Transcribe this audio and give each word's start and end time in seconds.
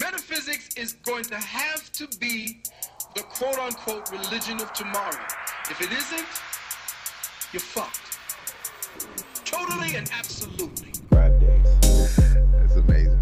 Metaphysics 0.00 0.74
is 0.76 0.92
going 0.92 1.24
to 1.24 1.36
have 1.36 1.90
to 1.92 2.06
be 2.18 2.60
the 3.14 3.22
quote 3.22 3.58
unquote 3.58 4.10
religion 4.10 4.60
of 4.60 4.72
tomorrow. 4.74 5.16
If 5.70 5.80
it 5.80 5.90
isn't, 5.90 6.26
you're 7.52 7.60
fucked. 7.60 8.18
Totally 9.46 9.96
and 9.96 10.10
absolutely. 10.12 10.92
Crab 11.10 11.40
days. 11.40 11.78
It's 11.82 12.76
amazing. 12.76 13.20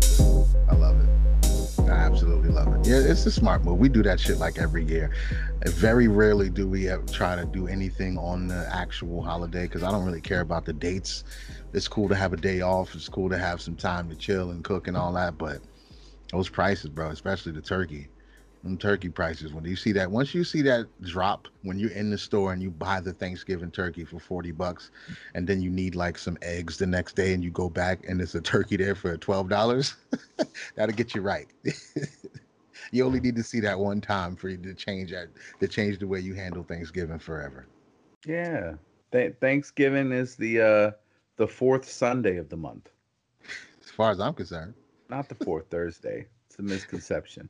I 0.69 0.75
love 0.75 0.97
it. 0.99 1.81
I 1.89 1.93
absolutely 1.93 2.49
love 2.49 2.75
it. 2.75 2.87
Yeah, 2.89 2.99
it's 2.99 3.25
a 3.27 3.31
smart 3.31 3.65
move. 3.65 3.79
We 3.79 3.89
do 3.89 4.03
that 4.03 4.19
shit 4.19 4.39
like 4.39 4.59
every 4.59 4.85
year. 4.85 5.13
Very 5.67 6.09
rarely 6.09 6.51
do 6.51 6.67
we 6.67 6.91
try 7.13 7.37
to 7.37 7.45
do 7.45 7.69
anything 7.69 8.19
on 8.19 8.49
the 8.49 8.69
actual 8.73 9.23
holiday 9.23 9.63
because 9.63 9.85
I 9.85 9.93
don't 9.93 10.05
really 10.05 10.21
care 10.21 10.41
about 10.41 10.65
the 10.65 10.73
dates. 10.73 11.23
It's 11.73 11.87
cool 11.87 12.09
to 12.09 12.17
have 12.17 12.33
a 12.33 12.37
day 12.37 12.63
off. 12.63 12.95
It's 12.95 13.09
cool 13.09 13.29
to 13.29 13.39
have 13.39 13.61
some 13.61 13.77
time 13.77 14.09
to 14.09 14.17
chill 14.17 14.51
and 14.51 14.65
cook 14.65 14.89
and 14.89 14.97
all 14.97 15.13
that. 15.13 15.39
But 15.39 15.61
those 16.35 16.49
prices, 16.49 16.91
bro, 16.91 17.11
especially 17.11 17.53
the 17.53 17.63
turkey, 17.63 18.09
them 18.65 18.77
turkey 18.77 19.09
prices. 19.09 19.53
When 19.53 19.65
you 19.65 19.77
see 19.77 19.93
that, 19.93 20.11
once 20.11 20.35
you 20.35 20.43
see 20.43 20.63
that 20.63 20.87
drop, 21.01 21.47
when 21.63 21.79
you're 21.79 21.93
in 21.93 22.11
the 22.11 22.19
store 22.19 22.53
and 22.53 22.61
you 22.61 22.73
buy 22.73 23.01
the 23.01 23.13
Thanksgiving 23.13 23.71
turkey 23.71 24.05
for 24.05 24.19
40 24.19 24.51
bucks, 24.51 24.91
and 25.35 25.47
then 25.47 25.63
you 25.63 25.71
need 25.71 25.95
like 25.95 26.19
some 26.19 26.37
eggs 26.43 26.77
the 26.77 26.87
next 26.87 27.15
day 27.15 27.35
and 27.35 27.45
you 27.45 27.51
go 27.51 27.71
back 27.71 28.05
and 28.09 28.19
there's 28.19 28.35
a 28.35 28.41
turkey 28.41 28.77
there 28.77 28.97
for 28.97 29.17
$12, 29.17 29.95
that'll 30.75 30.97
get 30.97 31.15
you 31.15 31.21
right. 31.21 31.47
you 32.91 33.05
only 33.05 33.21
need 33.21 33.37
to 33.37 33.45
see 33.45 33.61
that 33.61 33.79
one 33.79 34.01
time 34.01 34.35
for 34.35 34.49
you 34.49 34.57
to 34.57 34.75
change 34.75 35.13
that, 35.13 35.29
to 35.61 35.69
change 35.69 36.01
the 36.01 36.07
way 36.07 36.19
you 36.19 36.35
handle 36.35 36.65
Thanksgiving 36.65 37.21
forever. 37.21 37.67
Yeah. 38.27 38.75
Th- 39.13 39.35
Thanksgiving 39.41 40.11
is 40.11 40.35
the 40.35 40.61
uh 40.61 40.91
the 41.37 41.47
fourth 41.47 41.89
Sunday 41.89 42.39
of 42.39 42.49
the 42.49 42.57
month. 42.57 42.89
As 43.85 43.91
far 43.91 44.11
as 44.11 44.19
I'm 44.19 44.35
concerned. 44.35 44.75
Not 45.09 45.29
the 45.29 45.35
fourth 45.37 45.67
Thursday. 45.71 46.27
It's 46.55 46.61
a 46.61 46.63
misconception. 46.63 47.49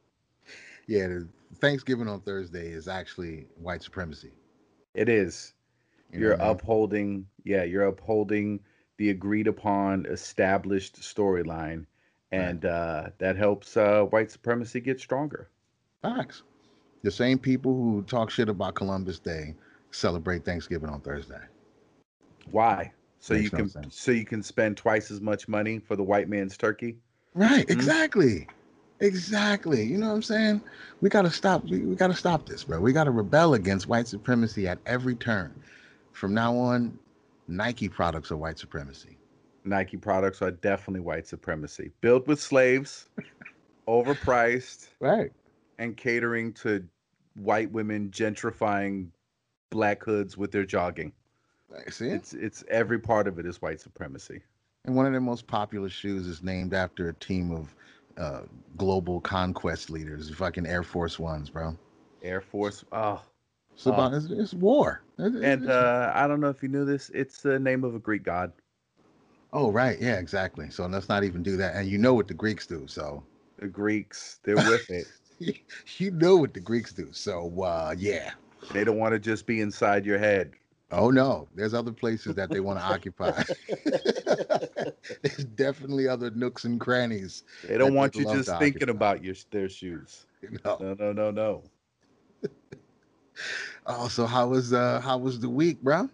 Yeah, 0.87 1.19
Thanksgiving 1.59 2.09
on 2.09 2.23
Thursday 2.23 2.69
is 2.69 2.89
actually 2.89 3.49
white 3.61 3.83
supremacy. 3.83 4.33
It 4.95 5.11
is. 5.11 5.53
You 6.11 6.21
you're 6.21 6.31
what 6.31 6.41
I 6.41 6.45
mean? 6.45 6.53
upholding, 6.53 7.27
yeah, 7.45 7.65
you're 7.65 7.85
upholding 7.85 8.61
the 8.97 9.11
agreed 9.11 9.47
upon 9.47 10.07
established 10.07 11.03
storyline. 11.03 11.85
And 12.33 12.65
uh, 12.65 13.11
that 13.19 13.37
helps 13.37 13.77
uh, 13.77 14.05
white 14.05 14.31
supremacy 14.31 14.81
get 14.81 14.99
stronger. 15.01 15.51
Facts. 16.01 16.43
The 17.03 17.11
same 17.11 17.39
people 17.39 17.75
who 17.75 18.03
talk 18.05 18.31
shit 18.31 18.49
about 18.49 18.75
Columbus 18.75 19.19
Day 19.19 19.55
celebrate 19.91 20.47
Thanksgiving 20.47 20.89
on 20.89 21.03
Thursday. 21.03 21.43
Why? 22.51 22.91
So 23.19 23.35
Makes 23.35 23.45
you 23.45 23.51
no 23.51 23.59
can 23.59 23.69
sense. 23.69 24.01
so 24.01 24.13
you 24.13 24.25
can 24.25 24.43
spend 24.43 24.79
twice 24.79 25.11
as 25.11 25.21
much 25.21 25.47
money 25.47 25.79
for 25.79 25.95
the 25.95 26.03
white 26.03 26.31
man's 26.31 26.57
turkey. 26.57 26.97
Right, 27.35 27.67
Mhm. 27.67 27.71
exactly. 27.71 28.47
Exactly. 29.05 29.85
You 29.85 29.99
know 29.99 30.09
what 30.09 30.15
I'm 30.15 30.23
saying? 30.23 30.63
We 31.03 31.11
gotta 31.11 31.31
stop. 31.31 31.65
We, 31.65 31.81
we 31.81 31.95
gotta 31.95 32.15
stop 32.15 32.47
this, 32.47 32.65
bro. 32.65 32.81
We 32.81 32.93
gotta 32.93 33.11
rebel 33.11 33.53
against 33.55 33.87
white 33.87 34.09
supremacy 34.09 34.67
at 34.67 34.79
every 34.87 35.15
turn. 35.15 35.55
From 36.13 36.33
now 36.33 36.57
on, 36.57 36.99
Nike 37.47 37.89
products 37.89 38.31
are 38.31 38.37
white 38.37 38.59
supremacy. 38.59 39.19
Nike 39.65 39.99
products 39.99 40.41
are 40.41 40.51
definitely 40.51 41.01
white 41.01 41.27
supremacy. 41.27 41.91
Built 42.01 42.27
with 42.27 42.41
slaves, 42.41 43.11
overpriced, 43.89 44.89
Right. 45.01 45.33
and 45.79 45.97
catering 45.97 46.55
to 46.55 46.85
white 47.35 47.71
women 47.73 48.11
gentrifying 48.11 49.09
black 49.71 50.03
hoods 50.03 50.39
with 50.39 50.51
their 50.51 50.65
jogging. 50.65 51.13
See? 51.91 52.09
It's 52.09 52.33
it's 52.33 52.65
every 52.69 52.99
part 53.01 53.27
of 53.29 53.39
it 53.39 53.45
is 53.45 53.61
white 53.61 53.81
supremacy. 53.83 54.41
And 54.87 54.97
one 54.97 55.05
of 55.07 55.13
their 55.13 55.21
most 55.21 55.47
popular 55.47 55.91
shoes 55.91 56.27
is 56.27 56.43
named 56.43 56.73
after 56.73 57.09
a 57.09 57.15
team 57.15 57.51
of 57.51 57.75
uh, 58.17 58.43
global 58.77 59.21
conquest 59.21 59.91
leaders, 59.91 60.31
fucking 60.35 60.67
Air 60.67 60.83
Force 60.83 61.19
Ones, 61.19 61.51
bro. 61.51 61.77
Air 62.23 62.41
Force. 62.41 62.85
Oh, 62.93 63.23
It's 63.75 63.87
about 63.87 64.15
it's, 64.15 64.27
it's 64.31 64.55
war. 64.55 65.03
It's- 65.19 65.43
and 65.43 65.71
uh, 65.71 66.13
I 66.15 66.27
don't 66.27 66.41
know 66.41 66.49
if 66.49 66.63
you 66.63 66.69
knew 66.69 66.85
this. 66.85 67.11
It's 67.15 67.43
the 67.43 67.59
name 67.59 67.85
of 67.85 67.95
a 67.95 67.99
Greek 67.99 68.23
god. 68.25 68.53
oh 69.53 69.71
right, 69.71 70.01
yeah, 70.01 70.19
exactly. 70.19 70.71
So 70.71 70.87
let's 70.87 71.09
not 71.09 71.25
even 71.25 71.43
do 71.43 71.57
that. 71.57 71.75
And 71.77 71.89
you 71.89 71.99
know 71.99 72.15
what 72.15 72.29
the 72.29 72.35
Greeks 72.35 72.67
do, 72.67 72.87
so 72.87 73.23
The 73.59 73.69
Greeks, 73.69 74.41
they're 74.43 74.57
with 74.57 74.91
it. 74.91 75.07
you 75.99 76.11
know 76.11 76.37
what 76.37 76.55
the 76.55 76.61
Greeks 76.61 76.93
do. 76.93 77.09
So 77.13 77.63
uh, 77.63 77.95
yeah. 77.99 78.33
They 78.73 78.83
don't 78.85 78.97
want 78.99 79.13
to 79.13 79.19
just 79.19 79.47
be 79.47 79.61
inside 79.61 80.07
your 80.07 80.19
head. 80.19 80.53
Oh 80.91 81.11
no, 81.11 81.49
there's 81.55 81.75
other 81.75 81.93
places 81.93 82.35
that 82.37 82.51
they 82.51 82.61
want 82.61 82.79
to 82.79 82.85
occupy. 82.85 83.43
there's 85.23 85.45
definitely 85.45 86.09
other 86.09 86.31
nooks 86.31 86.65
and 86.65 86.81
crannies. 86.81 87.43
They 87.63 87.77
don't 87.79 87.95
want 87.95 88.17
you 88.17 88.25
just 88.25 88.57
thinking 88.59 88.89
occupy. 88.89 88.91
about 88.91 89.25
your 89.25 89.35
their 89.51 89.69
shoes. 89.69 90.27
Know? 90.65 90.77
No, 90.81 90.95
no, 90.95 91.13
no, 91.13 91.31
no. 91.31 91.65
Oh, 93.87 94.09
so 94.09 94.27
how 94.27 94.49
was 94.49 94.73
uh 94.73 95.01
how 95.01 95.19
was 95.19 95.41
the 95.41 95.49
week, 95.49 95.83
bro? 95.83 96.09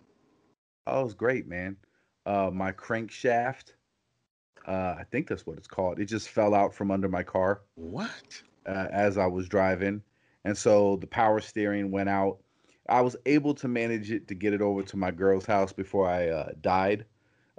Oh, 0.87 1.01
it 1.01 1.05
was 1.05 1.15
great, 1.15 1.47
man. 1.47 1.77
Uh, 2.27 2.51
my 2.53 2.73
crankshaft, 2.73 3.73
uh, 4.67 4.95
I 4.99 5.05
think 5.11 5.28
that's 5.28 5.47
what 5.47 5.57
it's 5.59 5.67
called. 5.69 5.99
It 5.99 6.07
just 6.07 6.28
fell 6.28 6.55
out 6.55 6.75
from 6.75 6.91
under 6.91 7.09
my 7.09 7.22
car 7.22 7.62
What? 7.75 8.43
uh, 8.67 8.89
as 8.91 9.19
I 9.19 9.27
was 9.27 9.49
driving, 9.49 10.03
and 10.45 10.57
so 10.57 10.97
the 10.97 11.07
power 11.07 11.41
steering 11.41 11.91
went 11.91 12.09
out. 12.09 12.39
I 12.89 13.01
was 13.03 13.17
able 13.27 13.55
to 13.55 13.69
manage 13.69 14.11
it 14.11 14.27
to 14.28 14.34
get 14.34 14.53
it 14.53 14.61
over 14.62 14.83
to 14.83 14.97
my 14.97 15.11
girl's 15.11 15.47
house 15.47 15.72
before 15.72 16.09
I 16.09 16.28
uh, 16.28 16.53
died. 16.61 17.05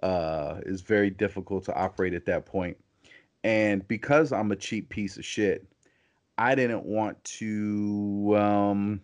Uh, 0.02 0.60
is 0.66 0.82
very 0.82 1.10
difficult 1.12 1.64
to 1.66 1.76
operate 1.76 2.14
at 2.14 2.26
that 2.26 2.46
point, 2.46 2.76
and 3.44 3.88
because 3.88 4.32
I'm 4.32 4.52
a 4.52 4.56
cheap 4.56 4.90
piece 4.90 5.18
of 5.18 5.26
shit, 5.26 5.68
I 6.38 6.56
didn't 6.56 6.86
want 6.86 7.24
to 7.24 8.36
um, 8.36 9.02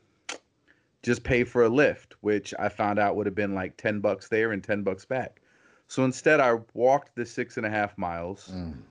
just 1.03 1.23
pay 1.23 1.43
for 1.43 1.63
a 1.65 1.69
lift, 1.69 2.15
which 2.21 2.53
I 2.57 2.69
found 2.69 2.97
out 2.97 3.15
would 3.15 3.27
have 3.27 3.35
been 3.35 3.53
like 3.53 3.77
ten 3.77 3.99
bucks 3.99 4.27
there 4.27 4.51
and 4.53 4.63
ten 4.63 4.81
bucks 4.81 5.05
back. 5.05 5.41
So 5.87 6.03
instead, 6.03 6.39
I 6.39 6.57
walked 6.73 7.15
the 7.15 7.25
six 7.25 7.57
and 7.57 7.65
a 7.65 7.69
half 7.69 7.97
miles 7.97 8.51
Mm. 8.55 8.81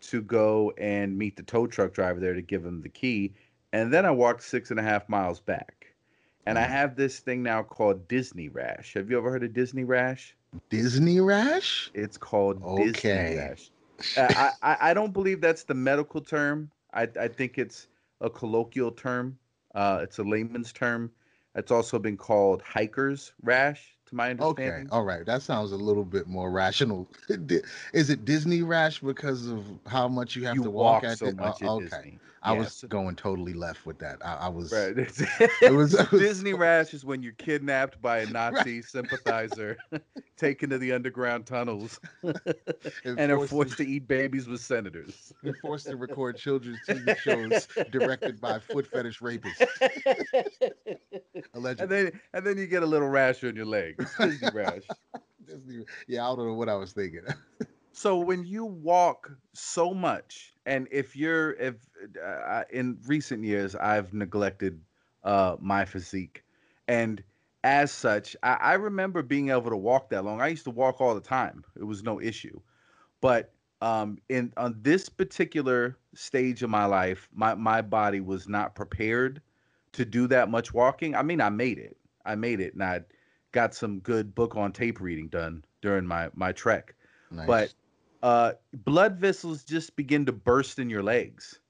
to 0.00 0.22
go 0.22 0.72
and 0.78 1.18
meet 1.18 1.36
the 1.36 1.42
tow 1.42 1.66
truck 1.66 1.92
driver 1.92 2.20
there 2.20 2.34
to 2.34 2.40
give 2.40 2.64
him 2.64 2.80
the 2.82 2.88
key. 2.88 3.34
And 3.72 3.92
then 3.92 4.06
I 4.06 4.12
walked 4.12 4.44
six 4.44 4.70
and 4.70 4.78
a 4.78 4.82
half 4.82 5.08
miles 5.08 5.40
back. 5.40 5.92
And 6.46 6.56
I 6.58 6.64
Mhm. 6.64 6.70
have 6.70 6.96
this 6.96 7.18
thing 7.18 7.42
now 7.42 7.62
called 7.64 8.08
Disney 8.08 8.48
Rash. 8.48 8.94
Have 8.94 9.10
you 9.10 9.18
ever 9.18 9.30
heard 9.30 9.42
of 9.42 9.52
Disney 9.52 9.84
Rash? 9.84 10.36
Disney 10.70 11.20
rash? 11.20 11.90
It's 11.94 12.16
called 12.16 12.62
Okay. 12.62 12.86
Disney 12.92 13.36
Rash. 13.36 13.70
Uh, 14.16 14.50
I, 14.62 14.72
I, 14.72 14.76
I 14.90 14.94
don't 14.94 15.12
believe 15.12 15.40
that's 15.40 15.64
the 15.64 15.74
medical 15.74 16.20
term. 16.20 16.70
I, 16.92 17.08
I 17.20 17.28
think 17.28 17.58
it's 17.58 17.88
a 18.20 18.30
colloquial 18.30 18.92
term. 18.92 19.38
Uh, 19.74 20.00
it's 20.02 20.18
a 20.18 20.22
layman's 20.22 20.72
term. 20.72 21.10
It's 21.54 21.70
also 21.70 21.98
been 21.98 22.16
called 22.16 22.62
hiker's 22.62 23.32
rash, 23.42 23.96
to 24.06 24.14
my 24.14 24.30
understanding. 24.30 24.86
Okay, 24.86 24.88
all 24.90 25.02
right. 25.02 25.26
That 25.26 25.42
sounds 25.42 25.72
a 25.72 25.76
little 25.76 26.04
bit 26.04 26.26
more 26.26 26.50
rational. 26.50 27.08
Is 27.92 28.10
it 28.10 28.24
Disney 28.24 28.62
rash 28.62 29.00
because 29.00 29.48
of 29.48 29.64
how 29.86 30.08
much 30.08 30.36
you 30.36 30.44
have 30.46 30.56
you 30.56 30.62
to 30.62 30.70
walk, 30.70 31.02
walk 31.02 31.04
at 31.04 31.18
so 31.18 31.26
it? 31.26 31.36
much 31.36 31.62
okay, 31.62 31.84
Disney. 31.84 32.18
I 32.42 32.52
was 32.52 32.84
going 32.88 33.16
totally 33.16 33.52
left 33.52 33.84
with 33.84 33.98
that. 33.98 34.18
I, 34.24 34.34
I 34.34 34.48
was. 34.48 34.72
Right. 34.72 34.96
It 35.62 35.72
was- 35.72 35.92
was 35.94 36.20
Disney 36.20 36.52
rash 36.54 36.94
is 36.94 37.04
when 37.04 37.22
you're 37.22 37.32
kidnapped 37.32 38.00
by 38.00 38.18
a 38.18 38.26
Nazi 38.30 38.80
sympathizer, 38.82 39.76
taken 40.36 40.70
to 40.70 40.78
the 40.78 40.92
underground 40.92 41.46
tunnels, 41.46 41.98
and 43.04 43.32
are 43.32 43.46
forced 43.46 43.76
to 43.78 43.86
eat 43.86 44.06
babies 44.08 44.46
with 44.46 44.60
senators. 44.60 45.32
They're 45.42 45.54
forced 45.62 45.86
to 45.86 45.96
record 45.96 46.36
children's 46.36 46.78
TV 46.88 47.16
shows 47.18 47.66
directed 47.90 48.40
by 48.40 48.58
foot 48.60 48.86
fetish 48.86 49.20
rapists. 49.20 49.66
Allegedly. 51.54 51.82
and 51.82 51.90
then 51.90 52.20
and 52.34 52.46
then 52.46 52.58
you 52.58 52.66
get 52.66 52.82
a 52.82 52.86
little 52.86 53.08
rash 53.08 53.42
on 53.44 53.56
your 53.56 53.66
leg. 53.66 53.96
It's 53.98 54.16
Disney 54.16 54.48
rash. 54.54 54.82
Disney- 55.46 55.84
yeah, 56.06 56.24
I 56.30 56.36
don't 56.36 56.46
know 56.46 56.54
what 56.54 56.68
I 56.68 56.74
was 56.74 56.92
thinking. 56.92 57.22
So 57.92 58.18
when 58.18 58.44
you 58.44 58.64
walk 58.64 59.30
so 59.54 59.92
much, 59.92 60.54
and 60.68 60.86
if 60.90 61.16
you're 61.16 61.52
if 61.52 61.74
uh, 62.22 62.62
in 62.70 62.98
recent 63.06 63.42
years 63.42 63.74
I've 63.74 64.12
neglected 64.12 64.80
uh, 65.24 65.56
my 65.58 65.84
physique, 65.84 66.44
and 66.86 67.22
as 67.64 67.90
such, 67.90 68.36
I, 68.42 68.52
I 68.52 68.72
remember 68.74 69.22
being 69.22 69.48
able 69.48 69.70
to 69.70 69.76
walk 69.76 70.10
that 70.10 70.24
long. 70.24 70.40
I 70.40 70.48
used 70.48 70.64
to 70.64 70.70
walk 70.70 71.00
all 71.00 71.14
the 71.14 71.20
time; 71.22 71.64
it 71.76 71.84
was 71.84 72.02
no 72.02 72.20
issue. 72.20 72.60
But 73.22 73.50
um, 73.80 74.18
in 74.28 74.52
on 74.58 74.76
this 74.82 75.08
particular 75.08 75.96
stage 76.14 76.62
of 76.62 76.70
my 76.70 76.84
life, 76.84 77.28
my 77.34 77.54
my 77.54 77.80
body 77.80 78.20
was 78.20 78.46
not 78.46 78.74
prepared 78.74 79.40
to 79.92 80.04
do 80.04 80.26
that 80.28 80.50
much 80.50 80.74
walking. 80.74 81.16
I 81.16 81.22
mean, 81.22 81.40
I 81.40 81.48
made 81.48 81.78
it. 81.78 81.96
I 82.26 82.34
made 82.34 82.60
it, 82.60 82.74
and 82.74 82.84
I 82.84 83.00
got 83.52 83.74
some 83.74 84.00
good 84.00 84.34
book 84.34 84.54
on 84.54 84.72
tape 84.72 85.00
reading 85.00 85.28
done 85.28 85.64
during 85.80 86.06
my 86.06 86.28
my 86.34 86.52
trek 86.52 86.94
Nice. 87.30 87.46
but 87.46 87.74
uh, 88.22 88.52
blood 88.72 89.16
vessels 89.16 89.64
just 89.64 89.96
begin 89.96 90.26
to 90.26 90.32
burst 90.32 90.78
in 90.78 90.90
your 90.90 91.02
legs, 91.02 91.60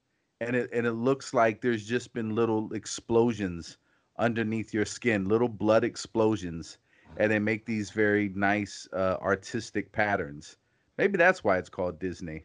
and 0.40 0.56
it 0.56 0.70
and 0.72 0.86
it 0.86 0.92
looks 0.92 1.34
like 1.34 1.60
there's 1.60 1.84
just 1.86 2.12
been 2.12 2.34
little 2.34 2.72
explosions 2.72 3.78
underneath 4.18 4.74
your 4.74 4.84
skin, 4.84 5.26
little 5.26 5.48
blood 5.48 5.84
explosions, 5.84 6.78
and 7.18 7.30
they 7.30 7.38
make 7.38 7.66
these 7.66 7.90
very 7.90 8.30
nice 8.30 8.88
uh, 8.92 9.16
artistic 9.20 9.92
patterns. 9.92 10.56
Maybe 10.96 11.16
that's 11.16 11.44
why 11.44 11.58
it's 11.58 11.68
called 11.68 11.98
Disney, 12.00 12.44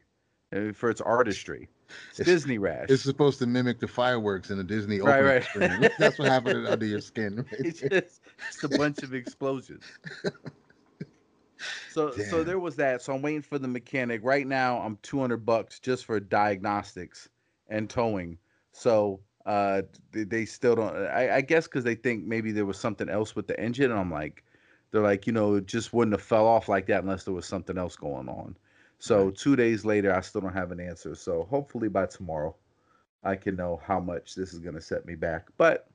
for 0.73 0.89
its 0.89 1.01
artistry. 1.01 1.67
It's, 2.09 2.19
Disney 2.19 2.57
rash. 2.57 2.89
It's 2.89 3.03
supposed 3.03 3.39
to 3.39 3.47
mimic 3.47 3.79
the 3.79 3.87
fireworks 3.87 4.49
in 4.49 4.57
the 4.57 4.63
Disney 4.63 4.99
Right, 4.99 5.21
right. 5.21 5.43
screen. 5.43 5.89
That's 5.97 6.19
what 6.19 6.27
happened 6.27 6.67
under 6.67 6.85
your 6.85 7.01
skin. 7.01 7.37
Right 7.37 7.45
it's 7.59 7.79
just 7.79 8.21
it's 8.49 8.63
a 8.63 8.69
bunch 8.69 9.03
of 9.03 9.13
explosions. 9.13 9.83
So 11.87 12.19
so 12.19 12.43
there 12.43 12.59
was 12.59 12.75
that. 12.77 13.01
So 13.01 13.13
I'm 13.13 13.21
waiting 13.21 13.41
for 13.41 13.57
the 13.59 13.67
mechanic. 13.67 14.21
Right 14.23 14.47
now 14.47 14.79
I'm 14.79 14.97
200 15.01 15.45
bucks 15.45 15.79
just 15.79 16.05
for 16.05 16.19
diagnostics 16.19 17.29
and 17.67 17.89
towing. 17.89 18.37
So 18.71 19.21
uh 19.45 19.83
they, 20.11 20.23
they 20.23 20.45
still 20.45 20.75
don't 20.75 20.95
I, 20.95 21.37
I 21.37 21.41
guess 21.41 21.67
because 21.67 21.83
they 21.83 21.95
think 21.95 22.25
maybe 22.25 22.51
there 22.51 22.65
was 22.65 22.77
something 22.79 23.09
else 23.09 23.35
with 23.35 23.47
the 23.47 23.59
engine 23.59 23.91
and 23.91 23.99
I'm 23.99 24.11
like 24.11 24.43
they're 24.91 25.01
like 25.01 25.27
you 25.27 25.33
know 25.33 25.55
it 25.55 25.65
just 25.65 25.93
wouldn't 25.93 26.13
have 26.13 26.21
fell 26.21 26.47
off 26.47 26.67
like 26.69 26.85
that 26.87 27.03
unless 27.03 27.23
there 27.25 27.33
was 27.33 27.45
something 27.45 27.77
else 27.77 27.95
going 27.95 28.29
on. 28.29 28.55
So 28.99 29.29
Right. 29.29 29.31
two 29.31 29.55
days 29.55 29.85
later 29.85 30.13
I 30.13 30.21
still 30.21 30.41
don't 30.41 30.53
have 30.53 30.71
an 30.71 30.79
answer. 30.79 31.15
So 31.15 31.43
hopefully 31.43 31.89
by 31.89 32.05
tomorrow 32.07 32.55
I 33.23 33.35
can 33.35 33.55
know 33.55 33.81
how 33.83 33.99
much 33.99 34.35
this 34.35 34.53
is 34.53 34.59
gonna 34.59 34.81
set 34.81 35.05
me 35.05 35.15
back. 35.15 35.47
But 35.57 35.87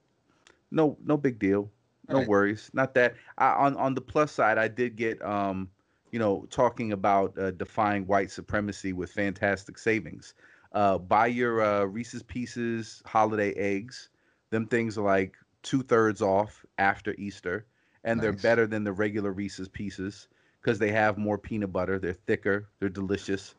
no 0.70 0.96
no 1.04 1.16
big 1.16 1.38
deal 1.38 1.70
no 2.08 2.20
Right. 2.20 2.28
worries 2.28 2.70
not 2.72 2.94
that 2.94 3.16
I, 3.37 3.52
on 3.52 3.76
on 3.76 3.94
the 3.94 4.00
plus 4.00 4.32
side 4.32 4.58
i 4.58 4.69
did 4.69 4.96
get 4.96 5.20
um 5.22 5.70
you 6.10 6.19
know 6.19 6.46
talking 6.50 6.93
about 6.93 7.38
uh, 7.38 7.50
defying 7.52 8.06
white 8.06 8.31
supremacy 8.31 8.93
with 8.93 9.10
fantastic 9.12 9.76
savings. 9.78 10.34
Uh 10.72 10.99
buy 10.99 11.26
your 11.26 11.60
uh 11.60 11.84
reese's 11.84 12.22
pieces 12.22 13.02
holiday 13.06 13.52
eggs. 13.55 14.08
Them 14.50 14.66
things 14.66 14.96
are 14.96 15.05
like 15.05 15.37
two-thirds 15.62 16.22
off 16.22 16.64
after 16.78 17.14
easter 17.19 17.66
and 18.05 18.22
they're 18.22 18.32
better 18.32 18.66
than 18.66 18.84
the 18.84 18.93
regular 18.93 19.32
reese's 19.32 19.69
pieces 19.69 20.28
because 20.62 20.78
they 20.78 20.90
have 20.90 21.19
more 21.19 21.38
peanut 21.38 21.72
butter 21.72 21.99
they're 21.99 22.12
thicker 22.14 22.70
they're 22.78 22.88
delicious. 22.88 23.54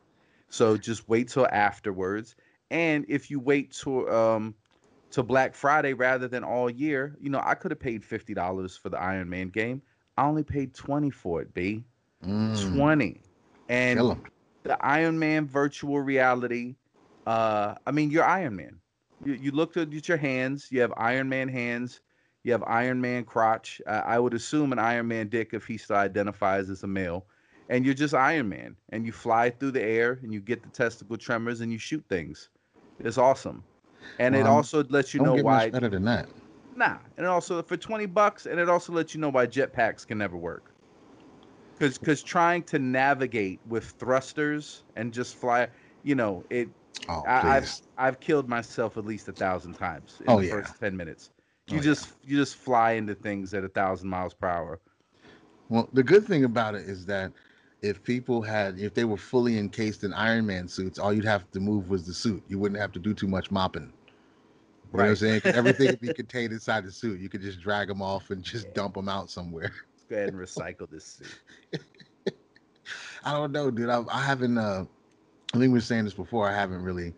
So 0.49 0.77
just 0.77 1.07
wait 1.07 1.27
till 1.29 1.47
afterwards 1.51 2.35
and 2.71 3.05
if 3.07 3.29
you 3.29 3.39
wait 3.39 3.71
to 3.83 4.09
um 4.09 4.55
to 5.11 5.23
Black 5.23 5.55
Friday 5.55 5.93
rather 5.93 6.27
than 6.27 6.43
all 6.43 6.69
year, 6.69 7.15
you 7.19 7.29
know, 7.29 7.41
I 7.43 7.55
could 7.55 7.71
have 7.71 7.79
paid 7.79 8.03
fifty 8.03 8.33
dollars 8.33 8.77
for 8.77 8.89
the 8.89 8.99
Iron 8.99 9.29
Man 9.29 9.49
game. 9.49 9.81
I 10.17 10.25
only 10.25 10.43
paid 10.43 10.73
twenty 10.73 11.09
for 11.09 11.41
it, 11.41 11.53
B. 11.53 11.83
Mm, 12.25 12.75
Twenty. 12.75 13.21
And 13.69 13.99
the 14.63 14.77
Iron 14.85 15.17
Man 15.17 15.47
virtual 15.47 15.99
reality, 16.01 16.75
uh, 17.25 17.75
I 17.85 17.91
mean, 17.91 18.11
you're 18.11 18.25
Iron 18.25 18.55
Man. 18.55 18.79
You, 19.23 19.33
you 19.33 19.51
looked 19.51 19.77
at 19.77 20.07
your 20.07 20.17
hands. 20.17 20.67
You 20.71 20.81
have 20.81 20.93
Iron 20.97 21.29
Man 21.29 21.47
hands. 21.47 22.01
You 22.43 22.51
have 22.53 22.63
Iron 22.63 23.01
Man 23.01 23.25
crotch. 23.25 23.81
Uh, 23.85 24.01
I 24.05 24.19
would 24.19 24.33
assume 24.33 24.71
an 24.71 24.79
Iron 24.79 25.07
Man 25.07 25.27
dick 25.27 25.53
if 25.53 25.65
he 25.65 25.77
still 25.77 25.97
identifies 25.97 26.69
as 26.69 26.83
a 26.83 26.87
male. 26.87 27.25
And 27.69 27.85
you're 27.85 27.93
just 27.93 28.13
Iron 28.13 28.49
Man. 28.49 28.75
And 28.89 29.05
you 29.05 29.11
fly 29.11 29.49
through 29.49 29.71
the 29.71 29.83
air 29.83 30.19
and 30.23 30.33
you 30.33 30.39
get 30.39 30.63
the 30.63 30.69
testicle 30.69 31.17
tremors 31.17 31.61
and 31.61 31.71
you 31.71 31.77
shoot 31.77 32.03
things. 32.09 32.49
It's 32.99 33.17
awesome. 33.17 33.63
And 34.17 34.35
it 34.35 34.45
also 34.47 34.83
lets 34.85 35.13
you 35.13 35.19
know 35.19 35.35
why. 35.37 35.71
better 35.71 35.89
than 35.89 36.03
that. 36.05 36.29
Nah, 36.75 36.99
and 37.17 37.25
also 37.25 37.61
for 37.63 37.77
twenty 37.77 38.05
bucks, 38.05 38.45
and 38.45 38.59
it 38.59 38.69
also 38.69 38.93
lets 38.93 39.13
you 39.13 39.19
know 39.21 39.29
why 39.29 39.47
jetpacks 39.47 40.05
can 40.05 40.17
never 40.17 40.37
work. 40.37 40.75
Because 41.77 41.97
because 41.97 42.23
trying 42.23 42.63
to 42.63 42.79
navigate 42.79 43.61
with 43.65 43.85
thrusters 43.99 44.85
and 44.95 45.13
just 45.13 45.35
fly, 45.35 45.69
you 46.03 46.15
know, 46.15 46.45
it. 46.49 46.69
Oh, 47.07 47.25
I, 47.25 47.57
I've. 47.57 47.73
I've 47.97 48.19
killed 48.21 48.47
myself 48.49 48.97
at 48.97 49.05
least 49.05 49.27
a 49.27 49.33
thousand 49.33 49.73
times 49.75 50.21
in 50.23 50.35
Oh, 50.35 50.37
the 50.37 50.43
yeah. 50.43 50.51
first 50.51 50.79
ten 50.79 50.95
minutes. 50.95 51.31
Oh, 51.71 51.73
You 51.73 51.79
yeah. 51.81 51.83
just 51.83 52.15
you 52.23 52.37
just 52.37 52.55
fly 52.55 52.91
into 52.93 53.15
things 53.15 53.53
at 53.53 53.63
a 53.63 53.69
thousand 53.69 54.09
miles 54.09 54.33
per 54.33 54.47
hour. 54.47 54.81
Well, 55.69 55.89
the 55.93 56.03
good 56.03 56.25
thing 56.25 56.43
about 56.43 56.75
it 56.75 56.83
is 56.89 57.05
that 57.05 57.31
if 57.81 58.03
people 58.03 58.41
had, 58.41 58.79
if 58.79 58.93
they 58.93 59.05
were 59.05 59.17
fully 59.17 59.57
encased 59.57 60.03
in 60.03 60.13
Iron 60.13 60.45
Man 60.45 60.67
suits, 60.67 60.99
all 60.99 61.13
you'd 61.13 61.25
have 61.25 61.49
to 61.51 61.59
move 61.59 61.89
was 61.89 62.05
the 62.05 62.13
suit. 62.13 62.43
You 62.47 62.59
wouldn't 62.59 62.79
have 62.79 62.91
to 62.93 62.99
do 62.99 63.13
too 63.13 63.27
much 63.27 63.51
mopping. 63.51 63.93
You 64.91 64.97
know 64.97 65.03
what 65.03 65.09
I'm 65.09 65.15
saying? 65.15 65.41
everything 65.45 65.87
would 65.87 66.01
be 66.01 66.13
contained 66.13 66.51
inside 66.51 66.83
the 66.83 66.91
suit. 66.91 67.19
You 67.19 67.29
could 67.29 67.41
just 67.41 67.61
drag 67.61 67.87
them 67.87 68.01
off 68.01 68.31
and 68.31 68.43
just 68.43 68.73
dump 68.73 68.95
them 68.95 69.07
out 69.07 69.29
somewhere. 69.29 69.71
Let's 69.71 70.03
go 70.09 70.15
ahead 70.15 70.29
and 70.29 70.37
recycle 70.37 70.89
this 70.89 71.05
suit. 71.05 71.83
I 73.23 73.33
don't 73.33 73.51
know, 73.51 73.69
dude. 73.69 73.89
I, 73.89 74.03
I 74.11 74.21
haven't. 74.21 74.57
Uh, 74.57 74.85
I 75.53 75.57
think 75.57 75.69
we 75.71 75.77
were 75.77 75.81
saying 75.81 76.05
this 76.05 76.13
before. 76.13 76.49
I 76.49 76.53
haven't 76.55 76.81
really 76.81 77.13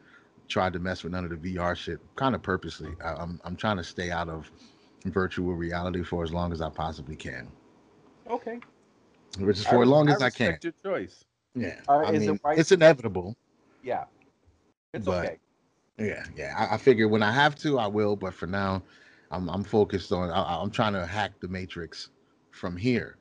tried 0.48 0.74
to 0.74 0.80
mess 0.80 1.04
with 1.04 1.14
none 1.14 1.24
of 1.24 1.30
the 1.30 1.56
VR 1.56 1.76
shit, 1.76 2.00
kind 2.16 2.36
of 2.36 2.42
purposely. 2.42 2.94
I, 3.04 3.14
I'm 3.14 3.40
I'm 3.46 3.56
trying 3.56 3.78
to 3.78 3.84
stay 3.84 4.12
out 4.12 4.28
of 4.30 4.52
virtual 5.06 5.54
reality 5.54 6.04
for 6.04 6.24
as 6.24 6.32
long 6.32 6.52
as 6.52 6.62
I 6.62 6.70
possibly 6.70 7.16
can, 7.16 7.48
Okay. 8.30 8.60
Which 9.40 9.58
is 9.60 9.66
for 9.66 9.84
as 9.84 9.90
long 9.90 10.10
as 10.10 10.22
I, 10.22 10.30
can. 10.30 10.58
Your 10.62 10.74
choice. 10.84 11.26
Yeah, 11.56 11.80
Uh, 11.88 12.00
I 12.00 12.12
it 12.14 12.20
mean, 12.22 12.40
right 12.44 12.58
it's 12.58 12.72
inevitable. 12.72 13.36
Yeah. 13.84 14.06
It's 14.94 15.06
But- 15.06 15.26
okay. 15.26 15.38
Yeah, 15.98 16.24
yeah. 16.36 16.56
I, 16.58 16.76
I 16.76 16.78
figure 16.78 17.08
when 17.08 17.22
I 17.22 17.32
have 17.32 17.56
to, 17.58 17.78
I 17.78 17.86
will. 17.86 18.16
But 18.16 18.34
for 18.34 18.48
now, 18.48 18.82
I'm 19.30 19.50
I'm 19.50 19.64
focused 19.64 20.12
on. 20.12 20.32
I, 20.32 20.60
I'm 20.62 20.72
trying 20.72 20.94
to 20.94 21.06
hack 21.06 21.34
the 21.42 21.48
matrix 21.48 22.10
from 22.52 22.76
here. 22.76 23.18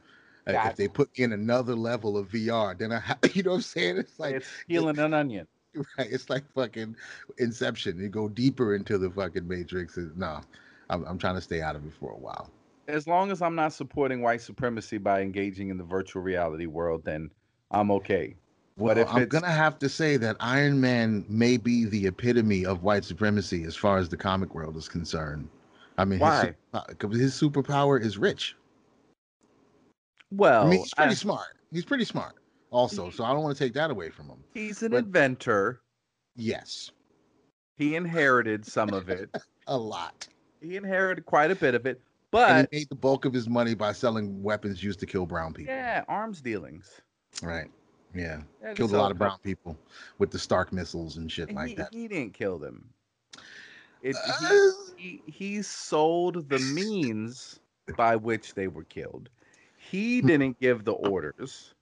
Uh, 0.46 0.52
if 0.66 0.76
they 0.76 0.88
put 0.88 1.10
in 1.16 1.32
another 1.32 1.74
level 1.74 2.16
of 2.16 2.28
VR, 2.30 2.76
then 2.78 2.90
I, 2.92 2.98
ha- 3.00 3.18
you 3.34 3.42
know 3.42 3.50
what 3.50 3.56
I'm 3.56 3.62
saying? 3.62 3.98
It's 3.98 4.18
like 4.18 4.36
it's 4.36 4.48
peeling 4.66 4.98
an 4.98 5.12
onion. 5.12 5.46
right. 5.98 6.08
It's 6.10 6.30
like 6.30 6.44
fucking 6.54 6.96
Inception. 7.38 7.98
You 8.00 8.08
go 8.08 8.28
deeper 8.28 8.74
into 8.74 8.96
the 8.96 9.10
fucking 9.10 9.46
matrix. 9.46 9.98
It- 9.98 10.16
No, 10.16 10.40
I'm 10.88 11.04
I'm 11.04 11.18
trying 11.18 11.34
to 11.34 11.40
stay 11.42 11.60
out 11.60 11.76
of 11.76 11.84
it 11.84 11.92
for 12.00 12.12
a 12.12 12.18
while. 12.18 12.50
As 12.90 13.06
long 13.06 13.30
as 13.30 13.40
I'm 13.42 13.54
not 13.54 13.72
supporting 13.72 14.22
white 14.22 14.40
supremacy 14.40 14.98
by 14.98 15.20
engaging 15.22 15.68
in 15.70 15.78
the 15.78 15.84
virtual 15.84 16.22
reality 16.22 16.66
world, 16.66 17.04
then 17.04 17.30
I'm 17.70 17.90
okay. 17.92 18.36
Well, 18.76 18.96
if 18.96 19.08
I'm 19.12 19.26
gonna 19.26 19.50
have 19.50 19.78
to 19.80 19.88
say 19.88 20.16
that 20.18 20.36
Iron 20.40 20.80
Man 20.80 21.24
may 21.28 21.56
be 21.56 21.84
the 21.84 22.06
epitome 22.06 22.64
of 22.64 22.82
white 22.82 23.04
supremacy 23.04 23.64
as 23.64 23.76
far 23.76 23.98
as 23.98 24.08
the 24.08 24.16
comic 24.16 24.54
world 24.54 24.76
is 24.76 24.88
concerned. 24.88 25.48
I 25.98 26.04
mean, 26.06 26.18
Why? 26.18 26.54
Because 26.88 27.18
his, 27.18 27.38
superpower 27.38 28.00
is 28.02 28.16
rich. 28.16 28.56
Well, 30.30 30.66
I 30.66 30.70
mean, 30.70 30.78
he's 30.80 30.94
pretty 30.94 31.10
I- 31.10 31.14
smart. 31.14 31.48
He's 31.72 31.84
pretty 31.84 32.04
smart, 32.04 32.34
also. 32.70 33.10
So 33.10 33.22
I 33.24 33.32
don't 33.32 33.42
want 33.42 33.56
to 33.56 33.62
take 33.64 33.74
that 33.74 33.90
away 33.90 34.10
from 34.10 34.26
him. 34.28 34.38
he's 34.54 34.82
an 34.82 34.92
but- 34.92 35.04
inventor. 35.04 35.82
Yes, 36.36 36.90
He 37.76 37.96
inherited 37.96 38.64
some 38.64 38.90
of 38.90 39.10
it. 39.10 39.28
a 39.66 39.76
lot. 39.76 40.26
he 40.62 40.76
inherited 40.76 41.26
quite 41.26 41.50
a 41.50 41.54
bit 41.54 41.74
of 41.74 41.84
it, 41.86 42.00
and 42.32 42.68
but 42.68 42.68
he 42.72 42.78
made 42.80 42.88
the 42.88 42.94
bulk 42.94 43.24
of 43.24 43.32
his 43.32 43.48
money 43.48 43.74
by 43.74 43.92
selling 43.92 44.42
weapons 44.42 44.82
used 44.82 45.00
to 45.00 45.06
kill 45.06 45.26
brown 45.26 45.52
people. 45.52 45.74
yeah, 45.74 46.04
arms 46.08 46.40
dealings. 46.40 47.00
Right. 47.42 47.70
Yeah. 48.14 48.42
Yeah, 48.62 48.74
Killed 48.74 48.92
a 48.92 48.96
lot 48.98 49.10
of 49.10 49.18
brown 49.18 49.38
people 49.42 49.76
with 50.18 50.30
the 50.30 50.38
Stark 50.38 50.72
missiles 50.72 51.16
and 51.16 51.30
shit 51.30 51.48
and 51.48 51.56
like 51.56 51.68
he, 51.68 51.74
that. 51.76 51.88
he 51.92 52.08
didn't 52.08 52.34
kill 52.34 52.58
them. 52.58 52.88
It, 54.02 54.16
Uh, 54.16 54.48
he, 54.96 55.22
he, 55.26 55.30
he 55.30 55.62
sold 55.62 56.48
the 56.48 56.58
means 56.58 57.60
by 57.96 58.16
which 58.16 58.54
they 58.54 58.66
were 58.68 58.84
killed. 58.84 59.28
He 59.78 60.20
didn't 60.22 60.58
give 60.60 60.84
the 60.84 60.92
orders. 60.92 61.74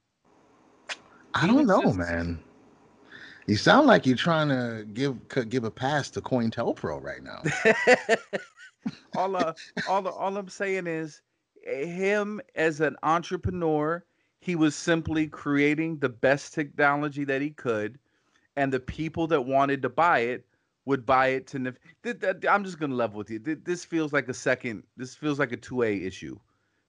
I 1.35 1.47
don't 1.47 1.67
know, 1.67 1.83
just- 1.83 1.99
man. 1.99 2.41
You 3.47 3.57
sound 3.57 3.87
like 3.87 4.05
you're 4.05 4.15
trying 4.15 4.49
to 4.49 4.85
give 4.93 5.17
give 5.49 5.65
a 5.65 5.71
pass 5.71 6.11
to 6.11 6.21
COINTELPRO 6.21 7.03
right 7.03 7.23
now. 7.23 7.41
all, 9.15 9.37
uh, 9.37 9.55
all, 9.85 10.07
all 10.09 10.37
I'm 10.37 10.49
saying 10.49 10.87
is, 10.87 11.23
eh, 11.65 11.85
him 11.87 12.41
as 12.55 12.81
an 12.81 12.97
entrepreneur, 13.03 14.05
he 14.41 14.55
was 14.57 14.75
simply 14.75 15.27
creating 15.27 15.99
the 15.99 16.09
best 16.09 16.55
technology 16.55 17.25
that 17.25 17.41
he 17.43 17.51
could, 17.51 17.99
and 18.57 18.73
the 18.73 18.81
people 18.81 19.27
that 19.29 19.43
wanted 19.43 19.83
to 19.83 19.89
buy 19.89 20.21
it 20.21 20.47
would 20.85 21.05
buy 21.07 21.29
it 21.29 21.47
to. 21.49 21.75
I'm 22.49 22.65
just 22.65 22.79
gonna 22.79 22.95
level 22.95 23.19
with 23.19 23.31
you. 23.31 23.39
Th- 23.39 23.59
This 23.65 23.85
feels 23.85 24.13
like 24.13 24.29
a 24.29 24.35
second. 24.35 24.85
This 24.97 25.15
feels 25.15 25.39
like 25.39 25.53
a 25.53 25.57
two 25.57 25.83
A 25.83 25.95
issue, 26.05 26.39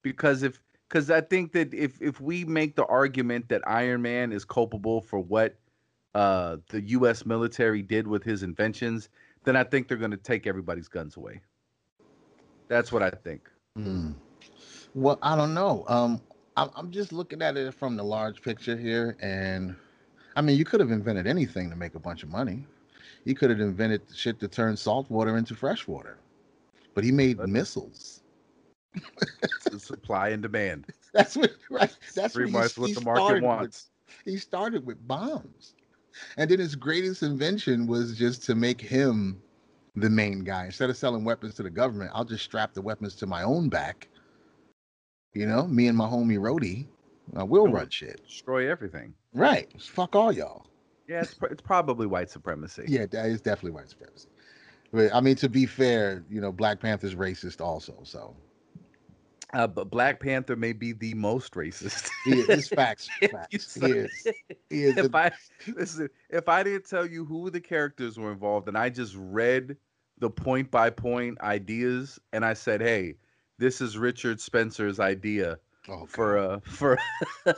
because 0.01 0.43
if 0.43 0.61
because 0.87 1.09
I 1.11 1.21
think 1.21 1.51
that 1.53 1.73
if 1.73 2.01
if 2.01 2.19
we 2.21 2.45
make 2.45 2.75
the 2.75 2.85
argument 2.85 3.49
that 3.49 3.61
Iron 3.67 4.01
Man 4.01 4.31
is 4.31 4.45
culpable 4.45 5.01
for 5.01 5.19
what 5.19 5.57
uh, 6.15 6.57
the 6.69 6.81
U.S. 6.89 7.25
military 7.25 7.81
did 7.81 8.07
with 8.07 8.23
his 8.23 8.43
inventions, 8.43 9.09
then 9.43 9.55
I 9.55 9.63
think 9.63 9.87
they're 9.87 9.97
going 9.97 10.11
to 10.11 10.17
take 10.17 10.47
everybody's 10.47 10.87
guns 10.87 11.17
away. 11.17 11.41
That's 12.69 12.91
what 12.91 13.03
I 13.03 13.09
think. 13.09 13.49
Hmm. 13.75 14.11
Well, 14.95 15.19
I 15.21 15.35
don't 15.35 15.53
know. 15.53 15.83
Um, 15.87 16.21
I'm, 16.55 16.69
I'm 16.75 16.91
just 16.91 17.11
looking 17.11 17.41
at 17.41 17.57
it 17.57 17.73
from 17.73 17.95
the 17.97 18.03
large 18.03 18.41
picture 18.41 18.77
here, 18.77 19.17
and 19.21 19.75
I 20.35 20.41
mean, 20.41 20.57
you 20.57 20.65
could 20.65 20.79
have 20.79 20.91
invented 20.91 21.27
anything 21.27 21.69
to 21.69 21.75
make 21.75 21.95
a 21.95 21.99
bunch 21.99 22.23
of 22.23 22.29
money. 22.29 22.65
You 23.25 23.35
could 23.35 23.49
have 23.49 23.59
invented 23.59 24.01
shit 24.13 24.39
to 24.39 24.47
turn 24.47 24.77
salt 24.77 25.09
water 25.09 25.37
into 25.37 25.55
fresh 25.55 25.87
water, 25.87 26.17
but 26.95 27.03
he 27.03 27.11
made 27.11 27.37
But- 27.37 27.49
missiles. 27.49 28.21
Supply 29.77 30.29
and 30.29 30.41
demand. 30.41 30.87
That's 31.13 31.35
what 31.37 31.51
right. 31.69 31.95
That's 32.15 32.33
pretty 32.33 32.51
what 32.51 32.59
he- 32.61 32.63
much 32.63 32.77
what 32.77 32.87
he 32.87 32.93
the 32.93 33.01
market 33.01 33.19
started 33.21 33.35
with. 33.35 33.43
wants. 33.43 33.87
He 34.25 34.37
started 34.37 34.85
with 34.85 35.07
bombs, 35.07 35.75
and 36.37 36.49
then 36.49 36.59
his 36.59 36.75
greatest 36.75 37.21
invention 37.23 37.85
was 37.87 38.17
just 38.17 38.43
to 38.45 38.55
make 38.55 38.81
him 38.81 39.41
the 39.99 40.09
main 40.09 40.43
guy. 40.43 40.65
Instead 40.65 40.89
of 40.89 40.97
selling 40.97 41.23
weapons 41.23 41.55
to 41.55 41.63
the 41.63 41.69
government, 41.69 42.11
I'll 42.13 42.25
just 42.25 42.43
strap 42.43 42.73
the 42.73 42.81
weapons 42.81 43.15
to 43.15 43.27
my 43.27 43.43
own 43.43 43.69
back. 43.69 44.07
You 45.33 45.45
know, 45.45 45.67
me 45.67 45.87
and 45.87 45.97
my 45.97 46.07
homie 46.07 46.39
Rhodey, 46.39 46.87
uh, 47.39 47.45
we'll 47.45 47.65
And 47.65 47.73
run 47.73 47.89
shit. 47.89 48.25
Destroy 48.25 48.69
everything. 48.69 49.13
Right. 49.33 49.69
Fuck 49.81 50.15
all 50.15 50.31
y'all. 50.31 50.65
Yeah, 51.07 51.21
it's, 51.21 51.33
pr- 51.33 51.47
it's 51.47 51.61
probably 51.61 52.07
white 52.07 52.29
supremacy. 52.29 52.85
Yeah, 52.87 53.05
that 53.07 53.25
is 53.27 53.41
definitely 53.41 53.71
white 53.71 53.89
supremacy. 53.89 54.27
But 54.91 55.13
I 55.13 55.21
mean, 55.21 55.35
to 55.37 55.49
be 55.49 55.65
fair, 55.65 56.23
you 56.29 56.41
know, 56.41 56.51
Black 56.51 56.79
Panther's 56.79 57.15
racist 57.15 57.61
also. 57.61 57.95
So 58.03 58.35
Uh, 59.53 59.67
but 59.67 59.89
Black 59.91 60.19
Panther 60.19 60.55
may 60.55 60.73
be 60.73 60.93
the 60.93 61.13
most 61.13 61.53
racist. 61.53 62.09
he 62.25 62.39
is 62.41 62.67
facts. 62.69 63.07
Facts. 63.31 63.75
He 63.75 63.91
is. 63.91 64.27
He 64.69 64.83
is. 64.83 64.97
if 64.97 65.13
I 65.13 65.31
listen, 65.75 66.09
if 66.29 66.49
I 66.49 66.63
didn't 66.63 66.87
tell 66.89 67.05
you 67.05 67.25
who 67.25 67.49
the 67.51 67.61
characters 67.61 68.17
were 68.17 68.31
involved, 68.31 68.67
and 68.67 68.77
I 68.77 68.89
just 68.89 69.15
read 69.17 69.77
the 70.19 70.29
point 70.29 70.69
by 70.69 70.89
point 70.89 71.39
ideas, 71.41 72.19
and 72.33 72.45
I 72.45 72.53
said, 72.53 72.81
"Hey, 72.81 73.15
this 73.57 73.81
is 73.81 73.97
Richard 73.97 74.39
Spencer's 74.39 74.99
idea 74.99 75.57
oh, 75.89 76.05
for 76.05 76.37
a 76.37 76.61
for 76.61 76.97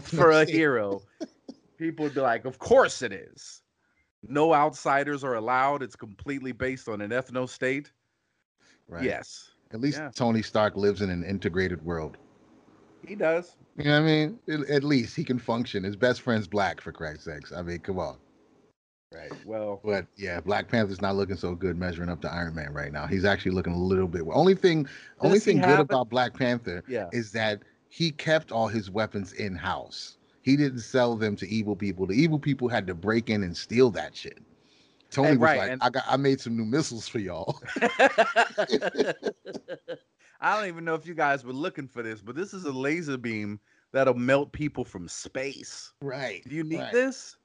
for 0.02 0.30
a 0.30 0.44
hero," 0.44 1.02
people 1.76 2.04
would 2.04 2.14
be 2.14 2.20
like, 2.20 2.44
"Of 2.44 2.58
course 2.58 3.02
it 3.02 3.12
is." 3.12 3.62
No 4.28 4.54
outsiders 4.54 5.22
are 5.22 5.34
allowed. 5.34 5.82
It's 5.82 5.94
completely 5.96 6.52
based 6.52 6.88
on 6.88 7.00
an 7.00 7.10
ethno 7.10 7.48
state. 7.48 7.92
Right. 8.88 9.04
Yes, 9.04 9.50
At 9.72 9.80
least 9.80 9.98
Yeah. 9.98 10.10
Tony 10.14 10.42
Stark 10.42 10.76
lives 10.76 11.00
in 11.02 11.10
an 11.10 11.24
integrated 11.24 11.84
world. 11.84 12.16
he 13.06 13.14
does. 13.14 13.56
You 13.76 13.84
know 13.84 13.92
what 13.92 13.98
I 13.98 14.02
mean? 14.04 14.38
At- 14.48 14.70
At 14.70 14.84
least 14.84 15.14
he 15.14 15.22
can 15.22 15.38
function. 15.38 15.84
His 15.84 15.94
best 15.96 16.22
friend's 16.22 16.48
black, 16.48 16.80
for 16.80 16.90
Christ's 16.92 17.24
sakes. 17.24 17.52
I 17.52 17.62
mean, 17.62 17.78
come 17.80 17.98
on. 17.98 18.16
Right. 19.16 19.32
Well, 19.46 19.80
But 19.84 20.06
yeah, 20.16 20.40
Black 20.40 20.68
Panther's 20.68 21.00
not 21.00 21.16
looking 21.16 21.36
so 21.36 21.54
good 21.54 21.76
measuring 21.78 22.08
up 22.08 22.20
to 22.22 22.32
Iron 22.32 22.54
Man 22.54 22.72
right 22.72 22.92
now. 22.92 23.06
He's 23.06 23.24
actually 23.24 23.52
looking 23.52 23.72
a 23.72 23.78
little 23.78 24.08
bit. 24.08 24.22
Only 24.32 24.54
thing, 24.54 24.86
only 25.20 25.38
thing 25.38 25.60
good 25.60 25.80
about 25.80 26.08
Black 26.08 26.34
Panther 26.34 26.82
yeah. 26.88 27.08
is 27.12 27.32
that 27.32 27.62
he 27.88 28.10
kept 28.10 28.52
all 28.52 28.68
his 28.68 28.90
weapons 28.90 29.32
in 29.32 29.54
house. 29.54 30.18
He 30.42 30.56
didn't 30.56 30.80
sell 30.80 31.16
them 31.16 31.34
to 31.36 31.48
evil 31.48 31.74
people. 31.74 32.06
The 32.06 32.14
evil 32.14 32.38
people 32.38 32.68
had 32.68 32.86
to 32.88 32.94
break 32.94 33.30
in 33.30 33.42
and 33.42 33.56
steal 33.56 33.90
that 33.92 34.14
shit. 34.14 34.38
Tony 35.10 35.30
And 35.30 35.40
was 35.40 35.46
right, 35.46 35.58
like, 35.58 35.70
and- 35.70 35.82
"I 35.82 35.90
got, 35.90 36.04
I 36.08 36.16
made 36.16 36.40
some 36.40 36.56
new 36.56 36.64
missiles 36.64 37.08
for 37.08 37.18
y'all." 37.18 37.58
I 40.40 40.56
don't 40.58 40.68
even 40.68 40.84
know 40.84 40.94
if 40.94 41.06
you 41.06 41.14
guys 41.14 41.44
were 41.44 41.52
looking 41.52 41.88
for 41.88 42.02
this, 42.02 42.20
but 42.20 42.36
this 42.36 42.52
is 42.52 42.64
a 42.64 42.72
laser 42.72 43.16
beam 43.16 43.58
that'll 43.92 44.14
melt 44.14 44.52
people 44.52 44.84
from 44.84 45.08
space. 45.08 45.92
right. 46.02 46.42
Do 46.46 46.54
you 46.54 46.64
need 46.64 46.80
right. 46.80 46.92
this? 46.92 47.36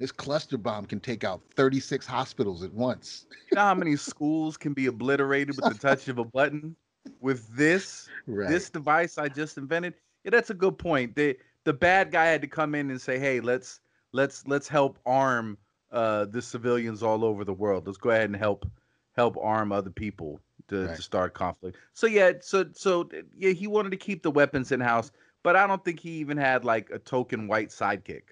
This 0.00 0.10
cluster 0.10 0.56
bomb 0.56 0.86
can 0.86 0.98
take 0.98 1.24
out 1.24 1.42
36 1.54 2.06
hospitals 2.06 2.64
at 2.64 2.72
once. 2.72 3.26
You 3.50 3.56
know 3.56 3.60
how 3.62 3.74
many 3.74 3.96
schools 3.96 4.56
can 4.56 4.72
be 4.72 4.86
obliterated 4.86 5.54
with 5.56 5.66
the 5.66 5.74
touch 5.74 6.08
of 6.08 6.18
a 6.18 6.24
button? 6.24 6.74
With 7.20 7.46
this, 7.54 8.08
Right. 8.26 8.48
this 8.48 8.70
device 8.70 9.18
I 9.18 9.28
just 9.28 9.58
invented. 9.58 9.94
Yeah, 10.24 10.30
that's 10.30 10.50
a 10.50 10.54
good 10.54 10.78
point. 10.78 11.14
The 11.16 11.36
the 11.64 11.74
bad 11.74 12.10
guy 12.10 12.26
had 12.26 12.40
to 12.40 12.48
come 12.48 12.74
in 12.74 12.90
and 12.90 13.00
say, 13.00 13.18
"Hey, 13.18 13.40
let's 13.40 13.80
let's 14.12 14.46
let's 14.48 14.68
help 14.68 14.98
arm 15.04 15.58
uh, 15.90 16.24
the 16.24 16.40
civilians 16.40 17.02
all 17.02 17.22
over 17.24 17.44
the 17.44 17.52
world. 17.52 17.86
Let's 17.86 17.98
go 17.98 18.10
ahead 18.10 18.30
and 18.30 18.36
help 18.36 18.66
help 19.12 19.36
arm 19.38 19.70
other 19.70 19.90
people 19.90 20.40
to, 20.68 20.86
Right. 20.86 20.96
to 20.96 21.02
start 21.02 21.34
conflict." 21.34 21.76
So 21.92 22.06
yeah, 22.06 22.32
so 22.40 22.66
so 22.72 23.10
yeah, 23.36 23.50
he 23.50 23.66
wanted 23.66 23.90
to 23.90 23.98
keep 23.98 24.22
the 24.22 24.30
weapons 24.30 24.72
in 24.72 24.80
house, 24.80 25.12
but 25.42 25.56
I 25.56 25.66
don't 25.66 25.84
think 25.84 26.00
he 26.00 26.12
even 26.12 26.38
had 26.38 26.64
like 26.64 26.88
a 26.90 26.98
token 26.98 27.48
white 27.48 27.68
sidekick, 27.68 28.30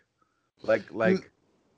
like 0.63 0.91
like 0.93 1.31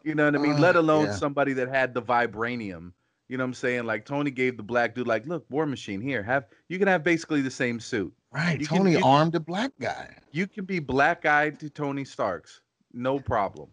you 0.02 0.14
know 0.14 0.25
what 0.26 0.35
I 0.35 0.38
mean. 0.38 0.52
Uh, 0.54 0.59
Let 0.59 0.76
alone 0.76 1.07
yeah. 1.07 1.14
somebody 1.14 1.52
that 1.54 1.69
had 1.69 1.95
the 1.95 2.02
vibranium. 2.02 2.92
You 3.28 3.37
know 3.37 3.45
what 3.45 3.49
I'm 3.49 3.54
saying? 3.54 3.85
Like 3.85 4.04
Tony 4.04 4.30
gave 4.30 4.57
the 4.57 4.62
black 4.62 4.95
dude, 4.95 5.07
like, 5.07 5.25
look, 5.26 5.45
War 5.50 5.64
Machine 5.66 6.00
here. 6.00 6.23
Have 6.23 6.47
you 6.69 6.78
can 6.78 6.88
have 6.88 7.04
basically 7.04 7.42
the 7.42 7.50
same 7.50 7.78
suit. 7.78 8.12
right. 8.33 8.61
you 8.61 8.66
can- 8.66 8.78
Tony 8.78 8.92
you- 8.92 9.04
armed 9.04 9.35
a 9.37 9.40
black 9.40 9.71
guy. 9.80 10.16
You 10.33 10.47
can 10.47 10.64
be 10.64 10.78
black 10.80 11.25
eyed 11.26 11.61
to 11.61 11.71
Tony 11.71 12.04
Stark's, 12.04 12.61
no 12.92 13.19
problem. 13.21 13.69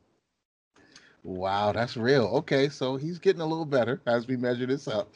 Wow, 1.23 1.71
that's 1.73 1.97
real. 1.97 2.25
Okay, 2.27 2.69
so 2.69 2.95
he's 2.95 3.19
getting 3.19 3.41
a 3.41 3.45
little 3.45 3.65
better 3.65 4.01
as 4.05 4.27
we 4.27 4.37
measure 4.37 4.65
this 4.65 4.87
up. 4.87 5.13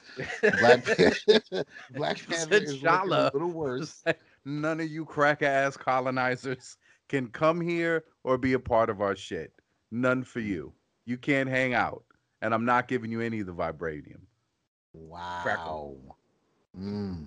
Black, 0.60 0.84
Panther- 0.98 1.66
Black 1.96 2.28
Panther 2.28 2.56
is 2.56 2.84
a 2.84 3.04
little 3.06 3.52
worse. 3.52 4.04
None 4.44 4.80
of 4.82 4.90
you 4.90 5.06
cracker 5.06 5.46
ass 5.46 5.78
colonizers 5.78 6.78
can 7.08 7.28
come 7.28 7.62
here 7.62 8.04
or 8.24 8.38
be 8.38 8.54
a 8.54 8.60
part 8.60 8.90
of 8.90 9.00
our 9.02 9.16
shit. 9.16 9.54
None 9.92 10.24
for 10.24 10.40
you. 10.40 10.74
You 11.06 11.18
can't 11.18 11.50
hang 11.50 11.74
out, 11.74 12.04
and 12.42 12.54
I'm 12.54 12.66
not 12.66 12.88
giving 12.88 13.12
you 13.12 13.22
any 13.22 13.40
of 13.40 13.48
the 13.48 13.54
vibranium. 13.54 14.22
Wow. 14.94 15.96
Mm. 16.80 17.26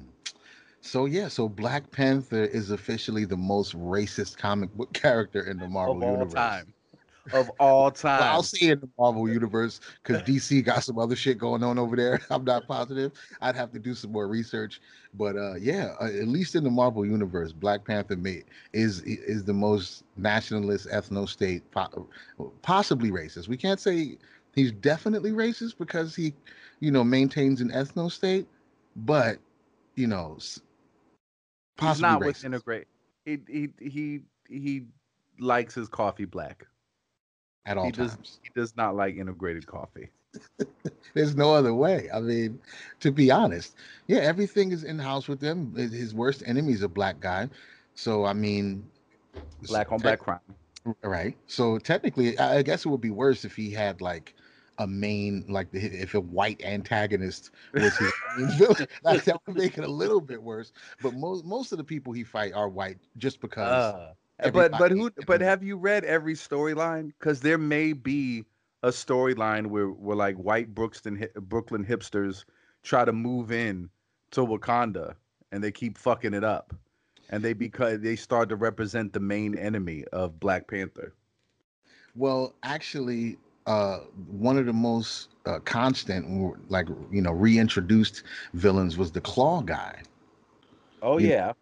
So 0.81 1.07
yeah, 1.07 1.28
so 1.28 1.49
Black 1.49 1.90
Panther 1.90 2.45
is 2.45 2.71
officially 2.71 3.25
the 3.25 3.37
most 3.37 3.75
racist 3.75 4.37
comic 4.37 4.73
book 4.75 4.93
character 4.95 5.40
in 5.49 5.59
the 5.59 5.69
Marvel 5.69 5.97
of 5.97 6.02
all 6.02 6.12
universe. 6.12 6.35
time. 6.35 6.74
Of 7.33 7.50
all 7.59 7.90
time. 7.93 8.21
Well, 8.21 8.33
I'll 8.35 8.43
say 8.43 8.69
in 8.69 8.81
the 8.81 8.88
Marvel 8.99 9.28
universe 9.28 9.81
because 10.02 10.23
DC 10.23 10.64
got 10.64 10.85
some 10.85 10.99
other 10.99 11.16
shit 11.16 11.38
going 11.38 11.62
on 11.62 11.78
over 11.78 11.97
there. 11.97 12.21
I'm 12.31 12.45
not 12.45 12.66
positive. 12.66 13.12
I'd 13.40 13.57
have 13.57 13.73
to 13.73 13.78
do 13.78 13.95
some 13.95 14.12
more 14.12 14.28
research, 14.28 14.81
but 15.14 15.37
uh, 15.37 15.54
yeah, 15.54 15.95
uh, 16.00 16.07
at 16.07 16.28
least 16.28 16.54
in 16.54 16.64
the 16.64 16.71
Marvel 16.71 17.07
universe, 17.07 17.52
Black 17.52 17.85
Panther 17.85 18.16
may, 18.16 18.43
is 18.73 19.00
is 19.02 19.45
the 19.45 19.54
most 19.54 20.04
nationalist 20.16 20.88
ethno 20.88 21.28
state, 21.28 21.69
po- 21.71 22.09
possibly 22.62 23.11
racist. 23.11 23.49
We 23.49 23.57
can't 23.57 23.81
say 23.81 24.19
he's 24.54 24.73
definitely 24.73 25.33
racist 25.33 25.78
because 25.78 26.14
he, 26.14 26.35
you 26.81 26.90
know, 26.90 27.04
maintains 27.04 27.61
an 27.61 27.71
ethno 27.71 28.11
state, 28.11 28.47
but 28.97 29.38
you 29.95 30.07
know, 30.07 30.35
s- 30.37 30.61
He's 31.76 31.87
possibly 31.88 32.02
not 32.11 32.21
racist. 32.21 32.26
with 32.26 32.45
integrate. 32.45 32.87
He 33.25 33.38
he 33.49 33.69
he 33.81 34.21
he 34.49 34.83
likes 35.38 35.75
his 35.75 35.88
coffee 35.88 36.25
black. 36.26 36.66
At 37.66 37.76
all 37.78 37.87
he 37.87 37.92
does 37.92 38.14
times. 38.14 38.40
he 38.42 38.50
does 38.54 38.76
not 38.76 38.94
like 38.97 39.16
integrated 39.16 39.66
coffee. 39.66 40.11
There's 41.14 41.37
no 41.37 41.54
other 41.54 41.73
way. 41.75 42.09
I 42.12 42.21
mean, 42.21 42.59
to 43.00 43.12
be 43.12 43.30
honest, 43.30 43.76
yeah, 44.09 44.18
everything 44.18 44.73
is 44.73 44.83
in 44.85 44.99
house 44.99 45.28
with 45.28 45.40
them. 45.40 45.75
His- 45.76 46.14
worst 46.14 46.42
enemy 46.47 46.73
is 46.73 46.83
a 46.83 46.88
black 46.88 47.21
guy. 47.21 47.49
So 47.94 48.25
I 48.25 48.33
mean, 48.33 48.85
Black 49.68 49.92
on 49.92 50.00
black 50.00 50.18
crime. 50.21 50.40
right? 51.02 51.37
So 51.47 51.78
technically, 51.78 52.38
I 52.38 52.62
guess 52.62 52.85
it 52.85 52.88
would 52.88 53.00
be 53.00 53.11
worse 53.11 53.44
if 53.44 53.54
he 53.54 53.71
had 53.71 54.00
like 54.00 54.35
a 54.78 54.87
main, 54.87 55.44
like 55.49 55.68
if 55.73 56.14
a 56.14 56.21
white 56.21 56.61
antagonist 56.64 57.52
was 57.73 57.97
his 57.97 58.12
main 58.37 58.50
villain. 58.59 58.87
That, 59.04 59.25
that 59.25 59.40
would 59.47 59.56
make 59.56 59.78
it 59.78 59.85
a 59.85 59.90
little 59.90 60.21
bit 60.21 60.42
worse. 60.42 60.73
But 61.00 61.14
most 61.14 61.44
most 61.44 61.71
of 61.73 61.78
the 61.78 61.85
people 61.85 62.12
he 62.12 62.25
fight 62.25 62.52
are 62.54 62.68
white, 62.68 62.99
just 63.16 63.40
because. 63.40 63.94
Uh, 63.94 64.14
but 64.53 64.76
but 64.76 64.93
who 64.93 65.11
but 65.26 65.41
have 65.41 65.62
you 65.62 65.76
read 65.76 66.05
every 66.05 66.35
storyline? 66.35 67.09
Because 67.19 67.41
there 67.41 67.59
may 67.59 67.93
be 67.93 68.45
a 68.83 68.88
storyline 68.88 69.67
where 69.69 69.88
where 69.88 70.17
like 70.17 70.37
white 70.37 70.75
Brooklyn 70.75 71.26
Brooklyn 71.37 71.85
hipsters 71.85 72.45
try 72.83 73.05
to 73.05 73.12
move 73.12 73.50
in 73.50 73.91
to 74.33 74.41
Wakanda 74.45 75.17
and 75.50 75.62
they 75.62 75.71
keep 75.73 75.97
fucking 75.99 76.35
it 76.35 76.45
up, 76.45 76.75
and 77.29 77.43
they 77.43 77.53
because 77.55 78.00
they 78.00 78.17
start 78.17 78.49
to 78.50 78.57
represent 78.57 79.12
the 79.12 79.21
main 79.21 79.57
enemy 79.57 80.05
of 80.12 80.38
Black 80.41 80.69
Panther. 80.69 81.14
Well, 82.14 82.55
actually, 82.62 83.38
uh, 83.67 83.99
one 84.31 84.59
of 84.59 84.67
the 84.67 84.73
most 84.73 85.29
uh, 85.47 85.59
constant, 85.64 86.61
like 86.69 86.88
you 87.11 87.23
know, 87.23 87.33
reintroduced 87.33 88.23
villains 88.55 88.97
was 88.97 89.12
the 89.12 89.21
Claw 89.21 89.62
guy. 89.62 90.03
Oh 91.03 91.19
You- 91.19 91.29
yeah, 91.29 91.53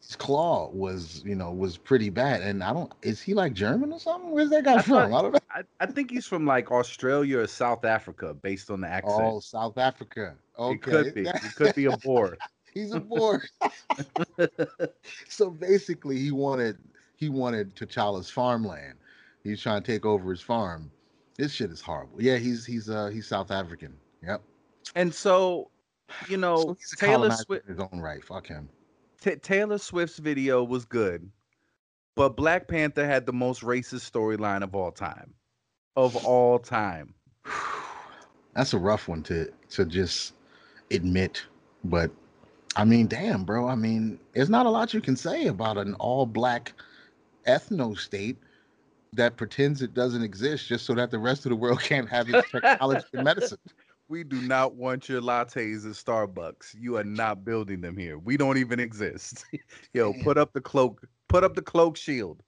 His 0.00 0.16
Claw 0.16 0.70
was, 0.70 1.22
you 1.24 1.34
know, 1.34 1.52
was 1.52 1.76
pretty 1.76 2.10
bad. 2.10 2.42
And 2.42 2.62
I 2.64 2.72
don't, 2.72 2.92
is 3.02 3.20
he 3.22 3.34
like 3.34 3.52
German 3.52 3.92
or 3.92 4.00
something? 4.00 4.30
Where's 4.30 4.50
that 4.50 4.64
guy 4.64 4.74
I 4.76 4.82
thought- 4.82 5.04
from? 5.04 5.14
I 5.14 5.22
don't 5.22 5.32
know. 5.32 5.38
I, 5.50 5.62
I 5.80 5.86
think 5.86 6.10
he's 6.10 6.26
from 6.26 6.44
like 6.46 6.70
Australia 6.70 7.38
or 7.40 7.46
South 7.46 7.84
Africa, 7.84 8.34
based 8.34 8.70
on 8.70 8.80
the 8.80 8.88
accent. 8.88 9.20
Oh, 9.22 9.40
South 9.40 9.78
Africa. 9.78 10.34
Okay, 10.58 10.74
It 10.74 10.82
could 10.82 11.14
be. 11.14 11.22
It 11.28 11.54
could 11.56 11.74
be 11.74 11.84
a 11.86 11.96
Boer. 11.98 12.36
He's 12.74 12.92
a 12.92 13.00
boar. 13.00 13.42
so 15.28 15.50
basically, 15.50 16.18
he 16.18 16.30
wanted 16.30 16.78
he 17.16 17.28
wanted 17.28 17.74
T'Challa's 17.74 18.30
farmland. 18.30 18.94
He's 19.42 19.60
trying 19.60 19.82
to 19.82 19.92
take 19.92 20.04
over 20.04 20.30
his 20.30 20.40
farm. 20.42 20.90
This 21.36 21.52
shit 21.52 21.70
is 21.70 21.80
horrible. 21.80 22.20
Yeah, 22.22 22.36
he's 22.36 22.64
he's 22.66 22.88
uh 22.88 23.06
he's 23.08 23.26
South 23.26 23.50
African. 23.50 23.94
Yep. 24.22 24.42
and 24.96 25.12
so, 25.12 25.70
you 26.28 26.36
know, 26.36 26.76
So 26.80 27.06
Taylor 27.06 27.30
Swift. 27.30 27.66
his 27.66 27.78
own 27.78 28.00
right. 28.00 28.22
Fuck 28.24 28.46
him. 28.46 28.68
Ta 29.20 29.32
Taylor 29.42 29.78
Swift's 29.78 30.18
video 30.18 30.62
was 30.62 30.84
good, 30.84 31.30
but 32.14 32.36
Black 32.36 32.68
Panther 32.68 33.06
had 33.06 33.26
the 33.26 33.32
most 33.32 33.62
racist 33.62 34.10
storyline 34.10 34.62
of 34.62 34.74
all 34.74 34.92
time. 34.92 35.34
Of 35.96 36.24
all 36.24 36.58
time. 36.58 37.14
That's 38.54 38.72
a 38.72 38.78
rough 38.78 39.08
one 39.08 39.22
to 39.24 39.52
to 39.70 39.84
just 39.84 40.34
admit, 40.90 41.44
but 41.84 42.10
I 42.76 42.84
mean, 42.84 43.08
damn, 43.08 43.44
bro. 43.44 43.68
I 43.68 43.74
mean, 43.74 44.20
there's 44.34 44.50
not 44.50 44.66
a 44.66 44.70
lot 44.70 44.94
you 44.94 45.00
can 45.00 45.16
say 45.16 45.46
about 45.46 45.78
an 45.78 45.94
all 45.94 46.26
black 46.26 46.72
ethno 47.46 47.98
state 47.98 48.36
that 49.14 49.36
pretends 49.36 49.82
it 49.82 49.94
doesn't 49.94 50.22
exist 50.22 50.68
just 50.68 50.84
so 50.86 50.94
that 50.94 51.10
the 51.10 51.18
rest 51.18 51.46
of 51.46 51.50
the 51.50 51.56
world 51.56 51.80
can't 51.82 52.08
have 52.08 52.28
its 52.28 52.48
technology 52.52 53.04
and 53.14 53.24
medicine. 53.24 53.58
We 54.08 54.24
do 54.24 54.40
not 54.40 54.74
want 54.74 55.08
your 55.08 55.20
lattes 55.20 55.84
at 55.84 55.92
Starbucks. 55.92 56.74
You 56.78 56.96
are 56.96 57.04
not 57.04 57.44
building 57.44 57.82
them 57.82 57.96
here. 57.96 58.18
We 58.18 58.38
don't 58.38 58.56
even 58.56 58.80
exist. 58.80 59.44
Yo, 59.92 60.12
Damn. 60.12 60.24
put 60.24 60.38
up 60.38 60.54
the 60.54 60.62
cloak. 60.62 61.06
Put 61.28 61.44
up 61.44 61.54
the 61.54 61.62
cloak 61.62 61.96
shield. 61.96 62.42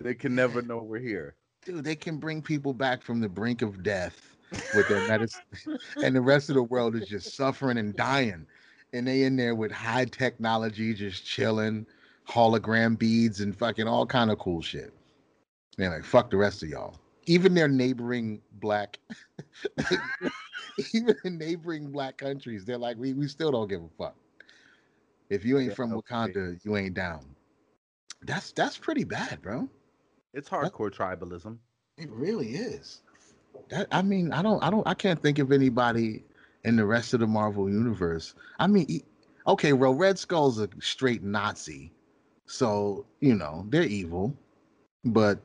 They 0.00 0.14
can 0.14 0.34
never 0.34 0.60
know 0.60 0.78
we're 0.78 0.98
here. 0.98 1.36
dude, 1.64 1.84
they 1.84 1.96
can 1.96 2.18
bring 2.18 2.42
people 2.42 2.74
back 2.74 3.02
from 3.02 3.20
the 3.20 3.28
brink 3.28 3.62
of 3.62 3.82
death 3.82 4.36
with 4.74 4.86
their 4.88 5.06
medicine, 5.06 5.40
and 6.02 6.14
the 6.14 6.20
rest 6.32 6.50
of 6.50 6.56
the 6.56 6.62
world 6.62 6.94
is 6.94 7.08
just 7.08 7.36
suffering 7.36 7.78
and 7.78 7.96
dying, 7.96 8.46
and 8.92 9.06
they 9.06 9.22
in 9.22 9.36
there 9.36 9.54
with 9.54 9.72
high 9.72 10.04
technology, 10.04 10.92
just 10.92 11.24
chilling, 11.24 11.86
hologram 12.28 12.98
beads 12.98 13.40
and 13.40 13.56
fucking 13.56 13.88
all 13.88 14.04
kind 14.04 14.30
of 14.30 14.38
cool 14.38 14.60
shit. 14.60 14.92
Man, 15.78 15.92
like 15.92 16.04
fuck 16.04 16.30
the 16.30 16.36
rest 16.36 16.62
of 16.62 16.68
y'all. 16.68 16.96
Even 17.26 17.54
their 17.54 17.68
neighboring 17.68 18.42
black, 18.62 18.98
even 20.94 21.14
in 21.24 21.36
neighboring 21.36 21.92
black 21.92 22.16
countries, 22.16 22.64
they're 22.64 22.78
like, 22.78 22.96
we, 22.96 23.12
we 23.12 23.28
still 23.28 23.52
don't 23.52 23.68
give 23.68 23.82
a 23.82 23.88
fuck. 23.98 24.16
If 25.28 25.44
you 25.44 25.58
ain't 25.58 25.70
Yeah, 25.70 25.74
from 25.74 25.92
okay. 25.92 26.32
Wakanda, 26.32 26.64
you 26.64 26.76
ain't 26.78 26.94
down. 26.94 27.36
That's 28.22 28.52
that's 28.52 28.78
pretty 28.78 29.04
bad, 29.04 29.42
bro. 29.42 29.68
It's 30.32 30.48
hardcore 30.48 30.90
tribalism. 30.90 31.58
It 31.98 32.10
really 32.10 32.50
is. 32.50 33.02
That 33.68 33.88
I 33.92 34.02
mean, 34.02 34.32
I 34.32 34.42
don't, 34.42 34.62
I 34.62 34.70
don't, 34.70 34.86
I 34.86 34.94
can't 34.94 35.20
think 35.20 35.38
of 35.38 35.52
anybody 35.52 36.24
in 36.64 36.76
the 36.76 36.86
rest 36.86 37.12
of 37.14 37.20
the 37.20 37.26
Marvel 37.26 37.68
universe. 37.68 38.34
I 38.58 38.66
mean, 38.66 39.02
okay, 39.46 39.72
well, 39.72 39.94
Red 39.94 40.18
Skull's 40.18 40.58
a 40.60 40.68
straight 40.80 41.22
Nazi, 41.22 41.92
so 42.46 43.04
you 43.20 43.34
know 43.34 43.66
they're 43.68 43.82
evil, 43.82 44.34
but 45.04 45.40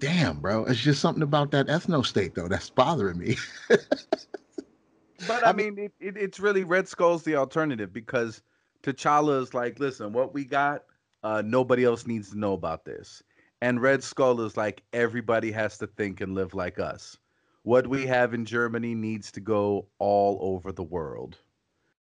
damn, 0.00 0.40
bro, 0.40 0.64
it's 0.64 0.80
just 0.80 1.00
something 1.00 1.22
about 1.22 1.50
that 1.52 1.66
ethno 1.66 2.04
state 2.04 2.34
though 2.34 2.48
that's 2.48 2.70
bothering 2.70 3.18
me. 3.18 3.36
But 3.68 3.86
I 5.46 5.52
mean, 5.52 5.78
it, 5.78 5.92
it, 6.00 6.16
it's 6.16 6.38
really 6.40 6.64
Red 6.64 6.88
Skull's 6.88 7.22
the 7.24 7.36
alternative 7.36 7.92
because 7.92 8.42
T'Challa 8.82 9.42
is 9.42 9.54
like, 9.54 9.78
listen, 9.80 10.12
what 10.12 10.32
we 10.34 10.44
got, 10.44 10.84
uh, 11.22 11.42
nobody 11.44 11.84
else 11.84 12.06
needs 12.06 12.30
to 12.30 12.38
know 12.38 12.52
about 12.52 12.84
this. 12.84 13.22
And 13.60 13.82
Red 13.82 14.04
Skull 14.04 14.40
is 14.42 14.56
like, 14.56 14.82
everybody 14.92 15.50
has 15.50 15.78
to 15.78 15.86
think 15.88 16.20
and 16.20 16.34
live 16.34 16.54
like 16.54 16.78
us. 16.78 17.16
What 17.64 17.86
we 17.88 18.06
have 18.06 18.32
in 18.32 18.44
Germany 18.44 18.94
needs 18.94 19.32
to 19.32 19.40
go 19.40 19.86
all 19.98 20.38
over 20.40 20.70
the 20.70 20.84
world. 20.84 21.38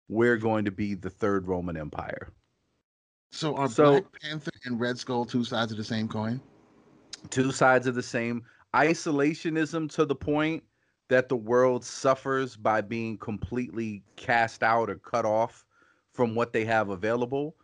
We're 0.09 0.37
going 0.37 0.65
to 0.65 0.71
be 0.71 0.95
the 0.95 1.11
third 1.11 1.47
Roman 1.47 1.77
Empire. 1.77 2.29
so 3.31 3.55
are 3.55 3.69
So- 3.69 3.91
Black 4.01 4.21
Panther 4.21 4.51
and 4.65 4.79
Red 4.79 4.97
Skull 4.97 5.25
two 5.25 5.43
sides 5.43 5.71
of 5.71 5.77
the 5.77 5.83
same 5.83 6.07
coin? 6.07 6.41
Two 7.29 7.51
sides 7.51 7.87
of 7.87 7.95
the 7.95 8.03
same 8.03 8.43
isolationism 8.75 9.89
to 9.91 10.05
the 10.05 10.15
point 10.15 10.63
that 11.09 11.29
the 11.29 11.35
world 11.35 11.83
suffers 11.83 12.55
by 12.55 12.81
being 12.81 13.17
completely 13.17 14.03
cast 14.15 14.63
out 14.63 14.89
or 14.89 14.95
cut 14.95 15.25
off 15.25 15.65
from 16.11 16.35
what 16.35 16.53
they 16.53 16.65
have 16.65 16.89
available. 16.89 17.55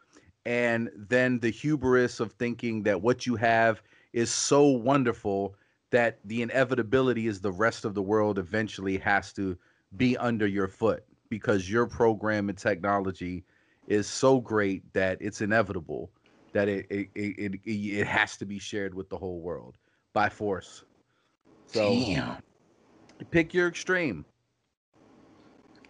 And 0.46 0.90
then 0.96 1.40
the 1.40 1.50
hubris 1.50 2.20
of 2.20 2.34
thinking 2.34 2.84
that 2.84 3.02
what 3.02 3.26
you 3.26 3.36
have 3.36 3.82
is 4.14 4.32
so 4.32 4.66
wonderful 4.68 5.56
that 5.92 6.20
the 6.26 6.42
inevitability 6.42 7.28
is 7.28 7.42
the 7.42 7.52
rest 7.52 7.86
of 7.86 7.96
the 7.96 8.02
world 8.02 8.38
eventually 8.38 8.98
has 8.98 9.34
to 9.34 9.58
be 9.98 10.16
under 10.18 10.46
your 10.46 10.68
foot 10.68 11.04
because 11.30 11.70
your 11.70 11.88
program 11.88 12.50
and 12.50 12.58
technology 12.58 13.44
is 13.88 14.08
so 14.08 14.40
great 14.40 14.94
that 14.94 15.18
it's 15.20 15.42
inevitable 15.42 16.12
that 16.54 16.68
it 16.68 16.86
it, 16.90 17.10
it, 17.16 17.54
it, 17.66 17.70
it 17.70 18.08
has 18.08 18.38
to 18.38 18.46
be 18.46 18.60
shared 18.60 18.94
with 18.94 19.10
the 19.10 19.18
whole 19.18 19.42
world 19.42 19.78
by 20.14 20.30
force. 20.30 20.84
So 21.68 21.82
Damn. 21.82 22.38
pick 23.32 23.54
your 23.54 23.68
extreme. 23.68 24.26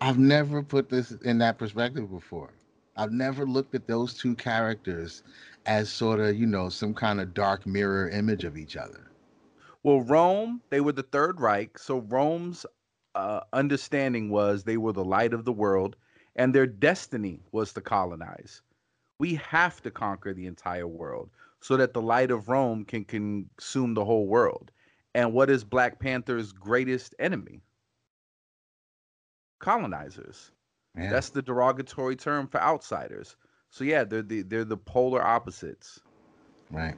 I've 0.01 0.19
never 0.19 0.63
put 0.63 0.89
this 0.89 1.11
in 1.11 1.37
that 1.39 1.57
perspective 1.57 2.09
before. 2.09 2.53
I've 2.95 3.11
never 3.11 3.45
looked 3.45 3.75
at 3.75 3.87
those 3.87 4.13
two 4.13 4.35
characters 4.35 5.23
as 5.65 5.89
sort 5.89 6.19
of, 6.19 6.35
you 6.35 6.45
know, 6.45 6.69
some 6.69 6.93
kind 6.93 7.21
of 7.21 7.33
dark 7.33 7.65
mirror 7.65 8.09
image 8.09 8.43
of 8.43 8.57
each 8.57 8.75
other. 8.75 9.11
Well, 9.83 10.01
Rome, 10.01 10.61
they 10.69 10.81
were 10.81 10.91
the 10.91 11.03
Third 11.03 11.39
Reich. 11.39 11.77
So 11.79 11.99
Rome's 11.99 12.65
uh, 13.15 13.41
understanding 13.53 14.29
was 14.29 14.63
they 14.63 14.77
were 14.77 14.93
the 14.93 15.05
light 15.05 15.33
of 15.33 15.45
the 15.45 15.53
world, 15.53 15.95
and 16.35 16.53
their 16.53 16.67
destiny 16.67 17.41
was 17.51 17.73
to 17.73 17.81
colonize. 17.81 18.61
We 19.19 19.35
have 19.35 19.81
to 19.83 19.91
conquer 19.91 20.33
the 20.33 20.47
entire 20.47 20.87
world 20.87 21.29
so 21.61 21.77
that 21.77 21.93
the 21.93 22.01
light 22.01 22.31
of 22.31 22.47
Rome 22.49 22.85
can 22.85 23.05
consume 23.05 23.93
the 23.93 24.05
whole 24.05 24.27
world. 24.27 24.71
And 25.13 25.33
what 25.33 25.49
is 25.49 25.63
Black 25.63 25.99
Panther's 25.99 26.53
greatest 26.53 27.15
enemy? 27.19 27.61
Colonizers. 29.59 30.51
Yeah. 30.97 31.09
That's 31.11 31.29
the 31.29 31.41
derogatory 31.41 32.15
term 32.15 32.47
for 32.47 32.61
outsiders. 32.61 33.35
So 33.69 33.83
yeah, 33.83 34.03
they're 34.03 34.21
the 34.23 34.41
they're 34.43 34.65
the 34.65 34.77
polar 34.77 35.21
opposites. 35.23 35.99
right. 36.71 36.95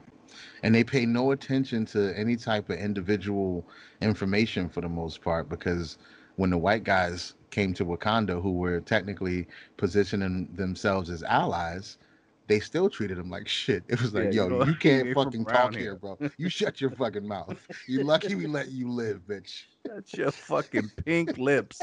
And 0.62 0.74
they 0.74 0.84
pay 0.84 1.04
no 1.06 1.32
attention 1.32 1.84
to 1.86 2.16
any 2.18 2.36
type 2.36 2.70
of 2.70 2.78
individual 2.78 3.66
information 4.00 4.68
for 4.68 4.80
the 4.80 4.88
most 4.88 5.20
part 5.22 5.48
because 5.48 5.98
when 6.36 6.50
the 6.50 6.58
white 6.58 6.84
guys 6.84 7.34
came 7.50 7.74
to 7.74 7.84
Wakanda, 7.84 8.40
who 8.40 8.52
were 8.52 8.80
technically 8.80 9.46
positioning 9.76 10.48
themselves 10.54 11.10
as 11.10 11.22
allies, 11.24 11.98
they 12.48 12.60
still 12.60 12.90
treated 12.90 13.18
him 13.18 13.30
like 13.30 13.48
shit. 13.48 13.82
It 13.88 14.00
was 14.00 14.12
like, 14.14 14.24
Yeah, 14.24 14.30
you 14.30 14.36
yo, 14.36 14.48
know, 14.48 14.64
you 14.64 14.70
you 14.72 14.76
can't 14.76 15.14
fucking 15.14 15.44
talk 15.44 15.72
here." 15.72 15.80
here, 15.82 15.96
bro. 15.96 16.18
You 16.36 16.48
shut 16.48 16.80
your 16.80 16.90
fucking 16.90 17.26
mouth. 17.26 17.56
You 17.86 18.02
lucky 18.04 18.34
we 18.34 18.46
let 18.46 18.70
you 18.70 18.90
live, 18.90 19.20
bitch. 19.28 19.62
That's 19.84 20.12
your 20.14 20.30
fucking 20.30 20.90
pink 21.04 21.38
lips. 21.38 21.80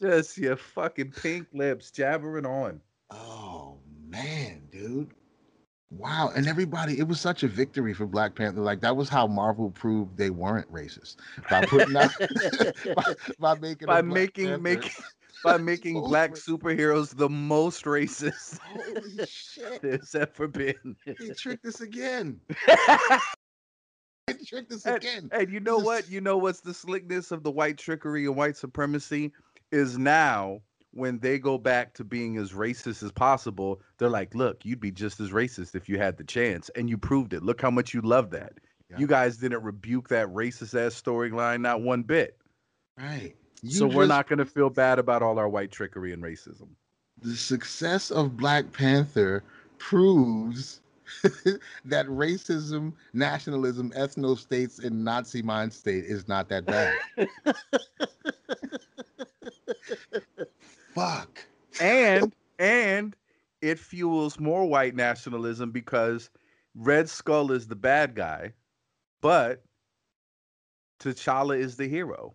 Just 0.00 0.36
your 0.38 0.56
fucking 0.56 1.12
pink 1.12 1.46
lips 1.52 1.90
jabbering 1.90 2.46
on. 2.46 2.80
Oh 3.10 3.78
man, 4.08 4.62
dude. 4.70 5.12
Wow. 5.90 6.30
And 6.36 6.46
everybody, 6.46 6.98
it 7.00 7.08
was 7.08 7.18
such 7.20 7.42
a 7.42 7.48
victory 7.48 7.92
for 7.94 8.06
Black 8.06 8.34
Panther. 8.36 8.60
Like 8.60 8.80
that 8.82 8.96
was 8.96 9.08
how 9.08 9.26
Marvel 9.26 9.70
proved 9.70 10.16
they 10.16 10.30
weren't 10.30 10.70
racist. 10.72 11.16
By 11.50 11.64
putting 11.66 11.96
out 11.96 12.10
by, 12.94 13.14
by 13.40 13.54
making 13.60 13.86
By 13.86 14.00
making 14.02 14.46
Panther- 14.46 14.62
making 14.62 14.90
by 15.44 15.56
making 15.58 15.96
So 15.96 16.02
black 16.08 16.32
superheroes 16.32 17.16
the 17.16 17.28
most 17.28 17.84
racist 17.84 18.58
Holy 18.60 19.26
shit. 19.28 19.82
there's 19.82 20.14
ever 20.14 20.48
been. 20.48 20.96
He 21.04 21.30
tricked 21.34 21.66
us 21.66 21.80
again. 21.80 22.40
He 24.38 24.44
tricked 24.46 24.70
us 24.72 24.86
And- 24.86 24.96
again. 24.96 25.28
And 25.32 25.50
you 25.50 25.60
know 25.60 25.78
This 25.78 25.86
what? 25.86 26.08
You 26.10 26.20
know 26.20 26.36
what's 26.36 26.60
the 26.60 26.72
slickness 26.74 27.32
of 27.32 27.42
the 27.42 27.50
white 27.50 27.78
trickery 27.78 28.26
and 28.26 28.36
white 28.36 28.56
supremacy 28.56 29.32
is 29.72 29.98
now 29.98 30.60
when 30.92 31.18
they 31.18 31.38
go 31.38 31.58
back 31.58 31.94
to 31.94 32.04
being 32.04 32.36
as 32.36 32.52
racist 32.52 33.02
as 33.02 33.12
possible, 33.12 33.80
they're 33.98 34.08
like, 34.08 34.34
look, 34.34 34.64
you'd 34.64 34.80
be 34.80 34.90
just 34.90 35.20
as 35.20 35.30
racist 35.30 35.74
if 35.74 35.88
you 35.88 35.98
had 35.98 36.16
the 36.16 36.24
chance. 36.24 36.68
And 36.76 36.88
you 36.88 36.96
proved 36.98 37.32
it. 37.32 37.42
Look 37.42 37.60
how 37.60 37.70
much 37.70 37.92
you 37.94 38.00
love 38.02 38.30
that. 38.30 38.52
Yeah. 38.90 38.98
You 38.98 39.06
guys 39.06 39.36
didn't 39.36 39.62
rebuke 39.62 40.08
that 40.08 40.26
racist 40.28 40.74
ass 40.74 41.00
storyline, 41.00 41.60
not 41.60 41.80
one 41.82 42.02
bit. 42.02 42.36
Right. 42.98 43.34
So 43.68 43.86
You 43.86 43.96
we're 43.96 44.06
not 44.06 44.28
going 44.28 44.38
to 44.38 44.46
feel 44.46 44.70
bad 44.70 44.98
about 44.98 45.22
all 45.22 45.38
our 45.38 45.48
white 45.48 45.70
trickery 45.70 46.12
and 46.12 46.22
racism. 46.22 46.68
the 47.22 47.36
success 47.36 48.10
of 48.10 48.36
Black 48.36 48.72
Panther 48.72 49.42
proves 49.78 50.80
that 51.84 52.06
racism, 52.06 52.92
nationalism, 53.12 53.90
ethno 53.90 54.38
states, 54.38 54.78
and 54.78 55.04
Nazi 55.04 55.42
mind 55.42 55.72
state 55.72 56.04
is 56.04 56.28
not 56.28 56.48
that 56.48 56.64
bad. 56.66 56.94
Fuck. 60.94 61.44
and 61.80 62.32
and 62.58 63.16
it 63.62 63.78
fuels 63.78 64.38
more 64.38 64.66
white 64.66 64.94
nationalism 64.94 65.70
because 65.70 66.30
Red 66.74 67.08
Skull 67.08 67.52
is 67.52 67.66
the 67.66 67.76
bad 67.76 68.14
guy, 68.14 68.52
but 69.20 69.62
T'Challa 71.00 71.58
is 71.58 71.76
the 71.76 71.88
hero. 71.88 72.34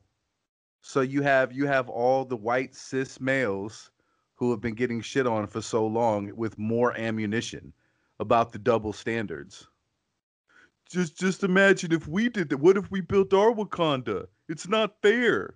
So 0.87 1.01
you 1.01 1.23
have 1.23 1.51
you 1.51 1.65
have 1.65 1.89
all 1.89 2.25
the 2.25 2.37
white 2.37 2.75
cis 2.75 3.19
males 3.19 3.89
who 4.35 4.51
have 4.51 4.61
been 4.61 4.75
getting 4.75 5.01
shit 5.01 5.25
on 5.25 5.47
for 5.47 5.59
so 5.59 5.87
long 5.87 6.31
with 6.35 6.59
more 6.59 6.95
ammunition 6.95 7.73
about 8.19 8.51
the 8.51 8.59
double 8.59 8.93
standards. 8.93 9.67
Just 10.87 11.17
just 11.17 11.43
imagine 11.43 11.91
if 11.91 12.07
we 12.07 12.29
did 12.29 12.49
that. 12.49 12.59
What 12.59 12.77
if 12.77 12.91
we 12.91 13.01
built 13.01 13.33
our 13.33 13.51
Wakanda? 13.51 14.27
It's 14.47 14.67
not 14.67 15.01
fair. 15.01 15.55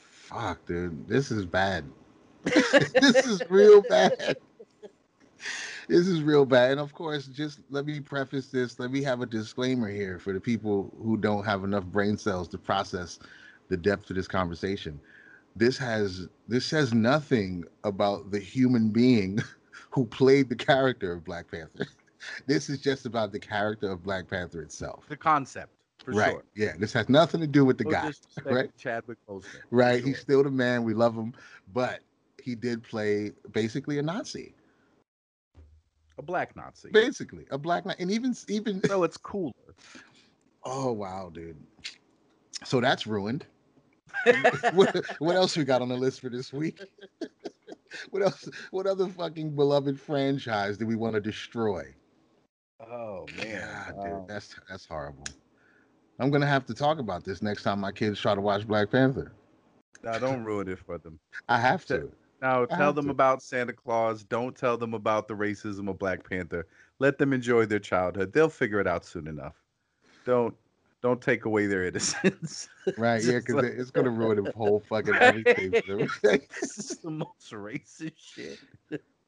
Fuck, 0.00 0.64
dude. 0.64 1.06
This 1.06 1.30
is 1.30 1.44
bad. 1.44 1.84
this 2.44 3.26
is 3.26 3.42
real 3.50 3.82
bad. 3.82 4.38
This 5.88 6.08
is 6.08 6.22
real 6.22 6.46
bad. 6.46 6.70
And 6.70 6.80
of 6.80 6.94
course, 6.94 7.26
just 7.26 7.60
let 7.68 7.84
me 7.84 8.00
preface 8.00 8.48
this. 8.48 8.80
Let 8.80 8.90
me 8.90 9.02
have 9.02 9.20
a 9.20 9.26
disclaimer 9.26 9.90
here 9.90 10.18
for 10.18 10.32
the 10.32 10.40
people 10.40 10.90
who 11.02 11.18
don't 11.18 11.44
have 11.44 11.64
enough 11.64 11.84
brain 11.84 12.16
cells 12.16 12.48
to 12.48 12.58
process 12.58 13.18
the 13.68 13.76
depth 13.76 14.10
of 14.10 14.16
this 14.16 14.28
conversation. 14.28 15.00
This 15.54 15.78
has 15.78 16.28
this 16.48 16.66
says 16.66 16.92
nothing 16.92 17.64
about 17.84 18.30
the 18.30 18.38
human 18.38 18.90
being 18.90 19.38
who 19.90 20.04
played 20.06 20.48
the 20.48 20.56
character 20.56 21.12
of 21.12 21.24
Black 21.24 21.50
Panther. 21.50 21.86
This 22.46 22.68
is 22.68 22.80
just 22.80 23.06
about 23.06 23.30
the 23.30 23.38
character 23.38 23.88
of 23.88 24.02
Black 24.02 24.28
Panther 24.28 24.60
itself. 24.60 25.04
The 25.08 25.16
concept, 25.16 25.70
for 26.04 26.10
right. 26.12 26.32
sure. 26.32 26.44
Yeah. 26.56 26.72
This 26.76 26.92
has 26.94 27.08
nothing 27.08 27.40
to 27.40 27.46
do 27.46 27.64
with 27.64 27.78
the 27.78 27.84
No 27.84 27.90
guy. 27.90 28.12
right? 28.44 28.76
Chadwick 28.76 29.18
Boseman. 29.28 29.60
Right. 29.70 30.02
He's 30.04 30.18
still 30.18 30.42
the 30.42 30.50
man. 30.50 30.82
We 30.82 30.92
love 30.94 31.14
him. 31.14 31.34
But 31.72 32.00
he 32.42 32.54
did 32.54 32.82
play 32.82 33.32
basically 33.52 33.98
a 33.98 34.02
Nazi. 34.02 34.54
a 36.18 36.22
black 36.22 36.56
Nazi. 36.56 36.90
Basically, 36.90 37.44
a 37.50 37.58
black 37.58 37.84
Nazi. 37.84 38.02
And 38.02 38.10
even 38.10 38.34
even 38.48 38.82
So 38.88 39.04
it's 39.04 39.16
cooler. 39.16 39.52
Oh 40.68 40.90
wow, 40.90 41.30
dude. 41.32 41.56
So 42.64 42.80
that's 42.80 43.06
ruined. 43.06 43.46
what, 44.72 45.04
what 45.18 45.36
else 45.36 45.56
we 45.56 45.64
got 45.64 45.82
on 45.82 45.88
the 45.88 45.96
list 45.96 46.20
for 46.20 46.28
this 46.28 46.52
week? 46.52 46.80
what 48.10 48.22
else? 48.22 48.48
What 48.70 48.86
other 48.86 49.08
fucking 49.08 49.54
beloved 49.54 50.00
franchise 50.00 50.78
do 50.78 50.86
we 50.86 50.96
want 50.96 51.14
to 51.14 51.20
destroy? 51.20 51.94
Oh 52.80 53.26
man, 53.38 53.68
God, 53.88 54.02
dude, 54.02 54.12
um, 54.12 54.24
that's 54.28 54.54
that's 54.68 54.86
horrible. 54.86 55.24
I'm 56.18 56.30
gonna 56.30 56.46
have 56.46 56.66
to 56.66 56.74
talk 56.74 56.98
about 56.98 57.24
this 57.24 57.42
next 57.42 57.62
time 57.62 57.80
my 57.80 57.92
kids 57.92 58.20
try 58.20 58.34
to 58.34 58.40
watch 58.40 58.66
Black 58.66 58.90
Panther. 58.90 59.32
now 60.02 60.18
don't 60.18 60.44
ruin 60.44 60.68
it 60.68 60.78
for 60.78 60.98
them. 60.98 61.18
I 61.48 61.58
have 61.58 61.84
to. 61.86 62.10
Now 62.42 62.66
tell 62.66 62.92
them 62.92 63.06
to. 63.06 63.10
about 63.10 63.42
Santa 63.42 63.72
Claus. 63.72 64.22
Don't 64.22 64.54
tell 64.54 64.76
them 64.76 64.92
about 64.92 65.26
the 65.26 65.34
racism 65.34 65.88
of 65.88 65.98
Black 65.98 66.28
Panther. 66.28 66.66
Let 66.98 67.18
them 67.18 67.32
enjoy 67.32 67.66
their 67.66 67.78
childhood. 67.78 68.32
They'll 68.32 68.50
figure 68.50 68.80
it 68.80 68.86
out 68.86 69.04
soon 69.04 69.26
enough. 69.26 69.54
Don't 70.26 70.54
don't 71.06 71.22
take 71.22 71.44
away 71.44 71.66
their 71.66 71.84
innocence. 71.84 72.68
Right? 72.96 73.22
Yeah, 73.22 73.38
because 73.38 73.56
like- 73.56 73.72
it's 73.76 73.90
gonna 73.90 74.10
ruin 74.10 74.44
the 74.44 74.52
whole 74.52 74.80
fucking 74.88 75.14
everything. 75.20 75.72
this 76.22 76.78
is 76.78 76.98
the 76.98 77.10
most 77.10 77.50
racist 77.50 78.12
shit. 78.16 78.58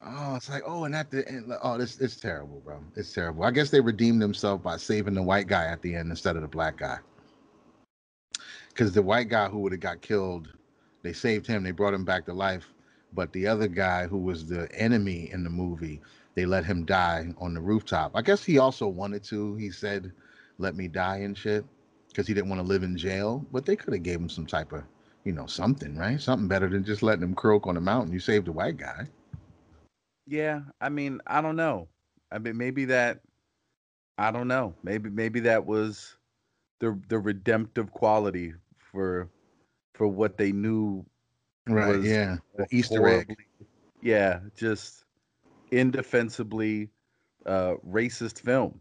Oh, 0.01 0.35
it's 0.35 0.49
like, 0.49 0.63
oh, 0.65 0.85
and 0.85 0.95
at 0.95 1.11
the 1.11 1.27
end, 1.27 1.51
oh, 1.61 1.77
this 1.77 1.99
it's 1.99 2.15
terrible, 2.15 2.61
bro. 2.61 2.79
It's 2.95 3.11
terrible. 3.13 3.43
I 3.43 3.51
guess 3.51 3.69
they 3.69 3.81
redeemed 3.81 4.21
themselves 4.21 4.63
by 4.63 4.77
saving 4.77 5.13
the 5.13 5.21
white 5.23 5.47
guy 5.47 5.65
at 5.65 5.81
the 5.81 5.93
end 5.93 6.09
instead 6.09 6.37
of 6.37 6.41
the 6.41 6.47
black 6.47 6.77
guy. 6.77 6.99
Because 8.69 8.93
the 8.93 9.01
white 9.01 9.27
guy 9.27 9.49
who 9.49 9.59
would 9.59 9.73
have 9.73 9.81
got 9.81 10.01
killed, 10.01 10.47
they 11.03 11.11
saved 11.11 11.45
him. 11.45 11.63
They 11.63 11.71
brought 11.71 11.93
him 11.93 12.05
back 12.05 12.25
to 12.27 12.33
life. 12.33 12.73
But 13.11 13.33
the 13.33 13.45
other 13.45 13.67
guy 13.67 14.07
who 14.07 14.19
was 14.19 14.47
the 14.47 14.71
enemy 14.73 15.29
in 15.33 15.43
the 15.43 15.49
movie, 15.49 15.99
they 16.35 16.45
let 16.45 16.63
him 16.63 16.85
die 16.85 17.33
on 17.39 17.53
the 17.53 17.59
rooftop. 17.61 18.11
I 18.15 18.21
guess 18.21 18.41
he 18.41 18.57
also 18.57 18.87
wanted 18.87 19.23
to. 19.25 19.55
He 19.55 19.69
said, 19.69 20.13
"Let 20.59 20.75
me 20.75 20.87
die 20.87 21.17
and 21.17 21.35
shit," 21.35 21.65
because 22.09 22.27
he 22.27 22.33
didn't 22.33 22.49
want 22.49 22.61
to 22.61 22.67
live 22.67 22.83
in 22.83 22.95
jail. 22.95 23.45
But 23.51 23.65
they 23.65 23.75
could 23.75 23.93
have 23.93 24.03
gave 24.03 24.19
him 24.19 24.29
some 24.29 24.45
type 24.45 24.71
of, 24.71 24.83
you 25.23 25.31
know, 25.31 25.47
something, 25.47 25.97
right? 25.97 26.21
Something 26.21 26.47
better 26.47 26.69
than 26.69 26.83
just 26.83 27.01
letting 27.01 27.23
him 27.23 27.33
croak 27.33 27.65
on 27.65 27.75
the 27.75 27.81
mountain. 27.81 28.13
You 28.13 28.19
saved 28.19 28.47
a 28.47 28.51
white 28.51 28.77
guy. 28.77 29.07
Yeah, 30.27 30.61
I 30.79 30.89
mean, 30.89 31.21
I 31.25 31.41
don't 31.41 31.55
know. 31.55 31.87
I 32.31 32.37
mean, 32.37 32.57
maybe 32.57 32.85
that. 32.85 33.21
I 34.19 34.31
don't 34.31 34.47
know. 34.47 34.75
Maybe 34.83 35.09
maybe 35.09 35.39
that 35.41 35.65
was 35.65 36.17
the 36.79 36.99
the 37.07 37.17
redemptive 37.17 37.91
quality 37.91 38.53
for 38.77 39.29
for 39.95 40.07
what 40.07 40.37
they 40.37 40.51
knew 40.51 41.05
Right. 41.69 42.01
yeah. 42.01 42.37
The 42.57 42.67
Easter 42.71 43.07
egg. 43.07 43.35
Yeah, 44.01 44.39
just 44.55 45.05
indefensibly 45.71 46.89
uh, 47.45 47.75
racist 47.87 48.39
film. 48.39 48.79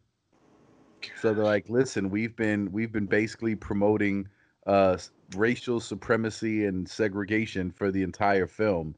So 1.20 1.34
they're 1.34 1.44
like, 1.44 1.68
listen, 1.68 2.10
we've 2.10 2.36
been 2.36 2.70
we've 2.72 2.92
been 2.92 3.06
basically 3.06 3.54
promoting 3.54 4.28
uh, 4.66 4.98
racial 5.36 5.80
supremacy 5.80 6.66
and 6.66 6.88
segregation 6.88 7.70
for 7.70 7.90
the 7.90 8.02
entire 8.02 8.46
film. 8.46 8.94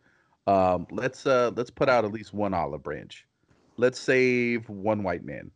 Um, 0.47 0.87
let's 0.91 1.27
uh, 1.27 1.51
let's 1.55 1.71
put 1.71 1.89
out 1.89 2.05
at 2.05 2.13
least 2.13 2.35
one 2.35 2.55
olive 2.55 2.83
branch. 2.83 3.27
Let's 3.77 3.99
save 3.99 4.69
one 4.69 5.03
white 5.03 5.25
man. 5.25 5.51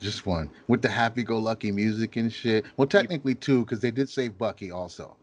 Just 0.00 0.26
one. 0.26 0.50
With 0.68 0.82
the 0.82 0.88
happy 0.88 1.22
go 1.22 1.38
lucky 1.38 1.72
music 1.72 2.16
and 2.16 2.32
shit. 2.32 2.66
Well, 2.76 2.86
technically 2.86 3.34
two, 3.34 3.60
because 3.64 3.80
they 3.80 3.90
did 3.90 4.10
save 4.10 4.36
Bucky 4.36 4.70
also. 4.70 5.16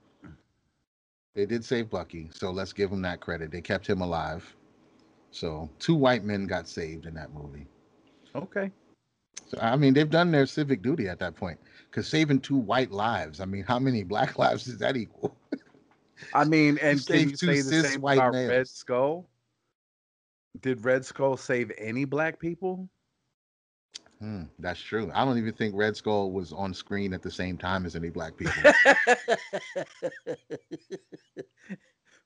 They 1.35 1.45
did 1.45 1.63
save 1.63 1.89
Bucky, 1.89 2.29
so 2.33 2.51
let's 2.51 2.73
give 2.73 2.89
them 2.89 3.01
that 3.03 3.19
credit. 3.19 3.51
They 3.51 3.61
kept 3.61 3.87
him 3.87 4.01
alive. 4.01 4.55
So 5.31 5.69
two 5.79 5.95
white 5.95 6.23
men 6.23 6.45
got 6.45 6.67
saved 6.67 7.05
in 7.05 7.13
that 7.15 7.33
movie. 7.33 7.67
Okay. 8.35 8.71
So 9.47 9.57
I 9.61 9.75
mean, 9.75 9.93
they've 9.93 10.09
done 10.09 10.31
their 10.31 10.45
civic 10.45 10.81
duty 10.81 11.07
at 11.07 11.19
that 11.19 11.35
point. 11.35 11.59
Because 11.89 12.07
saving 12.07 12.39
two 12.39 12.57
white 12.57 12.91
lives, 12.91 13.39
I 13.39 13.45
mean, 13.45 13.63
how 13.63 13.79
many 13.79 14.03
black 14.03 14.37
lives 14.39 14.65
does 14.65 14.77
that 14.79 14.97
equal? 14.97 15.35
I 16.33 16.43
mean, 16.45 16.79
and 16.81 17.05
can 17.05 17.29
you 17.29 17.35
say 17.35 17.61
the 17.61 17.83
same 17.83 18.01
white 18.01 18.17
about 18.17 18.33
Red. 18.33 18.67
Skull? 18.67 19.29
Did 20.61 20.83
Red 20.83 21.05
Skull 21.05 21.37
save 21.37 21.71
any 21.77 22.05
black 22.05 22.39
people? 22.39 22.89
Hmm, 24.19 24.43
that's 24.59 24.79
true. 24.79 25.11
I 25.13 25.25
don't 25.25 25.37
even 25.37 25.53
think 25.53 25.75
Red 25.75 25.97
Skull 25.97 26.31
was 26.31 26.53
on 26.53 26.73
screen 26.73 27.13
at 27.13 27.21
the 27.21 27.31
same 27.31 27.57
time 27.57 27.85
as 27.85 27.95
any 27.95 28.09
black 28.09 28.37
people. 28.37 28.53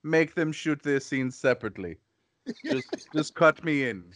Make 0.03 0.35
them 0.35 0.51
shoot 0.51 0.83
their 0.83 0.99
scenes 0.99 1.35
separately. 1.35 1.97
Just 2.65 2.87
just 3.13 3.33
cut 3.33 3.63
me 3.63 3.89
in. 3.89 4.13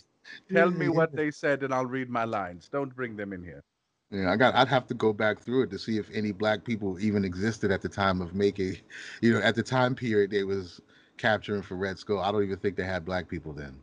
Tell 0.51 0.71
me 0.71 0.89
what 0.89 1.15
they 1.15 1.31
said 1.31 1.63
and 1.63 1.73
I'll 1.73 1.85
read 1.85 2.09
my 2.09 2.23
lines. 2.23 2.69
Don't 2.71 2.95
bring 2.95 3.15
them 3.15 3.33
in 3.33 3.43
here. 3.43 3.63
Yeah, 4.11 4.29
I 4.31 4.35
got. 4.35 4.55
I'd 4.55 4.67
have 4.67 4.87
to 4.87 4.93
go 4.93 5.13
back 5.13 5.39
through 5.39 5.63
it 5.63 5.69
to 5.71 5.79
see 5.79 5.97
if 5.97 6.09
any 6.13 6.33
black 6.33 6.65
people 6.65 6.99
even 6.99 7.23
existed 7.23 7.71
at 7.71 7.81
the 7.81 7.87
time 7.87 8.21
of 8.21 8.35
making, 8.35 8.75
you 9.21 9.31
know, 9.33 9.39
at 9.39 9.55
the 9.55 9.63
time 9.63 9.95
period 9.95 10.31
they 10.31 10.43
was 10.43 10.81
capturing 11.17 11.61
for 11.61 11.75
Red 11.75 11.97
Skull. 11.97 12.19
I 12.19 12.29
don't 12.31 12.43
even 12.43 12.57
think 12.57 12.75
they 12.75 12.83
had 12.83 13.05
black 13.05 13.29
people 13.29 13.53
then. 13.53 13.73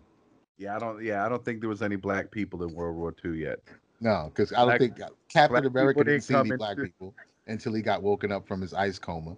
Yeah, 0.58 0.76
I 0.76 0.78
don't 0.78 1.02
yeah, 1.02 1.24
I 1.24 1.30
don't 1.30 1.42
think 1.44 1.61
there 1.61 1.68
was 1.70 1.80
any 1.82 1.96
black 1.96 2.30
people 2.30 2.62
in 2.64 2.74
World 2.74 2.96
War 2.96 3.14
II 3.24 3.38
yet. 3.40 3.61
No, 4.00 4.30
because 4.32 4.52
I 4.52 4.56
don't 4.58 4.66
Black- 4.66 4.80
think 4.80 5.00
uh, 5.00 5.08
Captain 5.28 5.62
black 5.62 5.70
America 5.70 6.00
didn't 6.00 6.12
didn't 6.12 6.24
see 6.24 6.34
any 6.34 6.56
black 6.56 6.72
into- 6.72 6.84
people 6.84 7.14
until 7.46 7.72
he 7.72 7.80
got 7.80 8.02
woken 8.02 8.30
up 8.30 8.46
from 8.46 8.61
his 8.61 8.74
ice 8.74 8.98
coma. 8.98 9.34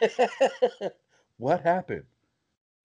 what 1.38 1.62
happened? 1.62 2.04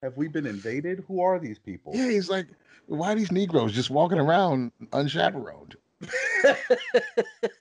Have 0.02 0.16
we 0.18 0.28
been 0.28 0.46
invaded? 0.46 1.04
Who 1.08 1.22
are 1.22 1.40
these 1.40 1.60
people? 1.60 1.94
Yeah, 1.94 2.10
he's 2.10 2.30
like, 2.30 2.48
why 2.88 3.12
are 3.12 3.16
these 3.16 3.32
Negroes 3.32 3.74
just 3.74 3.90
walking 3.90 4.18
around 4.20 4.72
unchaperoned? 4.94 5.76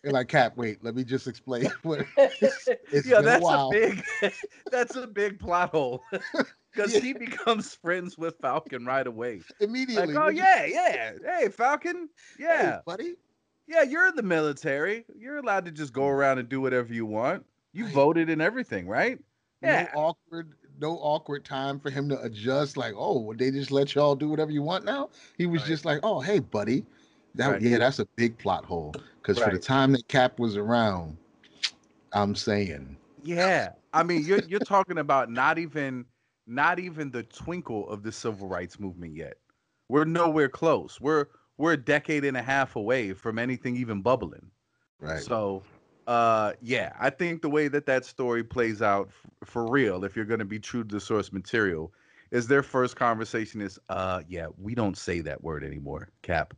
They're 0.02 0.12
like, 0.12 0.28
Cap, 0.28 0.56
wait, 0.56 0.82
let 0.84 0.94
me 0.94 1.02
just 1.02 1.26
explain. 1.26 1.66
What, 1.82 2.06
it's 2.16 3.06
yeah, 3.06 3.16
been 3.20 3.20
a 3.20 3.22
that's 3.22 3.48
a, 3.48 3.68
big 3.70 4.04
that's 4.70 4.96
a 4.96 5.06
big 5.06 5.40
plot 5.40 5.70
hole. 5.70 6.02
Because 6.72 6.94
Yeah. 6.94 7.00
he 7.00 7.12
becomes 7.12 7.74
friends 7.74 8.16
with 8.16 8.36
Falcon 8.40 8.86
right 8.86 9.06
away. 9.06 9.40
immediately. 9.60 10.14
Like, 10.14 10.24
oh 10.24 10.28
you- 10.28 10.38
yeah, 10.38 10.64
yeah. 10.64 11.12
Hey, 11.24 11.48
Falcon. 11.48 12.08
hey, 12.38 12.44
Yeah. 12.44 12.80
buddy. 12.86 13.14
Yeah, 13.66 13.82
you're 13.82 14.06
in 14.06 14.14
the 14.16 14.22
military. 14.22 15.04
You're 15.18 15.38
allowed 15.38 15.64
to 15.66 15.72
just 15.72 15.92
go 15.92 16.02
mm. 16.02 16.10
around 16.10 16.38
and 16.38 16.48
do 16.48 16.60
whatever 16.60 16.92
you 16.94 17.04
want. 17.04 17.44
You 17.72 17.84
Right. 17.86 17.94
voted 17.94 18.30
and 18.30 18.40
everything, 18.40 18.86
right? 18.86 19.18
Yeah. 19.60 19.88
No 19.94 20.00
awkward, 20.00 20.54
no 20.80 20.98
awkward 20.98 21.44
time 21.44 21.78
for 21.80 21.90
him 21.90 22.08
to 22.08 22.20
adjust. 22.22 22.76
Like, 22.76 22.94
oh, 22.96 23.34
they 23.34 23.50
just 23.50 23.70
let 23.70 23.94
y'all 23.94 24.14
do 24.14 24.28
whatever 24.28 24.50
you 24.50 24.62
want 24.62 24.84
now. 24.84 25.10
He 25.36 25.46
was 25.46 25.62
Right. 25.62 25.68
just 25.68 25.84
like, 25.84 26.00
oh, 26.02 26.20
hey, 26.20 26.38
buddy. 26.40 26.84
That 27.34 27.52
Right. 27.52 27.62
yeah, 27.62 27.78
that's 27.78 27.98
a 27.98 28.06
big 28.16 28.38
plot 28.38 28.64
hole. 28.64 28.94
Because 29.22 29.38
for 29.38 29.50
the 29.50 29.58
time 29.58 29.92
that 29.92 30.08
Cap 30.08 30.38
was 30.38 30.56
around, 30.56 31.16
I'm 32.12 32.34
saying, 32.34 32.96
Yeah. 33.22 33.72
I 33.92 34.02
mean, 34.02 34.24
you're 34.24 34.42
you're 34.46 34.60
talking 34.60 34.98
about 34.98 35.30
not 35.30 35.58
even 35.58 36.06
not 36.46 36.78
even 36.78 37.10
the 37.10 37.22
twinkle 37.24 37.88
of 37.88 38.02
the 38.02 38.12
civil 38.12 38.48
rights 38.48 38.80
movement 38.80 39.14
yet. 39.16 39.36
We're 39.88 40.04
nowhere 40.04 40.48
close. 40.48 41.00
We're 41.00 41.26
we're 41.58 41.72
a 41.72 41.76
decade 41.76 42.24
and 42.24 42.36
a 42.36 42.42
half 42.42 42.76
away 42.76 43.12
from 43.12 43.38
anything 43.38 43.76
even 43.76 44.00
bubbling. 44.02 44.50
right? 45.00 45.20
So, 45.20 45.62
uh, 46.08 46.54
yeah, 46.62 46.92
I 46.98 47.10
think 47.10 47.42
the 47.42 47.50
way 47.50 47.68
that 47.68 47.84
that 47.86 48.04
story 48.06 48.42
plays 48.42 48.80
out 48.80 49.08
f- 49.08 49.30
for 49.44 49.70
real, 49.70 50.04
if 50.04 50.16
you're 50.16 50.24
going 50.24 50.38
to 50.40 50.46
be 50.46 50.58
true 50.58 50.82
to 50.82 50.94
the 50.96 51.00
source 51.00 51.32
material, 51.32 51.92
is 52.30 52.48
their 52.48 52.62
first 52.62 52.96
conversation 52.96 53.60
is, 53.60 53.78
uh, 53.90 54.22
yeah, 54.26 54.46
we 54.58 54.74
don't 54.74 54.96
say 54.96 55.20
that 55.20 55.44
word 55.44 55.62
anymore, 55.62 56.08
Cap. 56.22 56.54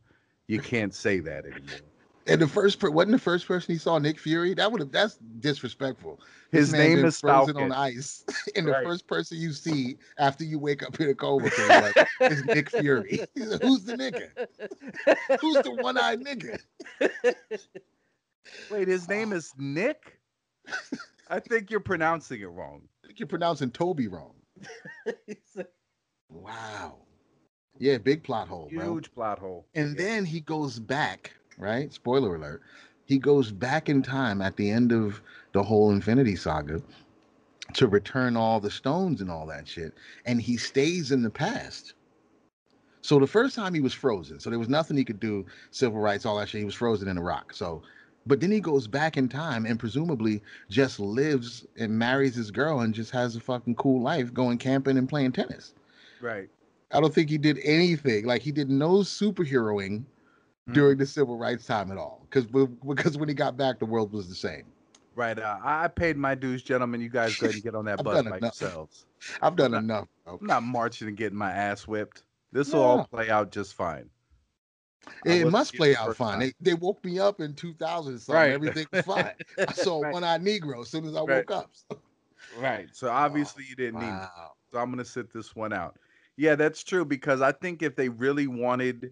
You 0.47 0.59
can't 0.61 0.93
say 0.95 1.19
that 1.19 1.45
anymore. 1.45 1.79
and 2.27 2.41
the 2.41 2.47
first 2.47 2.79
per- 2.79 2.89
wasn't 2.91 3.11
the 3.11 3.19
first 3.19 3.45
person 3.45 3.73
he 3.73 3.77
saw 3.77 3.97
Nick 3.97 4.19
Fury. 4.19 4.53
That 4.53 4.71
would 4.71 4.79
have 4.81 4.91
that's 4.91 5.17
disrespectful. 5.39 6.21
This 6.51 6.67
His 6.67 6.73
name 6.73 7.03
is 7.05 7.19
frozen 7.19 7.55
Falcon. 7.55 7.71
on 7.73 7.77
ice, 7.77 8.23
and 8.55 8.67
the 8.67 8.71
Right. 8.71 8.85
first 8.85 9.05
person 9.07 9.37
you 9.37 9.51
see 9.51 9.97
after 10.17 10.43
you 10.45 10.59
wake 10.59 10.81
up 10.83 10.99
in 10.99 11.09
a 11.09 11.13
coma 11.13 11.45
is 11.57 11.69
like, 11.69 12.07
is 12.31 12.45
Nick 12.45 12.69
Fury. 12.69 13.19
Who's 13.35 13.83
the 13.83 13.93
nigga? 13.95 14.29
Who's 15.41 15.61
the 15.61 15.71
one-eyed 15.71 16.21
nigga? 16.21 16.59
Wait, 18.69 18.87
his 18.87 19.07
name 19.07 19.33
Oh. 19.33 19.35
is 19.35 19.53
Nick? 19.57 20.19
I 21.27 21.39
think 21.39 21.71
you're 21.71 21.79
pronouncing 21.79 22.41
it 22.41 22.45
wrong. 22.47 22.81
I 23.03 23.07
think 23.07 23.19
you're 23.19 23.27
pronouncing 23.27 23.71
Toby 23.71 24.07
wrong. 24.07 24.33
Wow. 26.29 26.99
Yeah, 27.77 27.97
big 27.97 28.23
plot 28.23 28.47
hole, 28.47 28.71
bro. 28.73 28.93
Huge 28.93 29.11
plot 29.13 29.37
hole. 29.39 29.67
And 29.75 29.97
Yeah. 29.97 30.05
then 30.05 30.25
he 30.25 30.39
goes 30.39 30.79
back, 30.79 31.33
right? 31.57 31.91
Spoiler 31.91 32.35
alert. 32.35 32.61
He 33.05 33.17
goes 33.17 33.51
back 33.51 33.89
in 33.89 34.01
time 34.01 34.41
at 34.41 34.55
the 34.55 34.69
end 34.69 34.93
of 34.93 35.21
the 35.51 35.61
whole 35.63 35.91
Infinity 35.91 36.37
Saga 36.37 36.81
to 37.73 37.87
return 37.87 38.37
all 38.37 38.59
the 38.61 38.71
stones 38.71 39.19
and 39.21 39.29
all 39.29 39.45
that 39.47 39.67
shit. 39.67 39.93
And 40.25 40.41
he 40.41 40.55
stays 40.57 41.11
in 41.11 41.21
the 41.21 41.29
past. 41.29 41.95
So 43.01 43.19
the 43.19 43.27
first 43.27 43.55
time 43.55 43.73
he 43.73 43.81
was 43.81 43.93
frozen. 43.93 44.39
So 44.39 44.49
there 44.49 44.59
was 44.59 44.69
nothing 44.69 44.95
he 44.95 45.03
could 45.03 45.19
do, 45.19 45.45
civil 45.71 45.99
rights, 45.99 46.25
all 46.25 46.37
that 46.37 46.47
shit. 46.49 46.59
He 46.59 46.65
was 46.65 46.75
frozen 46.75 47.07
in 47.09 47.17
a 47.17 47.21
rock. 47.21 47.53
So, 47.53 47.81
but 48.25 48.39
then 48.39 48.51
he 48.51 48.59
goes 48.59 48.87
back 48.87 49.17
in 49.17 49.27
time 49.27 49.65
and 49.65 49.79
presumably 49.79 50.41
just 50.69 50.99
lives 50.99 51.65
and 51.77 51.91
marries 51.97 52.35
his 52.35 52.51
girl 52.51 52.81
and 52.81 52.93
just 52.93 53.11
has 53.11 53.35
a 53.35 53.39
fucking 53.39 53.75
cool 53.75 54.01
life 54.01 54.33
going 54.33 54.57
camping 54.57 54.97
and 54.97 55.09
playing 55.09 55.31
tennis. 55.31 55.73
right. 56.21 56.49
I 56.93 56.99
don't 56.99 57.13
think 57.13 57.29
he 57.29 57.37
did 57.37 57.57
anything. 57.63 58.25
Like 58.25 58.41
he 58.41 58.51
did 58.51 58.69
no 58.69 58.95
superheroing 58.97 60.03
Mhm. 60.69 60.73
during 60.73 60.97
the 60.97 61.05
civil 61.05 61.37
rights 61.37 61.65
time 61.65 61.89
at 61.89 61.97
all. 61.97 62.25
Because 62.29 62.45
because 62.85 63.17
when 63.17 63.29
he 63.29 63.33
got 63.33 63.55
back, 63.57 63.79
the 63.79 63.85
world 63.85 64.11
was 64.11 64.27
the 64.27 64.35
same. 64.35 64.65
Right. 65.15 65.39
Uh, 65.39 65.57
I 65.63 65.87
paid 65.87 66.17
my 66.17 66.35
dues, 66.35 66.61
gentlemen. 66.63 66.99
You 67.01 67.07
guys 67.09 67.35
go 67.37 67.45
ahead 67.45 67.55
and 67.55 67.63
get 67.63 67.75
on 67.75 67.85
that 67.85 67.97
bus 68.03 68.23
by 68.23 68.37
enough. 68.37 68.41
yourselves. 68.61 69.05
I've 69.41 69.55
done 69.55 69.71
not- 69.71 69.83
enough. 69.83 70.07
Bro. 70.25 70.37
I'm 70.41 70.47
not 70.47 70.63
marching 70.63 71.07
and 71.07 71.15
getting 71.17 71.37
my 71.37 71.51
ass 71.51 71.87
whipped. 71.87 72.23
This 72.51 72.73
will 72.73 72.81
all 72.83 73.05
play 73.05 73.29
out 73.29 73.51
just 73.51 73.73
fine. 73.73 74.09
It 75.25 75.49
must 75.51 75.75
play 75.75 75.95
out 75.95 76.15
fine. 76.15 76.39
They, 76.39 76.53
they 76.59 76.73
woke 76.73 77.03
me 77.03 77.19
up 77.19 77.41
in 77.41 77.53
2000 77.53 78.19
something. 78.19 78.35
Right. 78.35 78.51
Everything 78.51 78.85
was 78.93 79.05
fine. 79.05 79.31
I 79.57 79.71
saw 79.73 80.01
Right. 80.01 80.13
one-eyed 80.13 80.41
Negro 80.43 80.81
as 80.81 80.89
soon 80.89 81.05
as 81.05 81.15
I 81.15 81.21
Right. 81.21 81.37
woke 81.37 81.51
up. 81.51 81.71
So- 81.73 81.99
Right. 82.59 82.87
So 82.93 83.07
oh, 83.09 83.11
obviously 83.11 83.63
you 83.69 83.75
didn't 83.75 83.99
need 83.99 84.11
me. 84.11 84.19
So 84.71 84.79
I'm 84.79 84.89
gonna 84.89 85.05
sit 85.05 85.31
this 85.33 85.55
one 85.55 85.73
out. 85.73 85.97
Yeah, 86.37 86.55
that's 86.55 86.83
true 86.83 87.05
because 87.05 87.41
I 87.41 87.51
think 87.51 87.83
if 87.83 87.95
they 87.95 88.09
really 88.09 88.47
wanted, 88.47 89.11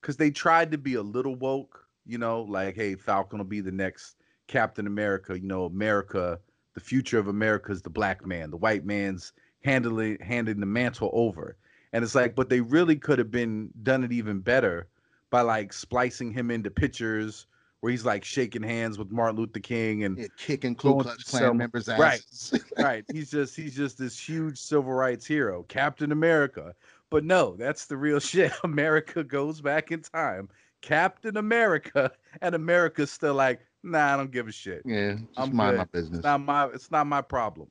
because 0.00 0.16
they 0.16 0.30
tried 0.30 0.70
to 0.72 0.78
be 0.78 0.94
a 0.94 1.02
little 1.02 1.34
woke, 1.36 1.86
you 2.06 2.18
know, 2.18 2.42
like 2.42 2.74
hey, 2.74 2.94
Falcon 2.94 3.38
will 3.38 3.44
be 3.46 3.60
the 3.60 3.72
next 3.72 4.16
Captain 4.48 4.86
America. 4.86 5.38
You 5.38 5.46
know, 5.46 5.64
America, 5.64 6.38
the 6.74 6.80
future 6.80 7.18
of 7.18 7.28
America 7.28 7.72
is 7.72 7.82
the 7.82 7.90
black 7.90 8.26
man. 8.26 8.50
The 8.50 8.56
white 8.56 8.84
man's 8.84 9.32
handling 9.64 10.18
handing 10.20 10.60
the 10.60 10.66
mantle 10.66 11.10
over, 11.12 11.56
and 11.92 12.02
it's 12.04 12.14
like, 12.14 12.34
but 12.34 12.48
they 12.48 12.60
really 12.60 12.96
could 12.96 13.18
have 13.18 13.30
been 13.30 13.70
done 13.82 14.04
it 14.04 14.12
even 14.12 14.40
better 14.40 14.88
by 15.30 15.42
like 15.42 15.72
splicing 15.72 16.32
him 16.32 16.50
into 16.50 16.70
pictures 16.70 17.46
where 17.80 17.90
he's 17.90 18.04
like 18.04 18.24
shaking 18.24 18.62
hands 18.62 18.98
with 18.98 19.10
Martin 19.10 19.36
Luther 19.36 19.60
King 19.60 20.04
and 20.04 20.18
Yeah, 20.18 20.26
kicking 20.36 20.74
Ku 20.74 20.94
Klux 20.94 21.24
Klan 21.24 21.56
members' 21.56 21.88
asses. 21.88 22.52
right. 22.52 22.62
right. 22.78 23.04
He's 23.12 23.30
just 23.30 23.54
he's 23.54 23.76
just 23.76 23.98
this 23.98 24.18
huge 24.18 24.58
civil 24.58 24.92
rights 24.92 25.26
hero, 25.26 25.64
Captain 25.64 26.10
America. 26.12 26.74
But 27.10 27.24
no, 27.24 27.56
that's 27.56 27.86
the 27.86 27.96
real 27.96 28.20
shit. 28.20 28.52
America 28.64 29.22
goes 29.22 29.60
back 29.60 29.92
in 29.92 30.02
time. 30.02 30.48
Captain 30.80 31.36
America, 31.36 32.12
and 32.40 32.54
America's 32.54 33.10
still 33.10 33.34
like, 33.34 33.60
nah, 33.82 34.14
I 34.14 34.16
don't 34.16 34.30
give 34.30 34.46
a 34.48 34.52
shit. 34.52 34.82
yeah, 34.84 35.16
I'm 35.36 35.54
mind 35.54 35.76
my 35.76 35.84
good. 35.84 35.92
business. 35.92 36.18
It's 36.18 36.24
not 36.24 36.40
my 36.40 36.66
it's 36.66 36.90
not 36.90 37.06
my 37.06 37.20
problem. 37.20 37.68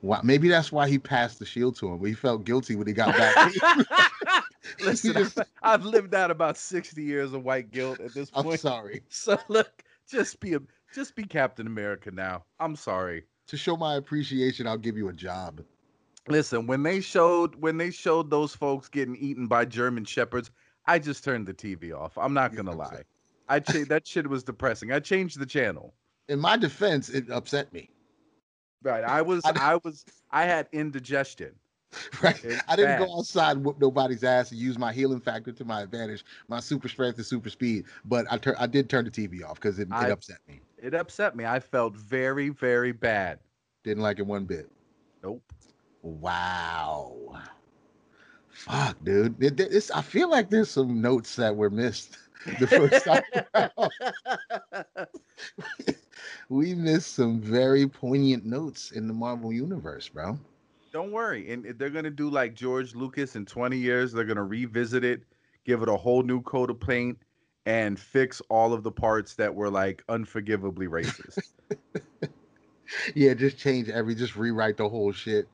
Why, 0.00 0.20
maybe 0.22 0.48
that's 0.48 0.70
why 0.70 0.88
he 0.88 0.98
passed 0.98 1.38
the 1.38 1.46
shield 1.46 1.76
to 1.76 1.88
him. 1.88 1.98
But 1.98 2.06
he 2.06 2.14
felt 2.14 2.44
guilty 2.44 2.76
when 2.76 2.86
he 2.86 2.92
got 2.92 3.16
back. 3.16 3.52
Listen, 4.80 5.14
just- 5.14 5.38
I've, 5.38 5.46
I've 5.62 5.84
lived 5.84 6.14
out 6.14 6.30
about 6.30 6.56
60 6.56 7.02
years 7.02 7.32
of 7.32 7.44
white 7.44 7.70
guilt 7.70 8.00
at 8.00 8.14
this 8.14 8.30
point. 8.30 8.46
I'm 8.46 8.56
sorry. 8.58 9.02
So 9.08 9.38
look, 9.48 9.82
just 10.08 10.38
be 10.40 10.54
a 10.54 10.60
just 10.94 11.16
be 11.16 11.24
Captain 11.24 11.66
America 11.66 12.10
now. 12.10 12.44
I'm 12.60 12.76
sorry. 12.76 13.24
To 13.48 13.56
show 13.56 13.76
my 13.76 13.94
appreciation, 13.96 14.66
I'll 14.66 14.78
give 14.78 14.96
you 14.96 15.08
a 15.08 15.12
job. 15.12 15.62
Listen, 16.28 16.66
when 16.66 16.82
they 16.82 17.00
showed 17.00 17.54
when 17.56 17.76
they 17.76 17.90
showed 17.90 18.30
those 18.30 18.54
folks 18.54 18.88
getting 18.88 19.16
eaten 19.16 19.46
by 19.46 19.64
German 19.64 20.04
shepherds, 20.04 20.50
I 20.86 20.98
just 20.98 21.22
turned 21.24 21.46
the 21.46 21.54
TV 21.54 21.92
off. 21.96 22.16
I'm 22.18 22.34
not 22.34 22.54
gonna 22.54 22.74
lie. 22.74 23.02
I 23.48 23.60
cha- 23.60 23.84
that 23.88 24.06
shit 24.06 24.28
was 24.28 24.42
depressing. 24.42 24.90
I 24.92 24.98
changed 25.00 25.38
the 25.38 25.46
channel. 25.46 25.94
In 26.28 26.40
my 26.40 26.56
defense, 26.56 27.08
it 27.08 27.30
upset 27.30 27.72
me. 27.72 27.90
Right. 28.86 29.02
I 29.04 29.20
was 29.22 29.44
I- 29.44 29.72
I 29.72 29.78
was 29.82 30.04
I 30.30 30.44
had 30.44 30.68
indigestion. 30.72 31.52
Right. 32.22 32.42
It's 32.44 32.62
I 32.68 32.76
didn't 32.76 32.98
bad. 32.98 33.06
go 33.06 33.18
outside 33.18 33.56
and 33.56 33.64
whoop 33.64 33.80
nobody's 33.80 34.22
ass 34.22 34.50
and 34.50 34.60
use 34.60 34.78
my 34.78 34.92
healing 34.92 35.20
factor 35.20 35.50
to 35.52 35.64
my 35.64 35.80
advantage, 35.82 36.24
my 36.48 36.60
super 36.60 36.88
strength 36.88 37.16
and 37.16 37.24
super 37.26 37.48
speed. 37.48 37.84
But 38.04 38.26
I 38.30 38.36
tur- 38.38 38.56
I 38.58 38.66
did 38.66 38.90
turn 38.90 39.04
the 39.06 39.10
TV 39.10 39.42
off 39.48 39.54
because 39.56 39.78
it, 39.78 39.88
I- 39.90 40.06
it 40.06 40.12
upset 40.12 40.38
me. 40.46 40.60
It 40.78 40.94
upset 40.94 41.34
me. 41.36 41.44
I 41.46 41.58
felt 41.58 41.94
very, 41.96 42.50
very 42.50 42.92
bad. 42.92 43.38
Didn't 43.82 44.02
like 44.02 44.18
it 44.18 44.26
one 44.26 44.44
bit. 44.44 44.70
Nope. 45.22 45.42
Wow. 46.02 47.40
Fuck, 48.50 48.96
dude. 49.04 49.42
It- 49.42 49.90
I 49.94 50.02
feel 50.02 50.30
like 50.30 50.50
there's 50.50 50.70
some 50.70 51.00
notes 51.00 51.36
that 51.36 51.54
were 51.56 51.70
missed 51.70 52.18
the 52.60 52.66
first 52.66 53.04
time. 53.04 53.22
we 56.48 56.74
missed 56.74 57.14
some 57.14 57.40
very 57.40 57.86
poignant 57.86 58.44
notes 58.44 58.92
in 58.92 59.06
the 59.06 59.14
Marvel 59.14 59.52
universe, 59.52 60.08
bro. 60.08 60.38
Don't 60.92 61.12
worry. 61.12 61.50
And 61.52 61.64
they're 61.78 61.90
gonna 61.90 62.10
do 62.10 62.30
like 62.30 62.54
George 62.54 62.94
Lucas 62.94 63.36
in 63.36 63.44
20 63.44 63.76
years. 63.76 64.12
They're 64.12 64.24
gonna 64.24 64.44
revisit 64.44 65.04
it, 65.04 65.22
give 65.64 65.82
it 65.82 65.88
a 65.88 65.96
whole 65.96 66.22
new 66.22 66.40
coat 66.42 66.70
of 66.70 66.80
paint, 66.80 67.18
and 67.66 67.98
fix 67.98 68.40
all 68.48 68.72
of 68.72 68.82
the 68.82 68.92
parts 68.92 69.34
that 69.34 69.54
were 69.54 69.70
like 69.70 70.02
unforgivably 70.08 70.86
racist. 70.86 71.52
Yeah, 73.14 73.34
just 73.34 73.58
change 73.58 73.88
every, 73.88 74.14
just 74.14 74.36
rewrite 74.36 74.76
the 74.76 74.88
whole 74.88 75.12
shit. 75.12 75.48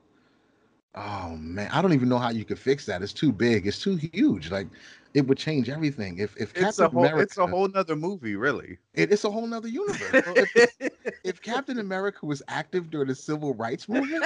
Oh 0.95 1.35
man, 1.37 1.69
I 1.71 1.81
don't 1.81 1.93
even 1.93 2.09
know 2.09 2.19
how 2.19 2.29
you 2.29 2.45
could 2.45 2.59
fix 2.59 2.85
that. 2.85 3.01
It's 3.01 3.13
too 3.13 3.31
big. 3.31 3.65
It's 3.65 3.81
too 3.81 3.95
huge. 3.95 4.51
Like 4.51 4.67
it 5.13 5.27
would 5.27 5.37
change 5.37 5.69
everything. 5.69 6.17
If 6.17 6.35
if 6.37 6.51
it's 6.51 6.59
Captain 6.59 6.85
a 6.85 6.89
whole 6.89 7.05
America, 7.05 7.21
it's 7.23 7.37
a 7.37 7.45
whole 7.47 7.67
nother 7.67 7.95
movie, 7.95 8.35
really. 8.35 8.77
it- 8.93 9.11
it's 9.11 9.23
a 9.23 9.29
whole 9.31 9.45
nother 9.47 9.67
universe. 9.67 10.09
bro. 10.23 10.33
if, 10.35 10.81
if 11.23 11.41
Captain 11.41 11.79
America 11.79 12.25
was 12.25 12.41
active 12.47 12.89
during 12.89 13.07
the 13.09 13.15
civil 13.15 13.53
rights 13.53 13.87
movement 13.87 14.23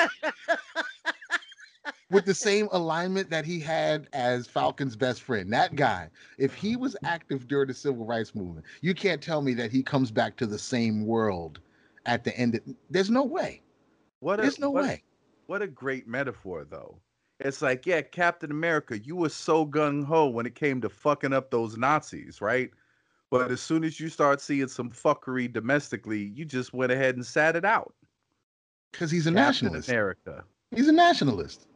with 2.10 2.26
the 2.26 2.34
same 2.34 2.70
alignment 2.72 3.30
that 3.30 3.46
he 3.46 3.60
had 3.60 4.08
as 4.14 4.48
Falcon's 4.48 4.96
best 4.96 5.22
friend, 5.24 5.52
that 5.52 5.76
guy, 5.76 6.10
if 6.38 6.54
he 6.54 6.76
was 6.78 6.96
active 7.04 7.48
during 7.48 7.68
the 7.68 7.74
civil 7.74 8.06
rights 8.06 8.34
movement, 8.34 8.66
you 8.82 8.94
can't 8.94 9.22
tell 9.22 9.42
me 9.42 9.54
that 9.56 9.72
he 9.72 9.84
comes 9.84 10.10
back 10.12 10.38
to 10.38 10.46
the 10.46 10.60
same 10.60 11.06
world 11.06 11.60
at 12.06 12.24
the 12.24 12.38
end. 12.38 12.56
Of, 12.56 12.62
there's 12.90 13.10
no 13.10 13.24
way. 13.24 13.62
what 14.22 14.40
a, 14.40 14.44
There's 14.44 14.60
no 14.60 14.70
what, 14.72 14.84
way. 14.84 15.04
What 15.48 15.62
a 15.62 15.68
great 15.68 16.08
metaphor, 16.08 16.66
though. 16.70 16.98
It's 17.40 17.62
like, 17.62 17.86
yeah, 17.86 18.02
Captain 18.02 18.50
America, 18.52 18.98
you 19.00 19.16
were 19.16 19.30
so 19.30 19.66
gung 19.66 20.04
ho 20.04 20.28
when 20.28 20.46
it 20.46 20.56
came 20.56 20.82
to 20.82 20.90
fucking 20.90 21.34
up 21.34 21.52
those 21.52 21.78
Nazis, 21.78 22.42
right? 22.42 22.72
But 23.30 23.52
as 23.52 23.62
soon 23.62 23.84
as 23.84 24.00
you 24.00 24.10
start 24.10 24.42
seeing 24.42 24.68
some 24.68 24.90
fuckery 24.90 25.52
domestically, 25.52 26.32
you 26.34 26.46
just 26.46 26.74
went 26.74 26.92
ahead 26.92 27.16
and 27.16 27.26
sat 27.26 27.56
it 27.56 27.66
out. 27.66 27.94
Because 28.92 29.12
he's 29.12 29.28
a 29.28 29.32
Captain 29.32 29.44
nationalist. 29.68 29.90
America. 29.90 30.44
He's 30.72 30.88
a 30.88 30.92
nationalist. 30.94 31.68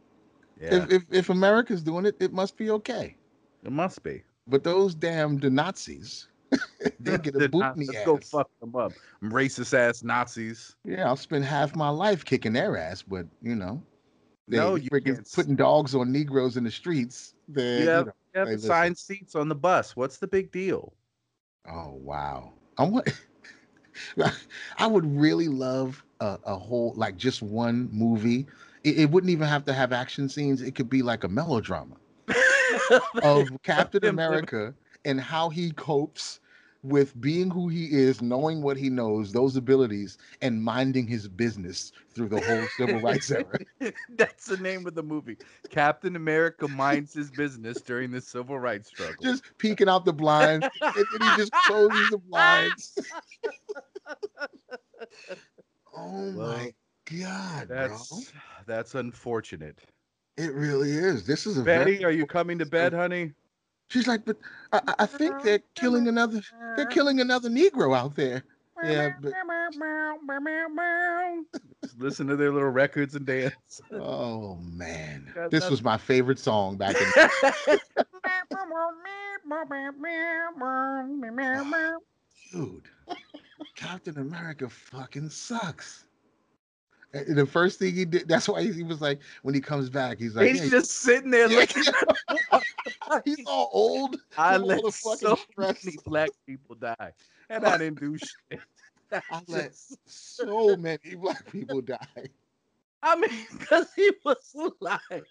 Yeah, 0.60 0.74
If, 0.84 0.90
if 0.92 1.02
if 1.10 1.30
America's 1.30 1.82
doing 1.82 2.06
it, 2.06 2.16
it 2.20 2.32
must 2.32 2.56
be 2.56 2.70
okay. 2.70 3.16
it 3.64 3.70
must 3.72 4.02
be. 4.02 4.22
But 4.48 4.64
those 4.64 4.94
damn 4.94 5.38
the 5.38 5.50
Nazis, 5.50 6.28
they 7.00 7.18
get 7.18 7.34
a 7.34 7.38
They're 7.38 7.48
boot 7.48 7.58
not- 7.60 7.76
in 7.76 7.82
the 7.82 7.86
Let's 7.88 7.98
ass. 8.00 8.06
go 8.06 8.16
fuck 8.18 8.50
them 8.60 8.74
up. 8.74 8.92
Racist 9.22 9.74
ass 9.74 10.02
Nazis. 10.02 10.74
Yeah, 10.84 11.06
I'll 11.06 11.16
spend 11.16 11.44
half 11.44 11.76
my 11.76 11.88
life 11.88 12.24
kicking 12.24 12.52
their 12.54 12.76
ass, 12.76 13.02
but 13.02 13.26
you 13.42 13.54
know, 13.54 13.82
they 14.48 14.56
No, 14.56 14.74
you 14.74 14.90
freaking 14.90 15.34
putting 15.34 15.56
dogs 15.56 15.94
on 15.94 16.12
Negroes 16.12 16.56
in 16.56 16.64
the 16.64 16.70
streets. 16.70 17.34
Then, 17.48 17.82
you 17.82 17.88
have, 17.88 18.06
know, 18.06 18.12
you 18.34 18.40
listen. 18.44 18.70
assigned 18.70 18.98
seats 18.98 19.34
on 19.34 19.48
the 19.48 19.54
bus. 19.54 19.96
What's 19.96 20.18
the 20.18 20.26
big 20.26 20.50
deal? 20.52 20.92
oh 21.68 21.94
wow, 21.94 22.52
I 22.78 22.84
want. 22.84 23.08
I 24.78 24.86
would 24.86 25.04
really 25.04 25.48
love 25.48 26.02
a, 26.20 26.38
a 26.44 26.56
whole 26.56 26.94
like 26.96 27.16
just 27.16 27.42
one 27.42 27.88
movie. 27.92 28.46
It, 28.84 29.00
it 29.00 29.10
wouldn't 29.10 29.30
even 29.30 29.48
have 29.48 29.64
to 29.66 29.72
have 29.72 29.92
action 29.92 30.28
scenes. 30.28 30.62
It 30.62 30.74
could 30.74 30.88
be 30.88 31.02
like 31.02 31.24
a 31.24 31.28
melodrama 31.28 31.96
of 33.22 33.48
Captain 33.62 34.04
America 34.06 34.74
and 35.04 35.20
how 35.20 35.50
he 35.50 35.72
copes 35.72 36.40
with 36.82 37.18
being 37.20 37.48
who 37.50 37.68
he 37.68 37.86
is, 37.92 38.20
knowing 38.20 38.60
what 38.60 38.76
he 38.76 38.90
knows, 38.90 39.32
those 39.32 39.54
abilities, 39.56 40.18
and 40.40 40.62
minding 40.62 41.06
his 41.06 41.28
business 41.28 41.92
through 42.12 42.28
the 42.28 42.40
whole 42.40 42.66
civil 42.76 43.00
rights 43.00 43.30
era. 43.30 43.58
That's 44.16 44.46
the 44.46 44.56
name 44.56 44.86
of 44.86 44.94
the 44.94 45.02
movie. 45.02 45.36
Captain 45.70 46.16
America 46.16 46.66
minds 46.68 47.14
his 47.14 47.30
business 47.30 47.80
during 47.80 48.10
the 48.10 48.20
civil 48.20 48.58
rights 48.58 48.88
struggle. 48.88 49.22
Just 49.22 49.44
peeking 49.58 49.88
out 49.88 50.04
the 50.04 50.12
blinds, 50.12 50.66
and 50.80 50.94
then 50.94 51.30
he 51.30 51.36
just 51.36 51.52
closes 51.52 52.10
the 52.10 52.18
blinds. 52.18 52.98
oh 55.96 56.32
Well, 56.36 56.56
my 56.58 56.74
god, 57.10 57.68
bro! 57.68 57.88
that's 57.88 58.32
that's 58.66 58.94
unfortunate. 58.94 59.78
It 60.36 60.52
really 60.54 60.90
is. 60.90 61.26
This 61.26 61.46
is 61.46 61.58
a 61.58 61.62
very- 61.62 61.84
Betty, 61.84 62.04
are 62.04 62.10
you 62.10 62.26
coming 62.26 62.58
to 62.58 62.66
bed, 62.66 62.92
honey? 62.92 63.32
She's 63.92 64.06
like, 64.08 64.24
but 64.24 64.38
I, 64.72 64.80
I- 65.00 65.06
think 65.06 65.42
they're 65.42 65.60
killing 65.74 66.08
another. 66.08 66.40
They're 66.76 66.86
killing 66.86 67.20
another 67.20 67.50
Negro 67.50 67.94
out 67.94 68.16
there. 68.16 68.42
Yeah, 68.82 69.10
but 69.20 69.32
listen 71.98 72.26
to 72.26 72.36
their 72.36 72.50
little 72.50 72.70
records 72.70 73.14
and 73.14 73.26
dance. 73.26 73.82
oh 73.92 74.56
man, 74.56 75.30
this 75.50 75.68
was 75.68 75.82
my 75.82 75.98
favorite 75.98 76.38
song 76.38 76.78
back 76.78 76.96
in. 76.96 77.78
Dude, 82.52 82.88
Captain 83.76 84.18
America 84.18 84.68
fucking 84.70 85.28
sucks. 85.28 86.06
And 87.14 87.36
the 87.36 87.44
first 87.44 87.78
thing 87.78 87.94
he 87.94 88.06
did, 88.06 88.26
that's 88.26 88.48
why 88.48 88.62
he 88.62 88.82
was 88.82 89.02
like, 89.02 89.20
when 89.42 89.54
he 89.54 89.60
comes 89.60 89.90
back, 89.90 90.18
he's 90.18 90.34
like, 90.34 90.48
He's 90.48 90.64
"Yeah, 90.64 90.70
just 90.70 90.92
sitting 90.92 91.30
there 91.30 91.50
yeah, 91.50 91.58
looking. 91.58 91.84
he's 93.24 93.44
all 93.46 93.70
old. 93.72 94.16
I 94.38 94.56
all 94.56 94.66
let 94.66 94.82
the 94.82 94.90
so 94.92 95.36
stress. 95.50 95.84
many 95.84 95.96
black 96.04 96.30
people 96.46 96.74
die, 96.76 97.12
and 97.50 97.64
I 97.66 97.78
didn't 97.78 98.00
do 98.00 98.16
shit. 98.50 98.60
That's 99.10 99.26
I 99.30 99.40
let 99.48 99.74
so 100.06 100.76
many 100.76 101.14
black 101.16 101.50
people 101.50 101.80
die. 101.82 101.98
I 103.02 103.16
mean, 103.16 103.30
because 103.58 103.88
he 103.96 104.10
was 104.24 104.54
alive 104.54 105.24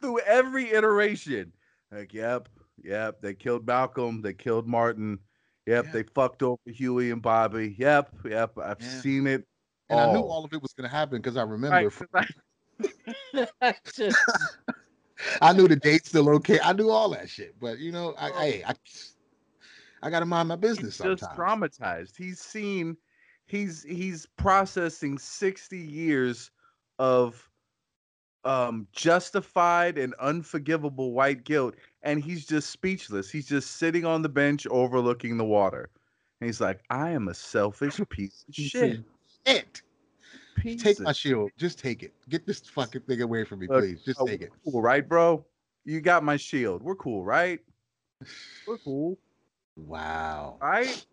through 0.00 0.20
every 0.20 0.72
iteration. 0.72 1.52
Like, 1.90 2.12
yep, 2.12 2.48
Yep, 2.82 3.22
they 3.22 3.34
killed 3.34 3.66
Malcolm. 3.66 4.20
They 4.20 4.34
killed 4.34 4.66
Martin. 4.66 5.18
Yep, 5.66 5.92
they 5.92 6.02
fucked 6.02 6.42
over 6.42 6.60
Huey 6.66 7.10
and 7.10 7.22
Bobby. 7.22 7.74
Yep, 7.78 8.10
yep, 8.26 8.58
I've 8.58 8.80
Yeah. 8.80 9.00
seen 9.00 9.26
it. 9.26 9.46
And 9.88 10.00
I 10.00 10.12
knew 10.12 10.18
all. 10.18 10.30
all 10.32 10.44
of 10.44 10.52
it 10.52 10.60
was 10.60 10.72
going 10.74 10.88
to 10.88 10.94
happen 10.94 11.18
because 11.18 11.36
I 11.36 11.42
remember. 11.42 11.90
Right, 12.12 12.28
'cause 13.32 13.48
I- 13.62 13.74
Just- 13.94 14.18
I 15.40 15.52
knew 15.52 15.68
the 15.68 15.76
date's 15.76 16.08
still 16.08 16.28
okay. 16.30 16.58
I 16.62 16.72
knew 16.72 16.90
all 16.90 17.10
that 17.10 17.28
shit. 17.28 17.54
But 17.60 17.78
you 17.78 17.92
know, 17.92 18.14
I 18.18 18.30
hey, 18.30 18.64
I, 18.66 18.74
I 20.02 20.10
got 20.10 20.20
to 20.20 20.26
mind 20.26 20.48
my 20.48 20.56
business 20.56 20.96
he's 20.98 21.04
just 21.04 21.22
sometimes. 21.22 21.38
traumatized. 21.38 22.16
He's 22.16 22.40
seen, 22.40 22.96
he's 23.46 23.82
he's 23.82 24.26
processing 24.36 25.18
sixty 25.18 25.78
years 25.78 26.50
of 26.98 27.48
um 28.44 28.86
justified 28.92 29.96
and 29.96 30.14
unforgivable 30.20 31.12
white 31.12 31.44
guilt, 31.44 31.74
and 32.02 32.22
he's 32.22 32.46
just 32.46 32.70
speechless. 32.70 33.30
He's 33.30 33.46
just 33.46 33.72
sitting 33.78 34.04
on 34.04 34.22
the 34.22 34.28
bench 34.28 34.66
overlooking 34.66 35.36
the 35.36 35.44
water. 35.44 35.90
And 36.40 36.48
he's 36.48 36.60
like, 36.60 36.80
I 36.90 37.10
am 37.10 37.28
a 37.28 37.34
selfish 37.34 38.00
piece 38.10 38.44
of 38.48 38.54
He 38.54 38.68
shit. 38.68 39.00
It. 39.46 39.82
Piece 40.54 40.82
Take 40.82 41.00
my 41.00 41.12
shield. 41.12 41.50
Just 41.56 41.78
take 41.78 42.02
it. 42.02 42.12
Get 42.28 42.46
this 42.46 42.60
fucking 42.60 43.02
thing 43.02 43.22
away 43.22 43.44
from 43.44 43.60
me, 43.60 43.66
Look, 43.68 43.80
please. 43.80 44.02
Just 44.02 44.20
Oh, 44.20 44.26
take 44.26 44.42
it. 44.42 44.50
Cool, 44.64 44.80
right, 44.82 45.06
bro? 45.06 45.44
You 45.84 46.00
got 46.00 46.22
my 46.24 46.36
shield. 46.36 46.82
We're 46.82 46.94
cool, 46.94 47.24
right? 47.24 47.60
We're 48.66 48.78
cool, 48.78 49.18
Wow. 49.76 50.56
right? 50.60 51.04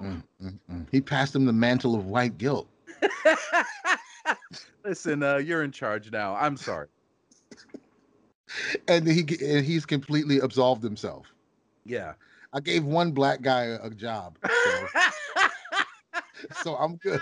Mm, 0.00 0.22
mm, 0.42 0.58
mm. 0.70 0.86
He 0.90 1.00
passed 1.00 1.34
him 1.34 1.44
the 1.44 1.52
mantle 1.52 1.94
of 1.94 2.06
white 2.06 2.38
guilt. 2.38 2.68
Listen, 4.84 5.22
uh, 5.22 5.36
you're 5.36 5.62
in 5.62 5.72
charge 5.72 6.10
now. 6.12 6.34
I'm 6.36 6.56
sorry. 6.56 6.88
And 8.88 9.06
he 9.06 9.20
and 9.44 9.64
he's 9.64 9.86
completely 9.86 10.38
absolved 10.40 10.82
himself. 10.84 11.26
Yeah. 11.84 12.12
I 12.52 12.60
gave 12.60 12.84
one 12.84 13.10
black 13.12 13.42
guy 13.42 13.64
a, 13.64 13.82
a 13.84 13.90
job. 13.90 14.38
So, 14.46 14.86
so 16.62 16.76
I'm 16.76 16.96
good. 16.96 17.20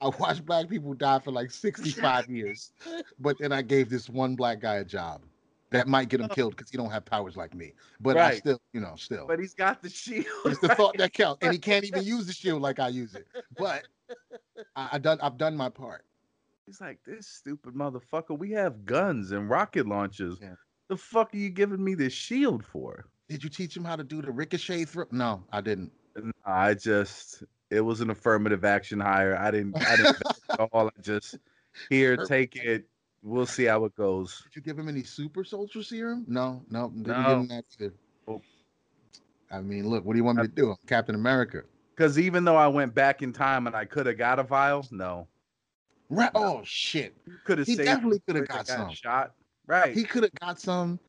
I 0.00 0.08
watched 0.18 0.44
black 0.44 0.68
people 0.68 0.94
die 0.94 1.18
for 1.18 1.30
like 1.30 1.50
65 1.50 2.28
years, 2.28 2.72
but 3.18 3.36
then 3.38 3.52
I 3.52 3.62
gave 3.62 3.88
this 3.88 4.08
one 4.08 4.34
black 4.36 4.60
guy 4.60 4.76
a 4.76 4.84
job 4.84 5.22
that 5.72 5.88
might 5.88 6.08
get 6.08 6.20
him 6.20 6.28
oh. 6.30 6.34
killed 6.34 6.56
because 6.56 6.70
he 6.70 6.76
don't 6.76 6.90
have 6.90 7.04
powers 7.04 7.36
like 7.36 7.54
me. 7.54 7.72
But 8.00 8.16
I 8.16 8.36
still, 8.36 8.60
you 8.72 8.80
know, 8.80 8.94
still. 8.96 9.26
but 9.26 9.38
he's 9.38 9.54
got 9.54 9.82
the 9.82 9.90
shield. 9.90 10.26
It's 10.44 10.60
the 10.60 10.74
thought 10.74 10.96
that 10.98 11.12
counts, 11.12 11.42
and 11.42 11.52
he 11.52 11.58
can't 11.70 11.84
even 11.84 12.04
use 12.04 12.26
the 12.26 12.32
shield 12.32 12.62
like 12.62 12.78
I 12.78 12.88
use 12.88 13.14
it. 13.14 13.26
But 13.58 13.88
I, 14.76 14.90
I 14.92 14.98
done, 14.98 15.18
I've 15.22 15.38
done 15.38 15.56
my 15.56 15.68
part. 15.68 16.04
He's 16.66 16.80
like, 16.80 16.98
this 17.04 17.26
stupid 17.26 17.74
motherfucker. 17.74 18.38
We 18.38 18.52
have 18.52 18.84
guns 18.84 19.32
and 19.32 19.50
rocket 19.50 19.86
launchers. 19.86 20.38
Yeah. 20.40 20.54
The 20.88 20.96
fuck 20.96 21.34
are 21.34 21.38
you 21.38 21.50
giving 21.50 21.82
me 21.82 21.94
this 21.94 22.12
shield 22.12 22.64
for? 22.64 23.06
Did 23.28 23.42
you 23.42 23.50
teach 23.50 23.76
him 23.76 23.84
how 23.84 23.96
to 23.96 24.04
do 24.04 24.22
the 24.22 24.30
ricochet 24.30 24.84
throw? 24.84 25.06
No, 25.10 25.42
I 25.52 25.60
didn't. 25.60 25.90
I 26.44 26.74
just, 26.74 27.44
it 27.72 27.80
was 27.80 28.00
an 28.00 28.10
affirmative 28.10 28.64
action 28.64 29.00
hire. 29.00 29.36
I 29.36 29.50
didn't, 29.50 29.76
I 29.76 29.96
didn't 29.96 30.22
at 30.50 30.60
all. 30.72 30.88
I 30.88 31.00
just, 31.00 31.38
here, 31.88 32.16
take 32.16 32.54
it. 32.56 32.84
We'll 33.22 33.46
see 33.46 33.64
how 33.64 33.84
it 33.84 33.94
goes. 33.96 34.42
Did 34.44 34.56
you 34.56 34.62
give 34.62 34.78
him 34.78 34.88
any 34.88 35.02
super 35.04 35.42
soldier 35.44 35.82
serum? 35.82 36.24
No, 36.28 36.62
no, 36.70 36.90
didn't 36.90 37.04
give 37.04 37.38
him 37.38 37.48
that 37.48 37.64
either. 37.80 37.94
Nope. 38.28 38.42
I 39.50 39.60
mean, 39.60 39.88
look, 39.88 40.04
what 40.04 40.12
do 40.12 40.18
you 40.18 40.24
want 40.24 40.38
me 40.38 40.44
to 40.44 40.48
do? 40.48 40.70
I'm 40.70 40.76
Captain 40.86 41.14
America. 41.14 41.62
Because 41.96 42.18
even 42.18 42.44
though 42.44 42.56
I 42.56 42.68
went 42.68 42.94
back 42.94 43.22
in 43.22 43.32
time 43.32 43.66
and 43.66 43.76
I 43.76 43.84
could 43.84 44.06
have 44.06 44.18
got 44.18 44.38
a 44.38 44.42
vial, 44.42 44.86
no. 44.90 45.28
Right? 46.10 46.30
Oh 46.34 46.62
shit! 46.64 47.14
Could 47.44 47.58
have 47.58 47.66
He 47.66 47.74
saved 47.74 47.86
definitely 47.86 48.20
could 48.26 48.36
have 48.36 48.46
before 48.46 48.60
I 48.60 48.64
got 48.64 48.66
some. 48.66 48.92
shot. 48.92 49.32
Right. 49.66 49.94
He 49.96 50.04
could 50.04 50.24
have 50.24 50.34
got 50.40 50.60
some 50.60 50.98
j- 50.98 51.02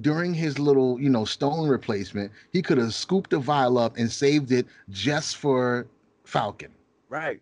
during 0.00 0.34
his 0.34 0.58
little, 0.58 1.00
you 1.00 1.08
know, 1.08 1.24
stone 1.24 1.68
replacement. 1.68 2.32
He 2.52 2.62
could 2.62 2.78
have 2.78 2.94
scooped 2.94 3.32
a 3.32 3.38
vial 3.38 3.78
up 3.78 3.96
and 3.96 4.10
saved 4.10 4.52
it 4.52 4.66
just 4.90 5.36
for 5.36 5.86
Falcon. 6.24 6.72
Right. 7.08 7.40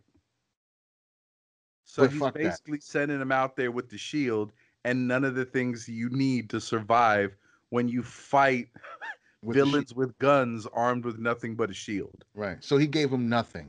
So 1.84 2.02
But 2.02 2.10
he's 2.10 2.20
fuck 2.20 2.34
that. 2.42 2.42
basically 2.42 2.80
sending 2.80 3.20
him 3.20 3.32
out 3.32 3.56
there 3.56 3.70
with 3.70 3.88
the 3.88 3.98
shield 3.98 4.52
and 4.84 5.08
none 5.08 5.24
of 5.24 5.34
the 5.34 5.44
things 5.44 5.88
you 5.88 6.08
need 6.10 6.48
to 6.50 6.60
survive 6.60 7.36
when 7.70 7.88
you 7.88 8.02
fight 8.02 8.68
with 9.42 9.56
villains 9.56 9.94
with 9.94 10.16
guns 10.18 10.66
armed 10.72 11.04
with 11.04 11.18
nothing 11.18 11.56
but 11.56 11.70
a 11.70 11.74
shield. 11.74 12.24
right. 12.34 12.62
So 12.62 12.76
he 12.76 12.86
gave 12.86 13.12
him 13.12 13.28
nothing. 13.28 13.68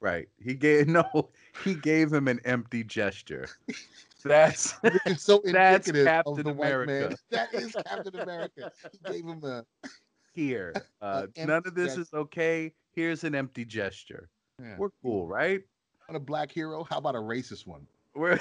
Right. 0.00 0.28
He 0.38 0.54
gave 0.54 0.86
no, 0.88 1.30
he 1.64 1.74
gave 1.74 2.12
him 2.12 2.28
an 2.28 2.40
empty 2.44 2.84
gesture. 2.84 3.46
That's 4.24 4.74
so 5.18 5.40
That's 5.44 5.86
indicative 5.88 6.06
Captain 6.06 6.38
of 6.38 6.44
the 6.44 6.52
white 6.52 6.68
man. 6.70 6.82
America. 6.82 7.16
That 7.30 7.54
is 7.54 7.72
Captain 7.86 8.20
America. 8.20 8.72
He 8.92 9.12
gave 9.12 9.24
him 9.24 9.42
a. 9.44 9.64
here. 10.34 10.72
Uh, 11.00 11.26
none 11.36 11.62
of 11.64 11.74
this 11.74 11.88
gesture. 11.88 12.00
is 12.02 12.14
okay. 12.14 12.72
Here's 12.92 13.22
an 13.24 13.34
empty 13.34 13.64
gesture. 13.64 14.28
Yeah. 14.60 14.76
We're 14.78 14.90
cool, 15.02 15.26
right? 15.26 15.60
Want 16.08 16.16
a 16.16 16.20
black 16.20 16.50
hero? 16.50 16.84
How 16.90 16.98
about 16.98 17.14
a 17.14 17.18
racist 17.18 17.66
one? 17.66 17.86
We're 18.16 18.38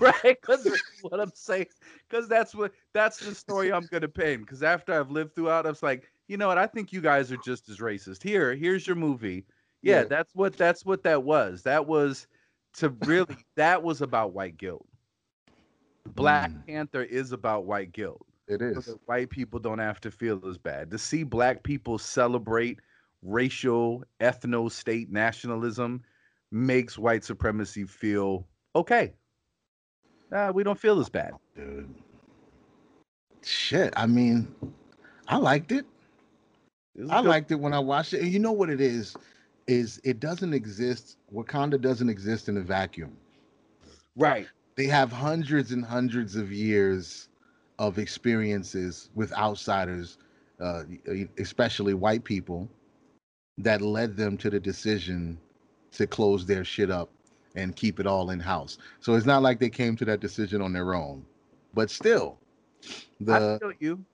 right, 0.00 0.22
because 0.40 0.66
what 1.02 1.20
I'm 1.20 1.32
saying, 1.34 1.66
because 2.08 2.28
that's 2.28 2.54
what 2.54 2.72
that's 2.94 3.18
the 3.18 3.34
story 3.34 3.72
I'm 3.72 3.86
gonna 3.90 4.08
paint. 4.08 4.40
Because 4.42 4.62
after 4.62 4.98
I've 4.98 5.10
lived 5.10 5.34
throughout, 5.34 5.66
I 5.66 5.68
was 5.68 5.82
like, 5.82 6.10
you 6.28 6.36
know 6.36 6.48
what? 6.48 6.58
I 6.58 6.66
think 6.66 6.92
you 6.92 7.00
guys 7.00 7.30
are 7.30 7.36
just 7.38 7.68
as 7.68 7.78
racist. 7.78 8.22
Here, 8.22 8.54
here's 8.54 8.86
your 8.86 8.96
movie. 8.96 9.44
Yeah, 9.82 10.00
Yeah. 10.00 10.04
that's 10.04 10.34
what 10.34 10.56
that's 10.56 10.84
what 10.86 11.02
that 11.04 11.22
was. 11.22 11.62
That 11.62 11.86
was 11.86 12.26
to 12.74 12.90
really 13.04 13.36
that 13.56 13.82
was 13.82 14.02
about 14.02 14.32
white 14.32 14.56
guilt. 14.56 14.86
Black 16.14 16.50
Mm. 16.50 16.66
Panther 16.66 17.02
is 17.02 17.32
about 17.32 17.66
white 17.66 17.92
guilt. 17.92 18.24
It 18.48 18.62
is. 18.62 18.86
So 18.86 18.98
white 19.06 19.30
people 19.30 19.60
don't 19.60 19.78
have 19.78 20.00
to 20.00 20.10
feel 20.10 20.40
as 20.48 20.58
bad. 20.58 20.90
To 20.90 20.98
see 20.98 21.22
black 21.22 21.62
people 21.62 21.98
celebrate 21.98 22.80
racial, 23.22 24.02
ethno 24.20 24.70
state 24.70 25.10
nationalism 25.12 26.02
makes 26.50 26.98
white 26.98 27.22
supremacy 27.22 27.84
feel 27.84 28.46
okay. 28.74 29.12
Uh, 30.32 30.50
we 30.54 30.62
don't 30.64 30.78
feel 30.78 30.98
as 31.00 31.08
bad. 31.08 31.32
Dude. 31.54 31.92
Shit. 33.42 33.92
I 33.96 34.06
mean, 34.06 34.52
I 35.28 35.36
liked 35.36 35.72
it. 35.72 35.86
I 37.08 37.20
liked 37.20 37.50
it 37.52 37.56
when 37.56 37.72
I 37.72 37.78
watched 37.78 38.14
it. 38.14 38.20
And 38.20 38.32
you 38.32 38.38
know 38.38 38.52
what 38.52 38.68
it 38.68 38.80
is? 38.80 39.16
Is 39.70 40.00
it 40.02 40.18
doesn't 40.18 40.52
exist. 40.52 41.16
Wakanda 41.32 41.80
doesn't 41.80 42.08
exist 42.08 42.48
in 42.48 42.56
a 42.56 42.60
vacuum. 42.60 43.16
right. 44.16 44.48
They 44.74 44.86
have 44.86 45.12
hundreds 45.12 45.70
and 45.70 45.84
hundreds 45.84 46.34
of 46.34 46.50
years 46.50 47.28
of 47.78 47.98
experiences 47.98 49.10
with 49.14 49.32
outsiders, 49.34 50.18
uh, 50.60 50.82
especially 51.38 51.94
white 51.94 52.24
people, 52.24 52.68
that 53.58 53.80
led 53.80 54.16
them 54.16 54.36
to 54.38 54.50
the 54.50 54.58
decision 54.58 55.38
to 55.92 56.06
close 56.06 56.46
their 56.46 56.64
shit 56.64 56.90
up 56.90 57.10
and 57.54 57.76
keep 57.76 58.00
it 58.00 58.08
all 58.08 58.30
in 58.30 58.40
house. 58.40 58.78
So 58.98 59.14
it's 59.14 59.26
not 59.26 59.40
like 59.40 59.60
they 59.60 59.70
came 59.70 59.94
to 59.98 60.04
that 60.06 60.18
decision 60.18 60.60
on 60.60 60.72
their 60.72 60.94
own. 60.94 61.24
But 61.74 61.90
still, 61.90 62.38
the 63.20 63.76
you. 63.78 64.04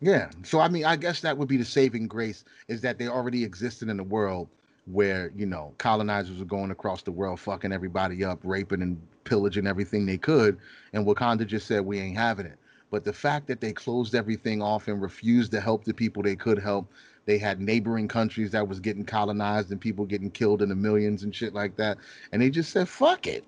yeah. 0.00 0.30
So 0.42 0.58
I 0.58 0.68
mean, 0.68 0.86
I 0.86 0.96
guess 0.96 1.20
that 1.20 1.38
would 1.38 1.48
be 1.48 1.56
the 1.56 1.64
saving 1.64 2.08
grace 2.08 2.44
is 2.66 2.80
that 2.80 2.98
they 2.98 3.06
already 3.06 3.44
existed 3.44 3.88
in 3.88 3.96
the 3.96 4.02
world 4.02 4.48
where 4.86 5.32
you 5.36 5.46
know 5.46 5.74
colonizers 5.78 6.38
were 6.38 6.44
going 6.44 6.70
across 6.70 7.02
the 7.02 7.12
world, 7.12 7.40
fucking 7.40 7.72
everybody 7.72 8.24
up, 8.24 8.40
raping 8.44 8.82
and 8.82 9.00
pillaging 9.24 9.66
everything 9.66 10.06
they 10.06 10.18
could, 10.18 10.58
and 10.92 11.06
Wakanda 11.06 11.46
just 11.46 11.66
said 11.66 11.84
we 11.86 12.00
ain't 12.00 12.16
having 12.18 12.46
it. 12.46 12.58
But 12.90 13.04
the 13.04 13.12
fact 13.12 13.46
that 13.48 13.60
they 13.60 13.72
closed 13.72 14.14
everything 14.14 14.62
off 14.62 14.88
and 14.88 15.00
refused 15.02 15.52
to 15.52 15.60
help 15.60 15.84
the 15.84 15.94
people 15.94 16.22
they 16.22 16.36
could 16.36 16.58
help, 16.58 16.90
they 17.26 17.38
had 17.38 17.60
neighboring 17.60 18.08
countries 18.08 18.50
that 18.52 18.68
was 18.68 18.80
getting 18.80 19.04
colonized 19.04 19.70
and 19.72 19.80
people 19.80 20.04
getting 20.06 20.30
killed 20.30 20.62
in 20.62 20.68
the 20.70 20.76
millions 20.76 21.22
and 21.24 21.34
shit 21.34 21.54
like 21.54 21.76
that, 21.76 21.98
and 22.32 22.42
they 22.42 22.50
just 22.50 22.72
said 22.72 22.88
fuck 22.88 23.26
it. 23.26 23.44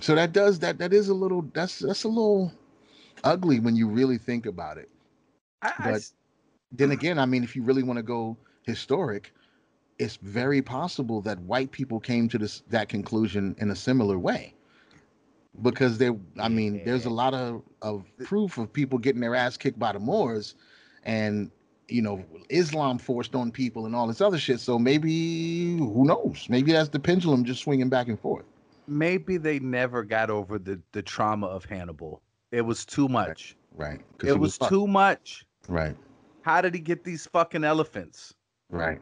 So 0.00 0.14
that 0.16 0.32
does 0.32 0.58
that. 0.60 0.78
That 0.78 0.92
is 0.92 1.08
a 1.08 1.14
little. 1.14 1.42
That's 1.54 1.80
that's 1.80 2.04
a 2.04 2.08
little 2.08 2.52
ugly 3.24 3.60
when 3.60 3.76
you 3.76 3.88
really 3.88 4.18
think 4.18 4.46
about 4.46 4.78
it 4.78 4.88
I, 5.62 5.72
I 5.78 5.92
But- 5.92 5.94
s- 5.96 6.14
then 6.72 6.92
again, 6.92 7.18
I 7.18 7.26
mean, 7.26 7.44
if 7.44 7.56
you 7.56 7.62
really 7.62 7.82
want 7.84 7.98
to 7.98 8.02
go 8.04 8.36
historic, 8.64 9.32
it's 9.98 10.16
very 10.16 10.62
possible 10.62 11.20
that 11.22 11.38
white 11.40 11.70
people 11.72 12.00
came 12.00 12.28
to 12.28 12.38
this 12.38 12.62
that 12.70 12.88
conclusion 12.88 13.54
in 13.58 13.70
a 13.70 13.76
similar 13.76 14.18
way. 14.18 14.54
Because 15.62 15.96
they, 15.98 16.10
I 16.38 16.48
mean, 16.50 16.82
there's 16.84 17.06
a 17.06 17.10
lot 17.10 17.32
of, 17.32 17.62
of 17.80 18.04
proof 18.24 18.58
of 18.58 18.70
people 18.70 18.98
getting 18.98 19.22
their 19.22 19.34
ass 19.34 19.56
kicked 19.56 19.78
by 19.78 19.92
the 19.92 19.98
Moors, 19.98 20.54
and 21.04 21.50
you 21.88 22.02
know, 22.02 22.24
Islam 22.50 22.98
forced 22.98 23.34
on 23.34 23.50
people 23.50 23.86
and 23.86 23.96
all 23.96 24.06
this 24.06 24.20
other 24.20 24.38
shit. 24.38 24.60
So 24.60 24.78
maybe, 24.78 25.78
who 25.78 26.04
knows? 26.04 26.46
Maybe 26.50 26.72
that's 26.72 26.90
the 26.90 26.98
pendulum 27.00 27.44
just 27.44 27.62
swinging 27.62 27.88
back 27.88 28.08
and 28.08 28.20
forth. 28.20 28.44
maybe 28.86 29.36
they 29.36 29.58
never 29.60 30.02
got 30.04 30.30
over 30.30 30.58
the 30.58 30.80
the 30.92 31.02
trauma 31.02 31.46
of 31.46 31.64
Hannibal. 31.64 32.22
It 32.52 32.62
was 32.62 32.84
too 32.84 33.08
much. 33.08 33.56
Right. 33.74 34.00
It 34.22 34.26
he 34.26 34.32
was 34.32 34.58
too 34.58 34.86
much. 34.86 35.46
Right. 35.68 35.96
How 36.42 36.60
did 36.60 36.74
he 36.74 36.80
get 36.80 37.04
these 37.04 37.26
fucking 37.26 37.64
elephants? 37.64 38.34
Right. 38.70 39.00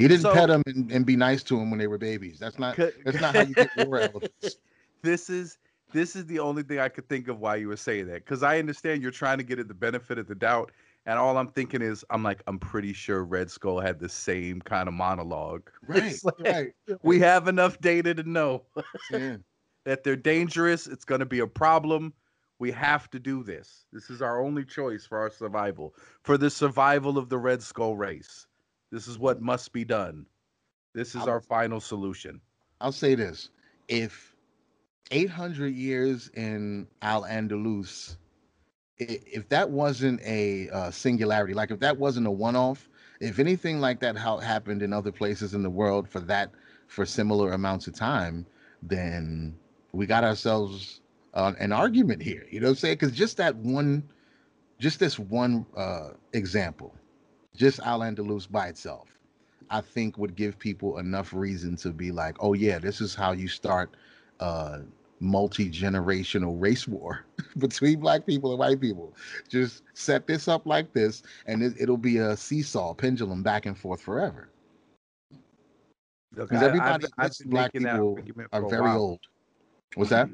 He 0.00 0.08
didn't 0.08 0.22
So- 0.22 0.32
pet 0.32 0.48
them 0.48 0.62
and, 0.66 0.90
and 0.90 1.04
be 1.04 1.14
nice 1.16 1.42
to 1.44 1.58
them 1.58 1.70
when 1.70 1.78
they 1.78 1.86
were 1.86 1.98
babies. 1.98 2.38
That's 2.38 2.58
not. 2.58 2.74
Could- 2.76 2.94
That's 3.04 3.20
not 3.20 3.34
how 3.34 3.42
you 3.42 3.54
get 3.54 3.70
war 3.86 3.98
elephants. 4.00 4.56
this 5.02 5.28
is 5.28 5.58
this 5.92 6.16
is 6.16 6.24
the 6.26 6.38
only 6.38 6.62
thing 6.62 6.78
I 6.78 6.88
could 6.88 7.08
think 7.08 7.28
of 7.28 7.40
why 7.40 7.56
you 7.56 7.68
were 7.68 7.76
saying 7.76 8.06
that. 8.06 8.24
Because 8.24 8.42
I 8.42 8.58
understand 8.58 9.02
you're 9.02 9.10
trying 9.10 9.38
to 9.38 9.44
get 9.44 9.58
it 9.58 9.68
the 9.68 9.74
benefit 9.74 10.18
of 10.18 10.26
the 10.26 10.34
doubt. 10.34 10.70
And 11.06 11.18
all 11.18 11.36
I'm 11.36 11.48
thinking 11.48 11.82
is, 11.82 12.04
I'm 12.10 12.22
like, 12.22 12.42
I'm 12.46 12.58
pretty 12.58 12.92
sure 12.92 13.24
Red 13.24 13.50
Skull 13.50 13.80
had 13.80 13.98
the 13.98 14.08
same 14.08 14.60
kind 14.60 14.86
of 14.88 14.94
monologue. 14.94 15.68
Right, 15.88 16.14
like, 16.22 16.34
right. 16.40 16.72
We 17.02 17.18
have 17.20 17.48
enough 17.48 17.80
data 17.80 18.14
to 18.14 18.22
know 18.22 18.62
Yeah. 19.10 19.36
that 19.84 20.04
they're 20.04 20.14
dangerous. 20.16 20.86
It's 20.86 21.04
going 21.04 21.18
to 21.20 21.26
be 21.26 21.40
a 21.40 21.46
problem. 21.46 22.12
We 22.58 22.70
have 22.72 23.10
to 23.10 23.18
do 23.18 23.42
this. 23.42 23.86
This 23.92 24.10
is 24.10 24.20
our 24.22 24.40
only 24.40 24.64
choice 24.64 25.04
for 25.06 25.18
our 25.18 25.30
survival, 25.30 25.94
for 26.22 26.36
the 26.38 26.50
survival 26.50 27.18
of 27.18 27.28
the 27.30 27.38
Red 27.38 27.62
Skull 27.62 27.96
race. 27.96 28.46
This 28.90 29.06
is 29.08 29.18
what 29.18 29.40
must 29.40 29.72
be 29.72 29.84
done. 29.84 30.26
This 30.94 31.10
is 31.10 31.22
I'm- 31.22 31.28
our 31.28 31.40
final 31.40 31.80
solution. 31.80 32.40
I'll 32.80 32.92
say 32.92 33.14
this: 33.14 33.50
if 33.88 34.34
800 35.10 35.74
years 35.74 36.28
in 36.34 36.88
Al 37.02 37.24
Andalus, 37.24 38.16
if 38.98 39.48
that 39.48 39.70
wasn't 39.70 40.20
a 40.22 40.68
uh, 40.70 40.90
singularity, 40.90 41.54
like 41.54 41.70
if 41.70 41.80
that 41.80 41.98
wasn't 41.98 42.26
a 42.26 42.30
one-off, 42.30 42.88
if 43.20 43.38
anything 43.38 43.80
like 43.80 44.00
that 44.00 44.16
how 44.16 44.38
happened 44.38 44.82
in 44.82 44.92
other 44.92 45.12
places 45.12 45.54
in 45.54 45.62
the 45.62 45.70
world 45.70 46.08
for 46.08 46.20
that 46.20 46.52
for 46.86 47.06
similar 47.06 47.52
amounts 47.52 47.86
of 47.86 47.94
time, 47.94 48.46
then 48.82 49.56
we 49.92 50.06
got 50.06 50.24
ourselves 50.24 51.00
uh, 51.34 51.52
an 51.58 51.72
argument 51.72 52.22
here. 52.22 52.46
You 52.50 52.60
know 52.60 52.66
what 52.66 52.70
I'm 52.72 52.76
saying? 52.76 52.94
Because 52.94 53.12
just 53.12 53.36
that 53.38 53.56
one, 53.56 54.10
just 54.78 54.98
this 55.00 55.18
one 55.18 55.66
uh, 55.76 56.10
example, 56.32 56.94
just 57.60 57.78
Al 57.80 58.00
Andalus 58.00 58.50
by 58.50 58.68
itself, 58.68 59.18
I 59.68 59.82
think 59.82 60.16
would 60.16 60.34
give 60.34 60.58
people 60.58 60.96
enough 60.96 61.34
reason 61.34 61.76
to 61.76 61.90
be 61.90 62.10
like, 62.10 62.36
oh 62.40 62.54
yeah, 62.54 62.78
this 62.78 63.02
is 63.02 63.14
how 63.14 63.32
you 63.32 63.48
start 63.48 63.94
uh 64.40 64.78
multi-generational 65.22 66.58
race 66.58 66.88
war 66.88 67.26
between 67.58 68.00
black 68.00 68.24
people 68.24 68.52
and 68.52 68.58
white 68.58 68.80
people. 68.80 69.14
Just 69.50 69.82
set 69.92 70.26
this 70.26 70.48
up 70.48 70.64
like 70.64 70.94
this, 70.94 71.22
and 71.44 71.62
it, 71.62 71.74
it'll 71.78 71.98
be 71.98 72.16
a 72.16 72.34
seesaw 72.34 72.94
pendulum 72.94 73.42
back 73.42 73.66
and 73.66 73.76
forth 73.76 74.00
forever. 74.00 74.48
Because 76.34 76.62
everybody, 76.62 77.04
I've, 77.18 77.26
I've 77.26 77.38
been 77.38 77.50
black 77.50 77.72
people 77.74 78.18
are 78.52 78.68
very 78.70 78.82
while. 78.82 78.98
old. 78.98 79.20
What's 79.96 80.10
that? 80.10 80.30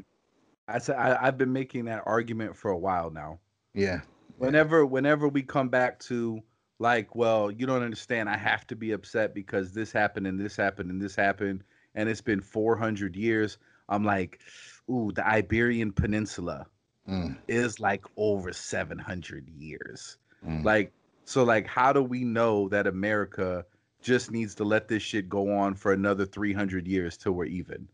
I 0.69 0.79
said 0.79 0.95
I, 0.97 1.19
I've 1.21 1.39
been 1.39 1.53
making 1.53 1.87
that 1.87 2.05
argument 2.07 2.57
for 2.57 2.71
a 2.71 2.79
while 2.79 3.11
now. 3.11 3.41
Yeah. 3.75 4.03
Whenever 4.39 4.87
whenever 4.87 5.27
we 5.27 5.43
come 5.43 5.69
back 5.69 5.99
to 6.01 6.41
like, 6.79 7.15
well, 7.15 7.51
you 7.51 7.67
don't 7.67 7.83
understand. 7.83 8.29
I 8.29 8.37
have 8.37 8.67
to 8.69 8.77
be 8.77 8.93
upset 8.93 9.35
because 9.35 9.73
this 9.73 9.93
happened 9.93 10.27
and 10.27 10.39
this 10.39 10.57
happened 10.57 10.91
and 10.91 11.01
this 11.01 11.17
happened, 11.17 11.65
and 11.95 12.09
it's 12.09 12.21
been 12.21 12.41
400 12.41 13.17
years. 13.17 13.59
I'm 13.89 14.05
like, 14.05 14.41
ooh, 14.91 15.13
the 15.13 15.27
Iberian 15.27 15.93
Peninsula 15.93 16.67
Mm, 17.09 17.37
is 17.49 17.81
like 17.81 18.05
over 18.17 18.53
700 18.53 19.49
years. 19.49 20.19
mm. 20.45 20.65
Like, 20.65 20.93
so 21.25 21.45
like, 21.45 21.67
how 21.67 21.93
do 21.93 22.03
we 22.03 22.25
know 22.25 22.69
that 22.69 22.87
America 22.87 23.65
just 24.03 24.31
needs 24.31 24.55
to 24.57 24.65
let 24.65 24.89
this 24.89 25.03
shit 25.03 25.29
go 25.29 25.53
on 25.57 25.75
for 25.75 25.93
another 25.93 26.27
300 26.27 26.87
years 26.87 27.17
till 27.17 27.33
we're 27.33 27.45
even? 27.47 27.89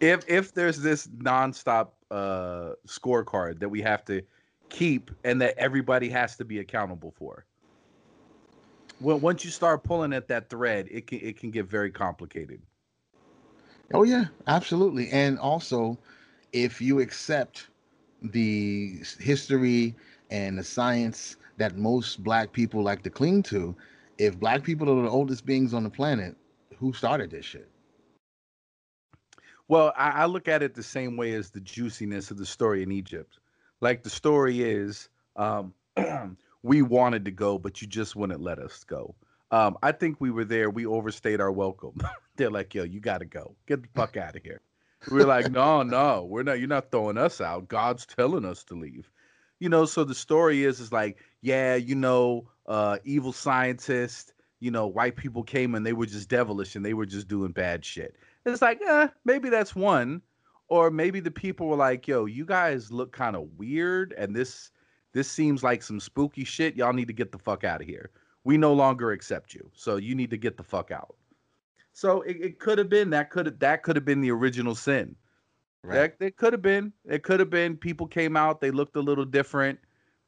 If 0.00 0.24
if 0.28 0.52
there's 0.54 0.78
this 0.82 1.06
nonstop 1.08 1.90
uh 2.10 2.72
scorecard 2.86 3.60
that 3.60 3.68
we 3.68 3.80
have 3.82 4.04
to 4.06 4.22
keep 4.68 5.10
and 5.24 5.40
that 5.40 5.56
everybody 5.58 6.08
has 6.10 6.36
to 6.36 6.44
be 6.44 6.58
accountable 6.58 7.12
for. 7.12 7.46
Well, 9.02 9.18
once 9.18 9.44
you 9.44 9.50
start 9.50 9.82
pulling 9.82 10.12
at 10.12 10.28
that 10.28 10.48
thread, 10.48 10.86
it 10.90 11.08
can 11.08 11.18
it 11.20 11.38
can 11.38 11.50
get 11.50 11.66
very 11.66 11.90
complicated. 11.90 12.62
Oh 13.92 14.04
yeah, 14.04 14.26
absolutely. 14.46 15.08
And 15.10 15.38
also, 15.38 15.98
if 16.52 16.80
you 16.80 17.00
accept 17.00 17.68
the 18.22 19.00
history 19.18 19.94
and 20.30 20.56
the 20.56 20.62
science 20.62 21.36
that 21.56 21.76
most 21.76 22.22
black 22.22 22.52
people 22.52 22.82
like 22.82 23.02
to 23.02 23.10
cling 23.10 23.42
to, 23.44 23.74
if 24.18 24.38
black 24.38 24.62
people 24.62 24.88
are 24.88 25.02
the 25.02 25.10
oldest 25.10 25.44
beings 25.44 25.74
on 25.74 25.82
the 25.82 25.90
planet, 25.90 26.36
who 26.78 26.92
started 26.92 27.30
this 27.30 27.44
shit? 27.44 27.68
Well, 29.68 29.92
I, 29.96 30.10
I 30.10 30.24
look 30.26 30.48
at 30.48 30.62
it 30.62 30.74
the 30.74 30.82
same 30.82 31.16
way 31.16 31.34
as 31.34 31.50
the 31.50 31.60
juiciness 31.60 32.30
of 32.30 32.36
the 32.38 32.46
story 32.46 32.82
in 32.82 32.92
Egypt. 32.92 33.38
Like 33.80 34.02
the 34.02 34.10
story 34.10 34.62
is, 34.62 35.08
um, 35.36 35.74
we 36.62 36.82
wanted 36.82 37.24
to 37.24 37.30
go, 37.30 37.58
but 37.58 37.82
you 37.82 37.88
just 37.88 38.16
wouldn't 38.16 38.40
let 38.40 38.58
us 38.58 38.84
go. 38.84 39.14
Um, 39.50 39.76
I 39.82 39.92
think 39.92 40.20
we 40.20 40.30
were 40.30 40.44
there. 40.44 40.70
We 40.70 40.86
overstayed 40.86 41.40
our 41.40 41.52
welcome. 41.52 42.00
They're 42.36 42.50
like, 42.50 42.74
"Yo, 42.74 42.84
you 42.84 43.00
got 43.00 43.18
to 43.18 43.26
go. 43.26 43.54
Get 43.66 43.82
the 43.82 43.88
fuck 43.94 44.16
out 44.16 44.36
of 44.36 44.42
here." 44.42 44.62
We're 45.10 45.26
like, 45.26 45.50
"No, 45.50 45.82
no, 45.82 46.24
we're 46.24 46.42
not. 46.42 46.58
You're 46.58 46.68
not 46.68 46.90
throwing 46.90 47.18
us 47.18 47.40
out. 47.40 47.68
God's 47.68 48.06
telling 48.06 48.44
us 48.44 48.64
to 48.64 48.74
leave." 48.74 49.10
You 49.58 49.68
know. 49.68 49.84
So 49.84 50.04
the 50.04 50.14
story 50.14 50.64
is, 50.64 50.80
is 50.80 50.92
like, 50.92 51.18
yeah, 51.42 51.74
you 51.74 51.94
know, 51.94 52.48
uh, 52.66 52.98
evil 53.04 53.32
scientist. 53.32 54.32
You 54.60 54.70
know, 54.70 54.86
white 54.86 55.16
people 55.16 55.42
came 55.42 55.74
and 55.74 55.84
they 55.84 55.92
were 55.92 56.06
just 56.06 56.28
devilish 56.28 56.76
and 56.76 56.84
they 56.84 56.94
were 56.94 57.04
just 57.04 57.26
doing 57.26 57.50
bad 57.50 57.84
shit. 57.84 58.14
It's 58.46 58.62
like, 58.62 58.80
eh, 58.80 59.08
maybe 59.24 59.48
that's 59.48 59.74
one. 59.74 60.22
Or 60.68 60.88
maybe 60.88 61.18
the 61.18 61.32
people 61.32 61.66
were 61.66 61.76
like, 61.76 62.06
yo, 62.06 62.26
you 62.26 62.46
guys 62.46 62.92
look 62.92 63.12
kind 63.12 63.34
of 63.34 63.48
weird 63.58 64.14
and 64.16 64.36
this 64.36 64.70
this 65.12 65.30
seems 65.30 65.62
like 65.62 65.82
some 65.82 66.00
spooky 66.00 66.44
shit. 66.44 66.76
Y'all 66.76 66.92
need 66.92 67.08
to 67.08 67.12
get 67.12 67.32
the 67.32 67.38
fuck 67.38 67.64
out 67.64 67.80
of 67.80 67.86
here. 67.86 68.10
We 68.44 68.56
no 68.56 68.72
longer 68.72 69.12
accept 69.12 69.54
you. 69.54 69.70
So 69.74 69.96
you 69.96 70.14
need 70.14 70.30
to 70.30 70.36
get 70.36 70.56
the 70.56 70.64
fuck 70.64 70.90
out. 70.90 71.14
So 71.92 72.22
it, 72.22 72.36
it 72.40 72.58
could 72.58 72.78
have 72.78 72.88
been 72.88 73.10
that 73.10 73.30
could 73.30 73.46
have 73.46 73.58
that 73.58 73.82
could 73.82 73.96
have 73.96 74.04
been 74.04 74.20
the 74.20 74.30
original 74.30 74.74
sin. 74.74 75.14
That 76.18 76.26
it 76.26 76.36
could 76.36 76.52
have 76.52 76.62
been. 76.62 76.92
It 77.04 77.22
could 77.22 77.40
have 77.40 77.50
been 77.50 77.76
people 77.76 78.06
came 78.06 78.36
out, 78.36 78.60
they 78.60 78.70
looked 78.70 78.96
a 78.96 79.00
little 79.00 79.24
different. 79.24 79.78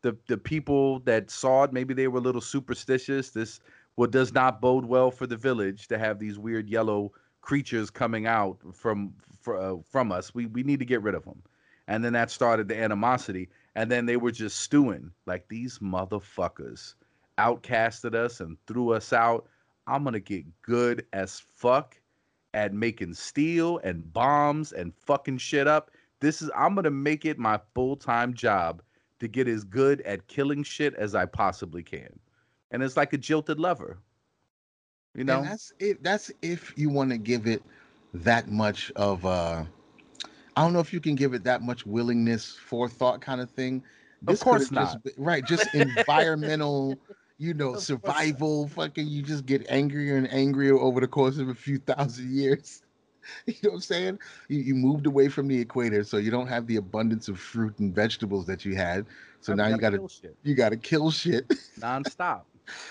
The 0.02 0.16
the 0.26 0.36
people 0.36 1.00
that 1.00 1.30
saw 1.30 1.64
it, 1.64 1.72
maybe 1.72 1.94
they 1.94 2.08
were 2.08 2.18
a 2.18 2.22
little 2.22 2.40
superstitious. 2.40 3.30
This 3.30 3.60
what 3.94 4.10
does 4.10 4.34
not 4.34 4.60
bode 4.60 4.84
well 4.84 5.10
for 5.10 5.26
the 5.26 5.36
village 5.36 5.88
to 5.88 5.98
have 5.98 6.18
these 6.18 6.38
weird 6.38 6.68
yellow 6.68 7.12
creatures 7.40 7.90
coming 7.90 8.26
out 8.26 8.58
from 8.74 9.14
fr- 9.40 9.56
uh, 9.56 9.76
from 9.90 10.12
us. 10.12 10.34
We 10.34 10.46
we 10.46 10.62
need 10.62 10.80
to 10.80 10.84
get 10.84 11.02
rid 11.02 11.14
of 11.14 11.24
them. 11.24 11.42
And 11.86 12.04
then 12.04 12.12
that 12.14 12.30
started 12.30 12.68
the 12.68 12.78
animosity. 12.78 13.48
And 13.76 13.90
then 13.90 14.06
they 14.06 14.16
were 14.16 14.30
just 14.30 14.60
stewing 14.60 15.10
like 15.26 15.48
these 15.48 15.78
motherfuckers 15.78 16.94
outcasted 17.38 18.14
us 18.14 18.40
and 18.40 18.56
threw 18.66 18.92
us 18.92 19.12
out. 19.12 19.48
I'm 19.86 20.04
gonna 20.04 20.20
get 20.20 20.44
good 20.62 21.06
as 21.12 21.42
fuck 21.56 21.96
at 22.54 22.72
making 22.72 23.14
steel 23.14 23.80
and 23.82 24.12
bombs 24.12 24.72
and 24.72 24.94
fucking 24.94 25.38
shit 25.38 25.66
up. 25.66 25.90
This 26.20 26.40
is 26.40 26.50
I'm 26.56 26.74
gonna 26.74 26.90
make 26.90 27.24
it 27.24 27.38
my 27.38 27.60
full 27.74 27.96
time 27.96 28.32
job 28.32 28.82
to 29.20 29.28
get 29.28 29.48
as 29.48 29.64
good 29.64 30.00
at 30.02 30.26
killing 30.28 30.62
shit 30.62 30.94
as 30.94 31.14
I 31.14 31.26
possibly 31.26 31.82
can. 31.82 32.18
And 32.70 32.82
it's 32.82 32.96
like 32.96 33.12
a 33.12 33.18
jilted 33.18 33.58
lover. 33.58 33.98
You 35.14 35.24
know? 35.24 35.38
And 35.38 35.48
that's 35.48 35.72
it. 35.78 36.02
That's 36.02 36.30
if 36.42 36.72
you 36.76 36.90
want 36.90 37.10
to 37.10 37.18
give 37.18 37.46
it 37.46 37.62
that 38.14 38.48
much 38.48 38.92
of 38.96 39.26
uh 39.26 39.64
I 40.56 40.62
don't 40.62 40.72
know 40.72 40.80
if 40.80 40.92
you 40.92 41.00
can 41.00 41.14
give 41.14 41.34
it 41.34 41.44
that 41.44 41.62
much 41.62 41.84
willingness, 41.86 42.56
forethought 42.56 43.20
kind 43.20 43.40
of 43.40 43.50
thing. 43.50 43.82
Of 44.26 44.40
course 44.40 44.62
just 44.62 44.72
not. 44.72 45.02
been- 45.02 45.12
right, 45.18 45.44
just 45.46 45.74
environmental, 45.74 46.98
you 47.38 47.54
know, 47.54 47.74
survival. 47.74 48.68
Fucking, 48.68 49.06
you 49.06 49.22
just 49.22 49.46
get 49.46 49.66
angrier 49.68 50.16
and 50.16 50.30
angrier 50.32 50.78
over 50.78 51.00
the 51.00 51.08
course 51.08 51.38
of 51.38 51.48
a 51.48 51.54
few 51.54 51.78
thousand 51.78 52.30
years. 52.30 52.82
You 53.46 53.54
know 53.62 53.70
what 53.70 53.76
I'm 53.76 53.80
saying? 53.80 54.18
You, 54.48 54.58
you 54.58 54.74
moved 54.74 55.06
away 55.06 55.28
from 55.30 55.48
the 55.48 55.58
equator, 55.58 56.04
so 56.04 56.18
you 56.18 56.30
don't 56.30 56.46
have 56.46 56.66
the 56.66 56.76
abundance 56.76 57.26
of 57.26 57.40
fruit 57.40 57.78
and 57.78 57.94
vegetables 57.94 58.44
that 58.44 58.66
you 58.66 58.76
had. 58.76 59.06
So 59.40 59.54
I 59.54 59.56
now 59.56 59.68
you 59.68 59.78
gotta 59.78 60.06
you 60.42 60.54
gotta 60.54 60.76
kill 60.76 61.10
shit. 61.10 61.48
nonstop. 61.80 62.42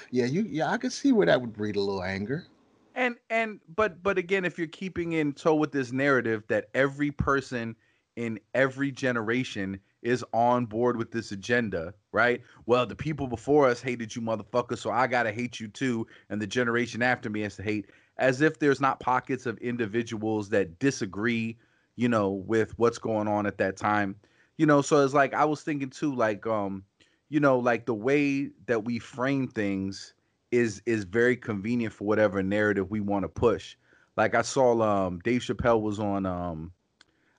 yeah, 0.10 0.26
you 0.26 0.42
yeah, 0.50 0.72
I 0.72 0.78
could 0.78 0.92
see 0.92 1.12
where 1.12 1.28
that 1.28 1.40
would 1.40 1.54
breed 1.54 1.76
a 1.76 1.80
little 1.80 2.02
anger. 2.02 2.48
And 2.96 3.16
and 3.30 3.60
but 3.76 4.02
but 4.04 4.18
again 4.18 4.46
if 4.46 4.58
you're 4.58 4.68
keeping 4.68 5.14
in 5.14 5.34
tow 5.34 5.56
with 5.56 5.72
this 5.72 5.92
narrative 5.92 6.44
that 6.48 6.70
every 6.74 7.12
person 7.12 7.76
in 8.16 8.40
every 8.54 8.92
generation 8.92 9.80
is 10.02 10.24
on 10.34 10.66
board 10.66 10.98
with 10.98 11.12
this 11.12 11.32
agenda 11.32 11.94
right? 12.12 12.42
Well 12.66 12.86
the 12.86 12.96
people 12.96 13.28
before 13.28 13.68
us 13.68 13.82
hated 13.82 14.16
you 14.16 14.22
motherfuckers 14.22 14.80
so 14.80 14.92
i 14.92 15.08
gotta 15.08 15.32
hate 15.32 15.60
you 15.60 15.68
too 15.68 16.08
and 16.30 16.42
the 16.42 16.48
generation 16.48 17.02
after 17.02 17.30
me 17.30 17.42
has 17.42 17.56
to 17.58 17.64
hate 17.64 17.88
as 18.18 18.42
if 18.42 18.60
there's 18.60 18.82
not 18.82 19.00
pockets 19.00 19.46
of 19.46 19.58
individuals 19.58 20.50
that 20.50 20.78
disagree 20.80 21.58
you 21.96 22.08
know 22.08 22.30
with 22.32 22.78
what's 22.78 22.98
going 22.98 23.28
on 23.28 23.46
at 23.46 23.58
that 23.58 23.78
time. 23.78 24.16
You 24.58 24.66
know 24.68 24.82
so 24.82 25.04
it's 25.04 25.14
like 25.16 25.34
i 25.34 25.46
was 25.46 25.62
thinking 25.64 25.90
too 25.90 26.14
like 26.14 26.46
um 26.46 26.84
you 27.30 27.40
know 27.40 27.58
like 27.58 27.86
the 27.88 27.96
way 27.96 28.52
that 28.68 28.86
we 28.86 29.00
frame 29.00 29.48
things 29.48 30.14
is 30.54 30.82
is 30.86 31.04
very 31.06 31.36
convenient 31.38 31.94
for 31.94 32.06
whatever 32.06 32.44
narrative 32.44 32.92
we 32.92 33.02
want 33.02 33.24
to 33.24 33.30
push. 33.30 33.76
Like 34.18 34.36
I 34.36 34.44
saw 34.44 34.82
um 34.82 35.20
Dave 35.24 35.42
Chappelle 35.42 35.82
was 35.82 36.00
on 36.00 36.26
um 36.26 36.72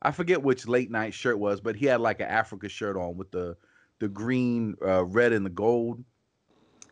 I 0.02 0.12
forget 0.12 0.42
which 0.42 0.68
late 0.68 0.90
night 0.90 1.14
shirt 1.14 1.38
was, 1.38 1.60
but 1.60 1.76
he 1.76 1.86
had 1.86 2.00
like 2.00 2.20
an 2.20 2.28
Africa 2.28 2.68
shirt 2.68 2.96
on 2.96 3.16
with 3.16 3.30
the 3.30 3.56
the 4.00 4.08
green, 4.08 4.76
uh, 4.84 5.04
red, 5.04 5.32
and 5.32 5.46
the 5.46 5.50
gold, 5.50 6.04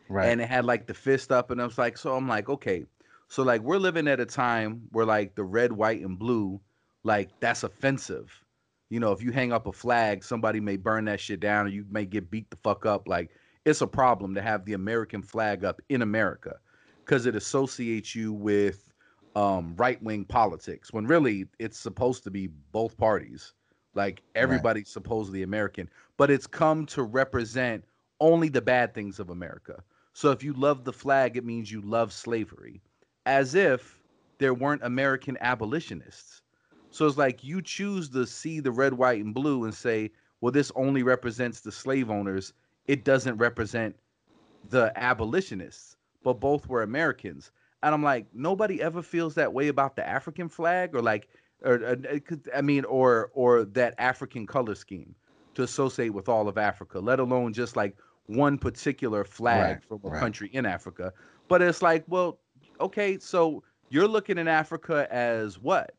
Right. 0.09 0.29
and 0.29 0.41
it 0.41 0.49
had 0.49 0.65
like 0.65 0.87
the 0.87 0.93
fist 0.93 1.31
up, 1.31 1.51
and 1.51 1.61
I 1.61 1.65
was 1.65 1.77
like, 1.77 1.97
so 1.97 2.15
I'm 2.15 2.27
like, 2.27 2.49
okay, 2.49 2.85
so 3.27 3.43
like 3.43 3.61
we're 3.61 3.77
living 3.77 4.07
at 4.07 4.19
a 4.19 4.25
time 4.25 4.83
where 4.91 5.05
like 5.05 5.35
the 5.35 5.43
red, 5.43 5.71
white, 5.73 6.01
and 6.01 6.17
blue, 6.17 6.61
like 7.03 7.31
that's 7.39 7.63
offensive. 7.63 8.31
you 8.89 8.99
know, 8.99 9.11
if 9.11 9.21
you 9.23 9.31
hang 9.31 9.51
up 9.51 9.67
a 9.67 9.73
flag, 9.73 10.23
somebody 10.23 10.59
may 10.59 10.77
burn 10.77 11.05
that 11.05 11.19
shit 11.19 11.39
down 11.39 11.65
or 11.65 11.69
you 11.69 11.85
may 11.89 12.05
get 12.05 12.29
beat 12.31 12.49
the 12.51 12.57
fuck 12.57 12.85
up. 12.85 13.07
Like 13.07 13.31
it's 13.65 13.81
a 13.81 13.87
problem 13.87 14.35
to 14.35 14.41
have 14.41 14.65
the 14.65 14.73
American 14.73 15.21
flag 15.21 15.63
up 15.63 15.81
in 15.89 16.01
America 16.01 16.57
because 17.05 17.25
it 17.25 17.35
associates 17.35 18.15
you 18.15 18.33
with 18.33 18.93
um, 19.35 19.73
right 19.77 20.01
wing 20.03 20.25
politics 20.25 20.93
when 20.93 21.07
really 21.07 21.45
it's 21.59 21.79
supposed 21.79 22.23
to 22.23 22.31
be 22.31 22.47
both 22.71 22.97
parties. 22.97 23.53
Like 23.95 24.23
everybody's 24.35 24.81
right. 24.81 24.87
supposedly 24.87 25.43
American, 25.43 25.89
but 26.17 26.31
it's 26.31 26.47
come 26.47 26.85
to 26.87 27.03
represent 27.03 27.83
only 28.19 28.49
the 28.49 28.61
bad 28.61 28.93
things 28.93 29.19
of 29.19 29.29
America. 29.29 29.83
So 30.13 30.31
if 30.31 30.43
you 30.43 30.53
love 30.53 30.83
the 30.83 30.93
flag, 30.93 31.37
it 31.37 31.45
means 31.45 31.71
you 31.71 31.81
love 31.81 32.13
slavery, 32.13 32.81
as 33.25 33.55
if 33.55 33.99
there 34.37 34.53
weren't 34.53 34.83
American 34.83 35.37
abolitionists. 35.41 36.41
So 36.89 37.07
it's 37.07 37.17
like 37.17 37.43
you 37.43 37.61
choose 37.61 38.09
to 38.09 38.25
see 38.25 38.59
the 38.59 38.71
red, 38.71 38.93
white, 38.93 39.23
and 39.23 39.33
blue 39.33 39.65
and 39.65 39.73
say, 39.73 40.11
well, 40.41 40.51
this 40.51 40.71
only 40.75 41.01
represents 41.01 41.61
the 41.61 41.71
slave 41.71 42.11
owners. 42.11 42.53
It 42.87 43.03
doesn't 43.03 43.37
represent 43.37 43.95
the 44.69 44.91
abolitionists, 44.95 45.97
but 46.23 46.39
both 46.39 46.67
were 46.67 46.83
Americans. 46.83 47.51
And 47.81 47.93
I'm 47.93 48.03
like, 48.03 48.27
nobody 48.33 48.81
ever 48.81 49.01
feels 49.01 49.35
that 49.35 49.53
way 49.53 49.67
about 49.67 49.95
the 49.95 50.07
African 50.07 50.47
flag 50.49 50.95
or 50.95 51.01
like, 51.01 51.27
or, 51.63 51.75
or 51.75 51.97
uh, 52.09 52.35
I 52.55 52.61
mean, 52.61 52.85
or 52.85 53.31
or 53.33 53.65
that 53.65 53.95
African 53.97 54.45
color 54.45 54.75
scheme 54.75 55.15
to 55.55 55.63
associate 55.63 56.09
with 56.09 56.27
all 56.27 56.47
of 56.47 56.57
Africa, 56.57 56.99
let 56.99 57.19
alone 57.19 57.53
just 57.53 57.75
like 57.75 57.95
one 58.25 58.57
particular 58.57 59.23
flag 59.23 59.75
right, 59.75 59.83
from 59.83 59.99
a 60.03 60.09
right. 60.09 60.19
country 60.19 60.49
in 60.53 60.65
Africa. 60.65 61.13
But 61.47 61.61
it's 61.61 61.81
like, 61.81 62.03
well, 62.07 62.39
okay, 62.79 63.19
so 63.19 63.63
you're 63.89 64.07
looking 64.07 64.37
at 64.37 64.47
Africa 64.47 65.07
as 65.11 65.59
what? 65.59 65.93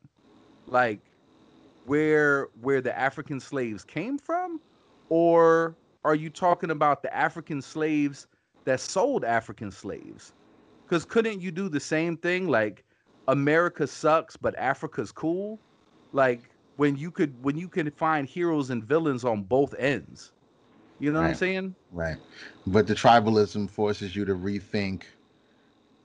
Like 0.66 1.01
where 1.85 2.49
where 2.61 2.80
the 2.80 2.97
African 2.99 3.41
slaves 3.41 3.85
came 3.85 4.18
from? 4.18 4.61
Or 5.11 5.76
are 6.05 6.15
you 6.15 6.31
talking 6.31 6.71
about 6.71 7.03
the 7.03 7.15
African 7.15 7.63
slaves 7.63 8.27
that 8.65 8.81
sold 8.81 9.25
African 9.25 9.71
slaves? 9.71 10.33
Because 10.85 11.05
couldn't 11.05 11.41
you 11.41 11.51
do 11.51 11.69
the 11.69 11.81
same 11.81 12.17
thing? 12.17 12.49
Like 12.49 12.85
America 13.29 13.87
sucks, 13.87 14.37
but 14.37 14.57
Africa's 14.59 15.13
cool. 15.13 15.59
Like 16.13 16.51
when 16.77 16.97
you 16.97 17.11
could 17.11 17.43
when 17.43 17.57
you 17.57 17.69
can 17.69 17.91
find 17.91 18.29
heroes 18.29 18.71
and 18.71 18.85
villains 18.85 19.25
on 19.25 19.43
both 19.43 19.75
ends. 19.79 20.33
You 21.01 21.13
know 21.13 21.21
right. 21.21 21.27
what 21.27 21.31
I'm 21.31 21.37
saying? 21.37 21.75
Right. 21.93 22.17
But 22.67 22.87
the 22.87 22.95
tribalism 22.95 23.69
forces 23.71 24.15
you 24.15 24.25
to 24.25 24.35
rethink 24.35 25.03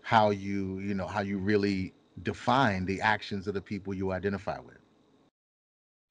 how 0.01 0.31
you, 0.31 0.79
you 0.79 0.95
know, 0.95 1.05
how 1.05 1.21
you 1.21 1.37
really 1.37 1.93
define 2.23 2.85
the 2.85 2.99
actions 2.99 3.47
of 3.47 3.53
the 3.53 3.61
people 3.61 3.93
you 3.93 4.11
identify 4.11 4.59
with. 4.59 4.78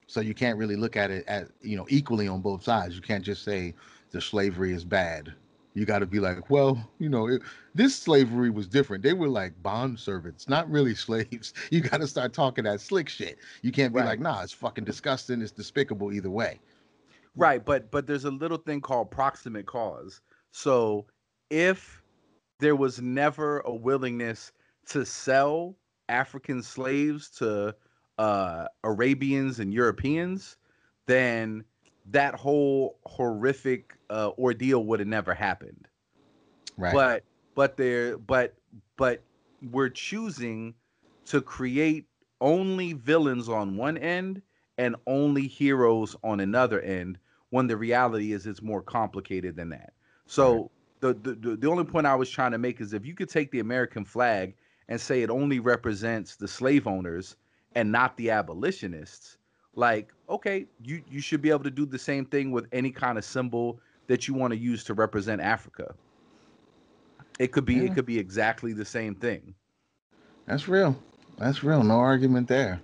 So 0.09 0.21
you 0.21 0.35
can't 0.35 0.59
really 0.59 0.75
look 0.75 0.97
at 0.97 1.11
it 1.11 1.25
at, 1.29 1.49
you 1.61 1.77
know, 1.77 1.87
equally 1.91 2.27
on 2.27 2.41
both 2.41 2.65
sides. 2.65 2.97
You 2.97 3.03
can't 3.03 3.25
just 3.25 3.45
say 3.45 3.75
the 4.11 4.21
slavery 4.21 4.73
is 4.73 4.85
bad. 4.85 5.33
You 5.75 5.85
got 5.85 5.99
to 6.01 6.07
be 6.07 6.19
like, 6.19 6.51
well, 6.51 6.91
you 6.99 7.11
know, 7.11 7.29
it, 7.29 7.43
this 7.75 7.95
slavery 7.95 8.51
was 8.51 8.67
different. 8.67 9.05
They 9.05 9.13
were 9.13 9.29
like 9.29 9.63
bond 9.63 10.01
servants, 10.01 10.49
not 10.49 10.69
really 10.69 10.95
slaves. 10.97 11.53
You 11.71 11.83
got 11.83 12.01
to 12.01 12.07
start 12.07 12.33
talking 12.33 12.65
that 12.65 12.81
slick 12.81 13.09
shit. 13.09 13.39
You 13.63 13.71
can't 13.71 13.93
be 13.93 14.01
right. 14.01 14.07
like, 14.07 14.21
nah, 14.21 14.43
it's 14.43 14.53
fucking 14.53 14.85
disgusting. 14.85 15.43
It's 15.43 15.53
despicable 15.53 16.11
either 16.13 16.31
way. 16.31 16.59
Right, 17.37 17.65
but 17.65 17.91
but 17.91 18.07
there's 18.07 18.25
a 18.25 18.31
little 18.31 18.57
thing 18.57 18.81
called 18.81 19.11
proximate 19.11 19.67
cause. 19.67 20.21
So 20.51 21.07
if 21.51 22.03
there 22.59 22.75
was 22.75 23.01
never 23.01 23.61
a 23.61 23.73
willingness 23.73 24.53
to 24.87 25.05
sell 25.05 25.77
African 26.09 26.63
slaves 26.63 27.31
to 27.39 27.77
uh, 28.19 28.67
Arabians 28.85 29.61
and 29.61 29.73
Europeans, 29.73 30.57
then 31.07 31.65
that 32.11 32.35
whole 32.35 32.99
horrific 33.07 33.95
uh, 34.11 34.31
ordeal 34.39 34.85
would 34.85 35.01
have 35.01 35.09
never 35.09 35.35
happened. 35.35 35.89
Right. 36.77 36.93
But 36.93 37.25
but 37.55 37.77
there 37.77 38.19
but 38.19 38.55
but 38.97 39.23
we're 39.71 39.89
choosing 39.89 40.75
to 41.27 41.41
create 41.41 42.07
only 42.41 42.93
villains 42.93 43.49
on 43.49 43.77
one 43.77 43.99
end 43.99 44.43
and 44.79 44.95
only 45.07 45.47
heroes 45.47 46.15
on 46.23 46.41
another 46.41 46.81
end 46.81 47.19
when 47.51 47.67
the 47.67 47.77
reality 47.77 48.33
is 48.33 48.47
it's 48.47 48.63
more 48.63 48.83
complicated 48.83 49.57
than 49.57 49.71
that. 49.71 49.93
So 50.27 50.71
right. 51.03 51.15
the, 51.23 51.35
the 51.35 51.57
the 51.57 51.69
only 51.69 51.85
point 51.85 52.07
I 52.07 52.15
was 52.15 52.31
trying 52.31 52.53
to 52.53 52.59
make 52.59 52.81
is 52.81 52.93
if 52.93 53.05
you 53.05 53.15
could 53.15 53.29
take 53.29 53.51
the 53.51 53.61
American 53.61 54.05
flag 54.05 54.55
and 54.89 55.01
say 55.01 55.23
it 55.23 55.31
only 55.31 55.59
represents 55.59 56.37
the 56.37 56.49
slave 56.49 56.87
owners 56.87 57.37
and 57.75 57.91
not 57.91 58.17
the 58.17 58.31
abolitionists, 58.31 59.39
like 59.75 60.13
okay, 60.29 60.67
you 60.83 61.03
you 61.11 61.21
should 61.21 61.43
be 61.43 61.51
able 61.51 61.65
to 61.65 61.71
do 61.71 61.87
the 61.87 61.99
same 61.99 62.25
thing 62.25 62.51
with 62.51 62.67
any 62.73 62.91
kind 62.91 63.19
of 63.19 63.25
symbol 63.25 63.81
that 64.07 64.27
you 64.27 64.35
want 64.35 64.53
to 64.53 64.59
use 64.59 64.85
to 64.85 64.95
represent 64.95 65.41
Africa. 65.41 65.95
It 67.39 67.53
could 67.53 67.65
be 67.65 67.75
yeah. 67.75 67.83
it 67.83 67.95
could 67.95 68.07
be 68.07 68.19
exactly 68.19 68.73
the 68.73 68.85
same 68.85 69.15
thing. 69.15 69.55
That's 70.47 70.67
real. 70.67 70.97
That's 71.39 71.63
real. 71.63 71.83
No 71.83 71.99
argument 71.99 72.49
there. 72.49 72.81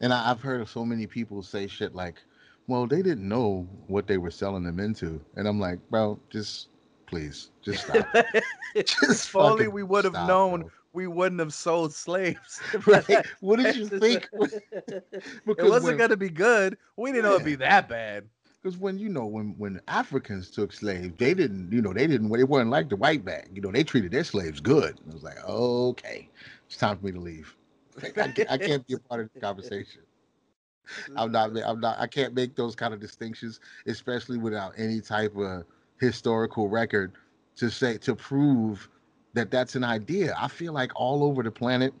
And 0.00 0.12
I, 0.12 0.28
have 0.28 0.40
heard 0.40 0.68
so 0.68 0.84
many 0.84 1.06
people 1.06 1.42
say 1.42 1.66
shit 1.66 1.94
like, 1.94 2.22
well, 2.68 2.86
they 2.86 3.02
didn't 3.02 3.26
know 3.26 3.66
what 3.88 4.06
they 4.06 4.18
were 4.18 4.30
selling 4.30 4.62
them 4.62 4.78
into. 4.78 5.20
And 5.34 5.48
I'm 5.48 5.58
like, 5.58 5.78
bro, 5.90 6.20
just 6.30 6.68
please, 7.06 7.50
just 7.62 7.84
stop. 7.84 8.06
just 8.76 9.28
if 9.28 9.36
only 9.36 9.66
we 9.66 9.82
would 9.82 10.04
have 10.04 10.12
known 10.28 10.60
bro. 10.60 10.70
We 10.98 11.06
wouldn't 11.06 11.38
have 11.38 11.54
sold 11.54 11.94
slaves. 11.94 12.60
right? 12.86 13.24
What 13.38 13.60
did 13.60 13.76
you 13.76 13.86
think? 14.00 14.28
it 14.32 15.04
wasn't 15.46 15.84
when, 15.84 15.96
gonna 15.96 16.16
be 16.16 16.28
good. 16.28 16.76
We 16.96 17.12
didn't 17.12 17.22
yeah. 17.22 17.30
know 17.30 17.34
it'd 17.36 17.46
be 17.46 17.54
that 17.54 17.88
bad. 17.88 18.24
Because 18.60 18.76
when 18.76 18.98
you 18.98 19.08
know 19.08 19.24
when 19.24 19.54
when 19.58 19.80
Africans 19.86 20.50
took 20.50 20.72
slaves, 20.72 21.14
they 21.16 21.34
didn't 21.34 21.70
you 21.70 21.80
know 21.80 21.92
they 21.92 22.08
didn't 22.08 22.32
they 22.32 22.42
weren't 22.42 22.70
like 22.70 22.88
the 22.88 22.96
white 22.96 23.24
bag. 23.24 23.48
You 23.54 23.62
know 23.62 23.70
they 23.70 23.84
treated 23.84 24.10
their 24.10 24.24
slaves 24.24 24.58
good. 24.58 24.98
I 25.08 25.14
was 25.14 25.22
like, 25.22 25.38
okay, 25.48 26.28
it's 26.66 26.76
time 26.76 26.98
for 26.98 27.06
me 27.06 27.12
to 27.12 27.20
leave. 27.20 27.54
I, 28.16 28.34
I 28.50 28.58
can't 28.58 28.84
be 28.88 28.94
a 28.94 28.98
part 28.98 29.20
of 29.20 29.30
the 29.32 29.40
conversation. 29.40 30.02
I'm 31.14 31.30
not. 31.30 31.56
I'm 31.64 31.78
not. 31.78 32.00
I 32.00 32.08
can't 32.08 32.34
make 32.34 32.56
those 32.56 32.74
kind 32.74 32.92
of 32.92 32.98
distinctions, 32.98 33.60
especially 33.86 34.38
without 34.38 34.72
any 34.76 35.00
type 35.00 35.36
of 35.36 35.62
historical 36.00 36.68
record 36.68 37.12
to 37.54 37.70
say 37.70 37.98
to 37.98 38.16
prove 38.16 38.88
that 39.38 39.50
that's 39.50 39.76
an 39.76 39.84
idea. 39.84 40.34
I 40.38 40.48
feel 40.48 40.72
like 40.72 40.92
all 40.94 41.24
over 41.24 41.42
the 41.42 41.50
planet, 41.50 41.94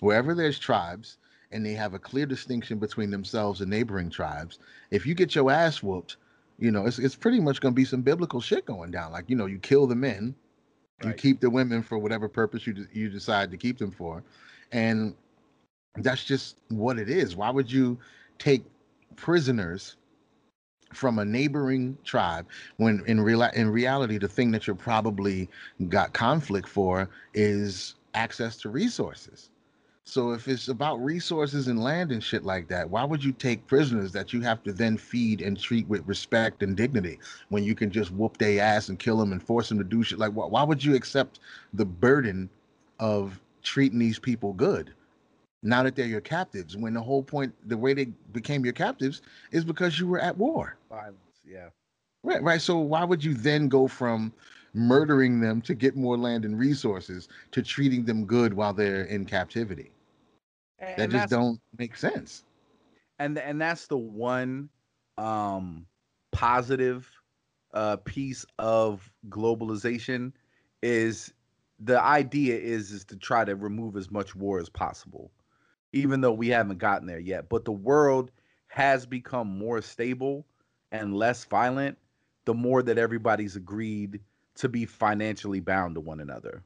wherever 0.00 0.34
there's 0.34 0.58
tribes 0.58 1.18
and 1.52 1.64
they 1.64 1.72
have 1.72 1.94
a 1.94 1.98
clear 1.98 2.26
distinction 2.26 2.78
between 2.78 3.10
themselves 3.10 3.60
and 3.60 3.70
neighboring 3.70 4.10
tribes, 4.10 4.58
if 4.90 5.06
you 5.06 5.14
get 5.14 5.34
your 5.34 5.50
ass 5.50 5.82
whooped, 5.82 6.16
you 6.58 6.70
know 6.70 6.86
it's 6.86 6.98
it's 6.98 7.14
pretty 7.14 7.40
much 7.40 7.60
going 7.60 7.72
to 7.72 7.76
be 7.76 7.84
some 7.84 8.02
biblical 8.02 8.40
shit 8.40 8.66
going 8.66 8.90
down. 8.90 9.12
Like 9.12 9.28
you 9.28 9.36
know, 9.36 9.46
you 9.46 9.58
kill 9.58 9.86
the 9.86 9.94
men, 9.94 10.34
right. 11.02 11.10
you 11.10 11.14
keep 11.14 11.40
the 11.40 11.50
women 11.50 11.82
for 11.82 11.98
whatever 11.98 12.28
purpose 12.28 12.66
you 12.66 12.86
you 12.92 13.08
decide 13.08 13.50
to 13.50 13.56
keep 13.56 13.78
them 13.78 13.90
for, 13.90 14.24
and 14.72 15.14
that's 15.96 16.24
just 16.24 16.56
what 16.68 16.98
it 16.98 17.08
is. 17.08 17.36
Why 17.36 17.50
would 17.50 17.70
you 17.70 17.98
take 18.38 18.64
prisoners 19.16 19.96
from 20.92 21.18
a 21.18 21.24
neighboring 21.24 21.96
tribe 22.04 22.46
when 22.78 23.02
in 23.06 23.20
real 23.20 23.42
in 23.42 23.70
reality 23.70 24.18
the 24.18 24.28
thing 24.28 24.50
that 24.52 24.66
you're 24.66 24.76
probably 24.76 25.48
got 25.88 26.12
conflict 26.12 26.68
for 26.68 27.08
is 27.34 27.94
access 28.14 28.56
to 28.56 28.68
resources. 28.70 29.50
So 30.04 30.32
if 30.32 30.48
it's 30.48 30.68
about 30.68 31.04
resources 31.04 31.68
and 31.68 31.82
land 31.82 32.12
and 32.12 32.24
shit 32.24 32.42
like 32.44 32.68
that 32.68 32.88
why 32.88 33.04
would 33.04 33.22
you 33.22 33.32
take 33.32 33.66
prisoners 33.66 34.12
that 34.12 34.32
you 34.32 34.40
have 34.40 34.62
to 34.64 34.72
then 34.72 34.96
feed 34.96 35.42
and 35.42 35.60
treat 35.60 35.86
with 35.88 36.06
respect 36.06 36.62
and 36.62 36.76
dignity 36.76 37.18
when 37.50 37.64
you 37.64 37.74
can 37.74 37.90
just 37.90 38.10
whoop 38.12 38.38
their 38.38 38.62
ass 38.62 38.88
and 38.88 38.98
kill 38.98 39.18
them 39.18 39.32
and 39.32 39.42
force 39.42 39.68
them 39.68 39.78
to 39.78 39.84
do 39.84 40.02
shit? 40.02 40.18
Like 40.18 40.32
why, 40.32 40.46
why 40.46 40.62
would 40.62 40.82
you 40.82 40.94
accept 40.94 41.40
the 41.74 41.84
burden 41.84 42.48
of 42.98 43.40
treating 43.62 43.98
these 43.98 44.18
people 44.18 44.54
good 44.54 44.94
now 45.62 45.82
that 45.82 45.96
they're 45.96 46.06
your 46.06 46.20
captives 46.20 46.76
when 46.76 46.94
the 46.94 47.02
whole 47.02 47.22
point 47.22 47.54
the 47.68 47.76
way 47.76 47.94
they 47.94 48.06
became 48.32 48.64
your 48.64 48.74
captives 48.74 49.22
is 49.50 49.64
because 49.64 49.98
you 49.98 50.06
were 50.06 50.20
at 50.20 50.36
war. 50.36 50.76
Violence 50.88 51.40
yeah. 51.44 51.68
Right 52.22 52.42
right 52.42 52.60
so 52.60 52.78
why 52.78 53.04
would 53.04 53.24
you 53.24 53.34
then 53.34 53.68
go 53.68 53.88
from 53.88 54.32
murdering 54.74 55.40
them 55.40 55.60
to 55.62 55.74
get 55.74 55.96
more 55.96 56.16
land 56.16 56.44
and 56.44 56.58
resources 56.58 57.28
to 57.52 57.62
treating 57.62 58.04
them 58.04 58.24
good 58.24 58.54
while 58.54 58.72
they're 58.72 59.04
in 59.04 59.24
captivity? 59.24 59.90
And, 60.78 60.98
that 60.98 61.10
just 61.10 61.30
don't 61.30 61.60
make 61.78 61.96
sense. 61.96 62.44
And 63.18 63.38
and 63.38 63.60
that's 63.60 63.86
the 63.86 63.98
one 63.98 64.68
um 65.16 65.86
positive 66.30 67.10
uh 67.72 67.96
piece 67.96 68.46
of 68.58 69.10
globalization 69.28 70.32
is 70.82 71.32
the 71.80 72.00
idea 72.00 72.56
is 72.56 72.92
is 72.92 73.04
to 73.06 73.16
try 73.16 73.44
to 73.44 73.56
remove 73.56 73.96
as 73.96 74.10
much 74.10 74.36
war 74.36 74.60
as 74.60 74.68
possible 74.68 75.32
even 75.92 76.20
though 76.20 76.32
we 76.32 76.48
haven't 76.48 76.78
gotten 76.78 77.06
there 77.06 77.18
yet. 77.18 77.48
But 77.48 77.64
the 77.64 77.72
world 77.72 78.30
has 78.68 79.06
become 79.06 79.46
more 79.48 79.80
stable 79.80 80.46
and 80.92 81.14
less 81.14 81.44
violent 81.44 81.98
the 82.44 82.54
more 82.54 82.82
that 82.82 82.98
everybody's 82.98 83.56
agreed 83.56 84.20
to 84.54 84.68
be 84.68 84.86
financially 84.86 85.60
bound 85.60 85.94
to 85.94 86.00
one 86.00 86.20
another. 86.20 86.62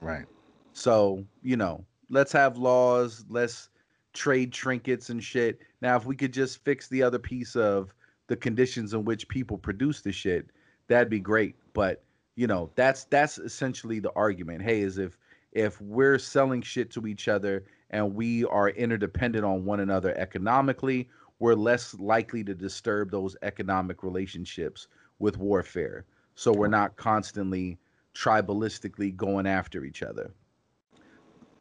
Right. 0.00 0.26
So, 0.72 1.24
you 1.42 1.56
know, 1.56 1.84
let's 2.08 2.32
have 2.32 2.56
laws, 2.56 3.24
let's 3.28 3.68
trade 4.12 4.52
trinkets 4.52 5.10
and 5.10 5.22
shit. 5.22 5.60
Now, 5.80 5.96
if 5.96 6.04
we 6.04 6.16
could 6.16 6.32
just 6.32 6.64
fix 6.64 6.88
the 6.88 7.02
other 7.02 7.18
piece 7.18 7.56
of 7.56 7.94
the 8.26 8.36
conditions 8.36 8.92
in 8.94 9.04
which 9.04 9.28
people 9.28 9.56
produce 9.56 10.00
the 10.00 10.12
shit, 10.12 10.50
that'd 10.88 11.10
be 11.10 11.20
great. 11.20 11.56
But 11.72 12.02
you 12.36 12.46
know, 12.46 12.70
that's 12.74 13.04
that's 13.04 13.38
essentially 13.38 14.00
the 14.00 14.12
argument. 14.16 14.62
Hey, 14.62 14.80
is 14.80 14.98
if 14.98 15.18
if 15.52 15.80
we're 15.80 16.18
selling 16.18 16.62
shit 16.62 16.90
to 16.92 17.06
each 17.06 17.28
other 17.28 17.64
and 17.90 18.14
we 18.14 18.44
are 18.44 18.70
interdependent 18.70 19.44
on 19.44 19.64
one 19.64 19.80
another 19.80 20.16
economically, 20.16 21.08
we're 21.38 21.54
less 21.54 21.94
likely 21.94 22.44
to 22.44 22.54
disturb 22.54 23.10
those 23.10 23.36
economic 23.42 24.02
relationships 24.02 24.88
with 25.18 25.36
warfare. 25.38 26.04
So 26.34 26.52
we're 26.52 26.68
not 26.68 26.96
constantly 26.96 27.78
tribalistically 28.14 29.14
going 29.16 29.46
after 29.46 29.84
each 29.84 30.02
other. 30.02 30.30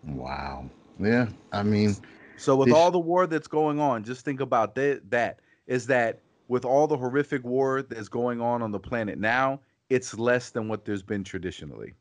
Wow. 0.04 0.70
Yeah. 1.00 1.28
I 1.52 1.64
mean, 1.64 1.96
so 2.38 2.56
with 2.56 2.72
all 2.72 2.92
the 2.92 3.00
war 3.00 3.28
that's 3.28 3.48
going 3.48 3.80
on, 3.80 4.04
just 4.04 4.24
think 4.24 4.40
about 4.40 4.76
that. 4.76 5.10
That 5.10 5.40
is 5.68 5.88
that 5.88 6.22
with 6.48 6.66
all 6.66 6.88
the 6.88 6.98
horrific 6.98 7.44
war 7.44 7.82
that's 7.82 8.08
going 8.08 8.42
on 8.42 8.62
on 8.62 8.72
the 8.72 8.80
planet 8.80 9.20
now, 9.20 9.60
it's 9.90 10.18
less 10.18 10.50
than 10.50 10.68
what 10.68 10.86
there's 10.86 11.04
been 11.04 11.24
traditionally. 11.24 11.94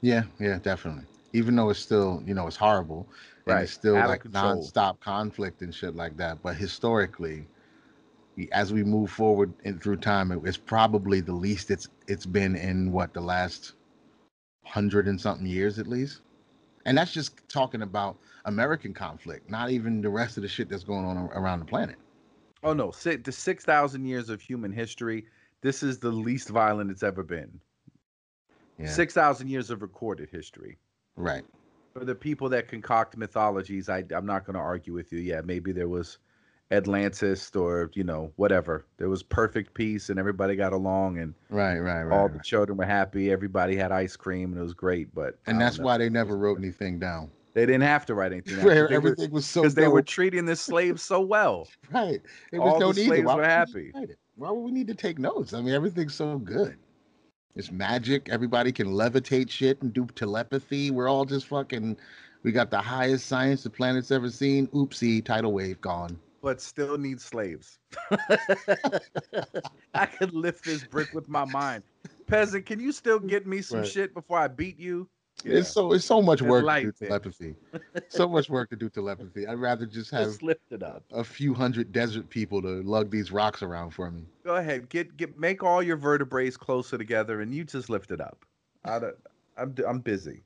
Yeah, 0.00 0.24
yeah, 0.38 0.58
definitely. 0.58 1.04
Even 1.34 1.56
though 1.56 1.68
it's 1.68 1.80
still, 1.80 2.22
you 2.24 2.32
know, 2.32 2.46
it's 2.46 2.56
horrible 2.56 3.06
and 3.46 3.56
Right. 3.56 3.62
it's 3.64 3.72
still 3.72 3.96
Out 3.96 4.08
like 4.08 4.20
control. 4.22 4.62
nonstop 4.62 5.00
conflict 5.00 5.60
and 5.60 5.74
shit 5.74 5.94
like 5.94 6.16
that. 6.16 6.40
But 6.42 6.54
historically, 6.56 7.46
as 8.52 8.72
we 8.72 8.82
move 8.84 9.10
forward 9.10 9.52
in 9.64 9.78
through 9.80 9.96
time, 9.96 10.32
it, 10.32 10.40
it's 10.44 10.56
probably 10.56 11.20
the 11.20 11.32
least 11.34 11.70
it's 11.70 11.88
it's 12.06 12.24
been 12.24 12.56
in 12.56 12.92
what 12.92 13.12
the 13.12 13.20
last 13.20 13.74
hundred 14.64 15.08
and 15.08 15.20
something 15.20 15.46
years 15.46 15.78
at 15.78 15.86
least. 15.86 16.22
And 16.86 16.96
that's 16.96 17.12
just 17.12 17.46
talking 17.48 17.82
about 17.82 18.16
American 18.44 18.94
conflict, 18.94 19.50
not 19.50 19.70
even 19.70 20.00
the 20.00 20.10
rest 20.10 20.36
of 20.36 20.42
the 20.42 20.48
shit 20.48 20.68
that's 20.68 20.84
going 20.84 21.04
on 21.04 21.16
around 21.16 21.58
the 21.60 21.64
planet. 21.66 21.96
Oh 22.62 22.72
no, 22.74 22.92
si- 22.92 23.16
the 23.16 23.32
six 23.32 23.64
thousand 23.64 24.04
years 24.06 24.30
of 24.30 24.40
human 24.40 24.72
history. 24.72 25.26
This 25.62 25.82
is 25.82 25.98
the 25.98 26.10
least 26.10 26.50
violent 26.50 26.90
it's 26.90 27.02
ever 27.02 27.22
been. 27.22 27.58
Yeah. 28.78 28.86
Six 28.86 29.14
thousand 29.14 29.48
years 29.48 29.70
of 29.70 29.82
recorded 29.82 30.28
history. 30.30 30.78
Right. 31.16 31.44
For 31.92 32.04
the 32.04 32.14
people 32.14 32.48
that 32.50 32.66
concoct 32.68 33.16
mythologies, 33.16 33.88
I, 33.88 34.04
I'm 34.14 34.26
not 34.26 34.44
going 34.44 34.54
to 34.54 34.60
argue 34.60 34.92
with 34.92 35.12
you. 35.12 35.20
Yeah, 35.20 35.40
maybe 35.44 35.70
there 35.72 35.88
was 35.88 36.18
Atlantis 36.72 37.54
or 37.54 37.90
you 37.94 38.02
know 38.04 38.32
whatever. 38.36 38.86
There 38.96 39.08
was 39.08 39.22
perfect 39.22 39.74
peace 39.74 40.08
and 40.08 40.18
everybody 40.18 40.56
got 40.56 40.72
along 40.72 41.18
and 41.18 41.34
Right. 41.50 41.78
Right. 41.78 42.02
Right. 42.02 42.16
all 42.16 42.24
right. 42.28 42.32
the 42.36 42.42
children 42.42 42.78
were 42.78 42.84
happy. 42.86 43.30
Everybody 43.30 43.76
had 43.76 43.92
ice 43.92 44.16
cream 44.16 44.50
and 44.52 44.58
it 44.58 44.62
was 44.62 44.74
great. 44.74 45.14
But 45.14 45.38
And 45.46 45.60
that's 45.60 45.78
know. 45.78 45.84
why 45.84 45.98
they 45.98 46.08
never 46.08 46.36
wrote 46.36 46.58
anything 46.58 46.98
down. 46.98 47.30
they 47.52 47.64
didn't 47.66 47.82
have 47.82 48.06
to 48.06 48.14
write 48.14 48.32
anything. 48.32 48.56
down, 48.56 48.66
they 48.68 48.80
were- 48.82 48.88
everything 48.92 49.30
was 49.30 49.46
so 49.46 49.62
because 49.62 49.74
they 49.74 49.86
were 49.88 50.02
treating 50.02 50.46
the 50.46 50.56
slaves 50.56 51.02
so 51.02 51.20
well. 51.20 51.68
Right. 51.92 52.20
It 52.50 52.58
All 52.58 52.72
was 52.72 52.80
no 52.80 52.92
the 52.92 53.00
need. 53.02 53.06
slaves 53.08 53.34
were 53.34 53.44
happy. 53.44 53.92
Why 54.36 54.50
would 54.50 54.60
we 54.64 54.72
need 54.72 54.88
to 54.88 54.94
take 54.94 55.18
notes? 55.20 55.52
I 55.52 55.60
mean, 55.60 55.74
everything's 55.74 56.14
so 56.14 56.38
good. 56.38 56.76
It's 57.56 57.70
magic. 57.70 58.28
Everybody 58.30 58.72
can 58.72 58.88
levitate 58.88 59.48
shit 59.50 59.80
and 59.82 59.92
do 59.92 60.06
telepathy. 60.16 60.90
We're 60.90 61.08
all 61.08 61.24
just 61.24 61.46
fucking. 61.46 61.96
We 62.42 62.52
got 62.52 62.70
the 62.70 62.80
highest 62.80 63.26
science 63.26 63.62
the 63.62 63.70
planet's 63.70 64.10
ever 64.10 64.28
seen. 64.30 64.66
Oopsie, 64.68 65.24
tidal 65.24 65.52
wave 65.52 65.80
gone. 65.80 66.18
but 66.42 66.60
still 66.60 66.98
need 66.98 67.20
slaves. 67.20 67.78
I 69.94 70.04
could 70.06 70.34
lift 70.34 70.64
this 70.64 70.84
brick 70.84 71.14
with 71.14 71.28
my 71.28 71.44
mind. 71.46 71.84
Peasant, 72.26 72.66
can 72.66 72.80
you 72.80 72.92
still 72.92 73.18
get 73.18 73.46
me 73.46 73.62
some 73.62 73.78
Right. 73.80 73.88
shit 73.88 74.12
before 74.14 74.38
I 74.38 74.48
beat 74.48 74.78
you? 74.78 75.08
It's 75.44 75.68
so 75.70 75.92
it's 75.92 76.04
so 76.04 76.22
much 76.22 76.40
It's 76.40 76.48
work 76.48 76.66
to 76.66 76.82
do 76.82 76.92
telepathy. 76.92 77.54
so 78.08 78.28
much 78.28 78.48
work 78.48 78.70
to 78.70 78.76
do 78.76 78.88
telepathy. 78.88 79.46
I'd 79.46 79.58
rather 79.58 79.86
just 79.86 80.10
have 80.10 80.24
Just 80.24 80.42
lift 80.42 80.72
it 80.72 80.82
up. 80.82 81.04
a 81.12 81.22
few 81.22 81.52
hundred 81.54 81.92
desert 81.92 82.28
people 82.30 82.62
to 82.62 82.82
lug 82.82 83.10
these 83.10 83.30
rocks 83.30 83.62
around 83.62 83.90
for 83.90 84.10
me. 84.10 84.24
Go 84.44 84.56
ahead, 84.56 84.88
get 84.88 85.16
get 85.16 85.38
make 85.38 85.62
all 85.62 85.82
your 85.82 85.96
vertebrae 85.96 86.50
closer 86.50 86.96
together, 86.96 87.40
and 87.40 87.54
you 87.54 87.64
just 87.64 87.90
lift 87.90 88.10
it 88.10 88.20
up. 88.20 88.44
I 88.84 88.98
don't, 88.98 89.16
I'm 89.56 89.74
I'm 89.86 89.98
busy. 90.00 90.42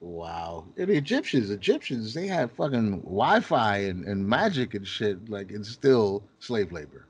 Wow. 0.00 0.66
And 0.76 0.88
the 0.88 0.96
Egyptians, 0.96 1.50
Egyptians, 1.50 2.12
they 2.12 2.26
had 2.26 2.50
fucking 2.50 3.00
Wi-Fi 3.00 3.78
and, 3.78 4.04
and 4.04 4.26
magic 4.26 4.74
and 4.74 4.86
shit. 4.86 5.28
Like 5.30 5.50
it's 5.50 5.68
still 5.68 6.22
slave 6.40 6.72
labor. 6.72 7.06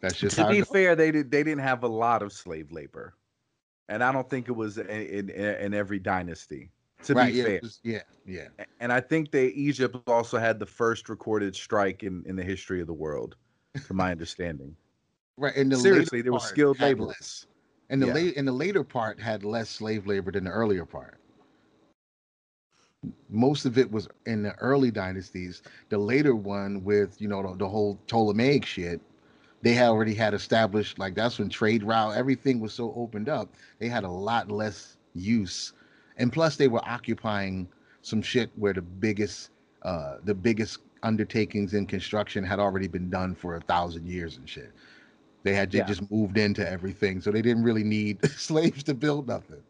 That's 0.00 0.18
just 0.18 0.36
to 0.36 0.48
be 0.48 0.62
fair, 0.62 0.94
they 0.94 1.10
did 1.10 1.30
they 1.30 1.42
didn't 1.42 1.62
have 1.62 1.82
a 1.82 1.88
lot 1.88 2.22
of 2.22 2.32
slave 2.32 2.70
labor, 2.70 3.14
and 3.88 4.02
I 4.04 4.12
don't 4.12 4.28
think 4.28 4.48
it 4.48 4.52
was 4.52 4.78
in 4.78 4.88
in, 4.88 5.30
in 5.30 5.74
every 5.74 5.98
dynasty. 5.98 6.70
To 7.04 7.14
right, 7.14 7.32
be 7.32 7.38
yeah, 7.38 7.44
fair, 7.44 7.60
was- 7.62 7.80
yeah, 7.84 8.02
yeah. 8.26 8.48
And 8.80 8.92
I 8.92 9.00
think 9.00 9.30
that 9.30 9.52
Egypt 9.52 9.96
also 10.08 10.38
had 10.38 10.58
the 10.58 10.66
first 10.66 11.08
recorded 11.08 11.54
strike 11.54 12.02
in, 12.02 12.24
in 12.26 12.34
the 12.34 12.42
history 12.42 12.80
of 12.80 12.86
the 12.88 12.92
world, 12.92 13.36
to 13.86 13.94
my 13.94 14.10
understanding. 14.10 14.76
Right. 15.40 15.54
And 15.54 15.70
the 15.70 15.76
Seriously, 15.76 16.20
there 16.20 16.32
part 16.32 16.42
skilled 16.42 16.80
laborers, 16.80 17.46
And 17.90 18.02
the 18.02 18.08
Yeah. 18.08 18.14
late 18.14 18.36
and 18.36 18.48
the 18.48 18.52
later 18.52 18.82
part 18.82 19.20
had 19.20 19.44
less 19.44 19.70
slave 19.70 20.04
labor 20.04 20.32
than 20.32 20.42
the 20.42 20.50
earlier 20.50 20.84
part. 20.84 21.20
Most 23.28 23.64
of 23.64 23.78
it 23.78 23.88
was 23.88 24.08
in 24.26 24.42
the 24.42 24.54
early 24.56 24.90
dynasties. 24.90 25.62
The 25.90 25.98
later 25.98 26.34
one 26.34 26.82
with 26.82 27.20
you 27.20 27.28
know 27.28 27.40
the, 27.52 27.56
the 27.56 27.68
whole 27.68 28.00
Ptolemaic 28.08 28.66
shit, 28.66 29.00
they 29.62 29.72
had 29.74 29.88
already 29.88 30.14
had 30.14 30.34
established 30.34 30.98
like 30.98 31.14
that's 31.14 31.38
when 31.38 31.48
trade 31.48 31.82
route 31.82 32.16
everything 32.16 32.60
was 32.60 32.72
so 32.72 32.92
opened 32.96 33.28
up. 33.28 33.48
They 33.78 33.88
had 33.88 34.04
a 34.04 34.10
lot 34.10 34.50
less 34.50 34.96
use, 35.14 35.72
and 36.16 36.32
plus 36.32 36.56
they 36.56 36.68
were 36.68 36.82
occupying 36.88 37.68
some 38.02 38.22
shit 38.22 38.50
where 38.56 38.72
the 38.72 38.82
biggest 38.82 39.50
uh 39.82 40.18
the 40.24 40.34
biggest 40.34 40.78
undertakings 41.02 41.74
in 41.74 41.86
construction 41.86 42.44
had 42.44 42.58
already 42.58 42.88
been 42.88 43.10
done 43.10 43.34
for 43.34 43.56
a 43.56 43.60
thousand 43.60 44.06
years 44.06 44.36
and 44.36 44.48
shit. 44.48 44.72
They 45.44 45.54
had 45.54 45.70
ju- 45.70 45.78
Yeah. 45.78 45.84
just 45.84 46.10
moved 46.10 46.36
into 46.38 46.68
everything, 46.68 47.20
so 47.20 47.30
they 47.30 47.42
didn't 47.42 47.62
really 47.62 47.84
need 47.84 48.24
slaves 48.36 48.82
to 48.84 48.94
build 48.94 49.28
nothing. 49.28 49.62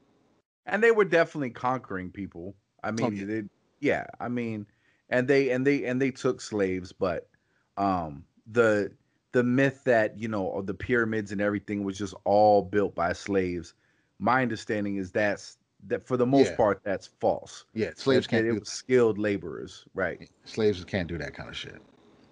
And 0.67 0.83
they 0.83 0.91
were 0.91 1.05
definitely 1.05 1.51
conquering 1.51 2.11
people. 2.11 2.55
I 2.83 2.91
mean, 2.91 3.17
yeah. 3.17 3.25
they, 3.25 3.43
yeah, 3.81 4.07
I 4.21 4.29
mean, 4.29 4.67
and 5.11 5.27
they 5.29 5.51
and 5.51 5.67
they 5.67 5.85
and 5.85 6.01
they 6.01 6.11
took 6.11 6.41
slaves, 6.41 6.93
but 6.93 7.29
um 7.77 8.25
the 8.51 8.91
the 9.33 9.43
myth 9.43 9.83
that 9.85 10.19
you 10.19 10.29
know 10.29 10.51
of 10.53 10.67
the 10.67 10.75
pyramids 10.75 11.33
and 11.33 11.41
everything 11.41 11.85
was 11.85 11.99
just 11.99 12.15
all 12.25 12.63
built 12.63 12.95
by 12.95 13.13
slaves. 13.13 13.75
My 14.19 14.43
understanding 14.43 14.97
is 14.97 15.11
that's 15.13 15.59
that 15.87 16.07
for 16.07 16.17
the 16.17 16.27
most 16.27 16.51
Yeah. 16.51 16.57
part 16.57 16.81
that's 16.83 17.07
false. 17.21 17.65
Yeah, 17.75 17.91
slaves 17.95 18.27
That- 18.27 18.31
can't 18.31 18.45
that 18.47 18.51
do 18.53 18.57
it 18.57 18.61
was 18.61 18.69
skilled 18.71 19.19
laborers, 19.19 19.85
right? 19.95 20.29
slaves 20.45 20.83
can't 20.85 21.09
do 21.09 21.19
that 21.19 21.35
kind 21.35 21.49
of 21.49 21.57
shit. 21.57 21.77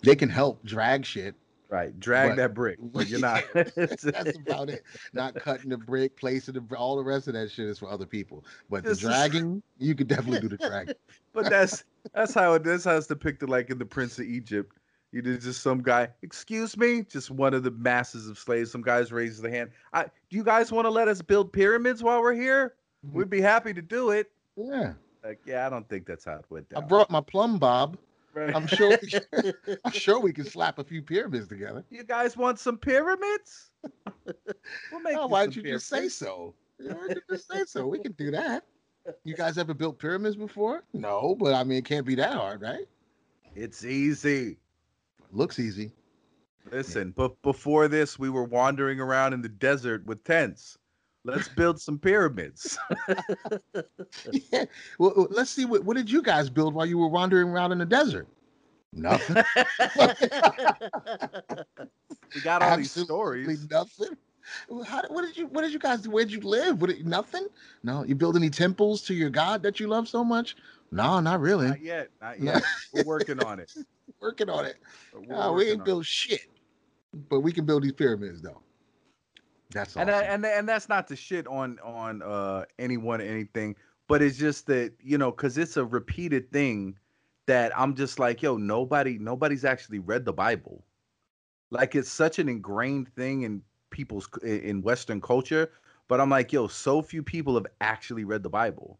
They 0.02 0.16
can 0.16 0.28
help 0.28 0.64
drag 0.64 1.04
shit. 1.04 1.34
Right. 1.68 1.98
Drag 1.98 2.30
But- 2.30 2.36
that 2.36 2.54
brick, 2.54 2.78
but 2.80 3.08
you're 3.08 3.18
not. 3.18 3.42
That's 3.54 4.04
about 4.36 4.70
it. 4.70 4.84
Not 5.12 5.34
cutting 5.34 5.68
the 5.70 5.76
brick, 5.76 6.16
placing 6.16 6.54
the 6.54 6.76
all 6.76 6.96
the 6.96 7.02
rest 7.02 7.26
of 7.26 7.34
that 7.34 7.50
shit 7.50 7.66
is 7.66 7.78
for 7.80 7.88
other 7.90 8.06
people. 8.06 8.44
But 8.70 8.84
the 8.84 8.90
This 8.90 8.98
is- 8.98 9.04
dragging, 9.04 9.62
you 9.78 9.94
could 9.96 10.06
definitely 10.06 10.40
do 10.40 10.48
the 10.48 10.56
dragging. 10.68 10.94
But 11.32 11.50
that's 11.50 11.82
that's 12.14 12.32
how 12.34 12.54
it 12.54 12.62
that's 12.64 12.84
how 12.84 12.96
it's 12.96 13.08
depicted 13.08 13.48
like 13.48 13.70
in 13.70 13.78
the 13.78 13.84
Prince 13.86 14.18
of 14.20 14.26
Egypt. 14.26 14.76
You 15.12 15.22
did 15.22 15.40
just 15.40 15.62
some 15.62 15.82
guy, 15.82 16.08
excuse 16.22 16.76
me, 16.76 17.02
just 17.02 17.30
one 17.30 17.54
of 17.54 17.62
the 17.62 17.70
masses 17.70 18.28
of 18.28 18.38
slaves. 18.38 18.70
Some 18.72 18.82
guys 18.82 19.12
raises 19.12 19.40
the 19.40 19.50
hand. 19.50 19.70
I 19.92 20.04
do 20.04 20.36
you 20.36 20.44
guys 20.44 20.72
want 20.72 20.84
to 20.86 20.90
let 20.90 21.08
us 21.08 21.22
build 21.22 21.52
pyramids 21.52 22.02
while 22.02 22.20
we're 22.20 22.34
here? 22.34 22.74
Mm-hmm. 23.06 23.18
We'd 23.18 23.30
be 23.30 23.40
happy 23.40 23.72
to 23.72 23.82
do 23.82 24.10
it. 24.10 24.30
Yeah, 24.56 24.94
Like, 25.24 25.40
yeah, 25.46 25.66
I 25.66 25.70
don't 25.70 25.88
think 25.88 26.06
that's 26.06 26.24
how 26.24 26.36
it 26.36 26.44
went 26.48 26.68
down. 26.70 26.82
I 26.82 26.86
brought 26.86 27.10
my 27.10 27.20
plumb 27.20 27.58
bob. 27.58 27.98
Right. 28.34 28.54
I'm 28.54 28.66
sure. 28.66 28.98
I'm 29.84 29.92
sure 29.92 30.20
we 30.20 30.32
can 30.32 30.44
slap 30.44 30.78
a 30.78 30.84
few 30.84 31.02
pyramids 31.02 31.48
together. 31.48 31.84
you 31.90 32.04
guys 32.04 32.36
want 32.36 32.58
some 32.58 32.76
pyramids? 32.76 33.70
we'll 34.26 35.00
make 35.02 35.16
Oh, 35.16 35.26
why'd 35.26 35.56
you 35.56 35.62
just 35.62 35.88
say 35.88 36.08
so? 36.08 36.54
Why'd 36.78 37.16
you 37.16 37.22
just 37.30 37.50
say 37.50 37.64
so? 37.66 37.86
We 37.86 37.98
can 37.98 38.12
do 38.12 38.30
that. 38.32 38.64
You 39.24 39.34
guys 39.34 39.56
ever 39.56 39.72
built 39.72 39.98
pyramids 39.98 40.36
before? 40.36 40.84
No, 40.92 41.34
but 41.38 41.54
I 41.54 41.64
mean, 41.64 41.78
it 41.78 41.84
can't 41.86 42.04
be 42.04 42.14
that 42.16 42.34
hard, 42.34 42.60
right? 42.60 42.84
It's 43.54 43.84
easy. 43.84 44.58
Looks 45.32 45.58
easy. 45.58 45.92
Listen, 46.70 47.12
but 47.16 47.40
before 47.42 47.86
this, 47.88 48.18
we 48.18 48.28
were 48.28 48.44
wandering 48.44 49.00
around 49.00 49.32
in 49.32 49.42
the 49.42 49.48
desert 49.48 50.04
with 50.06 50.24
tents. 50.24 50.78
Let's 51.24 51.48
build 51.48 51.80
some 51.80 51.98
pyramids. 51.98 52.78
yeah. 54.52 54.64
Well, 54.98 55.26
let's 55.30 55.50
see. 55.50 55.64
What, 55.64 55.84
what 55.84 55.96
did 55.96 56.10
you 56.10 56.22
guys 56.22 56.48
build 56.50 56.74
while 56.74 56.86
you 56.86 56.98
were 56.98 57.08
wandering 57.08 57.48
around 57.48 57.72
in 57.72 57.78
the 57.78 57.86
desert? 57.86 58.28
Nothing. 58.92 59.36
we 62.34 62.40
got 62.42 62.62
all 62.62 62.76
these 62.76 62.92
stories. 62.92 63.68
Nothing. 63.70 64.16
How, 64.86 65.02
what 65.08 65.22
did 65.22 65.36
you? 65.36 65.48
What 65.48 65.62
did 65.62 65.72
you 65.72 65.78
guys 65.80 66.02
do? 66.02 66.10
Where'd 66.10 66.30
you 66.30 66.40
live? 66.40 66.80
What? 66.80 66.90
did- 66.90 67.06
Nothing. 67.06 67.48
No. 67.82 68.04
You 68.04 68.14
build 68.14 68.36
any 68.36 68.48
temples 68.48 69.02
to 69.02 69.14
your 69.14 69.30
God 69.30 69.62
that 69.64 69.80
you 69.80 69.88
love 69.88 70.08
so 70.08 70.22
much? 70.24 70.56
No, 70.92 71.18
not 71.20 71.40
really. 71.40 71.68
Not 71.68 71.82
yet. 71.82 72.10
Not 72.22 72.40
yet. 72.40 72.62
We're 72.92 73.04
working 73.04 73.42
on 73.44 73.58
it. 73.58 73.74
Working 74.20 74.50
on 74.50 74.64
it. 74.64 74.76
We're 75.12 75.20
we 75.20 75.28
working 75.28 75.68
ain't 75.68 75.74
on 75.76 75.80
it. 75.80 75.84
built 75.84 76.06
shit. 76.06 76.40
But 77.28 77.40
we 77.40 77.52
can 77.52 77.64
build 77.64 77.82
these 77.82 77.92
pyramids 77.92 78.42
though. 78.42 78.60
That's 79.70 79.96
awesome. 79.96 80.08
And, 80.08 80.10
I, 80.10 80.22
and 80.22 80.46
and 80.46 80.68
that's 80.68 80.88
not 80.88 81.06
to 81.08 81.16
shit 81.16 81.46
on 81.46 81.78
on 81.80 82.22
uh 82.22 82.64
anyone 82.78 83.20
or 83.20 83.24
anything, 83.24 83.76
but 84.08 84.22
it's 84.22 84.36
just 84.36 84.66
that 84.66 84.92
you 85.00 85.18
know 85.18 85.30
because 85.30 85.58
it's 85.58 85.76
a 85.76 85.84
repeated 85.84 86.50
thing 86.52 86.98
that 87.46 87.76
I'm 87.78 87.94
just 87.94 88.18
like, 88.18 88.42
yo, 88.42 88.56
nobody, 88.56 89.18
nobody's 89.18 89.64
actually 89.64 90.00
read 90.00 90.24
the 90.24 90.32
Bible. 90.32 90.84
Like 91.70 91.94
it's 91.94 92.10
such 92.10 92.38
an 92.38 92.48
ingrained 92.48 93.08
thing 93.14 93.42
in 93.42 93.62
people's 93.90 94.28
in 94.42 94.82
Western 94.82 95.20
culture. 95.20 95.70
But 96.08 96.20
I'm 96.20 96.30
like, 96.30 96.52
yo, 96.52 96.68
so 96.68 97.02
few 97.02 97.22
people 97.22 97.54
have 97.54 97.66
actually 97.80 98.24
read 98.24 98.42
the 98.42 98.50
Bible. 98.50 98.98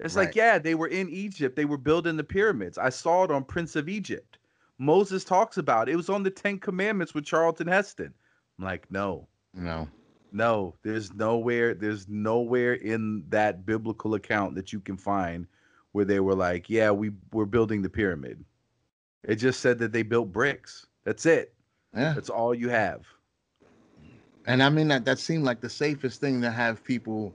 It's 0.00 0.16
Right. 0.16 0.26
like, 0.26 0.34
yeah, 0.36 0.58
they 0.58 0.74
were 0.74 0.88
in 0.88 1.08
Egypt. 1.10 1.54
They 1.56 1.64
were 1.64 1.76
building 1.78 2.16
the 2.16 2.24
pyramids. 2.24 2.78
I 2.78 2.88
saw 2.88 3.24
it 3.24 3.30
on 3.30 3.44
Prince 3.44 3.76
of 3.76 3.88
Egypt. 3.88 4.38
Moses 4.78 5.24
talks 5.24 5.58
about 5.58 5.88
it. 5.88 5.92
It 5.92 5.96
was 5.96 6.08
on 6.08 6.22
the 6.22 6.30
Ten 6.30 6.58
Commandments 6.58 7.14
with 7.14 7.24
Charlton 7.24 7.68
Heston. 7.68 8.12
I'm 8.58 8.64
like, 8.64 8.90
no, 8.90 9.28
no, 9.54 9.88
no, 10.32 10.74
there's 10.82 11.12
nowhere, 11.14 11.74
there's 11.74 12.08
nowhere 12.08 12.74
in 12.74 13.24
that 13.28 13.64
biblical 13.64 14.14
account 14.14 14.54
that 14.56 14.72
you 14.72 14.80
can 14.80 14.96
find 14.96 15.46
where 15.92 16.04
they 16.04 16.20
were 16.20 16.34
like, 16.34 16.68
yeah, 16.70 16.90
we 16.90 17.12
we're 17.32 17.44
building 17.44 17.82
the 17.82 17.88
pyramid. 17.88 18.44
It 19.24 19.36
just 19.36 19.60
said 19.60 19.78
that 19.78 19.92
they 19.92 20.02
built 20.02 20.32
bricks. 20.32 20.86
That's 21.04 21.26
it. 21.26 21.54
yeah. 21.94 22.12
That's 22.14 22.30
all 22.30 22.54
you 22.54 22.68
have. 22.70 23.04
And 24.46 24.62
I 24.62 24.68
mean 24.70 24.88
that 24.88 25.04
that 25.04 25.18
seemed 25.18 25.44
like 25.44 25.60
the 25.60 25.70
safest 25.70 26.20
thing 26.20 26.40
to 26.42 26.50
have 26.50 26.82
people 26.82 27.32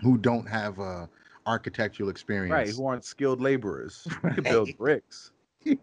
who 0.00 0.16
don't 0.16 0.48
have 0.48 0.78
a 0.78 1.08
architectural 1.46 2.08
experience. 2.08 2.52
Right, 2.52 2.74
who 2.74 2.86
aren't 2.86 3.04
skilled 3.04 3.40
laborers. 3.40 4.06
You 4.24 4.30
can 4.30 4.44
build 4.44 4.68
Right. 4.68 4.78
bricks. 4.78 5.32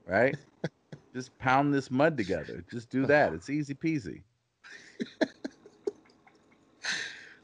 Right? 0.06 0.36
Just 1.14 1.38
pound 1.40 1.74
this 1.74 1.90
mud 1.90 2.18
together. 2.18 2.64
Just 2.70 2.90
do 2.90 3.06
that. 3.06 3.34
It's 3.34 3.50
easy 3.50 3.74
peasy. 3.74 4.22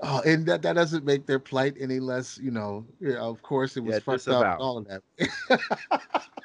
Oh, 0.05 0.21
and 0.25 0.45
that, 0.47 0.61
that 0.63 0.73
doesn't 0.73 1.05
make 1.05 1.25
their 1.27 1.39
plight 1.39 1.75
any 1.79 2.01
less, 2.01 2.37
you 2.37 2.51
know. 2.51 2.85
Yeah, 2.99 3.19
of 3.19 3.41
course, 3.41 3.77
it 3.77 3.79
was 3.85 3.95
Yeah, 3.95 3.99
fucked 4.01 4.27
up. 4.27 4.59
All 4.59 4.77
of 4.77 4.85
that. 4.89 5.01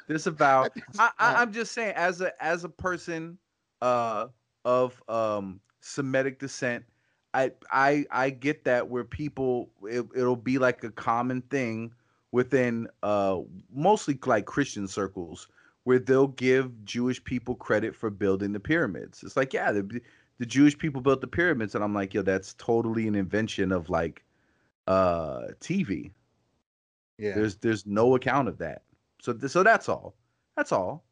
disavow 0.09 0.69
I, 0.99 1.11
I, 1.19 1.43
I'm 1.43 1.53
just 1.53 1.73
saying 1.73 1.93
as 1.97 2.21
a 2.21 2.33
as 2.43 2.63
a 2.65 2.69
person 2.69 3.37
uh 3.83 4.29
of 4.65 5.03
um 5.09 5.61
semitic 5.81 6.39
descent 6.39 6.85
i 7.35 7.51
i 7.73 8.05
i 8.11 8.31
get 8.31 8.65
that 8.65 8.89
where 8.89 9.05
people 9.05 9.71
it, 9.85 10.05
it'll 10.17 10.37
be 10.37 10.59
like 10.59 10.83
a 10.85 10.91
common 10.91 11.43
thing 11.43 11.93
within 12.33 12.89
uh 13.03 13.39
mostly 13.73 14.19
like 14.27 14.47
christian 14.47 14.87
circles 14.89 15.49
where 15.85 15.99
they'll 15.99 16.29
give 16.29 16.85
jewish 16.85 17.23
people 17.25 17.55
credit 17.55 17.95
for 17.95 18.11
building 18.11 18.53
the 18.53 18.61
pyramids 18.61 19.23
it's 19.23 19.37
like 19.37 19.53
yeah 19.53 19.73
the, 19.73 20.01
the 20.39 20.47
jewish 20.47 20.77
people 20.77 21.01
built 21.01 21.21
the 21.21 21.27
pyramids 21.27 21.75
and 21.75 21.83
i'm 21.85 21.95
like 21.95 22.15
yo 22.15 22.23
that's 22.23 22.55
totally 22.55 23.07
an 23.07 23.15
invention 23.15 23.73
of 23.73 23.89
like 23.91 24.25
uh 24.87 25.43
tv 25.61 26.11
yeah. 27.19 27.35
there's 27.35 27.57
there's 27.57 27.85
no 27.87 28.15
account 28.15 28.49
of 28.49 28.59
that. 28.59 28.83
So 29.21 29.37
so 29.47 29.63
that's 29.63 29.89
all. 29.89 30.15
That's 30.57 30.73
all. 30.73 31.05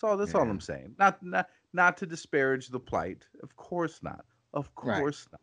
That's 0.00 0.10
all. 0.10 0.16
That's 0.16 0.34
all 0.34 0.42
I'm 0.42 0.60
saying. 0.60 0.94
Not 0.98 1.22
not 1.22 1.48
not 1.72 1.96
to 1.98 2.06
disparage 2.06 2.68
the 2.68 2.80
plight. 2.80 3.26
Of 3.42 3.54
course 3.56 4.02
not. 4.02 4.24
Of 4.54 4.70
Right. 4.82 4.98
course 4.98 5.28
not. 5.30 5.40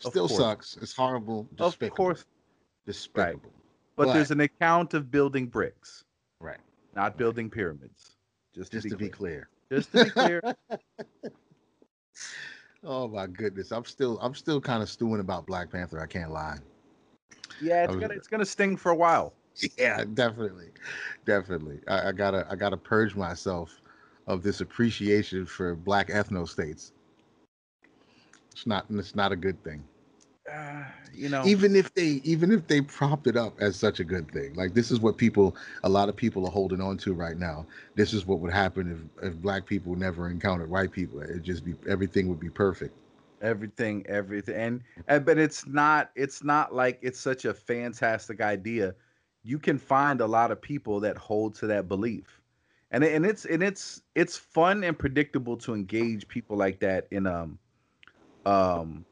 Still 0.00 0.28
sucks. 0.28 0.76
It's 0.80 0.94
horrible. 0.94 1.46
Despicable. 1.56 1.86
Of 1.92 1.96
course. 1.96 2.24
Despicable. 2.86 3.52
But, 3.96 4.06
But- 4.06 4.14
there's 4.14 4.30
an 4.30 4.40
account 4.40 4.94
of 4.94 5.10
building 5.10 5.46
bricks, 5.46 6.04
Right. 6.40 6.58
not 6.96 7.16
building 7.18 7.50
pyramids. 7.50 8.16
Just 8.54 8.72
to, 8.72 8.78
Just 8.78 8.84
be, 8.84 8.90
to 8.90 8.96
be 8.96 9.08
clear. 9.08 9.48
clear. 9.68 9.78
Just 9.80 9.92
to 9.92 10.04
be 10.04 10.10
clear. 10.10 10.42
Oh 12.82 13.06
my 13.08 13.26
goodness. 13.26 13.72
I'm 13.72 13.84
still 13.84 14.18
I'm 14.20 14.34
still 14.34 14.58
kind 14.60 14.82
of 14.82 14.88
stewing 14.88 15.20
about 15.20 15.46
Black 15.46 15.70
Panther. 15.70 16.00
I 16.00 16.06
can't 16.06 16.30
lie. 16.32 16.56
yeah, 17.60 17.84
it's 17.84 17.92
was- 17.94 18.00
gonna 18.00 18.14
it's 18.14 18.26
gonna 18.28 18.44
sting 18.46 18.76
for 18.76 18.90
a 18.90 18.96
while. 18.96 19.34
Yeah, 19.76 20.04
definitely. 20.14 20.68
Definitely. 21.26 21.80
I, 21.88 22.08
I 22.08 22.12
gotta 22.12 22.46
I 22.50 22.56
gotta 22.56 22.78
purge 22.78 23.14
myself 23.14 23.82
of 24.26 24.42
this 24.42 24.62
appreciation 24.62 25.44
for 25.44 25.74
black 25.74 26.08
ethno 26.08 26.48
states. 26.48 26.92
It's 28.60 28.66
not 28.66 28.84
it's 28.90 29.14
not 29.14 29.32
a 29.32 29.36
good 29.36 29.64
thing. 29.64 29.82
Uh, 30.52 30.84
you 31.14 31.30
know. 31.30 31.44
even 31.46 31.74
if 31.74 31.94
they 31.94 32.20
even 32.24 32.52
if 32.52 32.66
they 32.66 32.82
propped 32.82 33.26
it 33.26 33.34
up 33.34 33.58
as 33.58 33.74
such 33.74 34.00
a 34.00 34.04
good 34.04 34.30
thing 34.32 34.52
like 34.54 34.74
this 34.74 34.90
is 34.90 35.00
what 35.00 35.16
people 35.16 35.56
a 35.84 35.88
lot 35.88 36.10
of 36.10 36.16
people 36.16 36.44
are 36.44 36.50
holding 36.50 36.82
on 36.82 36.98
to 36.98 37.14
right 37.14 37.38
now. 37.38 37.64
This 37.94 38.12
is 38.12 38.26
what 38.26 38.40
would 38.40 38.52
happen 38.52 39.10
if, 39.18 39.28
if 39.28 39.40
black 39.40 39.64
people 39.64 39.96
never 39.96 40.28
encountered 40.28 40.68
white 40.68 40.92
people. 40.92 41.22
It'd 41.22 41.42
just 41.42 41.64
be 41.64 41.74
everything 41.88 42.28
would 42.28 42.38
be 42.38 42.50
perfect. 42.50 42.94
Everything 43.40 44.04
everything 44.06 44.54
and, 44.56 44.82
and 45.08 45.24
but 45.24 45.38
it's 45.38 45.66
not 45.66 46.10
it's 46.14 46.44
not 46.44 46.74
like 46.74 46.98
it's 47.00 47.18
such 47.18 47.46
a 47.46 47.54
fantastic 47.54 48.42
idea. 48.42 48.94
You 49.42 49.58
can 49.58 49.78
find 49.78 50.20
a 50.20 50.26
lot 50.26 50.50
of 50.50 50.60
people 50.60 51.00
that 51.00 51.16
hold 51.16 51.54
to 51.56 51.66
that 51.68 51.88
belief. 51.88 52.42
And 52.90 53.02
and 53.04 53.24
it's 53.24 53.46
and 53.46 53.62
it's 53.62 54.02
it's 54.14 54.36
fun 54.36 54.84
and 54.84 54.98
predictable 54.98 55.56
to 55.58 55.72
engage 55.72 56.28
people 56.28 56.58
like 56.58 56.78
that 56.80 57.06
in 57.10 57.26
um 57.26 57.58
um 58.46 59.04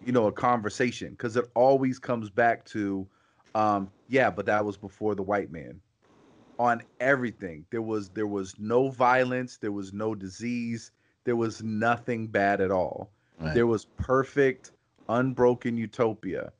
you 0.00 0.12
know 0.12 0.26
a 0.26 0.32
conversation 0.32 1.10
because 1.10 1.36
it 1.36 1.46
always 1.54 1.98
comes 1.98 2.30
back 2.30 2.64
to 2.64 3.06
um 3.54 3.90
yeah 4.08 4.30
but 4.30 4.46
that 4.46 4.64
was 4.64 4.76
before 4.76 5.14
the 5.14 5.22
white 5.22 5.50
man. 5.50 5.80
On 6.58 6.82
everything 7.00 7.66
there 7.70 7.82
was 7.82 8.10
there 8.10 8.26
was 8.26 8.54
no 8.58 8.88
violence 8.90 9.58
there 9.58 9.72
was 9.72 9.92
no 9.92 10.14
disease 10.14 10.92
there 11.24 11.36
was 11.36 11.62
nothing 11.62 12.28
bad 12.28 12.60
at 12.60 12.70
all. 12.70 13.12
Right. 13.38 13.52
there 13.54 13.66
was 13.66 13.84
perfect 13.96 14.72
unbroken 15.08 15.76
utopia. 15.76 16.52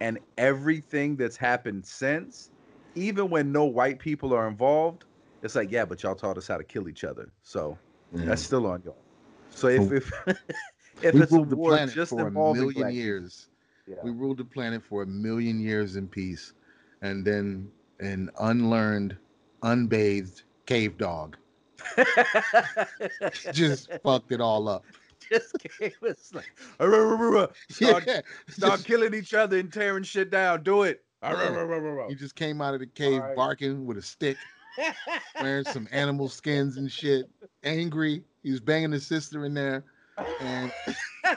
And 0.00 0.18
everything 0.36 1.16
that's 1.16 1.36
happened 1.36 1.86
since 1.86 2.50
even 2.94 3.30
when 3.30 3.52
no 3.52 3.64
white 3.64 3.98
people 3.98 4.32
are 4.34 4.46
involved 4.48 5.04
it's 5.42 5.54
like 5.56 5.70
yeah 5.70 5.84
but 5.84 6.02
y'all 6.02 6.14
taught 6.14 6.38
us 6.38 6.48
how 6.48 6.56
to 6.58 6.64
kill 6.64 6.88
each 6.88 7.04
other. 7.04 7.32
So 7.42 7.80
Yeah. 8.12 8.24
that's 8.24 8.42
still 8.42 8.66
on 8.66 8.82
y'all. 8.82 9.04
So 9.54 9.68
if 9.68 9.90
if 9.90 10.10
if 11.00 11.14
we 11.14 11.22
it's 11.22 11.32
a 11.32 11.36
ruled 11.36 11.50
the 11.50 11.56
planet 11.56 11.94
just 11.94 12.10
for 12.10 12.26
a 12.26 12.30
million 12.30 12.72
black- 12.74 12.92
years 12.94 13.48
yeah. 13.86 13.96
we 14.02 14.10
ruled 14.10 14.36
the 14.38 14.44
planet 14.44 14.82
for 14.82 15.02
a 15.02 15.06
million 15.06 15.60
years 15.60 15.96
in 15.96 16.06
peace 16.06 16.52
and 17.02 17.24
then 17.24 17.70
an 18.00 18.30
unlearned 18.40 19.16
unbathed 19.62 20.42
cave 20.66 20.96
dog 20.98 21.36
just 23.52 23.90
fucked 24.02 24.32
it 24.32 24.40
all 24.40 24.68
up 24.68 24.84
just 25.30 25.56
gave 25.80 25.94
us 26.02 26.30
like 26.34 26.52
start, 27.70 28.04
yeah. 28.06 28.20
start 28.48 28.72
Just- 28.74 28.86
killing 28.86 29.14
each 29.14 29.34
other 29.34 29.58
and 29.58 29.72
tearing 29.72 30.02
shit 30.04 30.30
down 30.30 30.62
do 30.62 30.82
it 30.82 31.04
Yeah. 31.22 31.30
arr. 31.32 32.08
He 32.08 32.14
just 32.14 32.34
came 32.34 32.60
out 32.60 32.74
of 32.74 32.80
the 32.80 32.86
cave 32.86 33.20
Alright. 33.20 33.36
barking 33.36 33.86
with 33.86 33.96
a 33.98 34.02
stick, 34.02 34.36
wearing 35.40 35.64
some 35.64 35.86
animal 35.92 36.28
skins 36.28 36.76
and 36.78 36.90
shit. 36.90 37.26
Angry. 37.62 38.24
He 38.42 38.50
was 38.50 38.58
banging 38.60 38.90
his 38.90 39.06
sister 39.06 39.44
in 39.44 39.54
there. 39.54 39.84
And, 40.40 40.72
and 41.24 41.36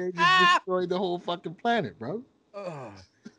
they 0.00 0.12
just 0.12 0.38
destroyed 0.40 0.88
the 0.88 0.98
whole 0.98 1.18
fucking 1.18 1.54
planet, 1.54 1.98
bro. 1.98 2.22
Ugh. 2.54 2.92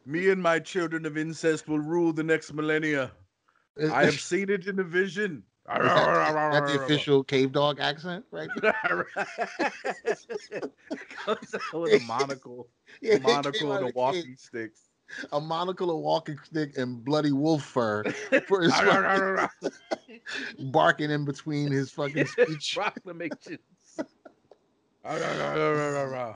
me 0.05 0.29
and 0.29 0.41
my 0.41 0.59
children 0.59 1.05
of 1.05 1.17
incest 1.17 1.67
will 1.67 1.79
rule 1.79 2.13
the 2.13 2.23
next 2.23 2.53
millennia 2.53 3.11
uh, 3.81 3.91
I 3.93 4.03
have 4.03 4.15
seen 4.19 4.49
it 4.49 4.67
in 4.67 4.79
a 4.79 4.83
vision. 4.83 5.43
is 5.67 5.93
that, 5.93 6.29
is 6.29 6.35
that 6.51 6.67
the 6.67 6.83
official 6.83 7.23
cave 7.23 7.51
dog 7.51 7.79
accent, 7.79 8.25
right? 8.31 8.49
Comes 11.09 11.55
out 11.55 11.81
with 11.81 11.93
a 11.93 11.99
monocle, 11.99 12.67
Yeah, 13.01 13.15
a 13.15 13.17
he 13.17 13.19
came 13.19 13.21
monocle 13.21 13.71
and 13.71 13.83
a 13.83 13.87
the 13.87 13.93
walking 13.95 14.23
cave, 14.23 14.37
stick. 14.37 14.71
A 15.31 15.39
monocle, 15.39 15.91
a 15.91 15.97
walking 15.97 16.37
stick, 16.43 16.77
and 16.77 17.03
bloody 17.03 17.31
wolf 17.31 17.63
fur 17.63 18.03
for 18.47 18.61
his 18.61 18.73
barking 20.71 21.11
in 21.11 21.25
between 21.25 21.71
his 21.71 21.91
fucking 21.91 22.25
speech. 22.27 22.75
Proclamations. 22.75 23.59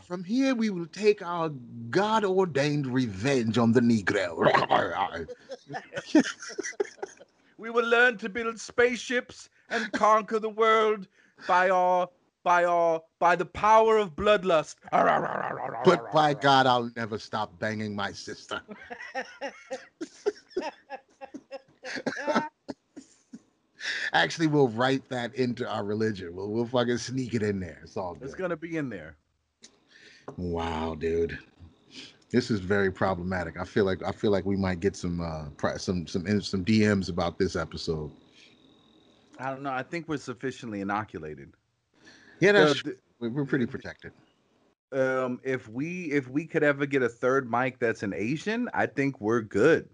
From 0.06 0.24
here, 0.26 0.54
we 0.54 0.70
will 0.70 0.88
take 0.88 1.22
our 1.22 1.50
God 1.90 2.26
ordained 2.26 2.86
revenge 2.86 3.58
on 3.58 3.72
the 3.72 3.80
Negro. 3.80 4.36
we 7.58 7.70
will 7.70 7.88
learn 7.88 8.18
to 8.18 8.28
build 8.28 8.60
spaceships 8.60 9.50
and 9.70 9.90
conquer 9.94 10.40
the 10.40 10.50
world 10.50 11.08
by 11.48 11.70
our 11.70 12.10
by 12.48 12.64
our 12.64 13.04
by 13.20 13.36
the 13.36 13.46
power 13.46 13.98
of 13.98 14.16
bloodlust. 14.16 14.76
but 15.84 16.14
by 16.14 16.34
God, 16.34 16.66
I'll 16.66 16.90
never 16.96 17.20
stop 17.20 17.60
banging 17.60 17.94
my 17.94 18.14
sister. 18.14 18.62
Actually, 24.14 24.48
we'll 24.48 24.70
write 24.70 25.10
that 25.10 25.36
into 25.36 25.70
our 25.70 25.84
religion. 25.84 26.34
We'll, 26.34 26.50
we'll 26.50 26.66
fucking 26.66 27.00
sneak 27.00 27.34
it 27.34 27.44
in 27.44 27.60
there. 27.60 27.82
It's 27.84 27.98
all 27.98 28.14
good. 28.14 28.24
It's 28.24 28.34
gonna 28.34 28.56
be 28.56 28.78
in 28.78 28.88
there. 28.88 29.18
Wow, 30.38 30.96
dude. 30.96 31.38
This 32.30 32.50
is 32.50 32.62
very 32.62 32.94
problematic. 32.94 33.60
I 33.60 33.66
feel 33.66 33.84
like 33.84 34.02
I 34.04 34.14
feel 34.14 34.32
like 34.32 34.46
we 34.46 34.56
might 34.56 34.80
get 34.80 34.96
some 34.96 35.20
uh 35.20 35.48
some 35.78 36.08
some 36.08 36.42
some 36.42 36.64
DMs 36.64 37.10
about 37.10 37.38
this 37.38 37.58
episode. 37.58 38.10
I 39.38 39.50
don't 39.50 39.64
know. 39.64 39.74
I 39.74 39.84
think 39.84 40.08
we're 40.08 40.16
sufficiently 40.16 40.80
inoculated. 40.80 41.52
Yeah, 42.40 42.52
that's 42.54 42.82
the- 42.84 42.98
we're 43.20 43.30
we're 43.30 43.46
pretty 43.46 43.66
protected. 43.66 44.12
um 44.92 45.40
if 45.44 45.68
we 45.68 46.06
if 46.12 46.30
we 46.30 46.46
could 46.46 46.64
ever 46.64 46.86
get 46.86 47.02
a 47.04 47.10
third 47.10 47.50
mic 47.52 47.78
that's 47.80 48.04
an 48.04 48.14
asian 48.16 48.70
i 48.74 48.86
think 48.86 49.20
we're 49.20 49.42
good 49.42 49.90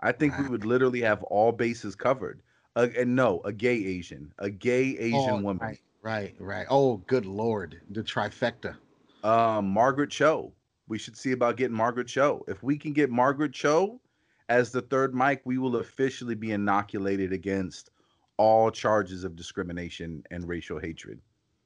I 0.00 0.10
think 0.12 0.36
we 0.36 0.48
would 0.48 0.66
literally 0.66 1.00
have 1.02 1.22
all 1.22 1.50
bases 1.52 1.94
covered. 1.94 2.42
Uh, 2.76 2.88
and 2.98 3.14
no, 3.14 3.40
a 3.44 3.52
gay 3.52 3.76
Asian, 3.76 4.34
a 4.38 4.50
gay 4.50 4.98
Asian 4.98 5.34
Oh, 5.36 5.40
woman. 5.40 5.58
Right, 5.62 5.80
right, 6.02 6.34
right. 6.40 6.66
Oh, 6.68 6.96
good 7.06 7.24
lord, 7.24 7.80
the 7.90 8.02
trifecta. 8.02 8.76
Um, 9.22 9.68
Margaret 9.70 10.10
Cho. 10.10 10.52
We 10.88 10.98
should 10.98 11.16
see 11.16 11.32
about 11.32 11.56
getting 11.56 11.76
Margaret 11.76 12.08
Cho. 12.08 12.44
If 12.48 12.62
we 12.62 12.76
can 12.76 12.92
get 12.92 13.08
Margaret 13.08 13.52
Cho 13.54 13.98
as 14.50 14.72
the 14.72 14.82
third 14.82 15.14
mic, 15.14 15.40
we 15.44 15.56
will 15.56 15.76
officially 15.76 16.34
be 16.34 16.50
inoculated 16.50 17.32
against 17.32 17.90
all 18.36 18.70
charges 18.70 19.22
of 19.24 19.36
discrimination 19.36 20.22
and 20.32 20.46
racial 20.46 20.78
hatred. 20.80 21.20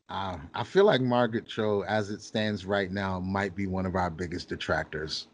Uh, 0.09 0.39
I 0.55 0.65
feel 0.65 0.85
like 0.85 1.01
Margaret 1.01 1.47
Cho, 1.47 1.83
as 1.83 2.11
it 2.11 2.23
stands 2.23 2.65
right 2.65 2.91
now, 2.91 3.21
might 3.21 3.55
be 3.55 3.67
one 3.67 3.87
of 3.87 3.95
our 3.95 4.11
biggest 4.11 4.49
detractors. 4.49 5.29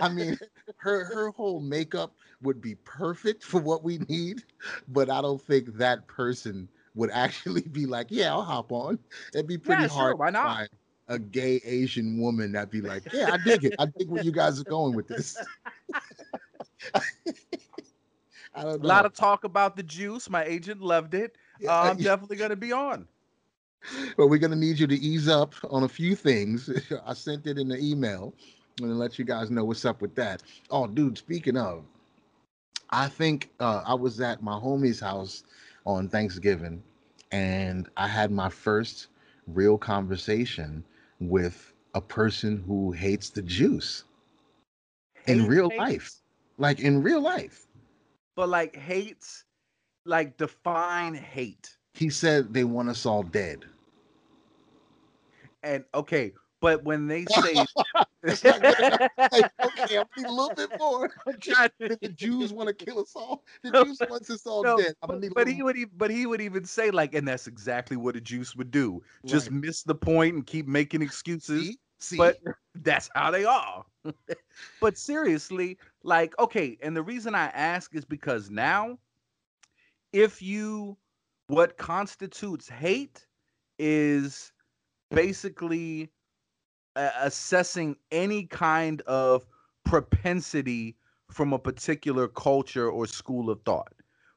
I 0.00 0.08
mean, 0.08 0.38
her 0.76 1.04
her 1.04 1.30
whole 1.30 1.60
makeup 1.60 2.14
would 2.42 2.60
be 2.60 2.76
perfect 2.76 3.42
for 3.44 3.60
what 3.60 3.82
we 3.84 3.98
need, 3.98 4.44
but 4.88 5.10
I 5.10 5.20
don't 5.20 5.40
think 5.40 5.74
that 5.76 6.06
person 6.08 6.68
would 6.94 7.10
actually 7.10 7.62
be 7.62 7.86
like, 7.86 8.08
"Yeah, 8.10 8.32
I'll 8.32 8.42
hop 8.44 8.72
on." 8.72 8.98
It'd 9.34 9.46
be 9.46 9.58
pretty 9.58 9.84
Yeah, 9.84 9.88
sure, 9.88 10.14
hard. 10.14 10.16
why 10.16 10.30
to 10.30 10.30
not? 10.30 10.58
find 10.58 10.68
A 11.08 11.18
gay 11.18 11.56
Asian 11.64 12.20
woman 12.20 12.52
that'd 12.52 12.70
be 12.70 12.80
like, 12.82 13.04
"Yeah, 13.12 13.32
I 13.32 13.36
dig 13.38 13.64
it. 13.64 13.74
I 13.78 13.86
dig 13.98 14.08
where 14.08 14.20
you 14.20 14.32
guys 14.32 14.60
are 14.60 14.64
going 14.64 14.94
with 14.94 15.08
this." 15.08 15.42
A 18.80 18.86
lot 18.86 19.06
of 19.06 19.12
talk 19.14 19.44
about 19.44 19.76
the 19.76 19.82
juice. 19.82 20.28
My 20.30 20.44
agent 20.44 20.80
loved 20.80 21.14
it. 21.14 21.36
Yeah, 21.58 21.70
Uh, 21.70 21.90
I'm 21.90 21.98
yeah. 21.98 22.02
definitely 22.02 22.36
going 22.36 22.50
to 22.50 22.56
be 22.56 22.72
on. 22.72 23.08
but 24.16 24.28
we're 24.28 24.38
gonna 24.38 24.56
need 24.56 24.78
you 24.78 24.86
to 24.86 24.94
ease 24.96 25.28
up 25.28 25.54
on 25.70 25.82
a 25.84 25.88
few 25.88 26.14
things. 26.14 26.70
I 27.06 27.14
sent 27.14 27.46
it 27.46 27.58
in 27.58 27.68
the 27.68 27.78
email. 27.78 28.34
I'm 28.78 28.86
gonna 28.86 28.98
let 28.98 29.18
you 29.18 29.24
guys 29.24 29.50
know 29.50 29.64
what's 29.64 29.84
up 29.84 30.00
with 30.02 30.14
that. 30.16 30.42
Oh, 30.70 30.86
dude, 30.86 31.18
speaking 31.18 31.56
of, 31.56 31.84
I 32.90 33.08
think 33.08 33.50
uh, 33.60 33.82
I 33.86 33.94
was 33.94 34.20
at 34.20 34.42
my 34.42 34.58
homie's 34.58 35.00
house 35.00 35.44
on 35.86 36.08
Thanksgiving, 36.08 36.82
and 37.30 37.88
I 37.96 38.08
had 38.08 38.30
my 38.30 38.48
first 38.48 39.08
real 39.46 39.78
conversation 39.78 40.84
with 41.20 41.72
a 41.94 42.00
person 42.00 42.64
who 42.66 42.92
hates 42.92 43.30
the 43.30 43.42
juice 43.42 44.04
in 45.26 45.44
Hate, 45.44 45.46
real 45.46 45.70
hates, 45.70 45.78
life, 45.78 46.10
like 46.58 46.80
in 46.80 47.02
real 47.02 47.20
life. 47.20 47.66
But 48.36 48.48
like 48.48 48.76
hates, 48.76 49.44
like 50.08 50.36
define 50.36 51.14
hate. 51.14 51.76
He 51.94 52.10
said 52.10 52.52
they 52.52 52.64
want 52.64 52.88
us 52.88 53.04
all 53.06 53.22
dead. 53.22 53.64
And 55.62 55.84
okay, 55.94 56.32
but 56.60 56.82
when 56.84 57.06
they 57.06 57.26
say 57.26 57.64
It's 58.22 58.44
like, 58.44 58.62
Like, 59.30 59.50
okay, 59.62 59.98
I 59.98 60.04
need 60.16 60.26
a 60.26 60.30
little 60.30 60.52
bit 60.56 60.70
more. 60.78 61.10
I'm 61.26 61.38
trying 61.38 61.70
to- 61.80 61.88
Did 61.88 62.00
the 62.00 62.08
Jews 62.08 62.52
want 62.52 62.68
to 62.68 62.74
kill 62.84 62.98
us 63.00 63.12
all? 63.14 63.44
The 63.62 63.70
No, 63.70 63.84
Jews 63.84 64.00
want 64.08 64.28
us 64.30 64.46
all 64.46 64.64
No, 64.64 64.76
dead. 64.78 64.94
But, 65.02 65.20
need 65.20 65.30
a 65.30 65.34
but 65.34 65.46
little 65.46 65.54
he 65.54 65.62
would 65.62 65.76
even, 65.76 65.92
but 65.96 66.10
he 66.10 66.26
would 66.26 66.40
even 66.40 66.64
say 66.64 66.90
like, 66.90 67.14
and 67.14 67.28
that's 67.28 67.46
exactly 67.46 67.96
what 67.96 68.16
a 68.16 68.20
juice 68.20 68.56
would 68.56 68.70
do. 68.70 69.02
Just 69.26 69.50
miss 69.50 69.82
the 69.82 69.94
point 69.94 70.34
and 70.34 70.46
keep 70.46 70.66
making 70.66 71.02
excuses. 71.02 71.66
See? 71.66 71.78
See? 72.00 72.16
But 72.16 72.38
that's 72.76 73.10
how 73.14 73.30
they 73.30 73.44
are. 73.44 73.84
but 74.80 74.96
seriously, 74.96 75.78
like, 76.02 76.36
okay, 76.38 76.78
and 76.82 76.96
the 76.96 77.02
reason 77.02 77.34
I 77.34 77.46
ask 77.48 77.94
is 77.94 78.04
because 78.04 78.50
now, 78.50 78.98
if 80.12 80.42
you 80.42 80.96
what 81.48 81.78
constitutes 81.78 82.68
hate 82.68 83.26
is 83.78 84.52
basically 85.10 86.10
uh, 86.96 87.10
assessing 87.20 87.96
any 88.10 88.44
kind 88.44 89.00
of 89.02 89.46
propensity 89.84 90.96
from 91.30 91.52
a 91.52 91.58
particular 91.58 92.28
culture 92.28 92.90
or 92.90 93.06
school 93.06 93.50
of 93.50 93.60
thought. 93.62 93.92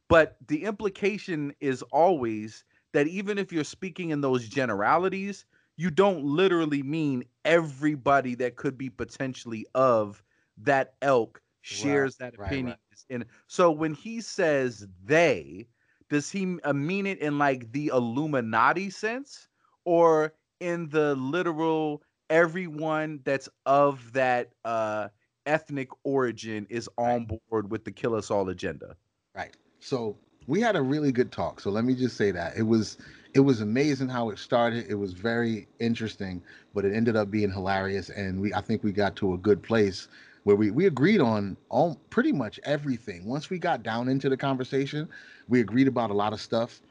But 0.07 0.37
the 0.47 0.63
implication 0.63 1.53
is 1.59 1.81
always 1.91 2.63
that 2.93 3.07
even 3.07 3.37
if 3.37 3.51
you're 3.51 3.63
speaking 3.63 4.09
in 4.09 4.21
those 4.21 4.47
generalities, 4.47 5.45
you 5.77 5.89
don't 5.89 6.23
literally 6.23 6.83
mean 6.83 7.23
everybody 7.45 8.35
that 8.35 8.55
could 8.55 8.77
be 8.77 8.89
potentially 8.89 9.65
of 9.73 10.23
that 10.57 10.93
elk 11.01 11.41
shares 11.61 12.17
that 12.17 12.33
opinion. 12.35 12.75
right. 12.75 12.77
And 13.09 13.25
so 13.47 13.71
when 13.71 13.93
he 13.93 14.21
says 14.21 14.87
they, 15.03 15.67
does 16.09 16.29
he 16.31 16.57
uh, 16.63 16.73
mean 16.73 17.05
it 17.05 17.19
in 17.19 17.37
like 17.37 17.71
the 17.71 17.87
Illuminati 17.87 18.89
sense 18.89 19.47
or 19.85 20.33
in 20.59 20.89
the 20.89 21.15
literal 21.15 22.03
everyone 22.29 23.19
that's 23.23 23.49
of 23.65 24.13
that 24.13 24.51
uh 24.63 25.09
ethnic 25.45 25.89
origin 26.03 26.65
is 26.69 26.89
on 26.97 27.25
board 27.25 27.71
with 27.71 27.83
the 27.85 27.91
kill 27.91 28.15
us 28.15 28.29
all 28.31 28.49
agenda? 28.49 28.95
right. 29.35 29.55
So 29.79 30.15
we 30.47 30.61
had 30.61 30.75
a 30.75 30.81
really 30.81 31.11
good 31.11 31.31
talk. 31.31 31.59
So 31.59 31.69
let 31.69 31.85
me 31.85 31.95
just 31.95 32.17
say 32.17 32.31
that 32.31 32.57
it 32.57 32.63
was 32.63 32.97
it 33.33 33.41
was 33.41 33.61
amazing 33.61 34.09
how 34.09 34.29
it 34.29 34.39
started. 34.39 34.85
It 34.89 34.95
was 34.95 35.13
very 35.13 35.67
interesting, 35.79 36.41
but 36.73 36.85
it 36.85 36.93
ended 36.93 37.15
up 37.15 37.31
being 37.31 37.51
hilarious, 37.51 38.09
and 38.09 38.41
we 38.41 38.53
I 38.53 38.61
think 38.61 38.83
we 38.83 38.91
got 38.91 39.15
to 39.17 39.33
a 39.33 39.37
good 39.37 39.61
place 39.63 40.07
where 40.43 40.55
we 40.55 40.71
we 40.71 40.85
agreed 40.87 41.21
on 41.21 41.57
all 41.69 41.99
pretty 42.09 42.31
much 42.31 42.59
everything. 42.63 43.25
Once 43.25 43.49
we 43.49 43.59
got 43.59 43.83
down 43.83 44.07
into 44.07 44.29
the 44.29 44.37
conversation, 44.37 45.07
we 45.47 45.59
agreed 45.59 45.87
about 45.87 46.09
a 46.09 46.13
lot 46.13 46.33
of 46.33 46.41
stuff. 46.41 46.81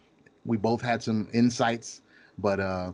We 0.45 0.57
both 0.57 0.81
had 0.81 1.03
some 1.03 1.29
insights, 1.33 2.03
but 2.39 2.61
uh 2.61 2.93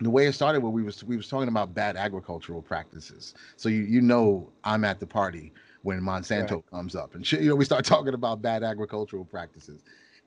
the 0.00 0.10
way 0.10 0.26
it 0.26 0.32
started 0.34 0.62
where 0.62 0.72
we 0.72 0.82
was 0.82 1.04
we 1.04 1.16
was 1.16 1.28
talking 1.28 1.48
about 1.48 1.74
bad 1.74 1.96
agricultural 1.96 2.62
practices. 2.62 3.34
So 3.56 3.68
you 3.68 3.82
you 3.82 4.00
know 4.00 4.48
I'm 4.64 4.84
at 4.84 5.00
the 5.00 5.06
party 5.06 5.52
when 5.82 6.00
Monsanto 6.00 6.62
comes 6.70 6.96
up 6.96 7.14
and 7.14 7.30
you 7.30 7.48
know 7.48 7.54
we 7.54 7.64
start 7.64 7.84
talking 7.94 8.14
about 8.14 8.42
bad 8.42 8.62
agricultural 8.62 9.24
practices. 9.24 9.82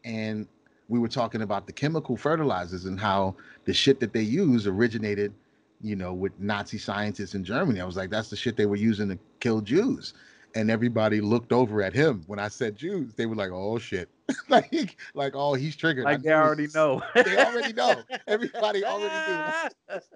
And 0.06 0.48
we 0.88 0.98
were 0.98 1.08
talking 1.08 1.44
about 1.44 1.68
the 1.68 1.74
chemical 1.74 2.18
fertilizers 2.18 2.86
and 2.86 3.00
how 3.00 3.36
the 3.66 3.74
shit 3.74 4.00
that 4.00 4.12
they 4.12 4.22
use 4.24 4.66
originated, 4.66 5.34
you 5.82 5.96
know, 5.96 6.14
with 6.14 6.38
Nazi 6.40 6.78
scientists 6.78 7.36
in 7.36 7.44
Germany. 7.44 7.80
I 7.80 7.86
was 7.86 7.98
like, 7.98 8.10
that's 8.10 8.30
the 8.30 8.36
shit 8.36 8.58
they 8.58 8.66
were 8.66 8.76
using 8.76 9.10
to 9.10 9.20
kill 9.40 9.62
Jews. 9.62 10.14
And 10.56 10.72
everybody 10.72 11.22
looked 11.22 11.54
over 11.54 11.82
at 11.84 11.94
him 11.94 12.24
when 12.26 12.40
I 12.40 12.48
said 12.48 12.76
Jews. 12.76 13.14
They 13.14 13.28
were 13.28 13.36
like, 13.36 13.52
"Oh 13.52 13.78
shit!" 13.78 14.10
like, 14.50 14.98
like, 15.14 15.34
"Oh, 15.36 15.54
he's 15.54 15.76
triggered." 15.76 16.08
I 16.08 16.14
Like 16.14 16.24
they 16.24 16.32
already 16.34 16.66
this. 16.66 16.74
know. 16.76 17.04
They 17.14 17.38
already 17.38 17.72
know. 17.72 18.02
Everybody 18.28 18.84
already 18.84 19.32
knew. 19.32 20.00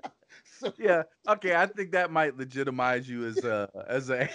So, 0.59 0.73
yeah. 0.79 1.03
Okay. 1.27 1.55
I 1.55 1.67
think 1.67 1.91
that 1.91 2.09
might 2.09 2.37
legitimize 2.37 3.07
you 3.07 3.25
as 3.27 3.37
a 3.43 3.69
as 3.87 4.09
a 4.09 4.27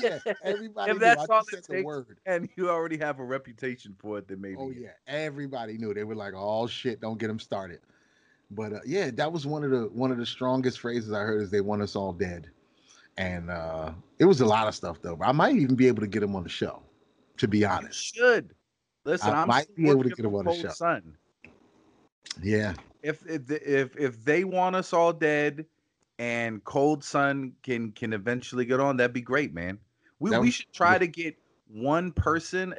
yeah, 0.00 0.18
everybody 0.42 0.92
If 0.92 0.98
that's 0.98 1.28
I 1.30 1.34
all 1.34 1.42
it 1.50 1.64
takes, 1.64 1.84
word. 1.84 2.18
and 2.26 2.48
you 2.56 2.68
already 2.68 2.98
have 2.98 3.20
a 3.20 3.24
reputation 3.24 3.94
for 3.98 4.18
it, 4.18 4.28
then 4.28 4.40
maybe. 4.40 4.56
Oh 4.58 4.70
yeah, 4.70 4.90
everybody 5.06 5.78
knew. 5.78 5.94
They 5.94 6.04
were 6.04 6.14
like, 6.14 6.34
"Oh 6.36 6.66
shit, 6.66 7.00
don't 7.00 7.18
get 7.18 7.30
him 7.30 7.38
started." 7.38 7.80
But 8.50 8.72
uh, 8.72 8.80
yeah, 8.86 9.10
that 9.12 9.32
was 9.32 9.46
one 9.46 9.64
of 9.64 9.70
the 9.70 9.88
one 9.92 10.10
of 10.12 10.18
the 10.18 10.26
strongest 10.26 10.80
phrases 10.80 11.12
I 11.12 11.20
heard 11.20 11.42
is 11.42 11.50
"they 11.50 11.60
want 11.60 11.82
us 11.82 11.96
all 11.96 12.12
dead," 12.12 12.50
and 13.16 13.50
uh, 13.50 13.92
it 14.18 14.24
was 14.24 14.40
a 14.40 14.46
lot 14.46 14.68
of 14.68 14.74
stuff 14.74 15.00
though. 15.02 15.18
I 15.20 15.32
might 15.32 15.56
even 15.56 15.74
be 15.76 15.88
able 15.88 16.00
to 16.00 16.06
get 16.06 16.22
him 16.22 16.36
on 16.36 16.42
the 16.42 16.48
show, 16.48 16.82
to 17.38 17.48
be 17.48 17.60
You 17.60 17.66
honest. 17.66 18.14
should. 18.14 18.54
Listen, 19.04 19.32
I 19.32 19.34
I'm 19.34 19.48
might 19.48 19.74
be 19.74 19.88
able 19.88 20.02
to 20.04 20.10
get 20.10 20.20
him 20.24 20.34
on 20.34 20.44
the 20.44 20.52
show. 20.52 20.68
Sun. 20.68 21.16
Yeah, 22.42 22.74
If 23.02 23.24
if 23.26 23.50
if 23.50 23.96
if 23.96 24.24
they 24.24 24.44
want 24.44 24.76
us 24.76 24.92
all 24.92 25.12
dead, 25.12 25.66
and 26.18 26.62
Cold 26.64 27.04
Sun 27.04 27.54
can 27.62 27.92
can 27.92 28.12
eventually 28.12 28.64
get 28.64 28.80
on, 28.80 28.96
that'd 28.96 29.12
be 29.12 29.20
great, 29.20 29.52
man. 29.54 29.78
We 30.20 30.30
we 30.32 30.50
should 30.50 30.72
try 30.72 30.98
to 30.98 31.06
get 31.06 31.36
one 31.68 32.12
person, 32.12 32.74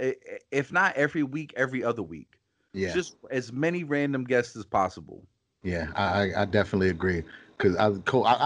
if 0.52 0.72
not 0.72 0.96
every 0.96 1.24
week, 1.24 1.54
every 1.56 1.84
other 1.84 2.04
week. 2.04 2.40
yeah, 2.74 2.94
Just 2.94 3.18
as 3.32 3.52
many 3.52 3.84
random 3.84 4.24
guests 4.24 4.56
as 4.56 4.66
possible. 4.66 5.26
Yeah. 5.66 5.88
I 5.96 6.42
I, 6.42 6.46
definitely 6.46 6.90
agree 6.90 7.24
because 7.58 7.76
I, 7.76 7.90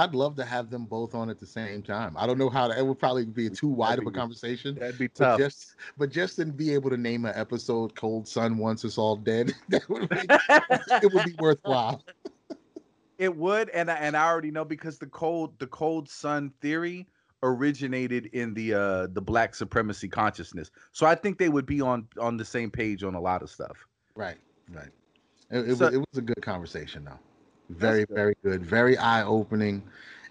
I'd 0.03 0.15
love 0.15 0.36
to 0.38 0.45
have 0.45 0.70
them 0.70 0.86
both 0.86 1.13
on 1.13 1.30
at 1.30 1.39
the 1.39 1.45
same 1.45 1.82
time. 1.82 2.15
I 2.17 2.26
don't 2.26 2.38
know 2.38 2.49
how 2.49 2.67
to. 2.67 2.78
It 2.78 2.86
would 2.86 2.99
probably 2.99 3.26
be 3.26 3.49
too 3.49 3.67
wide 3.67 3.99
of 3.99 4.07
a 4.07 4.11
be- 4.11 4.15
conversation. 4.17 4.76
That'd 4.76 4.97
be 4.97 5.09
tough. 5.09 5.38
But 5.38 5.43
just, 5.43 5.76
but 5.97 6.09
just 6.09 6.36
to 6.38 6.45
be 6.45 6.74
able 6.74 6.89
to 6.89 6.97
name 6.97 7.26
an 7.26 7.34
episode 7.36 7.95
"Cold 7.95 8.28
Sun 8.28 8.57
Once 8.57 8.86
Us 8.86 8.97
All 8.97 9.15
Dead," 9.15 9.53
that 9.70 9.88
would 9.89 10.09
make, 10.09 10.32
it 11.03 11.13
would 11.13 11.26
be 11.26 11.36
worthwhile. 11.39 12.03
It 13.17 13.36
would, 13.36 13.70
and 13.72 13.91
I, 13.91 13.95
and 13.95 14.15
I 14.15 14.28
already 14.28 14.49
know 14.49 14.63
because 14.63 14.97
the 14.97 15.07
cold 15.07 15.59
the 15.59 15.67
cold 15.67 16.09
sun 16.09 16.53
theory 16.61 17.05
originated 17.43 18.28
in 18.28 18.53
the 18.53 18.74
uh 18.74 19.07
the 19.07 19.22
black 19.22 19.55
supremacy 19.55 20.07
consciousness. 20.07 20.72
So 20.93 21.05
I 21.05 21.15
think 21.15 21.38
they 21.38 21.49
would 21.49 21.65
be 21.65 21.82
on 21.82 22.07
on 22.17 22.38
the 22.38 22.45
same 22.45 22.72
page 22.72 23.03
on 23.03 23.15
a 23.15 23.22
lot 23.22 23.41
of 23.41 23.49
stuff. 23.49 23.78
Right, 24.15 24.38
right. 24.72 24.89
It, 25.51 25.69
it, 25.69 25.75
So- 25.77 25.85
was, 25.85 25.93
it 25.95 25.97
was 25.99 26.17
a 26.17 26.21
good 26.21 26.41
conversation, 26.41 27.05
though. 27.05 27.19
Very, 27.69 28.05
good. 28.05 28.15
very 28.15 28.35
good. 28.43 28.65
Very 28.65 28.97
eye 28.97 29.23
opening. 29.23 29.83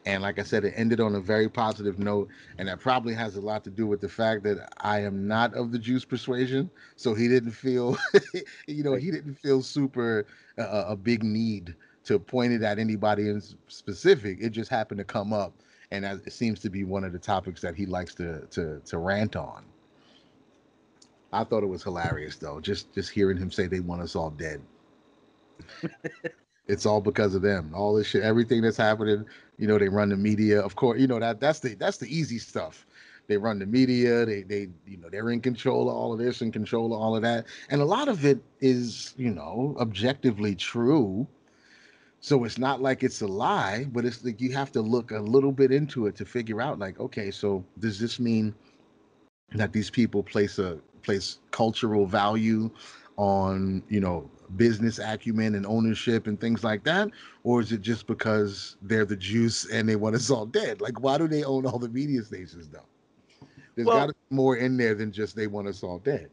And 0.07 0.23
like 0.23 0.39
I 0.39 0.43
said, 0.43 0.65
it 0.65 0.73
ended 0.77 1.01
on 1.01 1.15
a 1.17 1.21
very 1.21 1.49
positive 1.49 1.99
note. 1.99 2.29
And 2.59 2.67
that 2.69 2.81
probably 2.81 3.15
has 3.15 3.37
a 3.37 3.41
lot 3.41 3.63
to 3.65 3.71
do 3.71 3.87
with 3.87 4.01
the 4.01 4.09
fact 4.09 4.43
that 4.45 4.73
I 4.81 5.01
am 5.03 5.29
not 5.29 5.55
of 5.55 5.71
the 5.71 5.79
Jews 5.79 6.05
persuasion. 6.05 6.71
So 6.97 7.15
he 7.15 7.29
didn't 7.29 7.51
feel, 7.53 7.97
you 8.67 8.83
know, 8.83 8.95
he 8.95 9.11
didn't 9.11 9.35
feel 9.35 9.63
super 9.63 10.27
uh, 10.59 10.85
a 10.89 10.97
big 10.97 11.23
need 11.23 11.77
to 12.05 12.19
point 12.19 12.53
it 12.53 12.63
at 12.63 12.79
anybody 12.79 13.29
in 13.29 13.43
specific. 13.69 14.39
It 14.41 14.51
just 14.51 14.71
happened 14.71 14.99
to 14.99 15.05
come 15.05 15.33
up. 15.33 15.53
and 15.91 16.05
as, 16.07 16.21
it 16.27 16.33
seems 16.33 16.59
to 16.61 16.71
be 16.71 16.85
one 16.85 17.05
of 17.05 17.13
the 17.13 17.19
topics 17.19 17.61
that 17.61 17.75
he 17.75 17.87
likes 17.87 18.15
to 18.15 18.47
to 18.51 18.81
to 18.87 18.99
rant 18.99 19.37
on. 19.37 19.65
I 21.33 21.45
thought 21.45 21.63
it 21.63 21.67
was 21.67 21.83
hilarious 21.83 22.37
though, 22.37 22.61
just 22.61 22.93
just 22.95 23.11
hearing 23.11 23.37
him 23.37 23.51
say 23.51 23.67
they 23.67 23.81
want 23.81 24.01
us 24.03 24.17
all 24.17 24.31
dead. 24.31 24.63
it's 26.67 26.87
all 26.87 27.01
because 27.01 27.35
of 27.35 27.43
them. 27.43 27.73
All 27.75 27.95
this 27.95 28.09
shit, 28.09 28.23
everything 28.23 28.63
that's 28.63 28.77
happening, 28.77 29.25
you 29.59 29.67
know, 29.67 29.79
they 29.79 29.89
run 29.89 30.11
the 30.11 30.17
media. 30.17 30.61
Of 30.61 30.77
course, 30.77 31.01
you 31.01 31.07
know 31.07 31.19
that 31.19 31.41
that's 31.41 31.61
the 31.61 31.75
that's 31.75 31.97
the 31.97 32.15
easy 32.15 32.39
stuff. 32.39 32.87
They 33.27 33.37
run 33.37 33.59
the 33.59 33.67
media. 33.67 34.25
They 34.25 34.43
they 34.43 34.69
you 34.87 34.97
know 34.99 35.09
they're 35.11 35.31
in 35.31 35.41
control 35.41 35.89
of 35.89 35.97
all 35.97 36.13
of 36.13 36.19
this 36.19 36.41
and 36.41 36.53
control 36.53 36.95
of 36.95 37.01
all 37.01 37.17
of 37.17 37.23
that, 37.23 37.47
and 37.71 37.81
a 37.81 37.85
lot 37.85 38.09
of 38.09 38.25
it 38.25 38.41
is 38.61 39.15
you 39.17 39.31
know 39.31 39.77
objectively 39.79 40.55
true. 40.55 41.27
So 42.21 42.45
it's 42.45 42.59
not 42.59 42.83
like 42.83 43.05
it's 43.05 43.21
a 43.21 43.29
lie, 43.29 43.87
but 43.93 44.05
it's 44.05 44.25
like 44.25 44.41
you 44.41 44.53
have 44.53 44.73
to 44.73 44.83
look 44.83 45.13
a 45.13 45.21
little 45.21 45.53
bit 45.53 45.71
into 45.71 46.07
it 46.07 46.17
to 46.17 46.25
figure 46.25 46.61
out 46.61 46.79
like, 46.79 46.99
okay, 46.99 47.31
so 47.31 47.65
does 47.79 48.01
this 48.01 48.19
mean 48.19 48.53
that 49.55 49.73
these 49.73 49.89
people 49.89 50.23
place 50.23 50.59
a 50.59 50.79
place 51.03 51.39
cultural 51.53 52.07
value 52.07 52.71
on 53.19 53.83
you 53.89 54.01
know 54.01 54.31
business 54.57 54.99
acumen 54.99 55.55
and 55.55 55.67
ownership 55.67 56.27
and 56.27 56.41
things 56.41 56.65
like 56.65 56.85
that? 56.85 57.09
Or 57.43 57.61
is 57.61 57.73
it 57.73 57.83
just 57.83 58.07
because 58.07 58.77
they're 58.81 59.05
the 59.05 59.17
juice 59.17 59.71
and 59.71 59.87
they 59.87 59.97
want 59.97 60.15
us 60.15 60.31
all 60.31 60.47
dead? 60.47 60.81
Like 60.81 61.01
why 61.01 61.19
do 61.19 61.29
they 61.29 61.45
own 61.45 61.67
all 61.67 61.79
the 61.79 61.91
media 61.91 62.23
stations 62.23 62.69
though? 62.69 62.87
There's 63.75 63.87
well, 63.87 63.99
got 63.99 64.07
to 64.07 64.15
be 64.15 64.35
more 64.35 64.57
in 64.57 64.77
there 64.77 64.95
than 64.95 65.13
just 65.13 65.37
they 65.37 65.47
want 65.47 65.69
us 65.69 65.83
all 65.83 65.99
dead. 65.99 66.31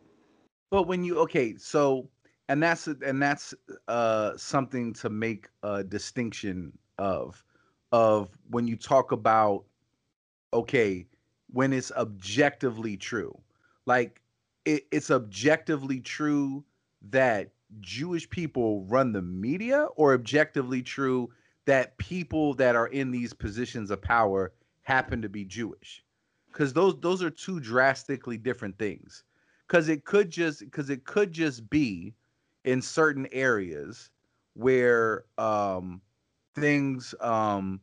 But 0.71 0.83
when 0.83 1.03
you 1.03 1.17
okay 1.19 1.57
so 1.57 2.07
and 2.47 2.61
that's 2.61 2.87
and 2.87 3.21
that's 3.21 3.53
uh 3.87 4.37
something 4.37 4.93
to 4.93 5.09
make 5.09 5.49
a 5.63 5.83
distinction 5.83 6.71
of 6.99 7.43
of 7.91 8.29
when 8.49 8.67
you 8.67 8.77
talk 8.77 9.11
about 9.11 9.65
okay 10.53 11.07
when 11.51 11.73
it's 11.73 11.91
objectively 11.93 12.95
true. 12.95 13.35
Like 13.85 14.21
it, 14.65 14.85
it's 14.91 15.09
objectively 15.11 15.99
true 15.99 16.63
that 17.09 17.49
Jewish 17.81 18.29
people 18.29 18.85
run 18.85 19.11
the 19.11 19.21
media, 19.21 19.85
or 19.95 20.13
objectively 20.13 20.81
true 20.81 21.29
that 21.65 21.97
people 21.97 22.53
that 22.55 22.75
are 22.75 22.87
in 22.87 23.11
these 23.11 23.33
positions 23.33 23.89
of 23.91 24.01
power 24.01 24.53
happen 24.83 25.21
to 25.21 25.29
be 25.29 25.45
Jewish? 25.45 26.03
Because 26.51 26.73
those 26.73 26.99
those 26.99 27.23
are 27.23 27.29
two 27.29 27.59
drastically 27.59 28.37
different 28.37 28.77
things. 28.77 29.23
Because 29.67 29.89
it 29.89 30.05
could 30.05 30.29
just 30.29 30.59
because 30.59 30.89
it 30.89 31.05
could 31.05 31.31
just 31.31 31.69
be 31.69 32.13
in 32.63 32.81
certain 32.81 33.27
areas 33.31 34.09
where 34.53 35.25
um, 35.37 36.01
things 36.55 37.13
um, 37.19 37.79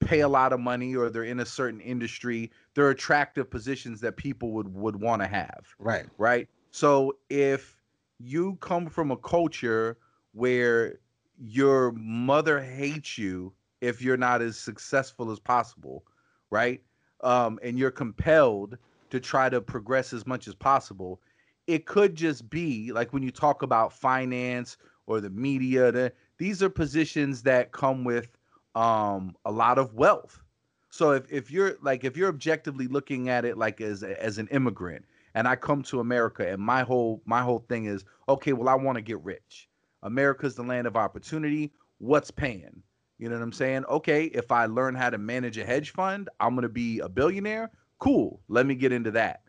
pay 0.00 0.20
a 0.20 0.28
lot 0.28 0.52
of 0.52 0.60
money 0.60 0.94
or 0.94 1.10
they're 1.10 1.24
in 1.24 1.40
a 1.40 1.46
certain 1.46 1.80
industry 1.80 2.50
they're 2.74 2.90
attractive 2.90 3.50
positions 3.50 4.00
that 4.00 4.16
people 4.16 4.52
would 4.52 4.72
would 4.74 5.00
want 5.00 5.22
to 5.22 5.28
have 5.28 5.66
right 5.78 6.06
right 6.18 6.48
so 6.70 7.16
if 7.30 7.81
you 8.22 8.56
come 8.60 8.86
from 8.86 9.10
a 9.10 9.16
culture 9.16 9.98
where 10.32 10.98
your 11.38 11.92
mother 11.92 12.60
hates 12.60 13.18
you 13.18 13.52
if 13.80 14.00
you're 14.00 14.16
not 14.16 14.40
as 14.40 14.56
successful 14.58 15.30
as 15.30 15.38
possible 15.38 16.04
right 16.50 16.82
um, 17.22 17.58
and 17.62 17.78
you're 17.78 17.90
compelled 17.90 18.76
to 19.10 19.20
try 19.20 19.48
to 19.48 19.60
progress 19.60 20.12
as 20.12 20.26
much 20.26 20.46
as 20.46 20.54
possible 20.54 21.20
it 21.66 21.86
could 21.86 22.14
just 22.14 22.48
be 22.50 22.92
like 22.92 23.12
when 23.12 23.22
you 23.22 23.30
talk 23.30 23.62
about 23.62 23.92
finance 23.92 24.76
or 25.06 25.20
the 25.20 25.30
media 25.30 25.92
the, 25.92 26.12
these 26.38 26.62
are 26.62 26.70
positions 26.70 27.42
that 27.42 27.72
come 27.72 28.04
with 28.04 28.36
um 28.74 29.36
a 29.44 29.52
lot 29.52 29.78
of 29.78 29.94
wealth. 29.94 30.42
So 30.90 31.12
if, 31.12 31.30
if 31.30 31.50
you're 31.50 31.76
like 31.82 32.04
if 32.04 32.16
you're 32.16 32.28
objectively 32.28 32.86
looking 32.86 33.28
at 33.28 33.44
it 33.44 33.56
like 33.56 33.80
as 33.80 34.02
as 34.02 34.38
an 34.38 34.48
immigrant 34.48 35.04
and 35.34 35.48
I 35.48 35.56
come 35.56 35.82
to 35.84 36.00
America 36.00 36.48
and 36.48 36.60
my 36.60 36.82
whole 36.82 37.22
my 37.24 37.42
whole 37.42 37.60
thing 37.68 37.86
is 37.86 38.04
okay, 38.28 38.52
well 38.52 38.68
I 38.68 38.74
want 38.74 38.96
to 38.96 39.02
get 39.02 39.20
rich. 39.22 39.68
America's 40.02 40.54
the 40.54 40.62
land 40.62 40.86
of 40.86 40.96
opportunity. 40.96 41.72
What's 41.98 42.30
paying? 42.30 42.82
You 43.18 43.28
know 43.28 43.36
what 43.36 43.42
I'm 43.42 43.52
saying? 43.52 43.84
Okay, 43.86 44.24
if 44.26 44.50
I 44.50 44.66
learn 44.66 44.94
how 44.94 45.10
to 45.10 45.18
manage 45.18 45.56
a 45.58 45.64
hedge 45.64 45.90
fund, 45.90 46.28
I'm 46.40 46.54
going 46.54 46.62
to 46.62 46.68
be 46.68 46.98
a 46.98 47.08
billionaire. 47.08 47.70
Cool. 48.00 48.40
Let 48.48 48.66
me 48.66 48.74
get 48.74 48.90
into 48.90 49.12
that. 49.12 49.42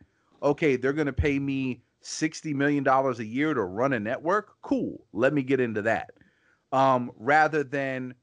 Okay, 0.43 0.75
they're 0.75 0.93
going 0.93 1.07
to 1.07 1.13
pay 1.13 1.39
me 1.39 1.81
60 2.01 2.53
million 2.53 2.83
dollars 2.83 3.19
a 3.19 3.25
year 3.25 3.53
to 3.53 3.63
run 3.63 3.93
a 3.93 3.99
network. 3.99 4.61
Cool. 4.61 5.05
Let 5.13 5.33
me 5.33 5.41
get 5.41 5.59
into 5.59 5.81
that. 5.83 6.11
Um 6.71 7.11
rather 7.17 7.63
than 7.63 8.15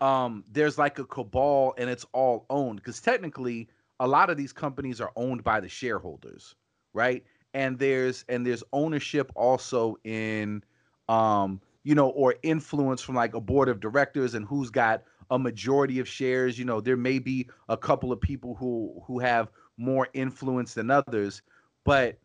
um, 0.00 0.44
there's 0.52 0.78
like 0.78 0.98
a 0.98 1.04
cabal 1.04 1.74
and 1.78 1.88
it's 1.88 2.04
all 2.12 2.46
owned 2.50 2.76
because 2.76 3.00
technically 3.00 3.68
a 4.00 4.06
lot 4.06 4.30
of 4.30 4.36
these 4.36 4.52
companies 4.52 5.00
are 5.00 5.12
owned 5.16 5.42
by 5.44 5.60
the 5.60 5.68
shareholders, 5.68 6.54
right? 6.92 7.24
And 7.54 7.78
there's 7.78 8.24
and 8.28 8.46
there's 8.46 8.62
ownership 8.72 9.32
also 9.34 9.96
in 10.04 10.62
um, 11.08 11.60
you 11.84 11.94
know, 11.94 12.08
or 12.10 12.34
influence 12.42 13.00
from 13.00 13.14
like 13.14 13.34
a 13.34 13.40
board 13.40 13.68
of 13.68 13.80
directors 13.80 14.34
and 14.34 14.46
who's 14.46 14.70
got 14.70 15.04
a 15.30 15.38
majority 15.38 15.98
of 15.98 16.08
shares. 16.08 16.58
You 16.58 16.64
know, 16.64 16.80
there 16.80 16.96
may 16.96 17.18
be 17.18 17.48
a 17.68 17.76
couple 17.76 18.12
of 18.12 18.20
people 18.20 18.54
who 18.54 19.00
who 19.06 19.18
have 19.20 19.50
more 19.76 20.08
influence 20.14 20.74
than 20.74 20.90
others, 20.90 21.42
but 21.84 22.18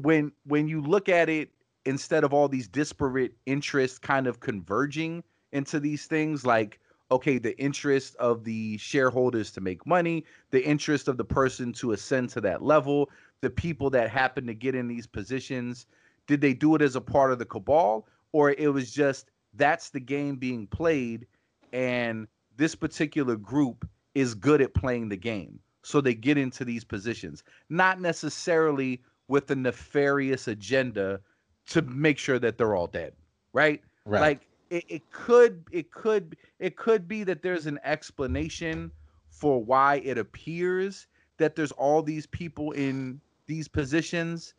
when 0.00 0.32
when 0.44 0.68
you 0.68 0.80
look 0.80 1.08
at 1.08 1.28
it 1.28 1.50
instead 1.84 2.24
of 2.24 2.32
all 2.32 2.48
these 2.48 2.68
disparate 2.68 3.32
interests 3.46 3.98
kind 3.98 4.26
of 4.26 4.40
converging 4.40 5.22
into 5.52 5.80
these 5.80 6.06
things 6.06 6.46
like 6.46 6.80
okay, 7.12 7.38
the 7.38 7.56
interest 7.60 8.16
of 8.16 8.42
the 8.44 8.78
shareholders 8.78 9.50
to 9.52 9.60
make 9.60 9.86
money, 9.86 10.24
the 10.50 10.64
interest 10.64 11.08
of 11.08 11.18
the 11.18 11.24
person 11.24 11.72
to 11.74 11.92
ascend 11.92 12.30
to 12.30 12.40
that 12.40 12.62
level, 12.62 13.10
the 13.42 13.50
people 13.50 13.90
that 13.90 14.10
happen 14.10 14.46
to 14.46 14.54
get 14.54 14.74
in 14.74 14.88
these 14.88 15.06
positions. 15.06 15.86
Did 16.26 16.40
they 16.40 16.54
do 16.54 16.74
it 16.74 16.82
as 16.82 16.96
a 16.96 17.00
part 17.00 17.30
of 17.30 17.38
the 17.38 17.44
cabal, 17.44 18.08
or 18.32 18.52
it 18.52 18.72
was 18.72 18.90
just 18.90 19.30
that's 19.54 19.90
the 19.90 20.00
game 20.00 20.36
being 20.36 20.66
played, 20.66 21.26
and 21.72 22.26
this 22.56 22.74
particular 22.74 23.36
group 23.36 23.86
is 24.14 24.34
good 24.34 24.62
at 24.62 24.72
playing 24.72 25.10
the 25.10 25.16
game, 25.16 25.58
so 25.82 26.00
they 26.00 26.14
get 26.14 26.38
into 26.38 26.64
these 26.64 26.84
positions, 26.84 27.42
not 27.68 28.00
necessarily 28.00 29.02
with 29.28 29.50
a 29.50 29.56
nefarious 29.56 30.48
agenda 30.48 31.20
to 31.66 31.82
make 31.82 32.18
sure 32.18 32.38
that 32.38 32.56
they're 32.56 32.74
all 32.74 32.86
dead, 32.86 33.12
right? 33.52 33.82
Right. 34.06 34.20
Like 34.20 34.46
it, 34.72 34.84
it 34.88 35.10
could 35.12 35.64
it 35.70 35.90
could 35.92 36.34
it 36.58 36.76
could 36.76 37.06
be 37.06 37.24
that 37.24 37.42
there's 37.42 37.66
an 37.66 37.78
explanation 37.84 38.90
for 39.28 39.62
why 39.62 39.96
it 39.96 40.16
appears 40.16 41.06
that 41.36 41.54
there's 41.54 41.72
all 41.72 42.02
these 42.02 42.26
people 42.26 42.72
in 42.72 43.20
these 43.46 43.68
positions, 43.68 44.54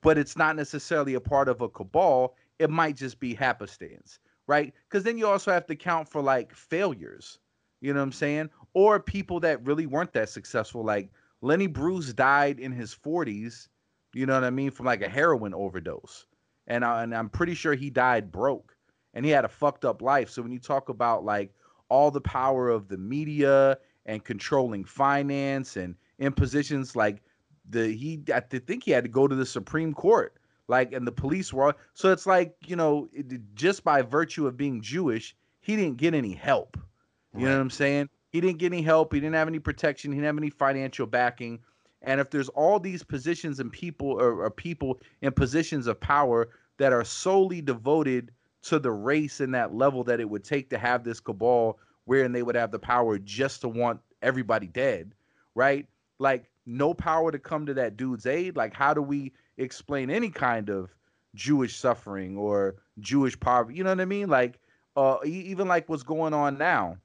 but 0.00 0.16
it's 0.16 0.38
not 0.38 0.56
necessarily 0.56 1.14
a 1.14 1.20
part 1.20 1.50
of 1.50 1.60
a 1.60 1.68
cabal. 1.68 2.34
It 2.58 2.70
might 2.70 2.96
just 2.96 3.20
be 3.20 3.34
happenstance, 3.34 4.20
right? 4.46 4.72
Because 4.88 5.04
then 5.04 5.18
you 5.18 5.26
also 5.26 5.52
have 5.52 5.66
to 5.66 5.76
count 5.76 6.08
for 6.08 6.22
like 6.22 6.54
failures, 6.54 7.38
you 7.82 7.92
know 7.92 8.00
what 8.00 8.04
I'm 8.04 8.12
saying? 8.12 8.48
Or 8.72 8.98
people 8.98 9.38
that 9.40 9.66
really 9.66 9.86
weren't 9.86 10.14
that 10.14 10.30
successful. 10.30 10.82
Like 10.82 11.10
Lenny 11.42 11.66
Bruce 11.66 12.14
died 12.14 12.58
in 12.58 12.72
his 12.72 12.94
40s, 12.94 13.68
you 14.14 14.24
know 14.24 14.34
what 14.34 14.44
I 14.44 14.50
mean, 14.50 14.70
from 14.70 14.86
like 14.86 15.02
a 15.02 15.08
heroin 15.10 15.52
overdose. 15.52 16.24
And, 16.68 16.86
I, 16.86 17.02
and 17.02 17.14
I'm 17.14 17.28
pretty 17.28 17.54
sure 17.54 17.74
he 17.74 17.90
died 17.90 18.32
broke 18.32 18.74
and 19.18 19.26
he 19.26 19.32
had 19.32 19.44
a 19.44 19.48
fucked 19.48 19.84
up 19.84 20.00
life. 20.00 20.30
So 20.30 20.42
when 20.42 20.52
you 20.52 20.60
talk 20.60 20.90
about 20.90 21.24
like 21.24 21.52
all 21.88 22.12
the 22.12 22.20
power 22.20 22.68
of 22.68 22.86
the 22.86 22.96
media 22.96 23.76
and 24.06 24.22
controlling 24.22 24.84
finance 24.84 25.76
and 25.76 25.96
in 26.20 26.32
positions 26.32 26.94
like 26.94 27.20
the 27.68 27.88
he 27.88 28.22
I 28.32 28.38
think 28.38 28.84
he 28.84 28.92
had 28.92 29.02
to 29.02 29.10
go 29.10 29.26
to 29.26 29.34
the 29.34 29.44
Supreme 29.44 29.92
Court 29.92 30.34
like 30.68 30.92
and 30.92 31.04
the 31.04 31.10
police 31.10 31.52
were 31.52 31.74
so 31.94 32.12
it's 32.12 32.28
like 32.28 32.54
you 32.64 32.76
know 32.76 33.08
it, 33.12 33.40
just 33.56 33.82
by 33.82 34.02
virtue 34.02 34.46
of 34.46 34.56
being 34.56 34.80
Jewish 34.80 35.34
he 35.62 35.74
didn't 35.74 35.96
get 35.96 36.14
any 36.14 36.32
help. 36.32 36.76
You 37.34 37.40
right. 37.40 37.46
know 37.46 37.56
what 37.56 37.62
I'm 37.62 37.70
saying? 37.70 38.08
He 38.30 38.40
didn't 38.40 38.58
get 38.58 38.72
any 38.72 38.82
help. 38.82 39.12
He 39.12 39.18
didn't 39.18 39.34
have 39.34 39.48
any 39.48 39.58
protection. 39.58 40.12
He 40.12 40.18
didn't 40.18 40.26
have 40.26 40.38
any 40.38 40.50
financial 40.50 41.08
backing. 41.08 41.58
And 42.02 42.20
if 42.20 42.30
there's 42.30 42.50
all 42.50 42.78
these 42.78 43.02
positions 43.02 43.58
and 43.58 43.72
people 43.72 44.12
or, 44.12 44.44
or 44.44 44.50
people 44.52 45.00
in 45.22 45.32
positions 45.32 45.88
of 45.88 45.98
power 45.98 46.50
that 46.76 46.92
are 46.92 47.02
solely 47.02 47.60
devoted 47.60 48.30
to 48.68 48.78
the 48.78 48.90
race 48.90 49.40
and 49.40 49.54
that 49.54 49.74
level 49.74 50.04
that 50.04 50.20
it 50.20 50.28
would 50.28 50.44
take 50.44 50.68
to 50.70 50.78
have 50.78 51.02
this 51.02 51.20
cabal 51.20 51.78
wherein 52.04 52.32
they 52.32 52.42
would 52.42 52.54
have 52.54 52.70
the 52.70 52.78
power 52.78 53.18
just 53.18 53.62
to 53.62 53.68
want 53.68 54.00
everybody 54.22 54.66
dead, 54.66 55.14
right? 55.54 55.86
Like 56.18 56.50
no 56.66 56.92
power 56.92 57.32
to 57.32 57.38
come 57.38 57.64
to 57.66 57.74
that 57.74 57.96
dude's 57.96 58.26
aid. 58.26 58.56
Like 58.56 58.74
how 58.74 58.92
do 58.92 59.00
we 59.02 59.32
explain 59.56 60.10
any 60.10 60.30
kind 60.30 60.68
of 60.68 60.94
Jewish 61.34 61.76
suffering 61.76 62.36
or 62.36 62.76
Jewish 63.00 63.38
poverty? 63.38 63.78
You 63.78 63.84
know 63.84 63.90
what 63.90 64.00
I 64.00 64.06
mean? 64.06 64.28
Like 64.28 64.58
uh 64.96 65.16
even 65.24 65.66
like 65.66 65.88
what's 65.88 66.02
going 66.02 66.34
on 66.34 66.58
now, 66.58 66.98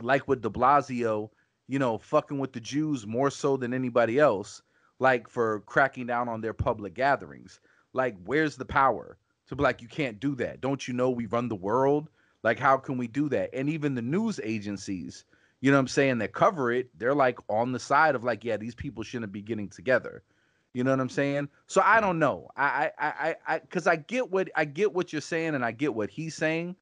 like 0.00 0.26
with 0.26 0.42
De 0.42 0.48
Blasio, 0.50 1.28
you 1.68 1.78
know, 1.78 1.98
fucking 1.98 2.38
with 2.38 2.52
the 2.52 2.60
Jews 2.60 3.06
more 3.06 3.30
so 3.30 3.56
than 3.58 3.74
anybody 3.74 4.18
else, 4.18 4.62
like 5.00 5.28
for 5.28 5.60
cracking 5.60 6.06
down 6.06 6.28
on 6.30 6.40
their 6.40 6.54
public 6.54 6.94
gatherings. 6.94 7.60
Like 7.92 8.16
where's 8.24 8.56
the 8.56 8.64
power? 8.64 9.18
To 9.48 9.56
be 9.56 9.62
like, 9.62 9.82
you 9.82 9.88
can't 9.88 10.20
do 10.20 10.34
that. 10.36 10.60
Don't 10.60 10.86
you 10.86 10.94
know 10.94 11.10
we 11.10 11.26
run 11.26 11.48
the 11.48 11.54
world? 11.54 12.08
Like, 12.42 12.58
how 12.58 12.76
can 12.76 12.98
we 12.98 13.06
do 13.06 13.28
that? 13.30 13.50
And 13.52 13.68
even 13.68 13.94
the 13.94 14.02
news 14.02 14.40
agencies, 14.42 15.24
you 15.60 15.70
know 15.70 15.78
what 15.78 15.82
I'm 15.82 15.88
saying, 15.88 16.18
that 16.18 16.32
cover 16.32 16.72
it, 16.72 16.90
they're 16.98 17.14
like 17.14 17.38
on 17.48 17.72
the 17.72 17.78
side 17.78 18.14
of 18.14 18.24
like, 18.24 18.44
yeah, 18.44 18.56
these 18.56 18.74
people 18.74 19.02
shouldn't 19.02 19.32
be 19.32 19.42
getting 19.42 19.68
together. 19.68 20.22
You 20.74 20.82
know 20.82 20.90
what 20.90 21.00
I'm 21.00 21.08
saying? 21.08 21.48
So 21.68 21.80
I 21.84 22.00
don't 22.00 22.18
know. 22.18 22.50
I 22.56 22.90
I 22.98 23.06
I 23.06 23.36
I 23.46 23.58
because 23.60 23.86
I 23.86 23.96
get 23.96 24.30
what 24.30 24.50
I 24.56 24.64
get 24.64 24.92
what 24.92 25.12
you're 25.12 25.22
saying 25.22 25.54
and 25.54 25.64
I 25.64 25.70
get 25.70 25.94
what 25.94 26.10
he's 26.10 26.34
saying, 26.34 26.74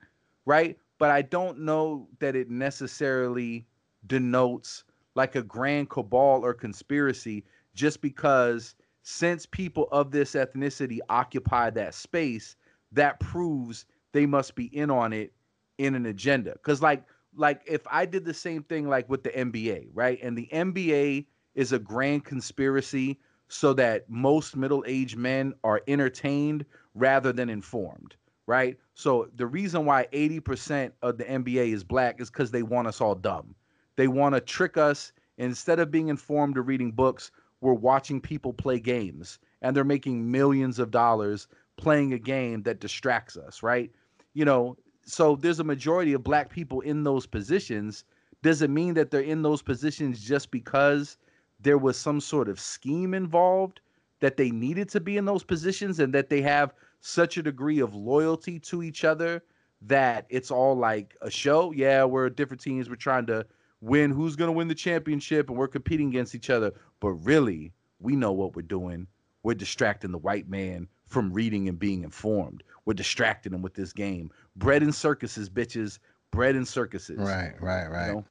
right? 0.47 0.79
But 0.99 1.11
I 1.11 1.23
don't 1.23 1.61
know 1.61 2.09
that 2.19 2.35
it 2.35 2.49
necessarily 2.51 3.67
denotes 4.07 4.85
like 5.15 5.37
a 5.37 5.43
grand 5.43 5.91
cabal 5.91 6.45
or 6.45 6.55
conspiracy 6.55 7.45
just 7.75 8.01
because 8.01 8.75
since 9.03 9.47
people 9.47 9.89
of 9.93 10.11
this 10.11 10.33
ethnicity 10.33 10.99
occupy 11.09 11.71
that 11.71 11.95
space, 11.95 12.57
that 12.93 13.19
proves 13.21 13.87
they 14.13 14.27
must 14.27 14.55
be 14.55 14.67
in 14.77 14.91
on 14.91 15.13
it 15.13 15.33
in 15.79 15.95
an 15.95 16.07
agenda. 16.07 16.53
Because 16.53 16.83
like 16.83 17.05
like 17.35 17.63
if 17.67 17.83
I 17.91 18.05
did 18.05 18.25
the 18.25 18.35
same 18.35 18.63
thing 18.63 18.89
like 18.89 19.09
with 19.09 19.23
the 19.23 19.31
NBA, 19.31 19.89
right? 19.95 20.19
And 20.23 20.37
the 20.37 20.49
NBA 20.53 21.27
is 21.55 21.73
a 21.73 21.79
grand 21.79 22.25
conspiracy 22.25 23.19
so 23.49 23.73
that 23.75 24.09
most 24.09 24.57
middle-aged 24.57 25.17
men 25.17 25.53
are 25.65 25.83
entertained 25.87 26.65
rather 26.95 27.33
than 27.33 27.51
informed, 27.51 28.17
right? 28.47 28.79
So 28.95 29.29
the 29.35 29.47
reason 29.47 29.85
why 29.85 30.09
80% 30.13 30.93
of 31.03 31.19
the 31.19 31.25
NBA 31.25 31.73
is 31.73 31.85
black 31.85 32.21
is 32.21 32.31
cuz 32.31 32.51
they 32.51 32.63
want 32.63 32.89
us 32.89 33.01
all 33.01 33.15
dumb. 33.15 33.55
They 33.97 34.09
want 34.09 34.35
to 34.35 34.41
trick 34.41 34.77
us 34.77 35.13
instead 35.39 35.79
of 35.79 35.91
being 35.91 36.09
informed 36.09 36.57
or 36.57 36.63
reading 36.63 36.93
books, 36.93 37.31
we're 37.63 37.73
watching 37.73 38.21
people 38.21 38.53
play 38.53 38.79
games 38.79 39.39
and 39.63 39.75
they're 39.75 39.85
making 39.85 40.31
millions 40.31 40.79
of 40.79 40.91
dollars 40.91 41.47
playing 41.77 42.13
a 42.13 42.19
game 42.19 42.63
that 42.65 42.81
distracts 42.81 43.37
us, 43.37 43.63
right? 43.63 43.91
You 44.35 44.45
know, 44.45 44.77
so 45.05 45.37
there's 45.37 45.61
a 45.61 45.65
majority 45.65 46.13
of 46.13 46.25
black 46.25 46.51
people 46.51 46.81
in 46.81 47.05
those 47.05 47.25
positions. 47.25 48.05
Does 48.43 48.63
it 48.63 48.71
mean 48.71 48.95
that 48.95 49.11
they're 49.11 49.21
in 49.21 49.43
those 49.43 49.63
positions 49.63 50.21
just 50.21 50.51
because 50.51 51.17
there 51.61 51.79
was 51.79 51.97
some 51.97 52.21
sort 52.21 52.49
of 52.49 52.59
scheme 52.59 53.15
involved 53.15 53.81
that 54.19 54.37
they 54.37 54.51
needed 54.51 54.89
to 54.91 55.01
be 55.01 55.17
in 55.17 55.25
those 55.25 55.45
positions 55.45 56.01
and 56.01 56.13
that 56.13 56.29
they 56.29 56.43
have 56.43 56.75
such 57.01 57.37
a 57.37 57.43
degree 57.43 57.79
of 57.79 57.95
loyalty 57.95 58.59
to 58.59 58.83
each 58.83 59.05
other 59.05 59.43
that 59.83 60.27
it's 60.31 60.51
all 60.51 60.77
like 60.77 61.17
a 61.23 61.31
show? 61.31 61.73
Yeah, 61.73 62.05
we're 62.05 62.29
different 62.29 62.61
teams. 62.61 62.89
We're 62.89 62.97
trying 62.97 63.27
to 63.27 63.47
win 63.81 64.11
who's 64.11 64.37
going 64.37 64.49
to 64.49 64.53
win 64.53 64.69
the 64.69 64.75
championship 64.75 65.49
and 65.51 65.59
we're 65.59 65.69
competing 65.69 66.09
against 66.09 66.35
each 66.35 66.51
other. 66.51 66.73
But 67.03 67.15
really, 67.15 67.73
we 67.99 68.15
know 68.15 68.31
what 68.31 68.55
we're 68.55 68.63
doing. 68.63 69.09
We're 69.43 69.55
distracting 69.55 70.13
the 70.13 70.19
white 70.19 70.49
man 70.49 70.87
from 71.05 71.33
reading 71.33 71.69
and 71.69 71.77
being 71.77 72.05
informed. 72.05 72.63
We're 72.85 72.95
distracting 72.95 73.53
him 73.53 73.61
with 73.61 73.75
this 73.75 73.93
game. 73.93 74.31
Bread 74.55 74.85
and 74.85 74.95
circuses, 74.95 75.51
bitches. 75.51 75.99
Bread 76.31 76.55
and 76.55 76.67
circuses. 76.67 77.19
Right, 77.19 77.61
right, 77.61 77.89
right. 77.89 78.07
You 78.07 78.13
know? 78.13 78.25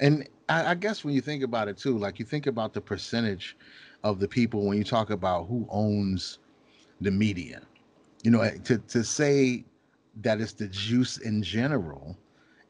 And 0.00 0.28
I, 0.50 0.72
I 0.72 0.74
guess 0.74 1.04
when 1.04 1.14
you 1.14 1.22
think 1.22 1.42
about 1.42 1.68
it 1.68 1.78
too, 1.78 1.96
like 1.96 2.18
you 2.18 2.26
think 2.26 2.46
about 2.46 2.74
the 2.74 2.82
percentage 2.82 3.56
of 4.04 4.20
the 4.20 4.28
people 4.28 4.66
when 4.66 4.76
you 4.76 4.84
talk 4.84 5.08
about 5.08 5.48
who 5.48 5.66
owns 5.70 6.38
the 7.00 7.10
media. 7.10 7.62
You 8.22 8.30
know, 8.30 8.42
eh, 8.42 8.58
to 8.64 8.76
to 8.76 9.02
say 9.02 9.64
that 10.20 10.38
it's 10.38 10.52
the 10.52 10.68
juice 10.68 11.16
in 11.16 11.42
general 11.42 12.18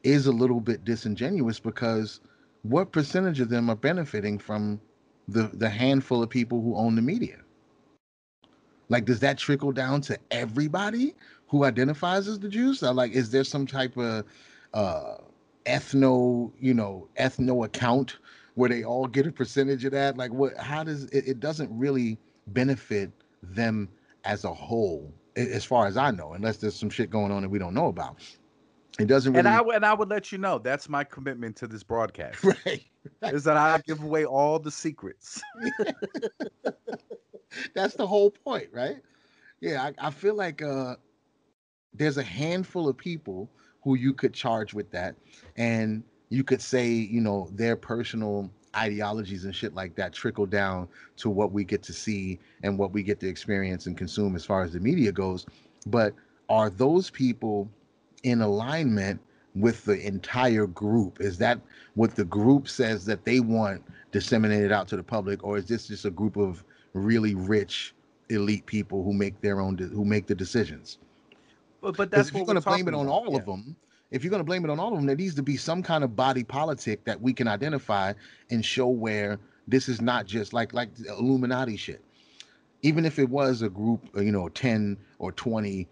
is 0.03 0.27
a 0.27 0.31
little 0.31 0.61
bit 0.61 0.85
disingenuous 0.85 1.59
because 1.59 2.21
what 2.61 2.93
percentage 2.93 3.41
of 3.41 3.49
them 3.49 3.69
are 3.69 3.75
benefiting 3.75 4.39
from 4.39 4.79
the 5.31 5.51
the 5.53 5.69
handful 5.69 6.23
of 6.23 6.29
people 6.29 6.61
who 6.61 6.75
own 6.75 6.95
the 6.95 7.03
media? 7.03 7.37
Like, 8.89 9.05
does 9.05 9.19
that 9.21 9.37
trickle 9.37 9.71
down 9.71 10.01
to 10.01 10.19
everybody 10.31 11.15
who 11.47 11.63
identifies 11.65 12.27
as 12.27 12.39
the 12.39 12.49
Jews? 12.49 12.81
Like, 12.81 13.13
is 13.13 13.31
there 13.31 13.43
some 13.43 13.67
type 13.67 13.97
of 13.97 14.25
uh, 14.73 15.15
ethno, 15.65 16.51
you 16.59 16.73
know, 16.73 17.07
ethno 17.19 17.65
account 17.65 18.17
where 18.55 18.69
they 18.69 18.83
all 18.83 19.07
get 19.07 19.27
a 19.27 19.31
percentage 19.31 19.85
of 19.85 19.93
that? 19.93 20.17
Like, 20.17 20.31
what? 20.33 20.57
How 20.57 20.83
does 20.83 21.05
it? 21.05 21.27
It 21.27 21.39
doesn't 21.39 21.71
really 21.77 22.17
benefit 22.47 23.11
them 23.43 23.89
as 24.25 24.45
a 24.45 24.53
whole, 24.53 25.13
as 25.35 25.65
far 25.65 25.87
as 25.87 25.97
I 25.97 26.11
know, 26.11 26.33
unless 26.33 26.57
there's 26.57 26.75
some 26.75 26.89
shit 26.89 27.09
going 27.09 27.31
on 27.31 27.43
that 27.43 27.49
we 27.49 27.59
don't 27.59 27.73
know 27.73 27.87
about. 27.87 28.21
It 28.99 29.07
doesn't 29.07 29.33
really. 29.33 29.39
And 29.39 29.47
I 29.47 29.75
and 29.75 29.85
I 29.85 29.93
would 29.93 30.09
let 30.09 30.31
you 30.31 30.37
know 30.37 30.57
that's 30.57 30.89
my 30.89 31.03
commitment 31.03 31.55
to 31.57 31.67
this 31.67 31.83
broadcast. 31.83 32.43
Right. 32.65 32.85
Is 33.23 33.43
that 33.45 33.57
I 33.57 33.81
give 33.87 34.03
away 34.03 34.25
all 34.25 34.59
the 34.59 34.69
secrets. 34.69 35.41
that's 37.75 37.95
the 37.95 38.05
whole 38.05 38.29
point, 38.29 38.67
right? 38.71 38.97
Yeah, 39.59 39.81
I, 39.83 40.07
I 40.07 40.11
feel 40.11 40.35
like 40.35 40.61
uh, 40.61 40.97
there's 41.95 42.17
a 42.17 42.23
handful 42.23 42.87
of 42.87 42.95
people 42.97 43.49
who 43.83 43.95
you 43.95 44.13
could 44.13 44.35
charge 44.35 44.75
with 44.75 44.91
that, 44.91 45.15
and 45.57 46.03
you 46.29 46.43
could 46.43 46.61
say, 46.61 46.87
you 46.87 47.21
know, 47.21 47.49
their 47.53 47.75
personal 47.75 48.51
ideologies 48.75 49.45
and 49.45 49.55
shit 49.55 49.73
like 49.73 49.95
that 49.95 50.13
trickle 50.13 50.45
down 50.45 50.87
to 51.17 51.29
what 51.29 51.51
we 51.51 51.63
get 51.63 51.83
to 51.83 51.93
see 51.93 52.39
and 52.63 52.77
what 52.77 52.91
we 52.91 53.03
get 53.03 53.19
to 53.19 53.27
experience 53.27 53.85
and 53.87 53.97
consume 53.97 54.35
as 54.35 54.45
far 54.45 54.63
as 54.63 54.73
the 54.73 54.79
media 54.79 55.11
goes. 55.11 55.45
But 55.87 56.13
are 56.49 56.69
those 56.69 57.09
people 57.09 57.69
in 58.23 58.41
alignment 58.41 59.19
with 59.55 59.85
the 59.85 59.99
entire 60.05 60.67
group? 60.67 61.19
Is 61.19 61.37
that 61.39 61.59
what 61.95 62.15
the 62.15 62.25
group 62.25 62.67
says 62.67 63.05
that 63.05 63.25
they 63.25 63.39
want 63.39 63.83
disseminated 64.11 64.71
out 64.71 64.87
to 64.89 64.97
the 64.97 65.03
public, 65.03 65.43
or 65.43 65.57
is 65.57 65.65
this 65.65 65.87
just 65.87 66.05
a 66.05 66.11
group 66.11 66.37
of 66.37 66.63
really 66.93 67.35
rich 67.35 67.93
elite 68.29 68.65
people 68.65 69.03
who 69.03 69.13
make 69.13 69.39
their 69.41 69.59
own 69.59 69.77
who 69.77 70.05
make 70.05 70.27
the 70.27 70.35
decisions? 70.35 70.97
But, 71.81 71.97
but 71.97 72.11
that's 72.11 72.29
if 72.29 72.35
you're 72.35 72.45
going 72.45 72.61
to 72.61 72.61
blame 72.61 72.87
it 72.87 72.93
on 72.93 73.07
all 73.07 73.27
yeah. 73.31 73.37
of 73.37 73.45
them. 73.45 73.75
If 74.11 74.25
you're 74.25 74.31
going 74.31 74.41
to 74.41 74.45
blame 74.45 74.65
it 74.65 74.69
on 74.69 74.77
all 74.77 74.89
of 74.89 74.97
them, 74.97 75.05
there 75.05 75.15
needs 75.15 75.35
to 75.35 75.41
be 75.41 75.55
some 75.55 75.81
kind 75.81 76.03
of 76.03 76.17
body 76.17 76.43
politic 76.43 77.05
that 77.05 77.21
we 77.21 77.31
can 77.31 77.47
identify 77.47 78.11
and 78.49 78.63
show 78.63 78.89
where 78.89 79.39
this 79.69 79.87
is 79.87 80.01
not 80.01 80.25
just 80.25 80.51
like 80.53 80.73
like 80.73 80.89
Illuminati 81.07 81.77
shit. 81.77 82.01
Even 82.83 83.05
if 83.05 83.19
it 83.19 83.29
was 83.29 83.61
a 83.61 83.69
group, 83.69 84.05
you 84.15 84.31
know, 84.31 84.49
10 84.49 84.97
or 85.19 85.31
20 85.31 85.87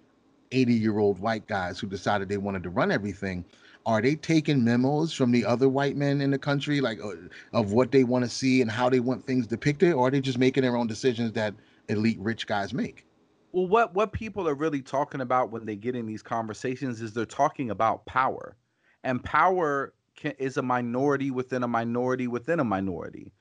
80 0.51 0.73
year 0.73 0.99
old 0.99 1.19
white 1.19 1.47
guys 1.47 1.79
who 1.79 1.87
decided 1.87 2.29
they 2.29 2.37
wanted 2.37 2.63
to 2.63 2.69
run 2.69 2.91
everything 2.91 3.45
are 3.85 4.01
they 4.01 4.15
taking 4.15 4.63
memos 4.63 5.13
from 5.13 5.31
the 5.31 5.45
other 5.45 5.69
white 5.69 5.95
men 5.95 6.21
in 6.21 6.31
the 6.31 6.37
country 6.37 6.81
like 6.81 6.99
uh, 7.01 7.13
of 7.53 7.71
what 7.71 7.91
they 7.91 8.03
want 8.03 8.23
to 8.23 8.29
see 8.29 8.61
and 8.61 8.69
how 8.69 8.89
they 8.89 8.99
want 8.99 9.25
things 9.25 9.47
depicted 9.47 9.93
or 9.93 10.07
are 10.07 10.11
they 10.11 10.21
just 10.21 10.37
making 10.37 10.63
their 10.63 10.75
own 10.75 10.87
decisions 10.87 11.31
that 11.33 11.53
elite 11.87 12.19
rich 12.19 12.45
guys 12.45 12.73
make? 12.73 13.05
Well 13.51 13.67
what 13.67 13.93
what 13.93 14.11
people 14.11 14.47
are 14.47 14.53
really 14.53 14.81
talking 14.81 15.21
about 15.21 15.51
when 15.51 15.65
they 15.65 15.75
get 15.75 15.95
in 15.95 16.05
these 16.05 16.21
conversations 16.21 17.01
is 17.01 17.13
they're 17.13 17.25
talking 17.25 17.71
about 17.71 18.05
power 18.05 18.55
and 19.03 19.23
power 19.23 19.93
can, 20.15 20.33
is 20.37 20.57
a 20.57 20.61
minority 20.61 21.31
within 21.31 21.63
a 21.63 21.67
minority 21.67 22.27
within 22.27 22.59
a 22.59 22.63
minority. 22.63 23.31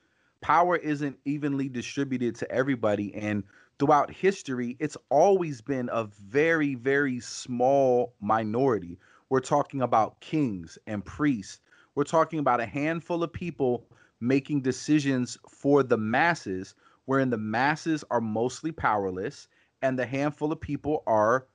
Power 0.40 0.76
isn't 0.76 1.18
evenly 1.24 1.68
distributed 1.68 2.36
to 2.36 2.50
everybody 2.50 3.12
and 3.14 3.42
throughout 3.78 4.10
history, 4.10 4.76
it's 4.80 4.96
always 5.10 5.60
been 5.60 5.88
a 5.92 6.04
very, 6.04 6.74
very 6.74 7.20
small 7.20 8.14
minority. 8.20 8.98
We're 9.28 9.40
talking 9.40 9.82
about 9.82 10.20
kings 10.20 10.78
and 10.86 11.04
priests. 11.04 11.60
We're 11.94 12.04
talking 12.04 12.38
about 12.38 12.60
a 12.60 12.66
handful 12.66 13.22
of 13.22 13.32
people 13.32 13.86
making 14.20 14.62
decisions 14.62 15.38
for 15.48 15.82
the 15.82 15.96
masses, 15.98 16.74
wherein 17.04 17.30
the 17.30 17.38
masses 17.38 18.04
are 18.10 18.20
mostly 18.20 18.72
powerless 18.72 19.48
and 19.82 19.98
the 19.98 20.06
handful 20.06 20.52
of 20.52 20.60
people 20.60 21.02
are 21.06 21.46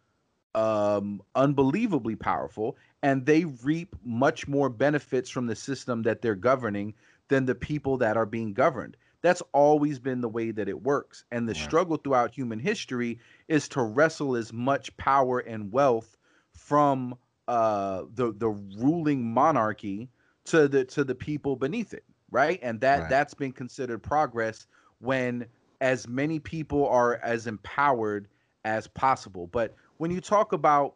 um, 0.56 1.22
unbelievably 1.36 2.16
powerful 2.16 2.78
and 3.02 3.26
they 3.26 3.46
reap 3.46 3.96
much 4.04 4.48
more 4.48 4.70
benefits 4.70 5.30
from 5.30 5.48
the 5.48 5.56
system 5.56 6.04
that 6.04 6.22
they're 6.22 6.36
governing 6.36 6.94
than 7.28 7.46
the 7.46 7.56
people 7.56 7.98
that 7.98 8.18
are 8.18 8.26
being 8.26 8.54
governed. 8.54 8.96
That's 9.24 9.42
always 9.54 10.00
been 10.00 10.22
the 10.22 10.30
way 10.30 10.52
that 10.52 10.70
it 10.70 10.84
works. 10.84 11.24
And 11.32 11.50
the 11.50 11.56
struggle 11.56 11.98
throughout 11.98 12.36
human 12.36 12.60
history 12.60 13.20
is 13.48 13.68
to 13.70 13.82
wrestle 13.82 14.36
as 14.36 14.54
much 14.54 14.96
power 14.98 15.40
and 15.40 15.72
wealth 15.72 16.18
from 16.52 17.16
uh, 17.48 18.04
the 18.14 18.34
the 18.34 18.50
ruling 18.50 19.34
monarchy 19.34 20.10
to 20.46 20.68
the 20.68 20.86
to 20.86 21.04
the 21.04 21.16
people 21.16 21.56
beneath 21.56 21.94
it, 21.94 22.04
right? 22.32 22.60
And 22.62 22.80
that 22.82 23.00
right. 23.00 23.10
that's 23.10 23.34
been 23.34 23.54
considered 23.54 24.04
progress 24.04 24.68
when 25.00 25.48
as 25.82 26.08
many 26.08 26.40
people 26.40 26.88
are 26.88 27.16
as 27.24 27.48
empowered 27.48 28.28
as 28.66 28.88
possible. 28.88 29.48
But 29.48 29.76
when 29.98 30.12
you 30.12 30.22
talk 30.22 30.54
about, 30.54 30.96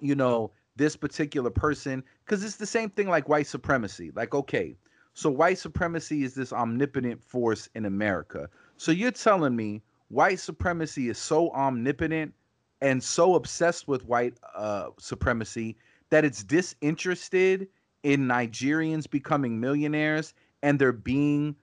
you 0.00 0.14
know, 0.14 0.50
this 0.76 0.96
particular 0.96 1.50
person, 1.50 2.04
because 2.24 2.44
it's 2.44 2.56
the 2.56 2.66
same 2.66 2.90
thing 2.90 3.08
like 3.08 3.28
white 3.28 3.46
supremacy. 3.46 4.12
Like, 4.14 4.34
okay, 4.34 4.76
so 5.18 5.28
white 5.28 5.58
supremacy 5.58 6.22
is 6.22 6.34
this 6.34 6.52
omnipotent 6.52 7.20
force 7.20 7.68
in 7.74 7.86
America. 7.86 8.48
So 8.76 8.92
you're 8.92 9.10
telling 9.10 9.56
me 9.56 9.82
white 10.10 10.38
supremacy 10.38 11.08
is 11.08 11.18
so 11.18 11.50
omnipotent 11.50 12.32
and 12.82 13.02
so 13.02 13.34
obsessed 13.34 13.88
with 13.88 14.04
white 14.04 14.34
uh, 14.54 14.90
supremacy 15.00 15.76
that 16.10 16.24
it's 16.24 16.44
disinterested 16.44 17.66
in 18.04 18.28
Nigerians 18.28 19.10
becoming 19.10 19.58
millionaires 19.58 20.34
and 20.62 20.78
there 20.78 20.92
being 20.92 21.56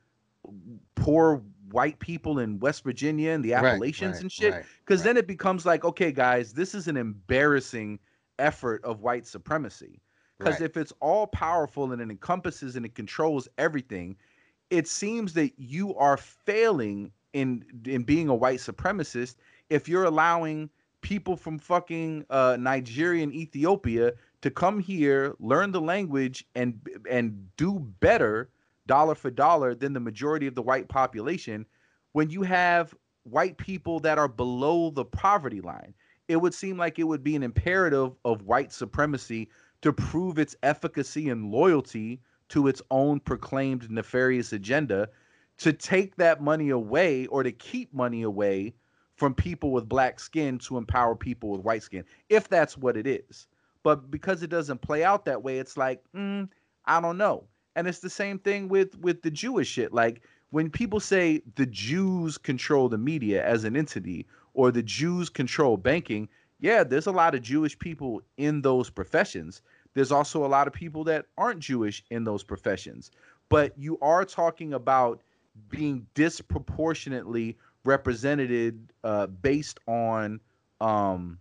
poor 0.96 1.42
white 1.72 1.98
people 2.00 2.40
in 2.40 2.60
West 2.60 2.84
Virginia 2.84 3.32
and 3.32 3.42
the 3.42 3.54
Appalachians 3.54 4.02
right, 4.02 4.16
right, 4.16 4.22
and 4.22 4.32
shit. 4.34 4.66
Because 4.80 5.00
right, 5.00 5.06
then 5.06 5.18
it 5.18 5.28
becomes 5.28 5.66
like, 5.66 5.86
okay, 5.86 6.12
guys, 6.12 6.52
this 6.52 6.76
is 6.76 6.90
an 6.90 6.98
embarrassing 6.98 8.00
effort 8.38 8.84
of 8.84 9.00
white 9.00 9.26
supremacy. 9.26 10.02
Because 10.40 10.60
Right. 10.60 10.70
if 10.70 10.78
it's 10.78 10.94
all 11.00 11.28
powerful 11.28 11.92
and 11.92 12.02
it 12.02 12.10
encompasses 12.12 12.76
and 12.76 12.86
it 12.86 12.96
controls 12.96 13.48
everything, 13.58 14.18
it 14.70 14.88
seems 14.88 15.34
that 15.34 15.54
you 15.58 15.96
are 15.96 16.18
failing 16.18 17.12
in 17.34 17.64
in 17.86 18.04
being 18.04 18.30
a 18.30 18.36
white 18.36 18.60
supremacist 18.60 19.36
if 19.70 19.88
you're 19.90 20.06
allowing 20.06 20.70
people 21.02 21.36
from 21.36 21.60
fucking 21.60 22.26
uh, 22.30 22.58
Nigeria 22.60 23.24
and 23.24 23.34
Ethiopia 23.34 24.14
to 24.42 24.50
come 24.50 24.80
here, 24.80 25.36
learn 25.40 25.72
the 25.72 25.82
language, 25.82 26.46
and 26.56 26.80
and 27.10 27.50
do 27.58 27.80
better 28.00 28.50
dollar 28.88 29.16
for 29.16 29.32
dollar 29.32 29.76
than 29.76 29.94
the 29.94 30.00
majority 30.00 30.48
of 30.48 30.56
the 30.56 30.62
white 30.62 30.88
population. 30.90 31.66
When 32.14 32.30
you 32.30 32.44
have 32.44 32.96
white 33.24 33.58
people 33.58 34.00
that 34.02 34.18
are 34.18 34.28
below 34.28 34.90
the 34.92 35.06
poverty 35.06 35.62
line, 35.62 35.94
it 36.28 36.38
would 36.38 36.54
seem 36.54 36.78
like 36.78 37.00
it 37.00 37.04
would 37.04 37.24
be 37.24 37.36
an 37.36 37.44
imperative 37.44 38.14
of 38.24 38.44
white 38.44 38.72
supremacy 38.72 39.50
to 39.82 39.94
prove 39.94 40.40
its 40.40 40.56
efficacy 40.64 41.30
and 41.30 41.52
loyalty 41.52 42.22
to 42.50 42.68
its 42.68 42.82
own 42.92 43.20
proclaimed 43.20 43.90
nefarious 43.90 44.54
agenda 44.54 45.10
to 45.58 45.74
take 45.74 46.16
that 46.16 46.42
money 46.42 46.70
away 46.70 47.26
or 47.28 47.44
to 47.44 47.52
keep 47.52 47.94
money 47.94 48.24
away 48.24 48.74
from 49.16 49.34
people 49.34 49.72
with 49.72 49.88
black 49.88 50.20
skin 50.20 50.58
to 50.60 50.78
empower 50.78 51.16
people 51.16 51.50
with 51.50 51.62
white 51.62 51.84
skin, 51.84 52.04
if 52.30 52.50
that's 52.50 52.78
what 52.78 52.98
it 52.98 53.08
is. 53.08 53.48
But 53.84 54.12
because 54.12 54.44
it 54.44 54.50
doesn't 54.50 54.82
play 54.82 55.04
out 55.04 55.26
that 55.26 55.44
way, 55.44 55.60
it's 55.60 55.78
like, 55.78 56.04
mm, 56.16 56.50
I 56.86 57.00
don't 57.00 57.18
know. 57.18 57.46
And 57.76 57.88
it's 57.88 58.00
the 58.00 58.10
same 58.10 58.40
thing 58.40 58.68
with 58.68 58.98
with 59.00 59.22
the 59.22 59.32
Jewish 59.32 59.68
shit. 59.68 59.94
Like 59.94 60.22
when 60.50 60.70
people 60.70 61.00
say 61.00 61.42
the 61.56 61.66
Jews 61.66 62.38
control 62.38 62.90
the 62.90 62.98
media 62.98 63.46
as 63.46 63.64
an 63.64 63.76
entity 63.76 64.26
or 64.54 64.72
the 64.72 64.84
Jews 64.84 65.30
control 65.30 65.78
banking, 65.78 66.30
yeah, 66.60 66.84
there's 66.84 67.08
a 67.08 67.12
lot 67.12 67.36
of 67.36 67.42
Jewish 67.42 67.78
people 67.78 68.22
in 68.38 68.62
those 68.62 68.90
professions. 68.90 69.62
There's 69.94 70.12
also 70.12 70.46
a 70.46 70.48
lot 70.48 70.68
of 70.68 70.74
people 70.74 71.04
that 71.06 71.26
aren't 71.38 71.60
Jewish 71.60 72.04
in 72.10 72.24
those 72.24 72.44
professions. 72.44 73.12
But 73.50 73.78
you 73.78 73.98
are 74.02 74.26
talking 74.26 74.74
about 74.74 75.22
being 75.70 76.06
disproportionately 76.14 77.58
represented 77.84 78.92
uh, 79.04 79.28
based 79.28 79.80
on 79.88 80.40
um, 80.82 81.40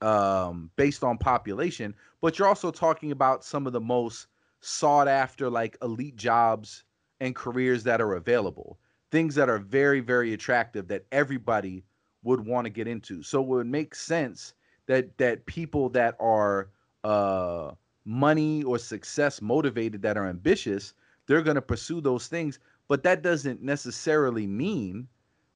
um, 0.00 0.70
based 0.76 1.04
on 1.04 1.18
population, 1.18 1.94
but 2.22 2.38
you're 2.38 2.48
also 2.48 2.70
talking 2.70 3.12
about 3.12 3.44
some 3.44 3.66
of 3.66 3.74
the 3.74 3.80
most 3.80 4.28
sought 4.60 5.08
after 5.08 5.50
like 5.50 5.76
elite 5.82 6.16
jobs 6.16 6.84
and 7.20 7.34
careers 7.34 7.82
that 7.84 8.00
are 8.00 8.14
available, 8.14 8.78
things 9.10 9.34
that 9.34 9.50
are 9.50 9.58
very 9.58 10.00
very 10.00 10.32
attractive 10.32 10.88
that 10.88 11.04
everybody 11.12 11.84
would 12.22 12.46
want 12.46 12.66
to 12.66 12.70
get 12.70 12.86
into. 12.86 13.22
So 13.22 13.40
it 13.42 13.46
would 13.48 13.66
make 13.66 13.94
sense 13.94 14.54
that 14.86 15.16
that 15.18 15.46
people 15.46 15.88
that 15.90 16.16
are 16.20 16.70
uh, 17.04 17.72
money 18.04 18.62
or 18.62 18.78
success 18.78 19.40
motivated 19.40 20.02
that 20.02 20.16
are 20.16 20.26
ambitious, 20.26 20.94
they're 21.26 21.42
going 21.42 21.54
to 21.56 21.62
pursue 21.62 22.00
those 22.00 22.26
things. 22.26 22.58
But 22.88 23.02
that 23.04 23.22
doesn't 23.22 23.62
necessarily 23.62 24.46
mean 24.46 25.08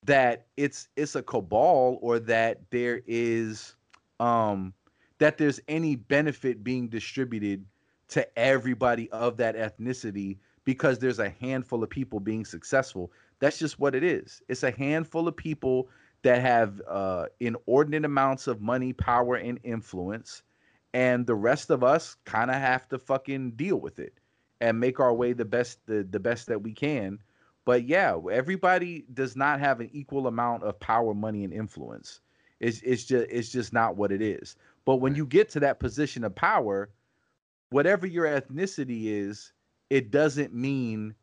that 0.05 0.47
it's 0.57 0.89
it's 0.97 1.15
a 1.15 1.23
cabal 1.23 1.99
or 2.03 2.19
that 2.21 2.71
there 2.71 3.03
is 3.07 3.75
um 4.21 4.73
that 5.19 5.39
there's 5.39 5.61
any 5.69 5.97
benefit 5.97 6.63
being 6.63 6.89
distributed 6.89 7.65
to 8.09 8.39
everybody 8.39 9.11
of 9.11 9.39
that 9.39 9.57
ethnicity 9.57 10.39
because 10.65 10.99
there's 10.99 11.19
a 11.19 11.31
handful 11.31 11.83
of 11.83 11.89
people 11.89 12.21
being 12.21 12.45
successful 12.45 13.11
that's 13.41 13.59
just 13.59 13.79
what 13.79 13.95
it 13.95 14.05
is 14.05 14.43
it's 14.49 14.63
a 14.63 14.71
handful 14.71 15.27
of 15.27 15.35
people 15.37 15.89
that 16.25 16.43
have 16.43 16.83
uh 16.89 17.27
inordinate 17.41 18.05
amounts 18.05 18.49
of 18.49 18.61
money 18.61 18.93
power 18.93 19.37
and 19.37 19.61
influence 19.65 20.43
and 20.95 21.27
the 21.27 21.37
rest 21.37 21.71
of 21.71 21.85
us 21.85 22.17
kind 22.27 22.51
of 22.51 22.57
have 22.57 22.89
to 22.89 22.99
fucking 22.99 23.53
deal 23.53 23.79
with 23.79 24.01
it 24.01 24.15
and 24.61 24.81
make 24.81 25.01
our 25.01 25.15
way 25.15 25.33
the 25.33 25.45
best 25.45 25.87
the, 25.87 26.07
the 26.11 26.21
best 26.21 26.49
that 26.49 26.63
we 26.63 26.73
can 26.73 27.21
but 27.65 27.87
yeah, 27.87 28.19
everybody 28.31 29.07
does 29.15 29.37
not 29.37 29.61
have 29.61 29.81
an 29.81 29.91
equal 29.93 30.27
amount 30.27 30.65
of 30.65 30.79
power, 30.81 31.15
money, 31.15 31.45
and 31.45 31.53
influence. 31.53 32.21
It's 32.61 32.81
it's 32.83 33.05
just 33.05 33.27
it's 33.31 33.51
just 33.51 33.73
not 33.73 33.97
what 33.97 34.13
it 34.13 34.23
is. 34.23 34.57
But 34.85 34.97
when 34.97 35.15
you 35.15 35.27
get 35.27 35.49
to 35.51 35.61
that 35.61 35.81
position 35.81 36.25
of 36.25 36.35
power, 36.35 36.91
whatever 37.71 38.07
your 38.07 38.27
ethnicity 38.27 39.07
is, 39.07 39.53
it 39.91 40.11
doesn't 40.11 40.55
mean 40.55 41.15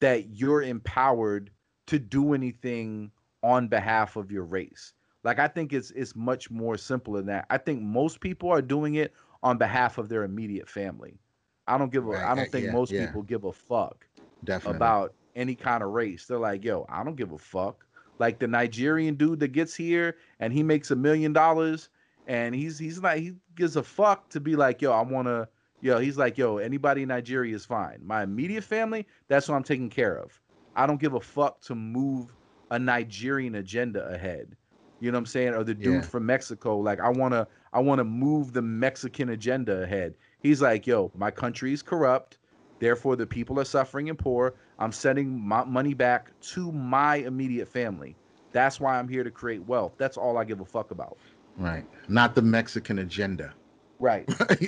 that 0.00 0.30
you're 0.30 0.62
empowered 0.62 1.50
to 1.86 1.98
do 1.98 2.34
anything 2.34 3.12
on 3.44 3.68
behalf 3.68 4.16
of 4.16 4.32
your 4.32 4.44
race. 4.44 4.94
Like 5.22 5.38
I 5.38 5.46
think 5.46 5.72
it's 5.72 5.90
it's 5.92 6.16
much 6.16 6.50
more 6.50 6.76
simple 6.76 7.12
than 7.12 7.26
that. 7.26 7.46
I 7.50 7.58
think 7.58 7.82
most 7.82 8.20
people 8.20 8.50
are 8.50 8.62
doing 8.62 8.94
it 8.94 9.12
on 9.42 9.58
behalf 9.58 9.98
of 9.98 10.08
their 10.08 10.24
immediate 10.24 10.68
family. 10.68 11.18
I 11.66 11.78
don't 11.78 11.92
give 11.92 12.06
a 12.06 12.10
Right, 12.10 12.22
I 12.24 12.32
uh, 12.32 12.34
don't 12.34 12.50
think 12.50 12.66
yeah, 12.66 12.72
most 12.72 12.90
yeah. 12.90 13.06
people 13.06 13.22
give 13.22 13.44
a 13.44 13.52
fuck 13.52 14.06
Definitely. 14.44 14.76
about 14.76 15.14
any 15.36 15.54
kind 15.54 15.82
of 15.82 15.90
race. 15.90 16.26
They're 16.26 16.38
like, 16.38 16.64
yo, 16.64 16.86
I 16.88 17.04
don't 17.04 17.16
give 17.16 17.32
a 17.32 17.38
fuck. 17.38 17.86
Like 18.18 18.38
the 18.38 18.48
Nigerian 18.48 19.14
dude 19.16 19.40
that 19.40 19.48
gets 19.48 19.74
here 19.74 20.16
and 20.40 20.52
he 20.52 20.62
makes 20.62 20.90
a 20.90 20.96
million 20.96 21.32
dollars 21.32 21.90
and 22.26 22.54
he's 22.54 22.78
he's 22.78 23.00
like 23.00 23.20
he 23.20 23.34
gives 23.54 23.76
a 23.76 23.82
fuck 23.82 24.30
to 24.30 24.40
be 24.40 24.56
like, 24.56 24.80
yo, 24.80 24.92
I 24.92 25.02
wanna 25.02 25.48
yo, 25.80 25.98
he's 25.98 26.16
like, 26.16 26.38
yo, 26.38 26.56
anybody 26.58 27.02
in 27.02 27.08
Nigeria 27.08 27.54
is 27.54 27.66
fine. 27.66 27.98
My 28.02 28.22
immediate 28.22 28.64
family, 28.64 29.06
that's 29.28 29.48
what 29.48 29.54
I'm 29.56 29.64
taking 29.64 29.90
care 29.90 30.16
of. 30.16 30.40
I 30.74 30.86
don't 30.86 31.00
give 31.00 31.14
a 31.14 31.20
fuck 31.20 31.60
to 31.62 31.74
move 31.74 32.34
a 32.70 32.78
Nigerian 32.78 33.56
agenda 33.56 34.06
ahead. 34.08 34.56
You 35.00 35.10
know 35.10 35.16
what 35.16 35.20
I'm 35.20 35.26
saying? 35.26 35.54
Or 35.54 35.64
the 35.64 35.74
dude 35.74 35.94
Yeah. 35.94 36.00
from 36.02 36.26
Mexico, 36.26 36.78
like 36.78 37.00
I 37.00 37.08
wanna 37.08 37.46
I 37.72 37.80
wanna 37.80 38.04
move 38.04 38.52
the 38.52 38.62
Mexican 38.62 39.30
agenda 39.30 39.82
ahead. 39.82 40.14
He's 40.40 40.62
like, 40.62 40.86
yo, 40.86 41.10
my 41.16 41.30
country 41.30 41.72
is 41.72 41.82
corrupt. 41.82 42.38
Therefore, 42.80 43.16
the 43.16 43.26
people 43.26 43.58
are 43.60 43.64
suffering 43.64 44.08
and 44.08 44.18
poor. 44.18 44.54
I'm 44.78 44.92
sending 44.92 45.40
my 45.40 45.64
money 45.64 45.94
back 45.94 46.30
to 46.52 46.70
my 46.72 47.16
immediate 47.16 47.68
family. 47.68 48.16
That's 48.52 48.78
why 48.78 48.98
I'm 48.98 49.08
here 49.08 49.24
to 49.24 49.30
create 49.30 49.64
wealth. 49.66 49.94
That's 49.98 50.16
all 50.16 50.36
I 50.38 50.44
give 50.44 50.60
a 50.60 50.64
fuck 50.64 50.90
about. 50.90 51.18
right. 51.58 51.84
Not 52.08 52.34
the 52.34 52.42
Mexican 52.42 52.98
agenda. 52.98 53.54
Right. 53.98 54.28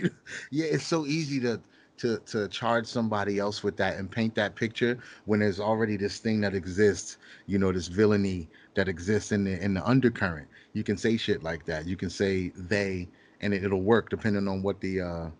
yeah, 0.50 0.66
it's 0.66 0.86
so 0.86 1.04
easy 1.06 1.40
to 1.40 1.60
to 1.98 2.18
to 2.26 2.48
charge 2.48 2.86
somebody 2.86 3.38
else 3.38 3.62
with 3.62 3.76
that 3.78 3.96
and 3.96 4.10
paint 4.10 4.34
that 4.34 4.54
picture 4.54 4.98
when 5.24 5.40
there's 5.40 5.60
already 5.60 5.96
this 5.96 6.18
thing 6.18 6.40
that 6.42 6.54
exists, 6.54 7.18
you 7.46 7.58
know, 7.58 7.72
this 7.72 7.88
villainy 7.88 8.48
that 8.74 8.88
exists 8.88 9.32
in 9.32 9.44
the 9.44 9.62
in 9.62 9.74
the 9.74 9.84
undercurrent. 9.86 10.48
You 10.72 10.84
can 10.84 10.96
say 10.96 11.16
shit 11.16 11.42
like 11.42 11.64
that. 11.66 11.86
You 11.86 11.96
can 11.96 12.10
say 12.10 12.52
they 12.56 13.08
and 13.40 13.54
it, 13.54 13.64
it'll 13.64 13.82
work 13.82 14.10
depending 14.10 14.48
on 14.48 14.62
what 14.62 14.80
the 14.80 15.00
uh 15.00 15.30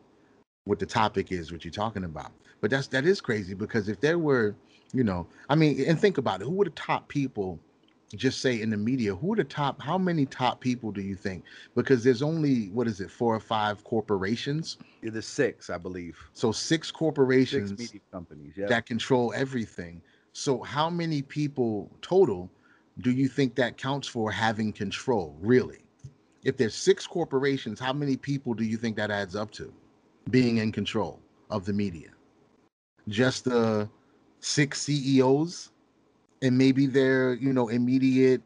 what 0.65 0.79
the 0.79 0.87
topic 0.87 1.33
is 1.33 1.53
what 1.53 1.65
you're 1.65 1.73
talking 1.73 2.05
about. 2.05 2.33
But 2.61 2.71
that's 2.71 2.89
that 2.89 3.07
is 3.07 3.21
crazy 3.21 3.55
because 3.55 3.89
if 3.89 4.01
there 4.01 4.19
were, 4.19 4.55
you 4.93 5.05
know, 5.05 5.27
I 5.49 5.55
mean, 5.55 5.85
and 5.87 6.01
think 6.01 6.19
about 6.19 6.41
it, 6.41 6.45
who 6.45 6.53
were 6.53 6.65
the 6.65 6.71
top 6.71 7.09
people 7.09 7.61
just 8.15 8.41
say 8.41 8.61
in 8.61 8.71
the 8.71 8.77
media 8.77 9.15
who 9.15 9.33
are 9.33 9.37
the 9.37 9.45
top 9.45 9.81
how 9.83 9.99
many 9.99 10.25
top 10.27 10.61
people 10.61 10.93
do 10.93 11.01
you 11.01 11.17
think 11.17 11.43
because 11.75 12.05
there's 12.05 12.23
only 12.23 12.69
what 12.69 12.87
is 12.87 13.01
it 13.01 13.11
four 13.11 13.35
or 13.35 13.41
five 13.41 13.83
corporations 13.85 14.79
the 15.03 15.23
six, 15.23 15.71
I 15.71 15.79
believe. 15.79 16.19
so 16.33 16.51
six 16.51 16.91
corporations 16.91 17.71
Six 17.71 17.81
media 17.81 18.01
companies. 18.13 18.55
Yeah. 18.57 18.67
that 18.67 18.87
control 18.87 19.33
everything 19.35 20.01
so 20.33 20.63
how 20.63 20.89
many 20.91 21.23
people 21.23 21.91
total 22.03 22.51
do 23.01 23.11
you 23.11 23.29
think 23.29 23.55
that 23.57 23.77
counts 23.77 24.07
for 24.09 24.31
having 24.31 24.73
control 24.73 25.37
really 25.41 25.85
if 26.45 26.57
there's 26.57 26.75
six 26.75 27.07
corporations 27.07 27.81
how 27.81 27.93
many 27.93 28.17
people 28.17 28.55
do 28.55 28.65
you 28.65 28.77
think 28.77 28.97
that 28.97 29.11
adds 29.11 29.35
up 29.35 29.51
to 29.53 29.73
being 30.31 30.59
in 30.59 30.71
control 30.73 31.21
of 31.51 31.65
the 31.65 31.73
media 31.73 32.11
just 33.09 33.45
the 33.45 33.89
six 34.41 34.83
ceos 34.83 35.71
and 36.43 36.57
maybe 36.57 36.87
their 36.87 37.35
you 37.35 37.53
know 37.53 37.69
immediate 37.69 38.43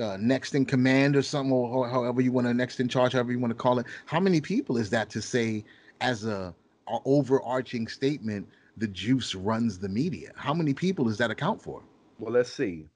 uh, 0.00 0.16
next 0.20 0.54
in 0.54 0.64
command 0.64 1.16
or 1.16 1.22
something 1.22 1.52
or, 1.52 1.88
however 1.88 2.20
you 2.20 2.32
want 2.32 2.46
to 2.46 2.54
next 2.54 2.80
in 2.80 2.88
charge 2.88 3.12
however 3.12 3.32
you 3.32 3.38
want 3.38 3.50
to 3.50 3.56
call 3.56 3.78
it 3.78 3.86
how 4.04 4.20
many 4.20 4.40
people 4.40 4.76
is 4.76 4.90
that 4.90 5.08
to 5.10 5.22
say 5.22 5.64
as 6.00 6.24
a, 6.24 6.54
a 6.88 6.98
overarching 7.04 7.88
statement 7.88 8.46
the 8.76 8.88
juice 8.88 9.34
runs 9.34 9.78
the 9.78 9.88
media 9.88 10.30
how 10.36 10.52
many 10.52 10.74
people 10.74 11.04
does 11.06 11.18
that 11.18 11.30
account 11.30 11.60
for 11.62 11.82
Well, 12.18 12.32
let's 12.32 12.52
see. 12.52 12.86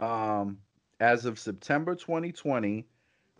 Um, 0.00 0.58
as 1.00 1.24
of 1.24 1.38
September 1.38 1.94
2020, 1.94 2.86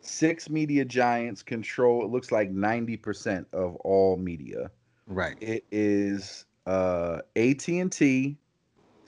six 0.00 0.48
media 0.48 0.84
giants 0.84 1.42
control. 1.42 2.04
It 2.04 2.10
looks 2.10 2.32
like 2.32 2.52
90% 2.52 3.46
of 3.52 3.76
all 3.76 4.16
media. 4.16 4.70
right 5.06 5.36
It 5.40 5.64
is 5.70 6.46
uh, 6.66 7.18
AT&T, 7.36 8.36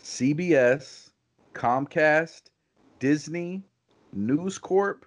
CBS, 0.02 1.10
Comcast, 1.54 2.42
Disney, 2.98 3.62
News 4.12 4.58
Corp, 4.58 5.06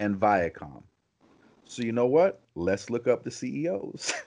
and 0.00 0.18
Viacom. 0.18 0.82
So 1.66 1.82
you 1.82 1.92
know 1.92 2.06
what? 2.06 2.40
Let's 2.54 2.90
look 2.90 3.06
up 3.06 3.22
the 3.22 3.30
CEOs. 3.30 4.12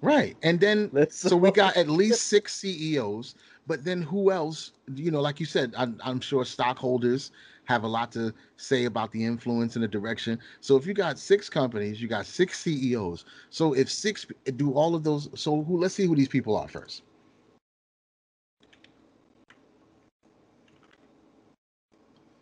right 0.00 0.36
and 0.44 0.60
then 0.60 0.88
Let's 0.92 1.16
so 1.18 1.36
we 1.36 1.50
got 1.50 1.76
at 1.76 1.88
least 1.88 2.26
six 2.28 2.54
ceos 2.54 3.34
but 3.66 3.84
then 3.84 4.00
who 4.00 4.30
else 4.30 4.70
you 4.94 5.10
know 5.10 5.20
like 5.20 5.40
you 5.40 5.46
said 5.46 5.74
i'm, 5.76 6.00
I'm 6.04 6.20
sure 6.20 6.44
stockholders 6.44 7.32
have 7.68 7.82
a 7.84 7.86
lot 7.86 8.10
to 8.12 8.32
say 8.56 8.86
about 8.86 9.12
the 9.12 9.22
influence 9.22 9.76
and 9.76 9.84
the 9.84 9.88
direction. 9.88 10.38
So 10.60 10.76
if 10.76 10.86
you 10.86 10.94
got 10.94 11.18
six 11.18 11.50
companies, 11.50 12.00
you 12.00 12.08
got 12.08 12.24
six 12.24 12.58
CEOs. 12.60 13.26
So 13.50 13.74
if 13.74 13.90
six 13.90 14.26
do 14.56 14.72
all 14.72 14.94
of 14.94 15.04
those, 15.04 15.28
so 15.34 15.62
who? 15.62 15.78
Let's 15.78 15.94
see 15.94 16.06
who 16.06 16.16
these 16.16 16.28
people 16.28 16.56
are 16.56 16.66
first. 16.66 17.02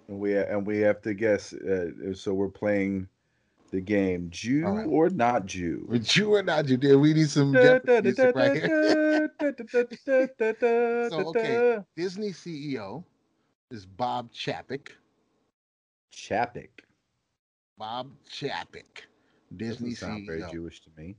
And 0.09 0.19
we 0.19 0.37
and 0.37 0.67
we 0.67 0.79
have 0.81 1.03
to 1.03 1.15
guess. 1.15 1.53
Uh, 1.53 2.15
so 2.15 2.33
we're 2.33 2.49
playing 2.49 3.09
the 3.71 3.81
game 3.81 4.29
Jew 4.31 4.65
right. 4.65 4.87
or 4.87 5.11
not 5.11 5.47
Jew. 5.47 5.89
Jew 6.03 6.35
or 6.35 6.43
not 6.43 6.67
Jew? 6.67 6.77
Dude, 6.77 7.01
we 7.01 7.15
need 7.15 7.29
some 7.29 7.53
right 7.53 7.83
here. 7.85 9.31
so 9.41 11.29
okay, 11.29 11.79
Disney 11.97 12.31
CEO 12.31 13.05
is 13.71 13.87
Bob 13.87 14.33
Chapek. 14.33 14.89
Chapek. 16.13 16.69
Bob 17.79 18.11
Chapek, 18.31 19.05
Disney 19.57 19.91
Doesn't 19.91 20.09
sound 20.09 20.23
CEO. 20.23 20.27
very 20.27 20.51
Jewish 20.51 20.81
to 20.83 20.91
me. 20.97 21.17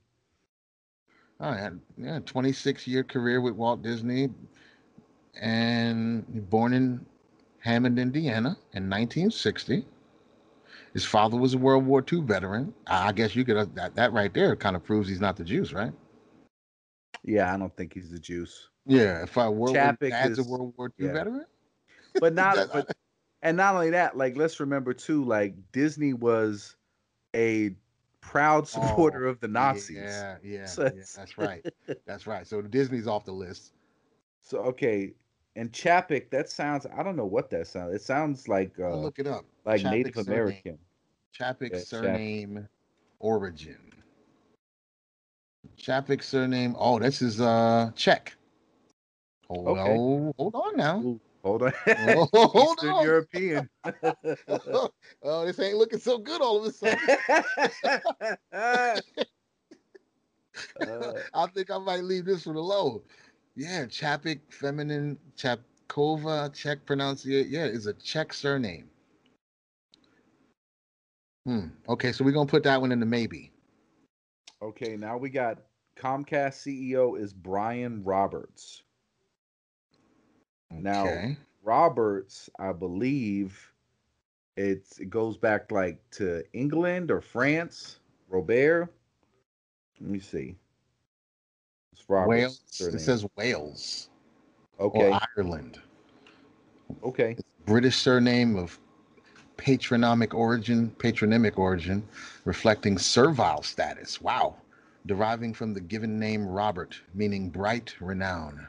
I 1.40 1.56
had 1.56 1.80
yeah, 1.98 2.20
26 2.26 2.88
year 2.88 3.04
career 3.04 3.42
with 3.42 3.54
Walt 3.54 3.84
Disney, 3.84 4.30
and 5.40 6.50
born 6.50 6.74
in 6.74 7.06
Hammond, 7.68 8.00
Indiana, 8.00 8.58
in 8.74 8.90
1960. 8.90 9.86
His 10.94 11.06
father 11.06 11.38
was 11.38 11.54
a 11.54 11.58
World 11.58 11.86
War 11.86 12.04
II 12.12 12.22
veteran. 12.22 12.74
I 12.88 13.12
guess 13.12 13.36
you 13.36 13.44
could 13.44 13.58
uh, 13.58 13.66
that 13.76 13.94
that 13.96 14.14
right 14.14 14.34
there 14.34 14.56
kind 14.56 14.76
of 14.76 14.84
proves 14.84 15.10
he's 15.10 15.22
not 15.22 15.36
the 15.36 15.44
Jews, 15.44 15.74
right? 15.74 15.92
Yeah, 17.24 17.54
I 17.54 17.58
don't 17.58 17.76
think 17.76 17.94
he's 17.94 18.10
the 18.10 18.20
juice. 18.20 18.70
Yeah, 18.86 19.22
if 19.22 19.38
I 19.38 19.50
World 19.50 19.76
War, 19.76 19.84
Chapek 19.84 20.10
dad's 20.10 20.40
is- 20.40 20.48
a 20.48 20.50
World 20.50 20.74
War 20.78 20.92
II 21.00 21.08
yeah. 21.08 21.14
veteran. 21.14 21.46
But 22.20 22.34
not 22.42 22.72
but 22.72 22.96
and 23.42 23.58
not 23.58 23.76
only 23.76 23.92
that, 23.92 24.18
like 24.18 24.38
let's 24.38 24.60
remember 24.60 24.94
too, 24.94 25.24
like 25.26 25.54
Disney 25.72 26.14
was 26.14 26.78
a 27.36 27.76
proud 28.22 28.68
supporter 28.68 29.28
Oh, 29.28 29.30
of 29.30 29.40
the 29.42 29.48
Nazis. 29.48 29.98
Yeah, 29.98 30.38
yeah, 30.44 30.66
So 30.66 30.84
yeah, 30.84 31.04
that's 31.16 31.38
right. 31.38 31.66
That's 32.06 32.26
right. 32.28 32.48
So 32.48 32.62
Disney's 32.62 33.08
off 33.08 33.26
the 33.26 33.34
list. 33.34 33.74
So 34.42 34.60
okay, 34.60 35.14
and 35.58 35.72
Chapek, 35.74 36.30
that 36.30 36.50
sounds 36.50 36.86
I 36.86 37.04
don't 37.04 37.16
know 37.18 37.26
what 37.26 37.50
that 37.50 37.68
sounds. 37.68 37.96
It 37.96 38.02
sounds 38.02 38.48
like 38.48 38.80
I'll 38.80 38.94
uh 38.94 39.02
look 39.02 39.20
it 39.20 39.28
up. 39.28 39.46
like 39.66 39.84
Native 39.84 40.16
surname. 40.16 40.28
American. 40.28 40.78
Chapek's 41.38 41.72
Yeah, 41.72 41.80
surname 41.84 42.68
origin. 43.20 43.92
Chapek's 45.78 46.28
surname. 46.28 46.76
Oh, 46.78 47.00
this 47.00 47.22
is 47.22 47.42
uh 47.42 47.92
Czech. 47.96 48.36
Oh, 49.50 49.62
Okay. 49.72 49.98
well, 49.98 50.34
hold 50.38 50.56
on 50.56 50.78
now. 50.78 51.00
Ooh, 51.00 51.20
hold 51.44 51.64
on. 51.64 51.74
Oh, 52.00 52.28
hold 52.34 52.78
Eastern 52.78 52.96
on. 52.96 53.04
European. 53.04 53.70
oh, 55.24 55.46
this 55.46 55.60
ain't 55.60 55.78
looking 55.78 56.00
so 56.00 56.18
good 56.18 56.42
all 56.42 56.58
of 56.58 56.66
a 56.66 56.72
sudden. 56.72 57.10
Uh, 60.80 61.14
I 61.34 61.48
think 61.48 61.72
I 61.72 61.78
might 61.78 62.04
leave 62.04 62.26
this 62.26 62.46
one 62.46 62.56
alone. 62.56 63.02
Yeah, 63.58 63.86
Chapek, 63.86 64.40
feminine 64.50 65.18
Chapkova, 65.36 66.54
Czech 66.54 66.86
pronunciation. 66.86 67.52
Yeah, 67.52 67.66
is 67.66 67.88
a 67.88 67.94
Czech 67.94 68.32
surname. 68.32 68.88
Hmm. 71.48 71.70
Okay, 71.90 72.12
so 72.12 72.24
we're 72.24 72.34
gonna 72.34 72.46
put 72.46 72.64
that 72.64 72.80
one 72.80 72.92
in 72.92 73.00
the 73.00 73.06
maybe. 73.06 73.52
okay, 74.62 74.96
now 74.96 75.18
we 75.18 75.30
got 75.30 75.58
Comcast 75.98 76.62
CEO 76.62 77.20
is 77.20 77.34
Brian 77.34 78.04
Roberts. 78.04 78.84
Now- 80.70 81.36
Roberts, 81.64 82.50
I 82.60 82.72
believe 82.74 83.72
it's 84.56 85.00
it 85.00 85.10
goes 85.10 85.36
back 85.36 85.72
like 85.72 86.00
to 86.12 86.44
England 86.54 87.10
or 87.10 87.22
France. 87.22 88.00
Robert. 88.30 88.94
Let 90.00 90.10
me 90.10 90.20
see. 90.20 90.56
Roberts. 92.08 92.28
Wales. 92.80 92.96
It 92.96 93.00
says 93.00 93.26
Wales 93.36 94.10
okay. 94.80 95.10
or 95.10 95.20
Ireland. 95.38 95.80
okay. 97.04 97.36
British 97.66 97.98
surname 97.98 98.56
of 98.56 98.80
patronymic 99.58 100.34
origin, 100.34 100.90
patronymic 101.00 101.58
origin, 101.58 102.08
reflecting 102.46 102.98
servile 102.98 103.62
status. 103.62 104.22
Wow. 104.22 104.56
Deriving 105.06 105.54
from 105.54 105.74
the 105.74 105.82
given 105.82 106.20
name 106.20 106.46
Robert, 106.46 107.00
meaning 107.14 107.50
bright 107.50 107.96
renown. 108.00 108.68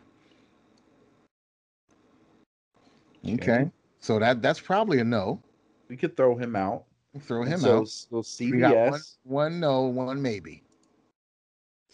Okay. 3.24 3.35
Okay. 3.35 3.70
So 4.01 4.19
that 4.19 4.40
that's 4.43 4.60
probably 4.60 5.01
a 5.01 5.05
no. 5.05 5.43
We 5.89 5.97
could 5.97 6.16
throw 6.16 6.36
him 6.36 6.55
out. 6.55 6.85
Throw 7.23 7.43
him 7.43 7.59
so, 7.59 7.81
out. 7.81 7.89
So 7.89 8.23
We 8.40 8.59
got 8.59 8.90
one, 8.90 9.01
one 9.24 9.60
no, 9.60 9.82
one 9.82 10.20
maybe. 10.20 10.62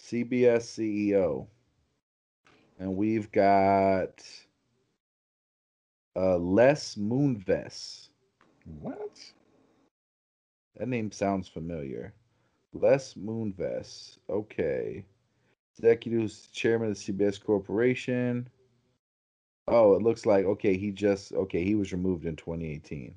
CBS 0.04 0.66
CEO, 0.76 1.46
and 2.78 2.94
we've 2.94 3.32
got 3.32 4.22
uh 6.14 6.36
Les 6.36 6.94
Moonves. 6.96 8.08
What? 8.80 9.18
That 10.76 10.88
name 10.88 11.10
sounds 11.10 11.48
familiar. 11.48 12.12
Les 12.74 13.14
Moonves. 13.14 14.18
Okay. 14.28 15.04
Executive 15.78 16.32
chairman 16.52 16.90
of 16.90 16.98
the 16.98 17.12
CBS 17.12 17.42
Corporation. 17.42 18.46
Oh, 19.68 19.94
it 19.94 20.02
looks 20.02 20.26
like 20.26 20.44
okay. 20.44 20.76
He 20.76 20.90
just 20.90 21.32
okay. 21.32 21.64
He 21.64 21.74
was 21.74 21.92
removed 21.92 22.26
in 22.26 22.36
2018, 22.36 23.14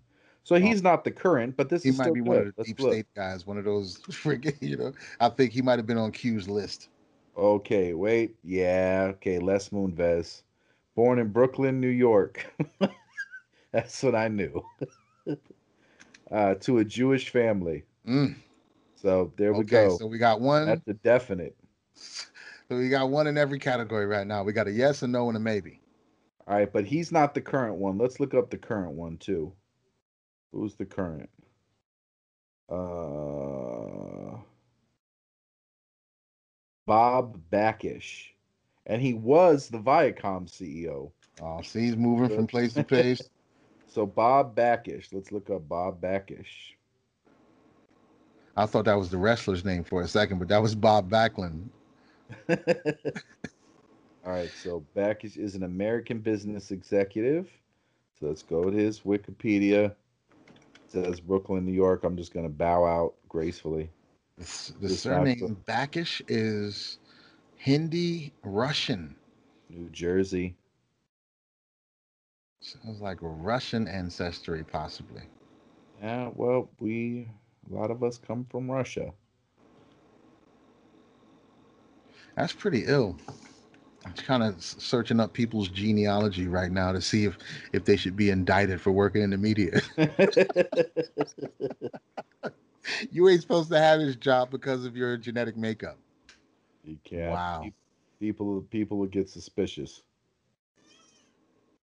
so 0.48 0.56
he's 0.56 0.82
not 0.82 1.04
the 1.04 1.12
current. 1.12 1.58
But 1.58 1.68
this 1.68 1.84
He 1.84 1.90
is 1.90 1.98
might 1.98 2.06
still 2.06 2.14
be 2.14 2.22
good. 2.22 2.28
one 2.30 2.38
of 2.38 2.46
the 2.46 2.54
Let's 2.58 2.70
deep 2.70 2.80
look. 2.80 2.94
state 2.94 3.06
guys, 3.14 3.46
one 3.46 3.58
of 3.58 3.66
those 3.66 3.98
freaking, 4.10 4.56
you 4.62 4.78
know. 4.78 4.94
I 5.20 5.28
think 5.28 5.52
he 5.52 5.62
might 5.62 5.78
have 5.78 5.86
been 5.86 5.98
on 5.98 6.12
Q's 6.14 6.48
list. 6.48 6.88
Okay, 7.38 7.94
wait. 7.94 8.36
Yeah, 8.46 9.08
okay. 9.16 9.40
Les 9.40 9.68
Moonves, 9.70 10.44
born 10.96 11.20
in 11.20 11.28
Brooklyn, 11.28 11.82
New 11.82 11.90
York. 11.90 12.46
That's 13.74 14.02
what 14.02 14.16
I 14.16 14.30
knew. 14.30 14.64
uh, 16.32 16.56
to 16.56 16.78
a 16.78 16.86
Jewish 16.86 17.30
family. 17.30 17.84
Mm, 18.08 18.36
So 18.96 19.34
there 19.36 19.52
we 19.52 19.66
go. 19.66 19.80
okay, 19.80 19.88
go. 19.90 19.98
so 19.98 20.08
we 20.08 20.18
got 20.18 20.40
one. 20.40 20.66
That's 20.66 20.88
a 20.88 20.94
definite. 20.94 21.58
So 22.70 22.78
we 22.78 22.88
got 22.88 23.10
one 23.10 23.28
in 23.28 23.38
every 23.38 23.60
category 23.60 24.06
right 24.06 24.26
now. 24.26 24.44
We 24.44 24.54
got 24.54 24.68
a 24.68 24.72
yes, 24.72 25.02
a 25.02 25.08
no, 25.08 25.28
and 25.28 25.36
a 25.36 25.42
maybe. 25.42 25.82
All 26.48 26.56
right, 26.56 26.72
but 26.72 26.86
he's 26.86 27.12
not 27.12 27.34
the 27.34 27.42
current 27.42 27.76
one. 27.76 27.98
Let's 27.98 28.22
look 28.22 28.34
up 28.34 28.50
the 28.50 28.58
current 28.58 28.94
one 28.94 29.18
too. 29.18 29.52
Who's 30.52 30.76
the 30.76 30.86
current? 30.86 31.30
Uh 32.70 34.38
Bob 36.86 37.38
Bakish. 37.52 38.30
And 38.86 39.02
he 39.02 39.14
was 39.14 39.68
the 39.68 39.80
Viacom 39.80 40.48
CEO. 40.48 41.12
Oh, 41.42 41.62
see, 41.62 41.82
he's 41.82 41.98
moving 41.98 42.30
from 42.30 42.48
place 42.48 42.74
to 42.74 42.84
place. 42.84 43.22
So 43.90 44.06
Bob 44.06 44.56
Bakish. 44.56 45.14
Let's 45.14 45.32
look 45.32 45.50
up 45.50 45.68
Bob 45.68 46.02
Bakish. 46.02 46.76
I 48.56 48.66
thought 48.66 48.86
that 48.86 48.98
was 48.98 49.10
the 49.10 49.18
wrestler's 49.18 49.64
name 49.64 49.84
for 49.84 50.02
a 50.02 50.08
second, 50.08 50.40
but 50.40 50.50
that 50.50 50.62
was 50.62 50.76
Bob 50.76 51.10
Backlund. 51.10 51.70
All 52.50 52.56
right, 54.34 54.52
so 54.52 54.86
Bakish 54.96 55.38
is 55.38 55.56
an 55.56 55.64
American 55.64 56.20
business 56.20 56.72
executive. 56.72 57.50
So 58.20 58.28
let's 58.28 58.44
go 58.44 58.70
to 58.70 58.76
his 58.76 59.00
Wikipedia. 59.00 59.96
Says 60.88 61.20
Brooklyn, 61.20 61.66
New 61.66 61.74
York. 61.74 62.04
I'm 62.04 62.18
just 62.18 62.34
gonna 62.34 62.50
bow 62.50 62.86
out 62.86 63.16
gracefully. 63.30 63.90
The, 64.38 64.74
the 64.82 64.90
It's 64.90 65.06
not 65.06 65.28
surname 65.28 65.66
Bakish 65.66 66.22
is 66.28 67.00
Hindi 67.58 68.34
Russian. 68.44 69.16
New 69.70 69.90
Jersey. 69.90 70.56
Sounds 72.62 73.02
like 73.02 73.18
Russian 73.22 73.88
ancestry, 73.88 74.64
possibly. 74.64 75.24
Yeah, 76.02 76.32
well, 76.36 76.70
we 76.80 77.28
a 77.70 77.74
lot 77.76 77.92
of 77.92 78.04
us 78.04 78.18
come 78.18 78.46
from 78.50 78.70
Russia. 78.70 79.14
That's 82.36 82.54
pretty 82.54 82.86
ill. 82.86 83.18
I'm 84.08 84.14
kind 84.14 84.42
of 84.42 84.64
searching 84.64 85.20
up 85.20 85.34
people's 85.34 85.68
genealogy 85.68 86.48
right 86.48 86.72
now 86.72 86.94
to 86.94 87.02
see 87.02 87.26
if 87.26 87.38
if 87.74 87.84
they 87.84 87.98
should 87.98 88.16
be 88.16 88.30
indicted 88.30 88.80
for 88.80 88.92
working 88.92 89.22
in 89.22 89.32
the 89.32 89.38
media. 89.38 89.82
you 93.12 93.28
ain't 93.28 93.42
supposed 93.42 93.70
to 93.70 93.78
have 93.78 94.00
this 94.00 94.16
job 94.16 94.50
because 94.50 94.86
of 94.86 94.96
your 94.96 95.18
genetic 95.18 95.58
makeup. 95.58 95.98
you 96.86 96.98
can't. 97.04 97.32
Wow. 97.32 97.66
People, 98.20 98.62
people 98.70 98.98
will 98.98 99.08
get 99.08 99.30
suspicious. 99.30 100.02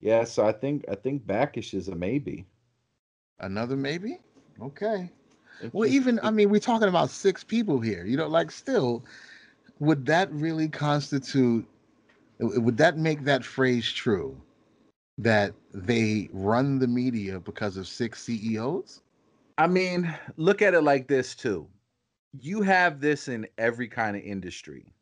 Yeah, 0.02 0.26
so 0.26 0.46
I 0.46 0.52
think 0.52 0.84
I 0.92 0.96
think 0.96 1.26
Bakish 1.26 1.74
is 1.74 1.88
a 1.88 1.96
maybe. 1.96 2.46
Another 3.40 3.78
maybe? 3.78 4.20
Okay. 4.62 5.10
It's 5.62 5.74
Well, 5.74 5.88
even 5.88 6.20
I 6.24 6.32
mean, 6.32 6.50
we're 6.50 6.60
talking 6.60 6.90
about 6.90 7.10
six 7.10 7.44
people 7.44 7.80
here. 7.80 8.06
You 8.06 8.18
know, 8.18 8.28
like 8.28 8.52
still, 8.52 9.06
would 9.80 10.06
that 10.08 10.30
really 10.34 10.68
constitute? 10.68 11.66
W- 12.42 12.62
Would 12.62 12.78
that 12.78 12.98
make 12.98 13.24
that 13.26 13.46
phrase 13.46 13.92
true? 13.92 14.42
that 15.18 15.54
they 15.74 16.30
run 16.34 16.80
the 16.80 16.88
media 16.88 17.40
because 17.40 17.78
of 17.78 17.88
six 17.88 18.24
CEOs? 18.24 19.02
I 19.58 19.68
mean, 19.68 20.14
look 20.38 20.62
at 20.64 20.74
it 20.74 20.82
like 20.82 21.08
this 21.08 21.36
too. 21.36 21.68
You 22.40 22.62
have 22.64 23.00
this 23.02 23.28
in 23.28 23.48
every 23.58 23.88
kind 23.88 24.16
of 24.18 24.24
industry, 24.24 24.94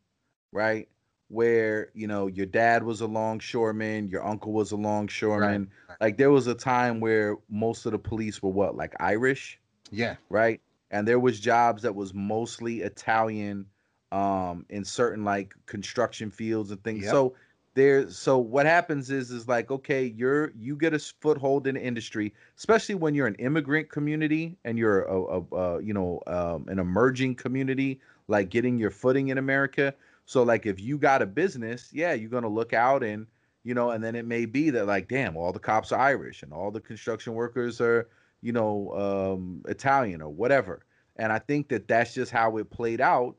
right? 0.51 0.89
Where, 1.29 1.89
you 1.93 2.07
know, 2.07 2.27
your 2.27 2.47
dad 2.47 2.83
was 2.83 3.01
a 3.01 3.07
longshoreman, 3.07 4.09
your 4.09 4.25
uncle 4.25 4.51
was 4.51 4.71
a 4.71 4.75
longshoreman. 4.75 5.69
Right. 5.87 5.97
Like 6.01 6.17
there 6.17 6.31
was 6.31 6.47
a 6.47 6.55
time 6.55 6.99
where 6.99 7.37
most 7.49 7.85
of 7.85 7.93
the 7.93 7.99
police 7.99 8.41
were 8.43 8.49
what, 8.49 8.75
like 8.75 8.93
Irish, 8.99 9.59
Yeah. 9.91 10.15
right? 10.29 10.59
And 10.91 11.07
there 11.07 11.19
was 11.19 11.39
jobs 11.39 11.83
that 11.83 11.95
was 11.95 12.13
mostly 12.13 12.81
Italian 12.81 13.67
um 14.11 14.65
in 14.69 14.83
certain 14.83 15.23
like 15.23 15.53
construction 15.65 16.31
fields 16.31 16.71
and 16.71 16.83
things. 16.83 17.03
Yep. 17.03 17.11
So 17.11 17.35
there 17.75 18.09
so 18.09 18.37
what 18.37 18.65
happens 18.65 19.09
is 19.11 19.31
is 19.31 19.47
like 19.47 19.71
okay, 19.71 20.05
you're 20.05 20.51
you 20.57 20.75
get 20.75 20.93
a 20.93 20.99
foothold 20.99 21.67
in 21.67 21.75
the 21.75 21.81
industry, 21.81 22.33
especially 22.57 22.95
when 22.95 23.13
you're 23.13 23.27
an 23.27 23.35
immigrant 23.35 23.89
community 23.89 24.57
and 24.65 24.77
you're 24.77 25.03
a, 25.03 25.21
a, 25.21 25.55
a 25.55 25.83
you 25.83 25.93
know 25.93 26.21
um, 26.27 26.65
an 26.67 26.79
emerging 26.79 27.35
community 27.35 27.99
like 28.27 28.49
getting 28.49 28.77
your 28.77 28.91
footing 28.91 29.29
in 29.29 29.37
America. 29.37 29.93
So 30.25 30.43
like 30.43 30.65
if 30.65 30.79
you 30.79 30.97
got 30.97 31.21
a 31.21 31.25
business, 31.25 31.89
yeah, 31.91 32.13
you're 32.13 32.29
going 32.29 32.43
to 32.43 32.49
look 32.49 32.73
out 32.73 33.03
and 33.03 33.25
you 33.63 33.73
know 33.73 33.91
and 33.91 34.03
then 34.03 34.15
it 34.15 34.25
may 34.25 34.45
be 34.45 34.69
that 34.71 34.85
like 34.85 35.07
damn, 35.07 35.37
all 35.37 35.51
the 35.51 35.59
cops 35.59 35.91
are 35.91 35.99
Irish 35.99 36.43
and 36.43 36.51
all 36.51 36.71
the 36.71 36.81
construction 36.81 37.33
workers 37.33 37.79
are 37.79 38.09
you 38.41 38.51
know 38.51 38.91
um 39.35 39.63
Italian 39.67 40.21
or 40.21 40.29
whatever. 40.29 40.85
And 41.17 41.33
I 41.33 41.39
think 41.39 41.67
that 41.69 41.87
that's 41.87 42.13
just 42.13 42.31
how 42.31 42.57
it 42.57 42.69
played 42.69 43.01
out 43.01 43.35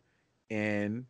in 0.50 1.06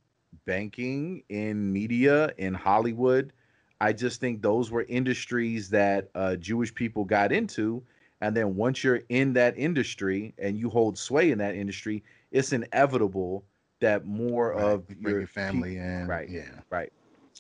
banking, 0.47 1.25
in 1.29 1.73
media, 1.73 2.33
in 2.39 2.55
Hollywood. 2.55 3.33
I 3.81 3.93
just 3.93 4.21
think 4.21 4.43
those 4.43 4.71
were 4.71 4.85
industries 4.89 5.71
that 5.71 6.11
uh, 6.15 6.37
Jewish 6.37 6.75
people 6.75 7.05
got 7.05 7.33
into. 7.33 7.83
And 8.21 8.37
then 8.37 8.57
once 8.57 8.85
you're 8.85 9.03
in 9.09 9.33
that 9.35 9.59
industry 9.59 10.35
and 10.39 10.59
you 10.59 10.71
hold 10.71 10.99
sway 10.99 11.31
in 11.31 11.39
that 11.39 11.55
industry, 11.55 12.05
it's 12.31 12.53
inevitable 12.53 13.45
that 13.81 14.07
more 14.07 14.55
Right. 14.55 14.62
of 14.65 14.85
your 15.01 15.27
peop- 15.27 15.29
family 15.29 15.77
in. 15.77 16.07
right. 16.07 16.29
Yeah. 16.29 16.61
right. 16.71 16.93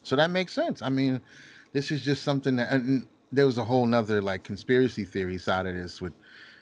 So 0.02 0.16
that 0.16 0.30
makes 0.30 0.52
sense. 0.52 0.82
I 0.82 0.88
mean, 0.88 1.20
this 1.72 1.90
is 1.90 2.02
just 2.02 2.22
something 2.22 2.56
that 2.56 2.72
and 2.72 3.06
there 3.32 3.46
was 3.46 3.58
a 3.58 3.64
whole 3.64 3.86
nother 3.86 4.20
like 4.22 4.42
conspiracy 4.42 5.04
theory 5.04 5.38
side 5.38 5.66
of 5.66 5.74
this 5.74 6.00
with, 6.00 6.14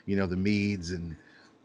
you 0.05 0.15
know, 0.15 0.27
the 0.27 0.35
Medes 0.37 0.91
and 0.91 1.15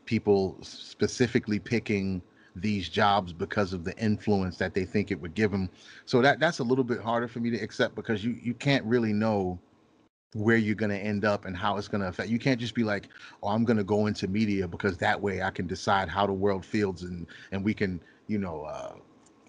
people 0.07 0.59
specifically 0.63 1.59
picking 1.59 2.23
these 2.57 2.89
jobs 2.89 3.33
because 3.33 3.73
of 3.73 3.85
the 3.85 3.97
influence 3.99 4.59
that 4.59 4.75
they 4.75 4.85
think 4.85 5.11
it 5.11 5.21
would 5.21 5.35
give 5.35 5.51
them. 5.51 5.69
So 6.05 6.23
that 6.23 6.41
that's 6.41 6.61
a 6.61 6.65
little 6.65 6.85
bit 6.85 7.01
harder 7.01 7.29
for 7.29 7.41
me 7.41 7.51
to 7.51 7.59
accept 7.59 7.95
because 7.95 8.25
you 8.25 8.39
you 8.43 8.55
can't 8.55 8.85
really 8.85 9.13
know 9.13 9.59
where 10.35 10.57
you're 10.57 10.75
going 10.75 10.91
to 10.91 10.99
end 10.99 11.25
up 11.25 11.45
and 11.45 11.57
how 11.57 11.77
it's 11.77 11.87
going 11.87 12.01
to 12.01 12.09
affect. 12.09 12.29
You 12.29 12.41
can't 12.41 12.61
just 12.61 12.75
be 12.75 12.83
like, 12.83 13.09
"Oh, 13.43 13.49
I'm 13.49 13.65
going 13.65 13.77
to 13.77 13.85
go 13.85 14.07
into 14.07 14.27
media 14.29 14.67
because 14.67 14.97
that 14.99 15.21
way 15.21 15.43
I 15.43 15.51
can 15.51 15.67
decide 15.67 16.09
how 16.09 16.27
the 16.27 16.33
world 16.33 16.65
feels 16.65 17.03
and 17.03 17.27
and 17.53 17.65
we 17.65 17.75
can, 17.75 18.01
you 18.27 18.39
know, 18.39 18.65
uh 18.65 18.95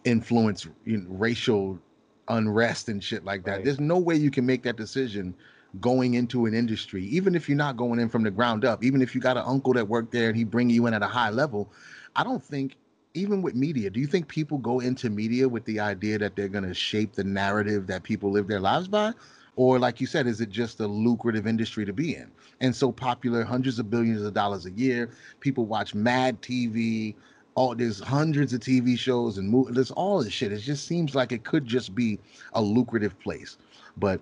influence 0.03 0.67
you 0.85 0.97
know, 0.97 1.09
racial 1.09 1.79
unrest 2.27 2.89
and 2.89 3.03
shit 3.03 3.23
like 3.23 3.43
that. 3.45 3.57
Right. 3.57 3.65
There's 3.65 3.79
no 3.79 3.97
way 3.97 4.15
you 4.15 4.31
can 4.31 4.45
make 4.45 4.63
that 4.63 4.77
decision 4.77 5.35
going 5.79 6.13
into 6.13 6.45
an 6.45 6.53
industry, 6.53 7.03
even 7.05 7.35
if 7.35 7.49
you're 7.49 7.57
not 7.57 7.77
going 7.77 7.99
in 7.99 8.09
from 8.09 8.23
the 8.23 8.31
ground 8.31 8.63
up, 8.63 8.83
even 8.83 9.01
if 9.01 9.13
you 9.13 9.21
got 9.21 9.37
an 9.37 9.43
uncle 9.45 9.73
that 9.73 9.87
worked 9.87 10.11
there 10.11 10.29
and 10.29 10.37
he 10.37 10.43
bring 10.43 10.69
you 10.69 10.87
in 10.87 10.93
at 10.93 11.03
a 11.03 11.07
high 11.07 11.29
level. 11.29 11.71
I 12.15 12.23
don't 12.23 12.43
think 12.43 12.77
even 13.15 13.41
with 13.41 13.55
media, 13.55 13.89
do 13.89 13.99
you 13.99 14.07
think 14.07 14.27
people 14.27 14.57
go 14.57 14.81
into 14.81 15.09
media 15.09 15.47
with 15.47 15.65
the 15.65 15.79
idea 15.79 16.19
that 16.19 16.35
they're 16.35 16.49
going 16.49 16.67
to 16.67 16.73
shape 16.73 17.13
the 17.13 17.23
narrative 17.23 17.87
that 17.87 18.03
people 18.03 18.29
live 18.29 18.47
their 18.47 18.59
lives 18.59 18.87
by? 18.87 19.13
Or, 19.55 19.79
like 19.79 20.01
you 20.01 20.07
said, 20.07 20.27
is 20.27 20.41
it 20.41 20.49
just 20.49 20.81
a 20.81 20.87
lucrative 20.87 21.47
industry 21.47 21.85
to 21.85 21.93
be 21.93 22.15
in? 22.15 22.29
And 22.59 22.75
so 22.75 22.91
popular, 22.91 23.43
hundreds 23.43 23.79
of 23.79 23.89
billions 23.89 24.21
of 24.21 24.33
dollars 24.33 24.65
a 24.65 24.71
year. 24.71 25.11
People 25.39 25.65
watch 25.65 25.95
Mad 25.95 26.41
TV. 26.41 27.15
All 27.55 27.73
there's 27.73 28.01
hundreds 28.01 28.53
of 28.53 28.59
TV 28.59 28.99
shows 28.99 29.37
and 29.37 29.49
movies. 29.49 29.75
There's 29.75 29.91
all 29.91 30.21
this 30.21 30.33
shit. 30.33 30.51
It 30.51 30.57
just 30.57 30.85
seems 30.85 31.15
like 31.15 31.31
it 31.31 31.45
could 31.45 31.65
just 31.65 31.95
be 31.95 32.19
a 32.51 32.61
lucrative 32.61 33.17
place. 33.21 33.57
But 33.95 34.19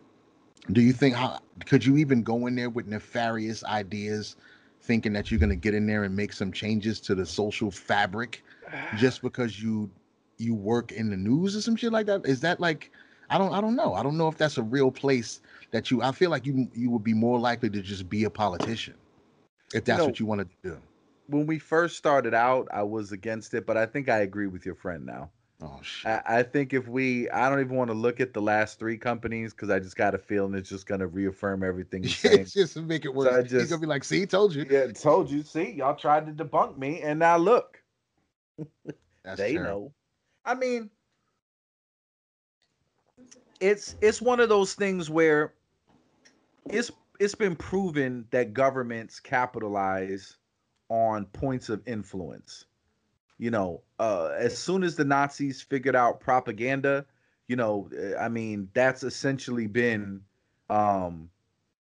do 0.71 0.81
you 0.81 0.93
think 0.93 1.15
how 1.15 1.39
could 1.65 1.83
you 1.83 1.97
even 1.97 2.21
go 2.21 2.45
in 2.45 2.55
there 2.55 2.69
with 2.69 2.85
nefarious 2.85 3.63
ideas, 3.63 4.35
thinking 4.81 5.13
that 5.13 5.31
you're 5.31 5.39
going 5.39 5.49
to 5.49 5.55
get 5.55 5.73
in 5.73 5.87
there 5.87 6.03
and 6.03 6.15
make 6.15 6.31
some 6.31 6.51
changes 6.51 6.99
to 7.01 7.15
the 7.15 7.25
social 7.25 7.71
fabric 7.71 8.43
just 8.97 9.21
because 9.21 9.61
you 9.61 9.89
you 10.37 10.55
work 10.55 10.91
in 10.91 11.09
the 11.09 11.17
news 11.17 11.55
or 11.55 11.61
some 11.61 11.75
shit 11.75 11.91
like 11.91 12.05
that? 12.07 12.25
Is 12.25 12.41
that 12.41 12.59
like 12.59 12.91
I 13.29 13.37
don't 13.37 13.53
I 13.53 13.61
don't 13.61 13.75
know. 13.75 13.93
I 13.93 14.03
don't 14.03 14.17
know 14.17 14.27
if 14.27 14.37
that's 14.37 14.57
a 14.57 14.63
real 14.63 14.91
place 14.91 15.41
that 15.71 15.89
you 15.91 16.01
I 16.01 16.11
feel 16.11 16.29
like 16.29 16.45
you 16.45 16.67
you 16.73 16.89
would 16.91 17.03
be 17.03 17.13
more 17.13 17.39
likely 17.39 17.69
to 17.69 17.81
just 17.81 18.09
be 18.09 18.23
a 18.25 18.29
politician 18.29 18.95
if 19.73 19.85
that's 19.85 19.99
know, 19.99 20.05
what 20.07 20.19
you 20.19 20.25
wanted 20.25 20.49
to 20.49 20.55
do. 20.63 20.77
When 21.27 21.47
we 21.47 21.57
first 21.59 21.97
started 21.97 22.33
out, 22.33 22.67
I 22.71 22.83
was 22.83 23.11
against 23.11 23.53
it, 23.53 23.65
but 23.65 23.77
I 23.77 23.85
think 23.85 24.09
I 24.09 24.19
agree 24.19 24.47
with 24.47 24.65
your 24.65 24.75
friend 24.75 25.05
now. 25.05 25.29
Oh 25.61 25.79
shit. 25.81 26.11
I, 26.11 26.39
I 26.39 26.43
think 26.43 26.73
if 26.73 26.87
we, 26.87 27.29
I 27.29 27.49
don't 27.49 27.61
even 27.61 27.77
want 27.77 27.89
to 27.89 27.93
look 27.95 28.19
at 28.19 28.33
the 28.33 28.41
last 28.41 28.77
three 28.77 28.97
companies 28.97 29.53
because 29.53 29.69
I 29.69 29.79
just 29.79 29.95
got 29.95 30.13
a 30.13 30.17
feeling 30.17 30.53
it's 30.55 30.67
just 30.69 30.85
going 30.85 30.99
to 30.99 31.07
reaffirm 31.07 31.63
everything 31.63 32.03
it's 32.23 32.53
just 32.53 32.73
to 32.73 32.81
make 32.81 33.05
it 33.05 33.09
So 33.09 33.13
worse. 33.13 33.43
He's 33.43 33.51
just- 33.51 33.69
gonna 33.69 33.79
be 33.79 33.87
like, 33.87 34.03
"See, 34.03 34.25
told 34.25 34.53
you." 34.53 34.65
yeah, 34.69 34.87
told 34.87 35.31
you. 35.31 35.41
See, 35.43 35.71
y'all 35.71 35.95
tried 35.95 36.25
to 36.25 36.43
debunk 36.43 36.77
me, 36.77 37.01
and 37.01 37.19
now 37.19 37.37
look, 37.37 37.81
they 39.35 39.57
know. 39.57 39.93
I 40.45 40.55
mean, 40.55 40.89
it's 43.59 43.95
it's 44.01 44.21
one 44.21 44.39
of 44.39 44.49
those 44.49 44.73
things 44.73 45.09
where 45.09 45.53
it's 46.69 46.91
it's 47.19 47.35
been 47.35 47.55
proven 47.55 48.25
that 48.31 48.53
governments 48.53 49.19
capitalize 49.19 50.38
on 50.89 51.25
points 51.27 51.69
of 51.69 51.81
influence. 51.88 52.65
You 53.38 53.51
know, 53.51 53.84
uh, 53.99 54.30
as 54.38 54.57
soon 54.57 54.84
as 54.84 54.95
the 54.95 55.05
Nazis 55.05 55.61
figured 55.61 55.95
out 55.95 56.19
propaganda, 56.21 57.05
you 57.47 57.55
know, 57.55 57.89
uh, 57.97 58.17
I 58.17 58.30
mean, 58.30 58.69
that's 58.73 59.03
essentially 59.03 59.67
been 59.67 60.21
um 60.69 61.30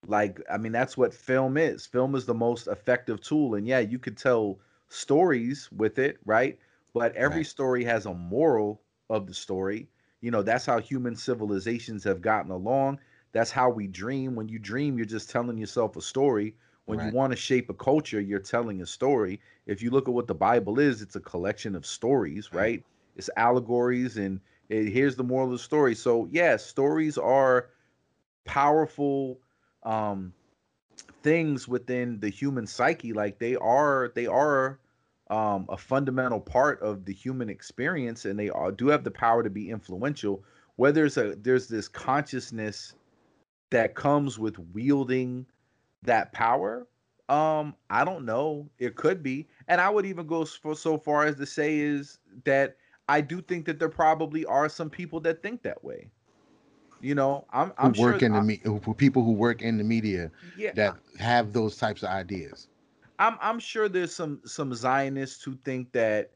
like 0.07 0.41
I 0.51 0.59
mean, 0.59 0.73
that's 0.73 0.97
what 0.97 1.15
film 1.15 1.57
is. 1.57 1.87
Film 1.87 2.15
is 2.15 2.27
the 2.27 2.35
most 2.35 2.67
effective 2.69 3.21
tool, 3.21 3.55
and 3.55 3.67
yeah, 3.67 3.81
you 3.81 3.99
could 3.99 4.17
tell 4.17 4.59
stories 4.93 5.71
with 5.73 5.99
it, 5.99 6.19
right? 6.25 6.59
But 6.95 7.15
every 7.17 7.45
Right. 7.45 7.45
story 7.45 7.85
has 7.85 8.07
a 8.07 8.15
moral 8.15 8.83
of 9.09 9.27
the 9.27 9.35
story. 9.35 9.89
You 10.21 10.31
know, 10.31 10.43
that's 10.43 10.67
how 10.67 10.81
human 10.81 11.17
civilizations 11.17 12.05
have 12.05 12.21
gotten 12.23 12.51
along. 12.51 13.01
That's 13.33 13.51
how 13.51 13.71
we 13.71 13.89
dream. 13.89 14.35
When 14.37 14.49
you 14.49 14.59
dream, 14.59 14.97
you're 14.97 15.07
just 15.07 15.31
telling 15.31 15.59
yourself 15.59 15.97
a 15.97 16.03
story. 16.03 16.57
When 16.87 17.01
Right. 17.01 17.03
you 17.03 17.11
want 17.11 17.33
to 17.33 17.37
shape 17.37 17.71
a 17.71 17.75
culture, 17.75 18.21
you're 18.21 18.41
telling 18.41 18.81
a 18.83 18.87
story. 18.87 19.41
If 19.67 19.83
you 19.83 19.91
look 19.91 20.09
at 20.09 20.15
what 20.15 20.27
the 20.29 20.35
Bible 20.35 20.79
is, 20.79 21.03
it's 21.03 21.17
a 21.17 21.21
collection 21.21 21.75
of 21.75 21.87
stories, 21.87 22.53
Right. 22.53 22.73
right? 22.73 22.85
It's 23.17 23.31
allegories, 23.37 24.17
and 24.17 24.41
it, 24.69 24.91
here's 24.91 25.17
the 25.17 25.25
moral 25.25 25.47
of 25.49 25.53
the 25.53 25.59
story. 25.59 25.95
So, 25.95 26.27
yeah, 26.31 26.57
stories 26.57 27.19
are 27.19 27.71
powerful 28.45 29.41
um, 29.83 30.35
things 31.23 31.69
within 31.69 32.21
the 32.21 32.31
human 32.31 32.67
psyche. 32.67 33.13
Like 33.13 33.39
they 33.39 33.57
are, 33.57 34.13
they 34.15 34.27
are 34.27 34.81
um, 35.33 35.65
a 35.71 35.79
fundamental 35.79 36.41
part 36.41 36.81
of 36.83 37.07
the 37.07 37.13
human 37.13 37.49
experience, 37.49 38.27
and 38.27 38.39
they 38.39 38.51
are, 38.51 38.71
do 38.71 38.89
have 38.89 39.03
the 39.03 39.11
power 39.11 39.43
to 39.43 39.49
be 39.49 39.71
influential. 39.71 40.45
Whether 40.77 41.01
there's 41.01 41.17
a 41.17 41.35
there's 41.37 41.69
this 41.69 41.89
consciousness 41.89 42.95
that 43.71 43.95
comes 43.95 44.39
with 44.39 44.59
wielding 44.75 45.47
that 46.03 46.33
power, 46.33 46.87
um, 47.31 47.75
I 47.89 48.05
don't 48.05 48.27
know. 48.27 48.69
It 48.79 48.95
could 48.97 49.23
be, 49.23 49.49
and 49.69 49.81
I 49.81 49.89
would 49.89 50.05
even 50.05 50.27
go 50.27 50.45
so, 50.45 50.75
so 50.75 50.99
far 50.99 51.25
as 51.25 51.37
to 51.37 51.47
say 51.47 51.79
is 51.79 52.19
that 52.45 52.77
I 53.09 53.23
do 53.23 53.41
think 53.41 53.65
that 53.67 53.79
there 53.79 53.89
probably 53.89 54.45
are 54.45 54.69
some 54.69 54.91
people 54.91 55.21
that 55.21 55.43
think 55.43 55.63
that 55.63 55.83
way. 55.83 56.11
You 57.01 57.15
know, 57.15 57.47
I'm 57.53 57.73
Who 57.79 57.87
I'm 57.87 57.95
work 57.95 58.21
sure 58.21 58.27
in 58.27 58.33
the 58.35 58.43
me- 58.43 58.61
who- 58.65 58.95
people 58.95 59.25
who 59.25 59.33
work 59.33 59.63
in 59.63 59.79
the 59.79 59.85
media 59.85 60.31
yeah, 60.57 60.73
that 60.75 60.97
have 61.19 61.53
those 61.55 61.77
types 61.77 62.03
of 62.03 62.11
ideas. 62.11 62.69
I'm 63.23 63.39
I'm 63.41 63.61
sure 63.61 63.89
there's 63.89 64.13
some 64.15 64.41
some 64.45 64.75
Zionists 64.75 65.45
who 65.45 65.55
think 65.65 65.93
that 65.93 66.33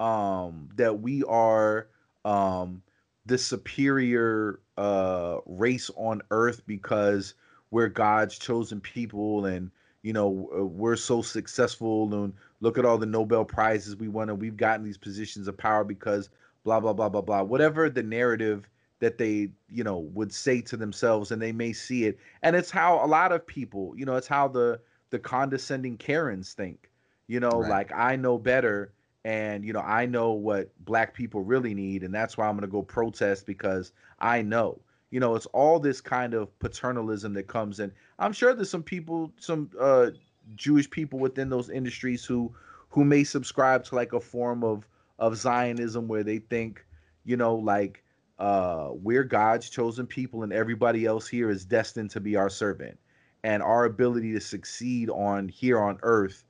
um 0.00 0.70
that 0.76 1.00
we 1.00 1.22
are 1.24 1.88
um 2.24 2.82
the 3.26 3.36
superior 3.36 4.60
uh 4.78 5.36
race 5.44 5.90
on 5.96 6.22
earth 6.30 6.62
because 6.66 7.34
we're 7.70 7.88
God's 7.88 8.38
chosen 8.38 8.80
people 8.80 9.44
and 9.44 9.70
you 10.02 10.14
know 10.14 10.50
uh, 10.58 10.64
we're 10.64 10.96
so 10.96 11.20
successful 11.20 12.14
and 12.14 12.32
look 12.60 12.78
at 12.78 12.86
all 12.86 12.96
the 12.96 13.04
Nobel 13.04 13.44
prizes 13.44 13.96
we 13.96 14.08
won 14.08 14.30
and 14.30 14.40
we've 14.40 14.56
gotten 14.56 14.82
these 14.82 14.96
positions 14.96 15.46
of 15.46 15.58
power 15.58 15.84
because 15.84 16.30
blah 16.64 16.80
blah 16.80 16.94
blah 16.94 17.10
blah 17.10 17.20
blah. 17.20 17.42
Whatever 17.42 17.90
the 17.90 18.02
narrative 18.02 18.66
that 19.00 19.18
they 19.18 19.50
you 19.68 19.84
know 19.84 19.98
would 19.98 20.32
say 20.32 20.62
to 20.62 20.78
themselves 20.78 21.32
and 21.32 21.42
they 21.42 21.52
may 21.52 21.74
see 21.74 22.06
it. 22.06 22.18
And 22.42 22.56
it's 22.56 22.70
how 22.70 23.04
a 23.04 23.06
lot 23.06 23.30
of 23.30 23.46
people 23.46 23.92
you 23.94 24.06
know 24.06 24.16
it's 24.16 24.26
how 24.26 24.48
the 24.48 24.80
the 25.10 25.18
condescending 25.18 25.96
Karens 25.96 26.54
think. 26.54 26.90
You 27.26 27.40
know, 27.40 27.60
Right. 27.60 27.70
like 27.70 27.92
I 27.94 28.16
know 28.16 28.38
better 28.38 28.92
and 29.24 29.64
you 29.64 29.72
know, 29.72 29.80
I 29.80 30.06
know 30.06 30.32
what 30.32 30.70
black 30.84 31.14
people 31.14 31.42
really 31.42 31.74
need 31.74 32.02
and 32.02 32.14
that's 32.14 32.36
why 32.36 32.46
I'm 32.48 32.54
going 32.56 32.62
to 32.62 32.68
go 32.72 32.82
protest 32.82 33.46
because 33.46 33.92
I 34.18 34.42
know. 34.42 34.80
You 35.10 35.20
know, 35.20 35.34
it's 35.34 35.46
all 35.46 35.80
this 35.80 36.00
kind 36.00 36.34
of 36.34 36.56
paternalism 36.60 37.34
that 37.34 37.48
comes 37.48 37.80
in. 37.80 37.92
I'm 38.18 38.32
sure 38.32 38.54
there's 38.54 38.70
some 38.70 38.82
people, 38.84 39.32
some 39.38 39.70
uh, 39.78 40.10
Jewish 40.54 40.88
people 40.88 41.18
within 41.18 41.48
those 41.48 41.70
industries 41.70 42.24
who 42.24 42.54
who 42.90 43.04
may 43.04 43.24
subscribe 43.24 43.84
to 43.84 43.94
like 43.94 44.12
a 44.12 44.20
form 44.20 44.64
of 44.64 44.86
of 45.18 45.36
Zionism 45.36 46.08
where 46.08 46.22
they 46.24 46.38
think, 46.38 46.84
you 47.24 47.36
know, 47.36 47.54
like 47.56 48.02
uh, 48.38 48.90
we're 48.92 49.24
God's 49.24 49.68
chosen 49.68 50.06
people 50.06 50.42
and 50.44 50.52
everybody 50.52 51.04
else 51.04 51.28
here 51.28 51.50
is 51.50 51.64
destined 51.64 52.10
to 52.12 52.20
be 52.20 52.36
our 52.36 52.48
servant, 52.48 52.98
and 53.44 53.62
our 53.62 53.84
ability 53.84 54.32
to 54.32 54.40
succeed 54.40 55.10
on 55.10 55.48
here 55.48 55.80
on 55.80 55.98
earth, 56.02 56.44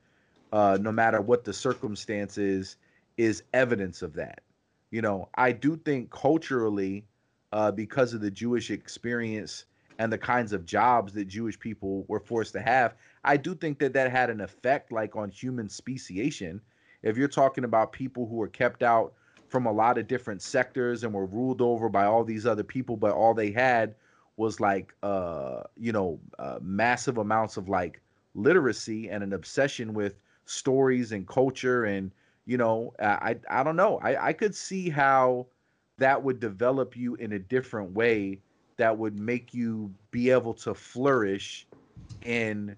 uh, 0.52 0.78
no 0.80 0.90
matter 0.92 1.20
what 1.20 1.44
the 1.44 1.52
circumstances, 1.52 2.76
is 3.16 3.42
evidence 3.52 4.02
of 4.02 4.14
that. 4.14 4.40
You 4.90 5.02
know, 5.02 5.28
I 5.34 5.52
do 5.52 5.76
think 5.76 6.10
culturally 6.10 7.04
uh, 7.52 7.70
because 7.70 8.14
of 8.14 8.20
the 8.20 8.30
Jewish 8.30 8.70
experience 8.70 9.66
and 9.98 10.12
the 10.12 10.18
kinds 10.18 10.52
of 10.52 10.64
jobs 10.64 11.12
that 11.12 11.26
Jewish 11.26 11.58
people 11.58 12.04
were 12.08 12.20
forced 12.20 12.52
to 12.54 12.60
have, 12.60 12.94
I 13.22 13.36
do 13.36 13.54
think 13.54 13.78
that 13.80 13.92
that 13.92 14.10
had 14.10 14.30
an 14.30 14.40
effect 14.40 14.90
like 14.90 15.14
on 15.14 15.30
human 15.30 15.68
speciation. 15.68 16.60
If 17.02 17.16
you're 17.16 17.28
talking 17.28 17.64
about 17.64 17.92
people 17.92 18.26
who 18.26 18.36
were 18.36 18.48
kept 18.48 18.82
out 18.82 19.12
from 19.48 19.66
a 19.66 19.72
lot 19.72 19.98
of 19.98 20.06
different 20.06 20.42
sectors 20.42 21.04
and 21.04 21.12
were 21.12 21.26
ruled 21.26 21.60
over 21.60 21.88
by 21.88 22.06
all 22.06 22.24
these 22.24 22.46
other 22.46 22.62
people, 22.62 22.96
but 22.96 23.12
all 23.12 23.34
they 23.34 23.50
had 23.50 23.94
was 24.40 24.60
like, 24.60 24.94
uh, 25.02 25.62
you 25.76 25.92
know, 25.92 26.18
uh, 26.38 26.58
massive 26.62 27.18
amounts 27.18 27.56
of 27.56 27.68
like 27.68 28.00
literacy 28.34 29.10
and 29.10 29.22
an 29.22 29.32
obsession 29.32 29.94
with 29.94 30.14
stories 30.46 31.12
and 31.12 31.28
culture 31.28 31.84
and 31.84 32.10
you 32.46 32.56
know 32.56 32.92
i 33.00 33.36
i 33.48 33.62
don't 33.62 33.76
know 33.76 34.00
i 34.02 34.28
i 34.28 34.32
could 34.32 34.54
see 34.54 34.88
how 34.88 35.46
that 35.98 36.22
would 36.22 36.40
develop 36.40 36.96
you 36.96 37.14
in 37.16 37.32
a 37.34 37.38
different 37.38 37.92
way 37.92 38.40
that 38.78 38.96
would 38.96 39.18
make 39.18 39.52
you 39.52 39.92
be 40.10 40.30
able 40.30 40.54
to 40.54 40.74
flourish 40.74 41.66
in 42.24 42.74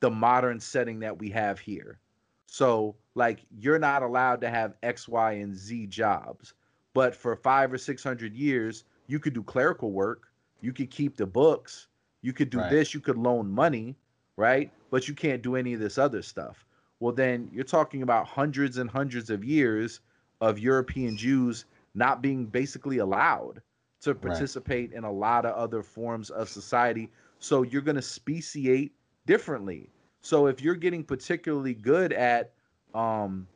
the 0.00 0.10
modern 0.10 0.58
setting 0.58 0.98
that 1.00 1.18
we 1.18 1.28
have 1.30 1.58
here. 1.60 1.98
So, 2.46 2.96
like, 3.14 3.44
you're 3.58 3.78
not 3.78 4.02
allowed 4.02 4.40
to 4.40 4.50
have 4.50 4.74
X, 4.82 5.06
Y, 5.06 5.32
and 5.32 5.54
Z 5.54 5.86
jobs, 5.88 6.54
but 6.94 7.14
for 7.14 7.36
five 7.36 7.72
or 7.72 7.78
600 7.78 8.34
years, 8.34 8.84
you 9.06 9.18
could 9.20 9.34
do 9.34 9.42
clerical 9.42 9.92
work, 9.92 10.31
you 10.62 10.72
could 10.72 10.90
keep 10.90 11.16
the 11.16 11.26
books, 11.26 11.88
you 12.22 12.32
could 12.32 12.48
do 12.48 12.58
right. 12.58 12.70
this, 12.70 12.94
you 12.94 13.00
could 13.00 13.18
loan 13.18 13.50
money, 13.50 13.96
right? 14.36 14.70
But 14.90 15.08
you 15.08 15.14
can't 15.14 15.42
do 15.42 15.56
any 15.56 15.74
of 15.74 15.80
this 15.80 15.98
other 15.98 16.22
stuff. 16.22 16.64
Well, 17.00 17.12
then 17.12 17.50
you're 17.52 17.64
talking 17.64 18.02
about 18.02 18.26
hundreds 18.26 18.78
and 18.78 18.88
hundreds 18.88 19.28
of 19.28 19.44
years 19.44 20.00
of 20.40 20.58
European 20.58 21.16
Jews 21.16 21.66
not 21.94 22.22
being 22.22 22.46
basically 22.46 22.98
allowed 22.98 23.60
to 24.02 24.14
participate 24.14 24.90
right. 24.90 24.98
in 24.98 25.04
a 25.04 25.12
lot 25.12 25.44
of 25.44 25.54
other 25.54 25.82
forms 25.82 26.30
of 26.30 26.48
society. 26.48 27.10
So 27.38 27.62
you're 27.62 27.82
going 27.82 27.96
to 27.96 28.02
speciate 28.02 28.92
differently. 29.26 29.90
So 30.20 30.46
if 30.46 30.62
you're 30.62 30.76
getting 30.76 31.02
particularly 31.04 31.74
good 31.74 32.12
at 32.12 32.52
um, 32.94 33.46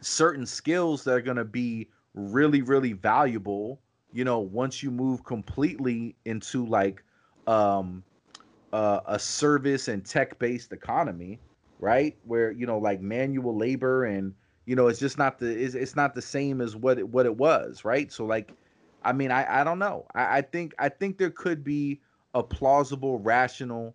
certain 0.00 0.46
skills 0.46 1.04
that 1.04 1.14
are 1.14 1.22
going 1.22 1.38
to 1.38 1.44
be 1.44 1.88
really, 2.14 2.62
really 2.62 2.92
valuable, 2.92 3.80
you 4.14 4.24
know, 4.24 4.40
once 4.40 4.82
you 4.82 4.92
move 4.92 5.24
completely 5.24 6.16
into 6.24 6.66
like 6.66 7.04
um, 7.48 8.04
uh, 8.72 9.00
a 9.06 9.18
service 9.18 9.88
and 9.88 10.06
tech 10.06 10.38
based 10.38 10.72
economy, 10.72 11.42
right? 11.80 12.16
Where, 12.24 12.52
you 12.52 12.66
know, 12.66 12.78
like 12.78 13.00
manual 13.02 13.58
labor 13.58 14.04
and 14.04 14.34
you 14.66 14.76
know 14.76 14.88
it's 14.88 15.00
just 15.00 15.18
not 15.18 15.38
the 15.38 15.46
it's, 15.46 15.74
it's 15.74 15.96
not 15.96 16.14
the 16.14 16.22
same 16.22 16.60
as 16.60 16.76
what 16.76 16.98
it, 16.98 17.08
what 17.08 17.26
it 17.26 17.36
was 17.36 17.84
right 17.84 18.10
so 18.10 18.24
like 18.24 18.54
i 19.02 19.12
mean 19.12 19.30
i 19.30 19.60
i 19.60 19.64
don't 19.64 19.78
know 19.78 20.06
I, 20.14 20.38
I 20.38 20.42
think 20.42 20.74
i 20.78 20.88
think 20.88 21.18
there 21.18 21.30
could 21.30 21.64
be 21.64 22.00
a 22.34 22.42
plausible 22.42 23.18
rational 23.18 23.94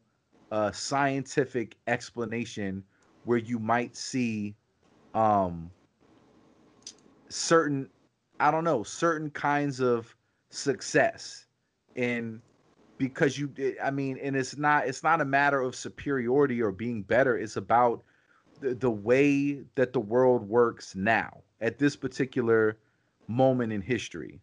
uh 0.52 0.72
scientific 0.72 1.76
explanation 1.88 2.84
where 3.24 3.40
you 3.40 3.60
might 3.60 3.96
see 3.96 4.56
um 5.16 5.72
certain 7.30 7.90
i 8.40 8.52
don't 8.52 8.64
know 8.64 8.84
certain 8.84 9.30
kinds 9.30 9.80
of 9.80 10.16
success 10.50 11.46
in 11.96 12.42
because 12.98 13.38
you 13.38 13.52
eh, 13.58 13.74
i 13.84 13.92
mean 13.92 14.18
and 14.22 14.36
it's 14.36 14.58
not 14.58 14.88
it's 14.88 15.04
not 15.04 15.22
a 15.22 15.26
matter 15.26 15.62
of 15.62 15.76
superiority 15.76 16.62
or 16.62 16.72
being 16.72 17.02
better 17.02 17.38
it's 17.38 17.56
about 17.56 18.04
the, 18.60 18.76
the 18.76 18.92
way 18.92 19.62
that 19.76 19.94
the 19.94 20.00
world 20.00 20.48
works 20.48 20.96
now 20.96 21.42
at 21.62 21.78
this 21.78 21.96
particular 21.96 22.78
moment 23.28 23.72
in 23.72 23.82
history 23.82 24.40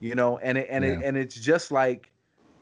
you 0.00 0.14
know 0.14 0.38
and 0.38 0.58
it, 0.58 0.66
and 0.70 0.84
yeah. 0.84 0.92
it, 0.92 1.02
and 1.02 1.16
it's 1.16 1.36
just 1.36 1.70
like 1.72 2.10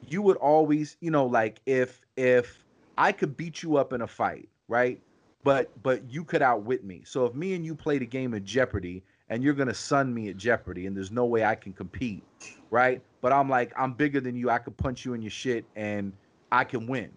you 0.09 0.23
would 0.23 0.37
always 0.37 0.97
you 1.01 1.11
know 1.11 1.27
like 1.27 1.61
if 1.67 2.03
if 2.17 2.65
i 2.99 3.13
could 3.13 3.37
beat 3.37 3.63
you 3.63 3.77
up 3.77 3.93
in 3.93 4.03
a 4.03 4.07
fight 4.07 4.49
right 4.69 5.01
but 5.45 5.71
but 5.83 6.03
you 6.11 6.25
could 6.25 6.43
outwit 6.43 6.85
me 6.85 7.03
so 7.05 7.27
if 7.27 7.35
me 7.35 7.55
and 7.55 7.65
you 7.65 7.75
played 7.75 8.03
a 8.03 8.07
game 8.07 8.35
of 8.35 8.45
jeopardy 8.45 9.03
and 9.33 9.43
you're 9.43 9.55
gonna 9.55 9.75
sun 9.75 10.13
me 10.15 10.29
at 10.29 10.37
jeopardy 10.37 10.87
and 10.87 10.97
there's 10.97 11.11
no 11.11 11.25
way 11.25 11.45
i 11.45 11.55
can 11.55 11.73
compete 11.73 12.23
right 12.71 13.03
but 13.21 13.33
i'm 13.33 13.49
like 13.49 13.73
i'm 13.77 13.93
bigger 13.93 14.21
than 14.21 14.37
you 14.37 14.51
i 14.51 14.59
could 14.59 14.77
punch 14.77 15.05
you 15.05 15.15
in 15.15 15.23
your 15.23 15.31
shit 15.31 15.65
and 15.77 16.13
i 16.51 16.65
can 16.65 16.87
win 16.87 17.11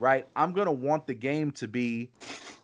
right? 0.00 0.26
I'm 0.34 0.52
gonna 0.52 0.72
want 0.72 1.06
the 1.06 1.14
game 1.14 1.52
to 1.52 1.68
be 1.68 2.10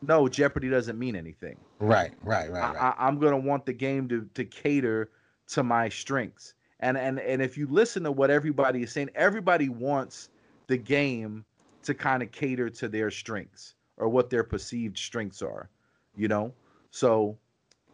no 0.02 0.26
Jeopardy 0.26 0.68
doesn't 0.68 0.98
mean 0.98 1.14
anything. 1.14 1.56
Right, 1.78 2.12
right, 2.24 2.50
right. 2.50 2.74
right. 2.74 2.94
I, 2.98 3.06
am 3.06 3.20
gonna 3.20 3.38
want 3.38 3.66
the 3.66 3.72
game 3.72 4.08
to 4.08 4.28
to 4.34 4.44
cater 4.44 5.10
to 5.48 5.62
my 5.62 5.88
strengths. 5.88 6.54
And 6.80 6.96
and 6.96 7.20
and 7.20 7.40
if 7.40 7.56
you 7.56 7.68
listen 7.68 8.02
to 8.04 8.12
what 8.12 8.30
everybody 8.30 8.82
is 8.82 8.92
saying, 8.92 9.10
everybody 9.14 9.68
wants 9.68 10.30
the 10.66 10.78
game 10.78 11.44
to 11.84 11.94
kind 11.94 12.22
of 12.22 12.32
cater 12.32 12.68
to 12.68 12.88
their 12.88 13.10
strengths 13.10 13.74
or 13.98 14.08
what 14.08 14.30
their 14.30 14.42
perceived 14.42 14.98
strengths 14.98 15.42
are, 15.42 15.68
you 16.16 16.26
know. 16.26 16.52
So 16.90 17.38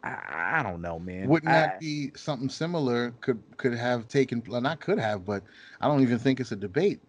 I, 0.03 0.59
I 0.59 0.63
don't 0.63 0.81
know, 0.81 0.99
man. 0.99 1.29
Wouldn't 1.29 1.51
I, 1.51 1.55
that 1.55 1.79
be 1.79 2.11
something 2.15 2.49
similar? 2.49 3.11
Could 3.21 3.41
could 3.57 3.73
have 3.73 4.07
taken, 4.07 4.43
not 4.47 4.79
could 4.79 4.99
have, 4.99 5.25
but 5.25 5.43
I 5.81 5.87
don't 5.87 6.01
even 6.01 6.19
think 6.19 6.39
it's 6.39 6.51
a 6.51 6.57
debate 6.57 6.99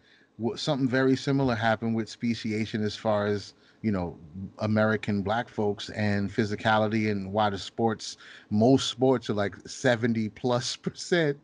something 0.56 0.88
very 0.88 1.16
similar 1.16 1.54
happened 1.54 1.94
with 1.94 2.08
speciation 2.08 2.82
as 2.82 2.96
far 2.96 3.26
as 3.26 3.54
you 3.82 3.92
know 3.92 4.18
American 4.58 5.22
black 5.22 5.48
folks 5.48 5.90
and 5.90 6.30
physicality 6.30 7.10
and 7.10 7.32
why 7.32 7.50
the 7.50 7.58
sports 7.58 8.16
most 8.50 8.88
sports 8.88 9.30
are 9.30 9.34
like 9.34 9.54
70 9.66 10.28
plus 10.30 10.76
percent 10.84 11.38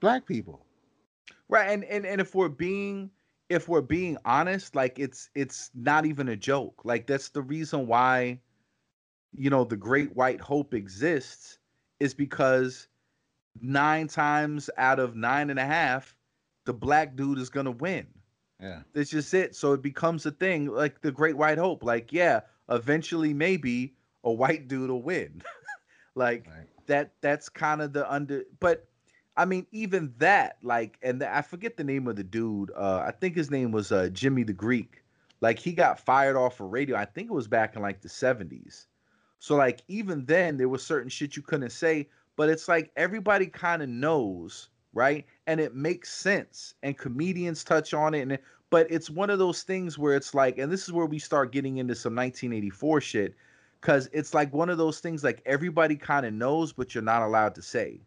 black 0.00 0.26
people 0.26 0.60
right 1.48 1.70
and, 1.70 1.84
and 1.84 2.04
and 2.04 2.20
if 2.20 2.34
we're 2.34 2.48
being 2.48 3.10
if 3.48 3.68
we're 3.68 3.80
being 3.80 4.18
honest 4.24 4.74
like 4.74 4.98
it's 4.98 5.30
it's 5.34 5.70
not 5.74 6.04
even 6.04 6.28
a 6.28 6.36
joke 6.36 6.84
like 6.84 7.06
that's 7.06 7.30
the 7.30 7.42
reason 7.42 7.86
why 7.86 8.38
you 9.36 9.50
know 9.50 9.64
the 9.64 9.76
great 9.76 10.14
white 10.16 10.40
hope 10.40 10.74
exists 10.74 11.58
is 12.00 12.14
because 12.14 12.88
nine 13.60 14.06
times 14.06 14.68
out 14.76 14.98
of 14.98 15.16
nine 15.16 15.50
and 15.50 15.58
a 15.58 15.64
half 15.64 16.14
the 16.64 16.74
black 16.74 17.16
dude 17.16 17.38
is 17.38 17.48
gonna 17.48 17.70
win 17.70 18.06
yeah. 18.60 18.82
That's 18.92 19.10
just 19.10 19.34
it. 19.34 19.54
So 19.54 19.72
it 19.72 19.82
becomes 19.82 20.24
a 20.26 20.30
thing 20.30 20.66
like 20.66 21.00
the 21.02 21.12
Great 21.12 21.36
White 21.36 21.58
Hope. 21.58 21.82
Like, 21.82 22.12
yeah, 22.12 22.40
eventually 22.68 23.34
maybe 23.34 23.94
a 24.24 24.32
white 24.32 24.68
dude 24.68 24.90
will 24.90 25.02
win. 25.02 25.42
like 26.14 26.46
right. 26.48 26.66
that 26.86 27.12
that's 27.20 27.48
kind 27.48 27.82
of 27.82 27.92
the 27.92 28.10
under 28.10 28.44
but 28.60 28.86
I 29.38 29.44
mean, 29.44 29.66
even 29.70 30.14
that, 30.16 30.56
like, 30.62 30.98
and 31.02 31.20
the, 31.20 31.34
I 31.34 31.42
forget 31.42 31.76
the 31.76 31.84
name 31.84 32.08
of 32.08 32.16
the 32.16 32.24
dude. 32.24 32.70
Uh, 32.74 33.04
I 33.06 33.10
think 33.10 33.36
his 33.36 33.50
name 33.50 33.70
was 33.70 33.92
uh, 33.92 34.08
Jimmy 34.10 34.44
the 34.44 34.54
Greek. 34.54 35.04
Like, 35.42 35.58
he 35.58 35.72
got 35.72 36.00
fired 36.00 36.36
off 36.36 36.58
of 36.60 36.72
radio. 36.72 36.96
I 36.96 37.04
think 37.04 37.28
it 37.28 37.34
was 37.34 37.46
back 37.46 37.76
in 37.76 37.82
like 37.82 38.00
the 38.00 38.08
70s. 38.08 38.86
So, 39.38 39.56
like, 39.56 39.82
even 39.88 40.24
then, 40.24 40.56
there 40.56 40.68
was 40.68 40.84
certain 40.84 41.10
shit 41.10 41.36
you 41.36 41.42
couldn't 41.42 41.70
say. 41.70 42.08
But 42.36 42.50
it's 42.50 42.68
like 42.68 42.90
everybody 42.96 43.46
kind 43.46 43.82
of 43.82 43.88
knows 43.88 44.68
right? 44.96 45.26
And 45.46 45.60
it 45.60 45.74
makes 45.76 46.10
sense. 46.10 46.74
And 46.82 46.96
comedians 46.96 47.62
touch 47.62 47.92
on 47.92 48.14
it. 48.14 48.22
And 48.22 48.38
but 48.70 48.86
it's 48.90 49.10
one 49.10 49.30
of 49.30 49.38
those 49.38 49.62
things 49.62 49.98
where 49.98 50.16
it's 50.16 50.34
like, 50.34 50.58
and 50.58 50.72
this 50.72 50.84
is 50.84 50.92
where 50.92 51.06
we 51.06 51.20
start 51.20 51.52
getting 51.52 51.76
into 51.76 51.94
some 51.94 52.16
1984 52.16 53.00
shit, 53.02 53.34
because 53.80 54.08
it's 54.12 54.34
like 54.34 54.52
one 54.52 54.70
of 54.70 54.78
those 54.78 54.98
things 54.98 55.22
like 55.22 55.42
everybody 55.46 55.96
kind 55.96 56.26
of 56.26 56.32
knows, 56.32 56.72
but 56.72 56.94
you're 56.94 57.04
not 57.04 57.22
allowed 57.22 57.54
to 57.54 57.62
say. 57.62 58.00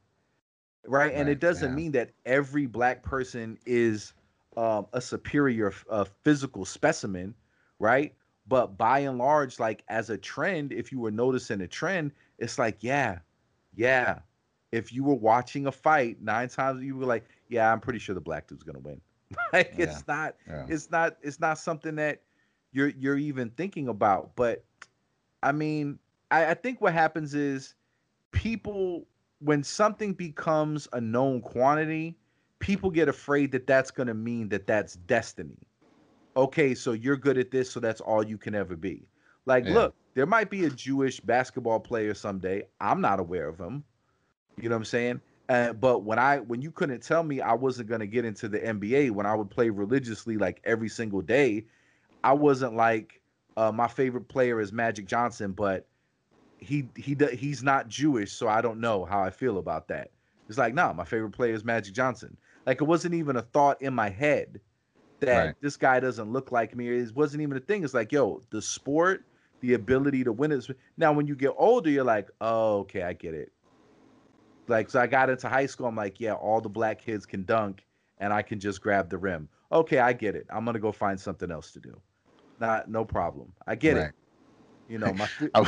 Right. 0.86 1.06
right 1.06 1.14
and 1.14 1.30
it 1.30 1.40
doesn't 1.40 1.70
yeah. 1.70 1.76
mean 1.76 1.92
that 1.92 2.10
every 2.26 2.66
black 2.66 3.04
person 3.04 3.58
is 3.66 4.14
um, 4.58 4.88
a 4.94 5.00
superior 5.00 5.72
uh, 5.90 6.06
physical 6.24 6.66
specimen, 6.66 7.36
right? 7.78 8.16
But 8.50 8.78
by 8.78 9.00
and 9.00 9.18
large, 9.18 9.60
like 9.60 9.84
as 9.88 10.10
a 10.10 10.18
trend, 10.18 10.74
if 10.74 10.92
you 10.92 11.00
were 11.00 11.12
noticing 11.12 11.62
a 11.62 11.68
trend, 11.68 12.12
it's 12.40 12.58
like, 12.58 12.78
yeah, 12.82 13.20
yeah, 13.76 14.20
if 14.72 14.92
you 14.92 15.04
were 15.04 15.16
watching 15.16 15.68
a 15.68 15.72
fight, 15.72 16.22
nine 16.22 16.50
times 16.50 16.84
you 16.84 16.98
were 16.98 17.06
like, 17.06 17.26
"Yeah, 17.48 17.72
I'm 17.72 17.80
pretty 17.80 18.00
sure 18.00 18.16
the 18.16 18.22
black 18.22 18.48
dude's 18.48 18.64
gonna 18.64 18.80
win." 18.80 19.00
like 19.54 19.74
yeah. 19.78 19.86
it's 19.86 20.08
not, 20.08 20.36
yeah. 20.48 20.66
it's 20.68 20.90
not, 20.90 21.18
it's 21.22 21.40
not 21.40 21.60
something 21.60 21.96
that 21.96 22.22
you're 22.72 22.90
you're 22.90 23.18
even 23.18 23.52
thinking 23.52 23.88
about. 23.88 24.36
But 24.36 24.64
I 25.44 25.52
mean, 25.52 26.00
I, 26.32 26.48
I 26.48 26.54
think 26.56 26.82
what 26.82 26.94
happens 26.94 27.36
is 27.36 27.76
people 28.32 29.06
when 29.40 29.64
something 29.64 30.14
becomes 30.14 30.88
a 30.94 31.02
known 31.02 31.42
quantity, 31.42 32.18
people 32.60 32.90
get 32.90 33.08
afraid 33.08 33.52
that 33.54 33.66
that's 33.68 33.92
going 33.92 34.08
to 34.08 34.14
mean 34.14 34.50
that 34.50 34.68
that's 34.68 34.96
destiny. 34.96 35.58
Okay, 36.40 36.74
so 36.74 36.94
you're 36.94 37.18
good 37.18 37.38
at 37.38 37.52
this, 37.52 37.70
so 37.70 37.82
that's 37.82 38.00
all 38.00 38.24
you 38.26 38.38
can 38.38 38.56
ever 38.56 38.78
be. 38.78 39.10
Like, 39.46 39.66
Yeah. 39.66 39.74
look, 39.74 39.96
there 40.14 40.26
might 40.26 40.50
be 40.50 40.64
a 40.66 40.70
Jewish 40.70 41.20
basketball 41.20 41.82
player 41.82 42.14
someday. 42.14 42.64
I'm 42.80 43.02
not 43.02 43.20
aware 43.20 43.50
of 43.50 43.60
him. 43.60 43.84
You 44.58 44.70
know 44.70 44.76
what 44.76 44.80
I'm 44.80 44.86
saying? 44.86 45.22
Uh, 45.50 45.74
but 45.74 46.04
when 46.04 46.20
I 46.20 46.40
when 46.40 46.62
you 46.62 46.72
couldn't 46.72 47.02
tell 47.04 47.24
me 47.24 47.42
I 47.42 47.54
wasn't 47.54 47.90
gonna 47.90 48.08
get 48.08 48.26
into 48.26 48.48
the 48.48 48.66
NBA 48.66 49.12
when 49.12 49.26
I 49.26 49.36
would 49.36 49.50
play 49.50 49.70
religiously 49.70 50.38
like 50.38 50.62
every 50.64 50.90
single 50.90 51.22
day, 51.22 51.66
I 52.24 52.34
wasn't 52.34 52.76
like 52.76 53.22
uh, 53.58 53.72
my 53.72 53.88
favorite 53.88 54.28
player 54.30 54.62
is 54.62 54.72
Magic 54.72 55.08
Johnson, 55.08 55.54
but 55.54 55.90
he 56.60 56.92
he 56.96 57.18
he's 57.34 57.64
not 57.64 57.90
Jewish, 57.90 58.32
so 58.34 58.48
I 58.48 58.62
don't 58.62 58.80
know 58.80 59.06
how 59.06 59.22
I 59.24 59.30
feel 59.32 59.58
about 59.58 59.88
that. 59.90 60.12
It's 60.48 60.58
like, 60.58 60.74
no, 60.74 60.94
my 60.94 61.06
favorite 61.06 61.32
player 61.32 61.54
is 61.54 61.66
Magic 61.66 61.94
Johnson. 61.94 62.38
Like 62.66 62.82
it 62.82 62.86
wasn't 62.86 63.16
even 63.16 63.36
a 63.38 63.42
thought 63.42 63.82
in 63.82 63.94
my 63.94 64.10
head 64.10 64.62
that 65.22 65.48
Right. 65.48 65.56
this 65.62 65.78
guy 65.78 66.00
doesn't 66.00 66.32
look 66.32 66.52
like 66.52 66.76
me. 66.76 66.90
It 66.90 67.16
wasn't 67.16 67.42
even 67.44 67.58
a 67.58 67.62
thing. 67.62 67.84
It's 67.84 67.94
like, 67.94 68.12
yo, 68.12 68.42
the 68.52 68.62
sport, 68.62 69.26
the 69.62 69.74
ability 69.74 70.24
to 70.24 70.32
win 70.32 70.52
is 70.52 70.70
now 70.98 71.12
when 71.14 71.28
you 71.28 71.36
get 71.36 71.54
older, 71.58 71.90
you're 71.90 72.04
like, 72.04 72.30
oh, 72.42 72.80
okay, 72.80 73.04
I 73.04 73.14
get 73.14 73.34
it. 73.34 73.52
Like, 74.68 74.90
so 74.90 75.02
I 75.02 75.08
got 75.08 75.30
into 75.30 75.50
high 75.50 75.66
school, 75.66 75.88
I'm 75.88 75.96
like, 75.96 76.20
yeah, 76.20 76.34
all 76.34 76.62
the 76.62 76.70
black 76.70 77.02
kids 77.02 77.26
can 77.26 77.44
dunk 77.44 77.86
and 78.20 78.32
I 78.34 78.42
can 78.42 78.60
just 78.60 78.82
grab 78.82 79.10
the 79.10 79.18
rim. 79.18 79.50
Okay, 79.72 80.00
I 80.00 80.14
get 80.14 80.36
it. 80.36 80.46
I'm 80.50 80.66
gonna 80.66 80.80
go 80.80 80.92
find 80.92 81.20
something 81.20 81.52
else 81.52 81.72
to 81.74 81.80
do. 81.80 82.00
Not 82.60 82.90
no 82.90 83.06
problem. 83.06 83.54
I 83.68 83.76
get 83.76 83.98
Right. 83.98 83.98
it. 83.98 84.14
You 84.90 84.98
know, 84.98 85.14
my 85.14 85.28
I'm, 85.54 85.66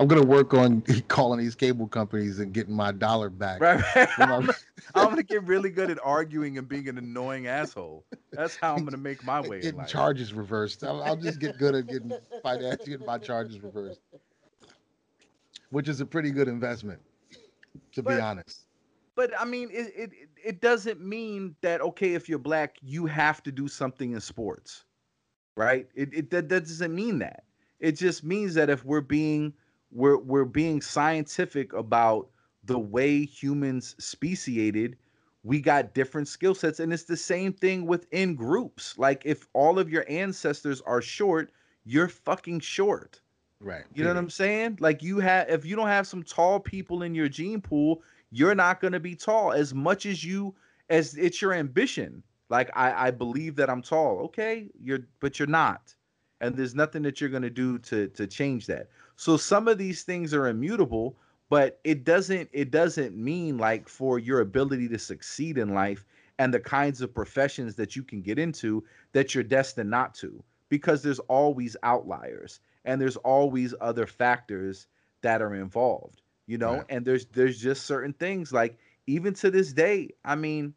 I'm 0.00 0.08
gonna 0.08 0.26
work 0.26 0.52
on 0.52 0.82
calling 1.08 1.38
these 1.38 1.54
cable 1.54 1.86
companies 1.86 2.40
and 2.40 2.52
getting 2.52 2.74
my 2.74 2.90
dollar 2.92 3.30
back. 3.30 3.60
right, 3.60 3.80
right. 3.94 4.08
I'm, 4.18 4.50
I'm- 4.94 5.08
gonna 5.10 5.22
get 5.22 5.44
really 5.44 5.70
good 5.70 5.90
at 5.90 5.98
arguing 6.02 6.58
and 6.58 6.68
being 6.68 6.88
an 6.88 6.98
annoying 6.98 7.46
asshole. 7.46 8.04
That's 8.36 8.56
how 8.56 8.74
I'm 8.74 8.84
gonna 8.84 8.96
make 8.98 9.22
my 9.24 9.40
way 9.40 9.58
in 9.58 9.62
getting 9.62 9.78
life. 9.78 9.88
charges 9.88 10.34
reversed. 10.34 10.82
I'll, 10.84 11.02
I'll 11.02 11.16
just 11.16 11.38
get 11.38 11.56
good 11.56 11.74
at 11.76 11.86
getting 11.86 12.12
finance, 12.42 12.84
getting 12.84 13.06
my 13.06 13.18
charges 13.18 13.60
reversed, 13.60 14.00
which 15.70 15.88
is 15.88 16.00
a 16.00 16.06
pretty 16.06 16.30
good 16.32 16.48
investment, 16.48 17.00
to 17.92 18.02
be 18.02 18.18
honest. 18.18 18.66
But 19.14 19.30
I 19.38 19.44
mean, 19.44 19.70
it, 19.70 19.92
it 19.96 20.12
it- 20.12 20.28
it 20.44 20.60
doesn't 20.60 21.00
mean 21.00 21.54
that 21.62 21.80
okay, 21.80 22.12
if 22.14 22.28
you're 22.28 22.38
black, 22.38 22.76
you 22.82 23.06
have 23.06 23.42
to 23.44 23.50
do 23.52 23.66
something 23.68 24.12
in 24.12 24.20
sports, 24.20 24.84
right? 25.56 25.86
It, 25.94 26.12
it 26.12 26.30
that, 26.30 26.48
that 26.50 26.60
doesn't 26.66 26.94
mean 26.94 27.18
that. 27.20 27.44
It 27.84 27.92
just 27.92 28.24
means 28.24 28.54
that 28.54 28.70
if 28.70 28.82
we're 28.84 29.02
being 29.02 29.52
we're 29.92 30.16
we're 30.16 30.46
being 30.46 30.80
scientific 30.80 31.74
about 31.74 32.30
the 32.64 32.78
way 32.78 33.26
humans 33.26 33.94
speciated, 33.98 34.96
we 35.42 35.60
got 35.60 35.92
different 35.92 36.26
skill 36.26 36.54
sets, 36.54 36.80
and 36.80 36.94
it's 36.94 37.04
the 37.04 37.16
same 37.16 37.52
thing 37.52 37.86
within 37.86 38.34
groups. 38.34 38.96
Like 38.96 39.22
if 39.26 39.46
all 39.52 39.78
of 39.78 39.90
your 39.90 40.06
ancestors 40.08 40.80
are 40.86 41.02
short, 41.02 41.52
you're 41.84 42.08
fucking 42.08 42.60
short. 42.60 43.20
Right. 43.60 43.84
You 43.92 44.02
know 44.02 44.10
what 44.10 44.16
I'm 44.16 44.30
saying? 44.30 44.78
Like 44.80 45.02
you 45.02 45.18
have 45.18 45.50
if 45.50 45.66
you 45.66 45.76
don't 45.76 45.88
have 45.88 46.06
some 46.06 46.22
tall 46.22 46.60
people 46.60 47.02
in 47.02 47.14
your 47.14 47.28
gene 47.28 47.60
pool, 47.60 48.02
you're 48.30 48.54
not 48.54 48.80
going 48.80 48.94
to 48.94 49.00
be 49.00 49.14
tall 49.14 49.52
as 49.52 49.74
much 49.74 50.06
as 50.06 50.24
you 50.24 50.54
as 50.88 51.14
it's 51.16 51.42
your 51.42 51.52
ambition. 51.52 52.22
Like 52.48 52.70
I 52.74 53.08
I 53.08 53.10
believe 53.10 53.56
that 53.56 53.68
I'm 53.68 53.82
tall. 53.82 54.20
Okay, 54.24 54.70
you're 54.80 55.00
but 55.20 55.38
you're 55.38 55.48
not. 55.48 55.94
And 56.44 56.56
there's 56.56 56.74
nothing 56.74 57.02
that 57.02 57.20
you're 57.20 57.30
going 57.30 57.42
to 57.42 57.50
do 57.50 57.78
to 57.80 58.08
to 58.08 58.26
change 58.26 58.66
that. 58.66 58.90
So 59.16 59.36
some 59.36 59.68
of 59.68 59.78
these 59.78 60.02
things 60.02 60.34
are 60.34 60.46
immutable, 60.48 61.18
but 61.48 61.80
it 61.84 62.04
doesn't 62.04 62.50
it 62.52 62.70
doesn't 62.70 63.16
mean 63.16 63.58
like 63.58 63.88
for 63.88 64.18
your 64.18 64.40
ability 64.40 64.88
to 64.88 64.98
succeed 64.98 65.58
in 65.58 65.74
life 65.74 66.04
and 66.38 66.52
the 66.52 66.60
kinds 66.60 67.00
of 67.00 67.14
professions 67.14 67.76
that 67.76 67.96
you 67.96 68.02
can 68.02 68.22
get 68.22 68.38
into 68.38 68.84
that 69.12 69.34
you're 69.34 69.44
destined 69.44 69.90
not 69.90 70.14
to 70.14 70.42
because 70.68 71.02
there's 71.02 71.20
always 71.20 71.76
outliers 71.82 72.60
and 72.84 73.00
there's 73.00 73.16
always 73.18 73.74
other 73.80 74.06
factors 74.06 74.86
that 75.22 75.40
are 75.42 75.54
involved 75.54 76.22
you 76.46 76.58
know 76.58 76.82
Right. 76.82 76.88
and 76.88 77.06
there's 77.06 77.26
there's 77.26 77.60
just 77.60 77.84
certain 77.86 78.12
things 78.12 78.52
like 78.52 78.78
even 79.06 79.32
to 79.34 79.50
this 79.50 79.72
day 79.72 80.10
i 80.24 80.34
mean 80.34 80.74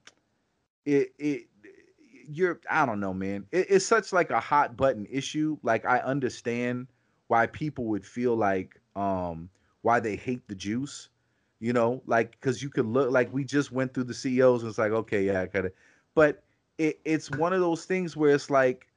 it 0.86 1.14
it 1.20 1.48
you're 2.30 2.60
i 2.70 2.86
don't 2.86 3.00
know 3.00 3.14
man. 3.14 3.46
It, 3.52 3.68
it's 3.70 3.86
such 3.86 4.14
like 4.14 4.32
a 4.32 4.40
hot 4.40 4.78
button 4.78 5.08
issue. 5.10 5.58
Like 5.64 5.86
i 5.86 6.00
understand 6.00 6.88
why 7.28 7.48
people 7.48 7.86
would 7.86 8.06
feel 8.06 8.36
like 8.36 8.80
um 8.96 9.50
why 9.82 10.00
they 10.00 10.16
hate 10.16 10.48
the 10.48 10.56
juice 10.56 11.10
you 11.60 11.74
know? 11.74 12.04
Like 12.06 12.32
because 12.32 12.62
you 12.62 12.70
could 12.70 12.86
look 12.86 13.10
like 13.10 13.34
we 13.34 13.44
just 13.44 13.72
went 13.72 13.94
through 13.94 14.04
the 14.04 14.14
ceos 14.14 14.62
and 14.62 14.70
it's 14.70 14.78
like 14.78 14.92
okay 14.92 15.24
yeah 15.24 15.42
i 15.42 15.46
gotta 15.48 15.72
but 16.14 16.44
it, 16.78 17.00
it's 17.04 17.32
one 17.32 17.54
of 17.54 17.60
those 17.62 17.86
things 17.86 18.16
where 18.16 18.34
it's 18.36 18.50
like 18.50 18.88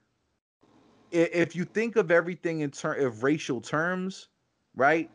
if 1.11 1.57
you 1.57 1.65
think 1.65 1.97
of 1.97 2.11
everything 2.11 2.61
in 2.61 2.71
terms 2.71 3.03
of 3.03 3.23
racial 3.23 3.61
terms, 3.61 4.29
right? 4.75 5.11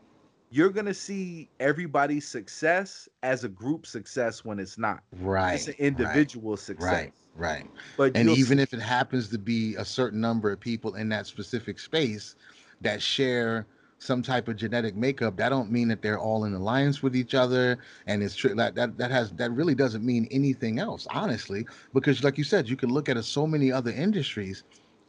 You're 0.55 0.69
gonna 0.71 0.93
see 0.93 1.51
everybody's 1.59 2.25
success 2.29 3.09
as 3.23 3.43
a 3.43 3.49
group 3.49 3.85
success 3.85 4.45
when 4.45 4.57
it's 4.57 4.77
not. 4.77 5.03
Right. 5.11 5.55
It's 5.55 5.67
an 5.67 5.73
individual 5.79 6.55
success. 6.55 7.07
Right. 7.07 7.13
Right. 7.33 7.69
But 7.97 8.13
And 8.13 8.29
even 8.29 8.59
s- 8.59 8.59
if 8.59 8.73
it 8.73 8.79
happens 8.81 9.29
to 9.29 9.37
be 9.37 9.75
a 9.75 9.85
certain 9.85 10.21
number 10.21 10.51
of 10.51 10.59
people 10.59 10.95
in 10.95 11.09
that 11.09 11.27
specific 11.27 11.79
space 11.79 12.35
that 12.81 13.01
share 13.01 13.67
some 13.97 14.21
type 14.21 14.47
of 14.47 14.55
genetic 14.57 14.95
makeup, 14.95 15.37
that 15.37 15.49
don't 15.49 15.71
mean 15.71 15.87
that 15.89 16.01
they're 16.01 16.19
all 16.19 16.45
in 16.45 16.53
alliance 16.53 17.01
with 17.03 17.15
each 17.15 17.33
other. 17.33 17.77
And 18.05 18.23
it's 18.23 18.35
true 18.35 18.55
that 18.55 18.75
that 18.75 18.97
that 18.97 19.11
has 19.11 19.31
that 19.33 19.51
really 19.51 19.75
doesn't 19.75 20.05
mean 20.05 20.27
anything 20.31 20.79
else, 20.79 21.07
honestly, 21.11 21.67
because 21.93 22.23
like 22.23 22.37
you 22.37 22.43
said, 22.45 22.69
you 22.69 22.77
can 22.77 22.89
look 22.89 23.09
at 23.09 23.23
so 23.25 23.45
many 23.47 23.71
other 23.71 23.91
industries 23.91 24.63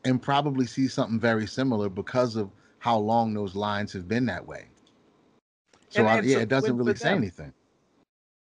and 0.04 0.22
probably 0.22 0.66
see 0.66 0.88
something 0.88 1.20
very 1.20 1.46
similar 1.46 1.88
because 1.88 2.36
of 2.36 2.52
how 2.78 2.98
long 2.98 3.34
those 3.34 3.54
lines 3.56 3.92
have 3.92 4.08
been 4.08 4.26
that 4.26 4.46
way. 4.46 4.70
So 5.96 6.02
And- 6.02 6.08
I, 6.10 6.18
and 6.18 6.26
yeah, 6.26 6.36
so 6.36 6.40
it 6.42 6.48
doesn't 6.48 6.76
really 6.76 6.94
say 6.94 7.08
them- 7.10 7.18
anything. 7.18 7.52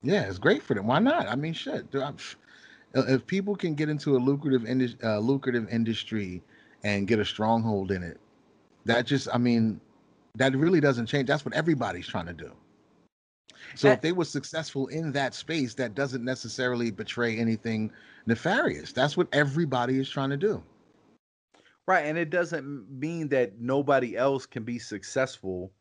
Yeah, 0.03 0.23
it's 0.27 0.37
great 0.37 0.61
for 0.61 0.73
them. 0.73 0.87
Why 0.87 0.99
not? 0.99 1.27
I 1.27 1.35
mean, 1.35 1.53
shit. 1.53 1.89
dude, 1.89 2.03
If 2.93 3.25
people 3.25 3.55
can 3.55 3.75
get 3.75 3.89
into 3.89 4.15
a 4.17 4.19
lucrative 4.19 4.65
indus- 4.65 4.95
uh, 5.03 5.19
lucrative 5.19 5.67
industry 5.69 6.43
and 6.83 7.07
get 7.07 7.19
a 7.19 7.25
stronghold 7.25 7.91
in 7.91 8.03
it, 8.03 8.19
that 8.85 9.05
just, 9.05 9.27
I 9.33 9.37
mean, 9.37 9.79
that 10.35 10.53
really 10.55 10.79
doesn't 10.81 11.05
change. 11.07 11.27
That's 11.27 11.45
what 11.45 11.53
everybody's 11.53 12.07
trying 12.07 12.27
to 12.27 12.33
do. 12.33 12.51
So 13.73 13.89
if 13.89 14.01
they 14.01 14.11
were 14.11 14.25
successful 14.25 14.87
in 14.87 15.11
that 15.13 15.33
space, 15.33 15.73
that 15.75 15.95
doesn't 15.95 16.23
necessarily 16.23 16.91
betray 16.91 17.37
anything 17.37 17.91
nefarious. 18.27 18.91
That's 18.91 19.17
what 19.17 19.27
everybody 19.31 19.97
is 19.97 20.09
trying 20.09 20.29
to 20.29 20.37
do. 20.37 20.61
right, 21.87 22.05
and 22.05 22.17
it 22.17 22.31
doesn't 22.31 22.89
mean 22.91 23.27
that 23.29 23.59
nobody 23.59 24.17
else 24.17 24.45
can 24.47 24.63
be 24.63 24.79
successful 24.79 25.71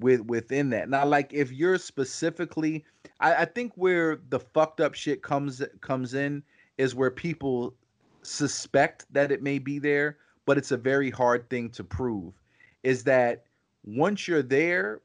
with 0.00 0.22
within 0.22 0.70
that. 0.70 0.88
Now, 0.88 1.06
like 1.06 1.32
if 1.32 1.52
you're 1.52 1.78
specifically, 1.78 2.84
I, 3.20 3.34
I 3.36 3.44
think 3.44 3.72
where 3.76 4.18
the 4.28 4.40
fucked 4.40 4.80
up 4.80 4.94
shit 4.94 5.22
comes 5.22 5.62
comes 5.80 6.14
in 6.14 6.42
is 6.78 6.94
where 6.94 7.10
people 7.10 7.74
suspect 8.22 9.06
that 9.12 9.30
it 9.30 9.42
may 9.42 9.58
be 9.58 9.78
there, 9.78 10.18
but 10.46 10.58
it's 10.58 10.72
a 10.72 10.76
very 10.76 11.10
hard 11.10 11.48
thing 11.48 11.70
to 11.70 11.84
prove. 11.84 12.34
Is 12.82 13.04
that 13.04 13.44
once 13.84 14.26
you're 14.26 14.42
there, 14.42 15.00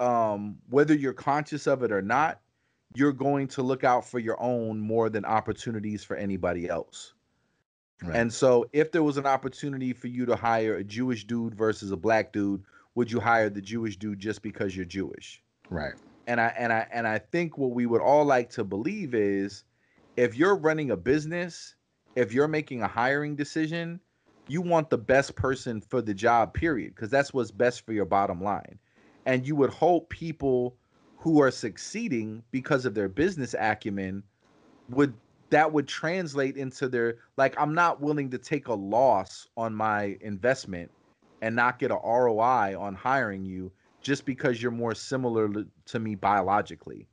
um, 0.00 0.56
whether 0.70 0.94
you're 0.94 1.12
conscious 1.12 1.66
of 1.66 1.82
it 1.82 1.92
or 1.92 2.02
not, 2.02 2.40
you're 2.94 3.12
going 3.12 3.48
to 3.48 3.62
look 3.62 3.84
out 3.84 4.04
for 4.04 4.18
your 4.18 4.40
own 4.42 4.80
more 4.80 5.08
than 5.10 5.24
opportunities 5.24 6.02
for 6.04 6.16
anybody 6.16 6.68
else. 6.68 7.12
Right. 8.02 8.16
And 8.16 8.32
so, 8.32 8.66
if 8.72 8.92
there 8.92 9.02
was 9.02 9.16
an 9.16 9.26
opportunity 9.26 9.92
for 9.92 10.06
you 10.06 10.24
to 10.26 10.36
hire 10.36 10.76
a 10.76 10.84
Jewish 10.84 11.24
dude 11.24 11.54
versus 11.54 11.90
a 11.90 11.96
black 11.96 12.32
dude, 12.32 12.62
would 12.98 13.12
you 13.12 13.20
hire 13.20 13.48
the 13.48 13.62
Jewish 13.62 13.96
dude 13.96 14.18
just 14.18 14.42
because 14.42 14.74
you're 14.74 14.84
Jewish? 14.84 15.40
right. 15.70 15.94
And 16.26 16.40
I 16.40 16.52
and 16.58 16.72
I 16.72 16.84
and 16.92 17.06
I 17.06 17.18
think 17.18 17.56
what 17.56 17.70
we 17.70 17.86
would 17.86 18.00
all 18.00 18.24
like 18.24 18.50
to 18.50 18.64
believe 18.64 19.14
is 19.14 19.62
if 20.16 20.34
you're 20.34 20.56
running 20.56 20.90
a 20.90 20.96
business, 20.96 21.76
if 22.16 22.34
you're 22.34 22.48
making 22.48 22.82
a 22.82 22.88
hiring 22.88 23.36
decision, 23.36 24.00
you 24.48 24.60
want 24.60 24.90
the 24.90 24.98
best 24.98 25.36
person 25.36 25.80
for 25.80 26.02
the 26.02 26.12
job, 26.12 26.52
period, 26.52 26.96
because 26.96 27.08
that's 27.08 27.32
what's 27.32 27.52
best 27.52 27.86
for 27.86 27.92
your 27.92 28.04
bottom 28.04 28.42
line. 28.42 28.80
And 29.26 29.46
you 29.46 29.54
would 29.54 29.70
hope 29.70 30.10
people 30.10 30.76
who 31.18 31.40
are 31.40 31.52
succeeding 31.52 32.42
because 32.50 32.84
of 32.84 32.94
their 32.94 33.08
business 33.08 33.54
acumen 33.56 34.24
would 34.90 35.14
that 35.50 35.72
would 35.72 35.86
translate 35.86 36.56
into 36.56 36.88
their 36.88 37.18
like 37.36 37.54
I'm 37.60 37.74
not 37.74 38.00
willing 38.00 38.28
to 38.30 38.38
take 38.38 38.66
a 38.66 38.74
loss 38.74 39.46
on 39.56 39.72
my 39.72 40.18
investment 40.20 40.90
and 41.40 41.54
not 41.56 41.78
get 41.78 41.90
a 41.90 41.96
ROI 41.96 42.74
on 42.76 42.94
hiring 42.94 43.44
you 43.44 43.72
just 44.00 44.24
because 44.26 44.62
you're 44.62 44.70
more 44.72 44.94
similar 44.94 45.48
to 45.86 45.98
me 45.98 46.14
biologically 46.14 47.08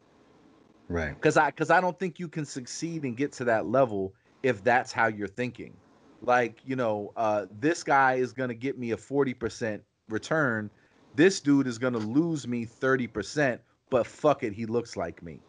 Right. 0.90 1.18
because 1.22 1.38
i 1.38 1.50
because 1.50 1.70
i 1.70 1.82
don't 1.82 1.98
think 2.00 2.20
you 2.20 2.30
can 2.30 2.46
succeed 2.46 3.04
and 3.04 3.18
get 3.18 3.32
to 3.32 3.44
that 3.46 3.66
level 3.68 4.16
if 4.44 4.64
that's 4.64 4.92
how 4.92 5.08
you're 5.08 5.28
thinking 5.28 5.80
like 6.22 6.62
you 6.64 6.76
know 6.76 7.12
uh 7.16 7.46
this 7.52 7.84
guy 7.84 8.16
is 8.16 8.34
going 8.34 8.50
to 8.50 8.56
get 8.56 8.78
me 8.78 8.92
a 8.92 8.98
40% 8.98 9.84
return 10.10 10.72
this 11.14 11.42
dude 11.42 11.68
is 11.68 11.78
going 11.78 11.94
to 11.94 12.00
lose 12.00 12.48
me 12.48 12.66
30% 12.66 13.62
but 13.90 14.06
fuck 14.08 14.44
it 14.44 14.54
he 14.54 14.66
looks 14.66 14.96
like 14.96 15.22
me 15.24 15.44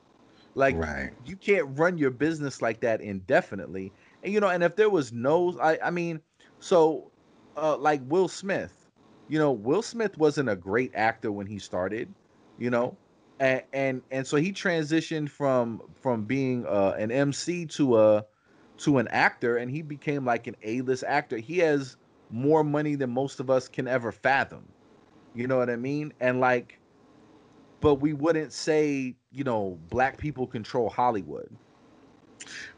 Like 0.54 0.82
right. 0.82 1.12
you 1.24 1.36
can't 1.36 1.78
run 1.78 1.98
your 1.98 2.10
business 2.10 2.62
like 2.62 2.80
that 2.82 3.00
indefinitely. 3.00 3.94
And 4.22 4.32
you 4.32 4.40
know, 4.40 4.48
and 4.48 4.62
if 4.64 4.76
there 4.76 4.90
was 4.90 5.12
no, 5.12 5.58
I, 5.60 5.78
I 5.82 5.90
mean, 5.90 6.22
so 6.60 7.12
uh, 7.56 7.76
like 7.76 8.00
Will 8.08 8.28
Smith, 8.28 8.90
you 9.28 9.38
know, 9.38 9.52
Will 9.52 9.82
Smith 9.82 10.16
wasn't 10.18 10.48
a 10.48 10.56
great 10.56 10.92
actor 10.94 11.32
when 11.32 11.46
he 11.46 11.58
started, 11.58 12.12
you 12.58 12.70
know, 12.70 12.96
and 13.40 13.62
and, 13.72 14.02
and 14.10 14.26
so 14.26 14.36
he 14.36 14.52
transitioned 14.52 15.28
from 15.30 15.82
from 16.00 16.24
being 16.24 16.66
uh, 16.66 16.94
an 16.98 17.10
MC 17.10 17.66
to 17.66 17.98
a 17.98 18.24
to 18.78 18.98
an 18.98 19.08
actor, 19.08 19.56
and 19.56 19.70
he 19.70 19.82
became 19.82 20.24
like 20.24 20.46
an 20.46 20.56
A 20.62 20.82
list 20.82 21.04
actor. 21.06 21.38
He 21.38 21.58
has 21.58 21.96
more 22.30 22.64
money 22.64 22.94
than 22.94 23.10
most 23.10 23.40
of 23.40 23.50
us 23.50 23.68
can 23.68 23.88
ever 23.88 24.12
fathom. 24.12 24.64
You 25.34 25.46
know 25.46 25.58
what 25.58 25.70
I 25.70 25.76
mean? 25.76 26.12
And 26.20 26.40
like, 26.40 26.78
but 27.80 27.96
we 27.96 28.12
wouldn't 28.12 28.52
say, 28.52 29.16
you 29.30 29.44
know, 29.44 29.78
black 29.90 30.18
people 30.18 30.46
control 30.46 30.88
Hollywood. 30.88 31.54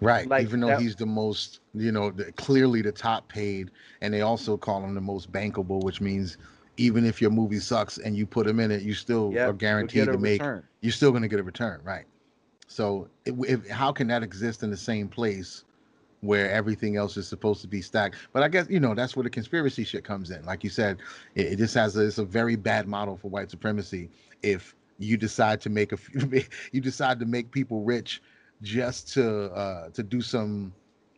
Right. 0.01 0.29
Like, 0.29 0.43
Even 0.43 0.61
though 0.61 0.69
that- 0.69 0.81
he's 0.81 0.97
the 0.97 1.07
most, 1.07 1.61
you 1.75 1.93
know, 1.93 2.11
the, 2.11 2.33
clearly 2.33 2.83
the 2.83 2.93
top 2.93 3.29
paid, 3.29 3.71
and 4.01 4.13
they 4.13 4.23
also 4.23 4.57
call 4.57 4.83
him 4.83 4.95
the 4.95 5.01
most 5.01 5.31
bankable, 5.33 5.83
which 5.83 6.01
means 6.01 6.39
even 6.77 7.05
if 7.05 7.21
your 7.21 7.31
movie 7.31 7.59
sucks 7.59 7.99
and 7.99 8.17
you 8.17 8.25
put 8.27 8.47
him 8.47 8.61
in 8.61 8.71
it, 8.71 8.83
you 8.83 8.95
still 8.95 9.33
Yeah, 9.35 9.49
are 9.49 9.53
guaranteed 9.53 10.07
to 10.07 10.19
make. 10.19 10.41
return. 10.41 10.63
You're 10.81 10.93
still 10.93 11.11
going 11.11 11.23
to 11.23 11.29
get 11.29 11.41
a 11.41 11.43
return, 11.43 11.81
right? 11.83 12.05
So, 12.69 13.09
if, 13.25 13.35
if, 13.49 13.69
how 13.69 13.93
can 13.93 14.07
that 14.09 14.23
exist 14.23 14.63
in 14.63 14.71
the 14.71 14.77
same 14.77 15.09
place 15.09 15.65
where 16.21 16.51
everything 16.51 16.97
else 16.97 17.17
is 17.17 17.27
supposed 17.27 17.63
to 17.63 17.69
be 17.69 17.81
stacked? 17.83 18.17
But 18.33 18.43
I 18.43 18.49
guess 18.49 18.67
you 18.69 18.79
know 18.79 18.95
that's 18.95 19.17
where 19.17 19.25
the 19.25 19.31
conspiracy 19.31 19.85
shit 19.85 20.05
comes 20.05 20.31
in. 20.31 20.45
Like 20.45 20.63
you 20.63 20.71
said, 20.71 20.99
it, 21.35 21.47
it 21.55 21.57
just 21.57 21.75
has 21.75 21.97
a, 21.97 22.07
it's 22.07 22.19
a 22.19 22.25
very 22.25 22.57
bad 22.57 22.87
model 22.87 23.17
for 23.17 23.29
white 23.29 23.51
supremacy. 23.51 24.11
If 24.43 24.77
you 24.99 25.17
decide 25.17 25.61
to 25.63 25.71
make 25.71 25.93
a 25.93 25.97
few, 25.97 26.43
you 26.73 26.81
decide 26.81 27.19
to 27.21 27.27
make 27.27 27.51
people 27.51 27.83
rich 27.83 28.23
just 28.63 29.13
to 29.15 29.53
uh 29.53 29.91
to 29.91 30.03
do 30.03 30.21
some 30.21 30.73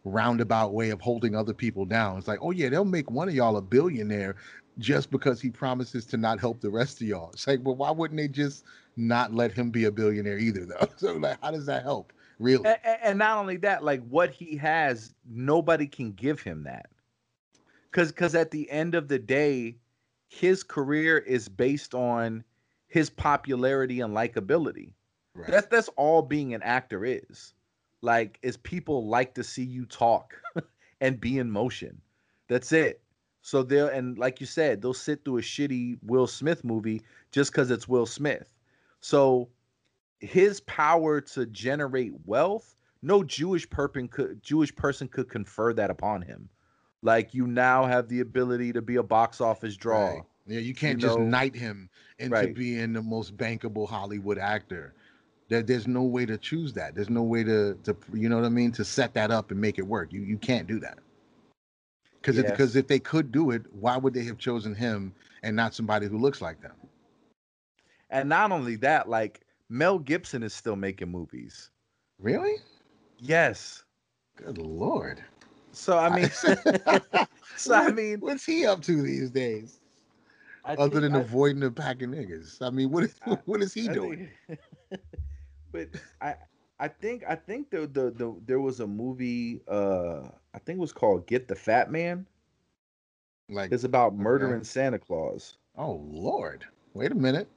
roundabout 0.05 0.73
way 0.73 0.91
of 0.91 1.01
holding 1.01 1.35
other 1.35 1.53
people 1.55 1.85
down. 1.85 2.19
It's 2.19 2.29
like, 2.29 2.39
oh 2.43 2.51
yeah, 2.51 2.69
they'll 2.69 2.85
make 2.85 3.11
one 3.11 3.29
of 3.29 3.35
y'all 3.35 3.57
a 3.57 3.63
billionaire 3.63 4.37
just 4.79 5.11
because 5.11 5.41
he 5.41 5.51
promises 5.51 6.07
to 6.07 6.17
not 6.17 6.41
help 6.41 6.61
the 6.61 6.71
rest 6.71 7.01
of 7.01 7.07
y'all. 7.07 7.31
It's 7.33 7.47
like, 7.47 7.61
well, 7.63 7.77
why 7.77 7.91
wouldn't 7.91 8.19
they 8.19 8.29
just 8.29 8.65
not 8.97 9.35
let 9.35 9.53
him 9.53 9.71
be 9.71 9.85
a 9.85 9.91
billionaire 9.91 10.39
either, 10.39 10.65
though? 10.65 10.89
So 10.97 11.15
like, 11.15 11.39
how 11.43 11.51
does 11.51 11.67
that 11.67 11.83
help? 11.83 12.13
Really? 12.39 12.67
A- 12.67 12.79
a- 12.85 13.07
and 13.07 13.19
not 13.19 13.39
only 13.39 13.57
that, 13.59 13.85
like 13.85 14.03
what 14.09 14.31
he 14.31 14.57
has, 14.57 15.15
nobody 15.29 15.87
can 15.87 16.13
give 16.13 16.41
him 16.41 16.65
that. 16.65 16.87
Cause 17.93 18.13
cause 18.13 18.35
at 18.35 18.51
the 18.53 18.71
end 18.71 18.95
of 18.95 19.09
the 19.09 19.19
day, 19.19 19.77
his 20.29 20.63
career 20.63 21.19
is 21.19 21.49
based 21.49 21.95
on 21.95 22.45
his 22.87 23.11
popularity 23.11 24.01
and 24.01 24.15
likability. 24.15 24.93
Right. 25.35 25.49
That's 25.51 25.67
that's 25.69 25.89
all 25.97 26.23
being 26.23 26.55
an 26.55 26.63
actor 26.63 27.05
is. 27.05 27.55
Like 28.03 28.39
is 28.43 28.57
people 28.57 29.07
like 29.07 29.35
to 29.35 29.45
see 29.45 29.65
you 29.65 29.85
talk 29.87 30.35
and 31.01 31.21
be 31.21 31.39
in 31.39 31.51
motion. 31.51 32.01
That's 32.49 32.73
it. 32.73 33.01
So 33.43 33.63
they'll 33.63 33.89
and 33.89 34.19
like 34.19 34.41
you 34.41 34.47
said, 34.47 34.83
they'll 34.83 34.95
sit 34.95 35.25
through 35.25 35.39
a 35.39 35.43
shitty 35.43 35.99
Will 36.03 36.27
Smith 36.27 36.65
movie 36.65 37.03
just 37.31 37.53
because 37.53 37.71
it's 37.71 37.89
Will 37.89 38.07
Smith. 38.07 38.53
So 39.01 39.49
his 40.21 40.61
power 40.61 41.21
to 41.21 41.47
generate 41.47 42.13
wealth, 42.27 42.75
no 43.03 43.23
Jewish 43.23 43.69
person 43.71 44.09
could 44.09 44.43
Jewish 44.43 44.75
person 44.75 45.09
could 45.09 45.29
confer 45.29 45.73
that 45.75 45.91
upon 45.91 46.23
him. 46.23 46.49
Like 47.03 47.33
you 47.33 47.47
now 47.47 47.87
have 47.87 48.09
the 48.09 48.21
ability 48.21 48.73
to 48.75 48.83
be 48.83 48.97
a 48.97 49.03
box 49.03 49.41
office 49.41 49.77
draw. 49.77 50.07
Right. 50.09 50.23
Yeah, 50.47 50.61
you 50.61 50.75
can't 50.75 51.01
you 51.01 51.07
just 51.07 51.19
know- 51.19 51.25
knight 51.25 51.55
him 51.55 51.89
into 52.19 52.35
Right. 52.35 52.55
being 52.55 52.93
the 52.93 53.03
most 53.03 53.37
bankable 53.37 53.89
Hollywood 53.89 54.37
actor. 54.39 54.95
There, 55.51 55.63
there's 55.63 55.87
no 55.89 56.05
way 56.05 56.25
to 56.27 56.39
choose 56.39 56.73
that. 56.75 56.95
There's 56.95 57.11
no 57.11 57.23
way 57.23 57.43
to, 57.45 57.75
to 57.83 57.97
you 58.15 58.29
know 58.31 58.37
what 58.37 58.45
I 58.47 58.51
mean, 58.51 58.71
to 58.73 58.85
set 58.85 59.13
that 59.15 59.31
up 59.31 59.51
and 59.51 59.61
make 59.61 59.79
it 59.79 59.87
work. 59.87 60.13
You 60.13 60.23
you 60.23 60.39
can't 60.39 60.67
do 60.67 60.79
that. 60.81 60.99
Because 62.23 62.37
Yes. 62.37 62.51
because 62.51 62.77
if 62.77 62.87
they 62.87 63.01
could 63.01 63.33
do 63.33 63.51
it, 63.51 63.63
why 63.75 63.97
would 63.97 64.15
they 64.15 64.25
have 64.25 64.39
chosen 64.39 64.75
him 64.75 65.13
and 65.43 65.57
not 65.57 65.75
somebody 65.75 66.07
who 66.07 66.19
looks 66.19 66.41
like 66.41 66.63
them? 66.63 66.77
And 68.11 68.29
not 68.29 68.53
only 68.53 68.77
that, 68.77 69.09
like 69.09 69.41
Mel 69.69 69.99
Gibson 69.99 70.43
is 70.45 70.55
still 70.55 70.77
making 70.77 71.11
movies. 71.11 71.71
Really? 72.21 72.57
Yes. 73.19 73.85
Good 74.37 74.59
lord. 74.59 75.23
So 75.73 75.99
I 75.99 76.15
mean, 76.15 76.31
so 77.57 77.75
I 77.75 77.91
mean, 77.91 78.21
what's 78.21 78.45
he 78.45 78.67
up 78.67 78.83
to 78.83 79.03
these 79.03 79.31
days? 79.31 79.81
I 80.65 80.75
Other 80.75 80.91
think- 80.91 81.03
than 81.03 81.15
I- 81.17 81.21
avoiding 81.21 81.61
the 81.61 81.71
pack 81.73 82.03
of 82.03 82.11
niggas. 82.11 82.61
I 82.63 82.71
mean, 82.71 82.91
what 82.91 83.05
is 83.05 83.15
I- 83.27 83.31
what 83.47 83.63
is 83.63 83.73
he 83.75 83.89
doing? 83.89 84.29
think- 84.47 84.61
but 85.73 85.89
I 86.21 86.37
I 86.79 86.89
think 86.89 87.25
I 87.29 87.37
think 87.37 87.71
the, 87.71 87.87
the 87.87 88.11
the 88.11 88.37
there 88.47 88.61
was 88.61 88.81
a 88.81 88.87
movie 88.87 89.63
uh 89.69 90.29
I 90.55 90.59
think 90.59 90.79
it 90.79 90.81
was 90.81 90.93
called 90.93 91.27
Get 91.27 91.49
the 91.49 91.57
Fat 91.57 91.91
Man. 91.91 92.27
Like 93.49 93.73
It's 93.73 93.85
about 93.85 94.15
Okay. 94.21 94.55
murdering 94.55 94.65
Santa 94.65 94.99
Claus. 94.99 95.57
Oh 95.77 95.93
Lord! 95.95 96.67
Wait 96.95 97.13
a 97.13 97.15
minute. 97.15 97.49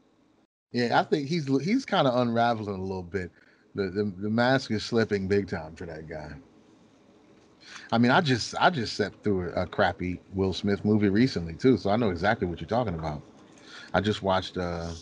Yeah, 0.72 1.00
I 1.00 1.04
think 1.04 1.28
he's 1.28 1.48
he's 1.64 1.86
kind 1.86 2.08
of 2.08 2.16
unraveling 2.16 2.80
a 2.80 2.84
little 2.84 3.04
bit. 3.04 3.32
The, 3.76 3.90
the 3.90 4.04
the 4.18 4.30
mask 4.30 4.72
is 4.72 4.84
slipping 4.84 5.28
big 5.28 5.48
time 5.48 5.76
for 5.76 5.86
that 5.86 6.08
guy. 6.08 6.38
I 7.92 7.98
mean, 7.98 8.12
I 8.12 8.22
just 8.22 8.56
I 8.60 8.70
just 8.70 8.96
sat 8.96 9.14
through 9.24 9.50
a, 9.52 9.64
a 9.64 9.68
crappy 9.68 10.22
Will 10.34 10.54
Smith 10.54 10.84
movie 10.86 11.10
recently 11.10 11.56
too, 11.56 11.78
so 11.78 11.90
I 11.90 11.98
know 11.98 12.10
exactly 12.10 12.48
what 12.48 12.60
you're 12.60 12.68
talking 12.68 12.96
about. 12.96 13.24
I 13.94 14.02
just 14.02 14.22
watched 14.22 14.58
uh 14.58 14.96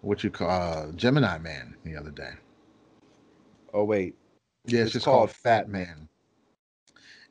what 0.00 0.22
you 0.24 0.30
call 0.30 0.50
uh, 0.50 0.92
Gemini 0.92 1.38
Man 1.38 1.74
the 1.84 1.96
other 1.96 2.10
day. 2.10 2.32
Oh 3.74 3.84
wait, 3.84 4.14
Yeah, 4.66 4.80
it's, 4.80 4.86
It's 4.86 4.92
just 4.94 5.04
called 5.04 5.28
called, 5.28 5.30
Fat 5.30 5.68
Man. 5.68 6.08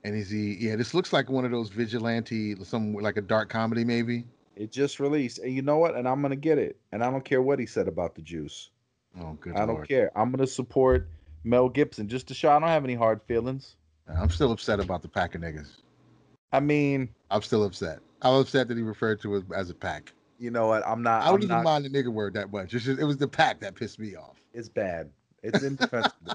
And 0.03 0.15
is 0.15 0.29
he? 0.29 0.55
Yeah, 0.55 0.75
this 0.75 0.93
looks 0.93 1.11
like 1.11 1.29
one 1.29 1.45
of 1.45 1.51
those 1.51 1.69
vigilante, 1.69 2.55
some 2.63 2.93
like 2.93 3.17
a 3.17 3.21
dark 3.21 3.49
comedy 3.49 3.83
maybe. 3.83 4.25
it 4.55 4.71
just 4.71 4.99
released, 4.99 5.39
and 5.39 5.53
you 5.53 5.61
know 5.61 5.77
what? 5.77 5.95
And 5.95 6.07
I'm 6.07 6.21
gonna 6.21 6.35
get 6.35 6.57
it, 6.57 6.77
and 6.91 7.03
I 7.03 7.09
don't 7.09 7.25
care 7.25 7.41
what 7.41 7.59
he 7.59 7.65
said 7.65 7.87
about 7.87 8.15
the 8.15 8.21
juice. 8.21 8.69
Oh, 9.19 9.37
good 9.41 9.55
I 9.55 9.65
don't 9.65 9.87
care. 9.87 10.11
I'm 10.15 10.31
gonna 10.31 10.47
support 10.47 11.09
Mel 11.43 11.69
Gibson 11.69 12.07
just 12.07 12.27
to 12.27 12.33
show 12.33 12.49
I 12.49 12.59
don't 12.59 12.69
have 12.69 12.83
any 12.83 12.95
hard 12.95 13.21
feelings. 13.27 13.75
I'm 14.07 14.29
still 14.29 14.51
upset 14.51 14.79
about 14.79 15.01
the 15.01 15.07
pack 15.07 15.35
of 15.35 15.41
niggas. 15.41 15.69
I 16.51 16.59
mean, 16.59 17.09
I'm 17.29 17.41
still 17.41 17.63
upset. 17.63 17.99
I'm 18.21 18.35
upset 18.35 18.67
that 18.67 18.77
he 18.77 18.83
referred 18.83 19.21
to 19.21 19.35
it 19.35 19.45
as 19.55 19.69
a 19.69 19.73
pack. 19.73 20.13
You 20.39 20.51
know 20.51 20.67
what? 20.67 20.85
I'm 20.87 21.01
not. 21.03 21.21
I 21.23 21.25
don't 21.25 21.35
I'm 21.35 21.43
even 21.43 21.49
not, 21.49 21.63
mind 21.63 21.85
the 21.85 21.89
nigga 21.89 22.07
word 22.09 22.33
that 22.35 22.51
much. 22.51 22.73
It's 22.73 22.85
just, 22.85 22.99
it 22.99 23.05
was 23.05 23.17
the 23.17 23.27
pack 23.27 23.59
that 23.61 23.75
pissed 23.75 23.99
me 23.99 24.15
off. 24.15 24.37
It's 24.53 24.69
bad. 24.69 25.09
It's 25.43 25.63
indefensible. 25.63 26.33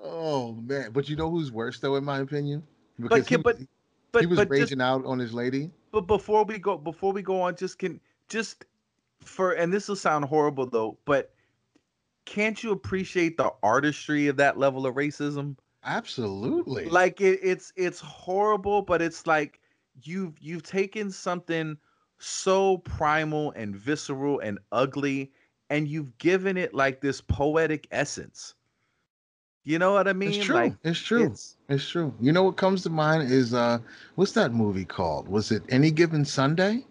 Oh 0.00 0.52
man! 0.54 0.90
But 0.92 1.08
you 1.08 1.16
know 1.16 1.30
who's 1.30 1.50
worse 1.50 1.80
though, 1.80 1.96
in 1.96 2.04
my 2.04 2.18
opinion? 2.20 2.62
But 2.98 3.28
he, 3.28 3.36
but- 3.36 3.56
was- 3.58 3.66
but 4.12 4.20
he 4.22 4.26
was 4.26 4.36
but 4.38 4.42
just- 4.48 4.50
raging 4.50 4.80
out 4.80 5.04
on 5.04 5.18
his 5.18 5.34
lady. 5.34 5.70
but 5.92 6.02
before 6.06 6.44
we 6.44 6.58
go 6.58 6.78
before 6.78 7.12
we 7.12 7.20
go 7.22 7.40
on 7.42 7.54
just 7.56 7.78
can 7.78 8.00
just 8.28 8.64
for 9.20 9.52
and 9.52 9.70
this 9.72 9.86
will 9.88 9.96
sound 9.96 10.24
horrible 10.24 10.64
though 10.66 10.96
but 11.04 11.30
can't 12.24 12.62
you 12.62 12.70
appreciate 12.72 13.36
the 13.36 13.52
artistry 13.62 14.26
of 14.28 14.36
that 14.38 14.56
level 14.58 14.86
of 14.86 14.94
racism 14.94 15.56
Absolutely. 15.84 16.86
like 16.86 17.20
it, 17.20 17.38
it's 17.42 17.70
it's 17.76 18.00
horrible 18.00 18.80
but 18.80 19.02
it's 19.02 19.26
like 19.26 19.60
you've 20.02 20.38
you've 20.40 20.62
taken 20.62 21.10
something 21.10 21.76
so 22.18 22.78
primal 22.78 23.50
and 23.52 23.76
visceral 23.76 24.38
and 24.40 24.58
ugly 24.72 25.32
and 25.70 25.88
you've 25.88 26.16
given 26.18 26.56
it 26.56 26.74
like 26.74 27.00
this 27.00 27.20
poetic 27.20 27.86
essence 27.90 28.54
you 29.64 29.78
know 29.78 29.92
what 29.92 30.06
i 30.08 30.12
mean 30.12 30.24
it's 30.24 30.36
true. 30.36 30.74
like 30.74 30.76
it's 30.84 30.98
true. 30.98 31.38
it's 31.38 31.56
It's 31.68 31.88
true. 31.88 32.14
You 32.20 32.32
know 32.32 32.42
what 32.42 32.56
comes 32.56 32.82
to 32.84 32.90
mind 32.90 33.30
is 33.30 33.54
uh 33.54 33.78
what's 34.14 34.32
that 34.32 34.52
movie 34.52 34.84
called? 34.84 35.28
Was 35.28 35.50
it 35.50 35.62
Any 35.68 35.90
Given 35.90 36.24
Sunday? 36.24 36.84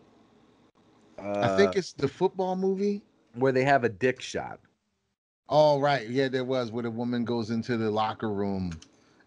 I 1.42 1.48
think 1.48 1.76
uh, 1.76 1.76
it's 1.76 1.94
the 1.94 2.08
football 2.08 2.56
movie. 2.56 3.04
where 3.34 3.52
they 3.52 3.64
have 3.64 3.84
a 3.84 3.90
dick 3.90 4.22
shot 4.22 4.60
Oh 5.50 5.80
right, 5.80 6.08
yeah, 6.10 6.28
there 6.30 6.44
was 6.46 6.72
where 6.72 6.84
the 6.84 6.90
woman 6.92 7.26
goes 7.26 7.50
into 7.50 7.78
the 7.78 7.90
locker 7.92 8.30
room 8.32 8.72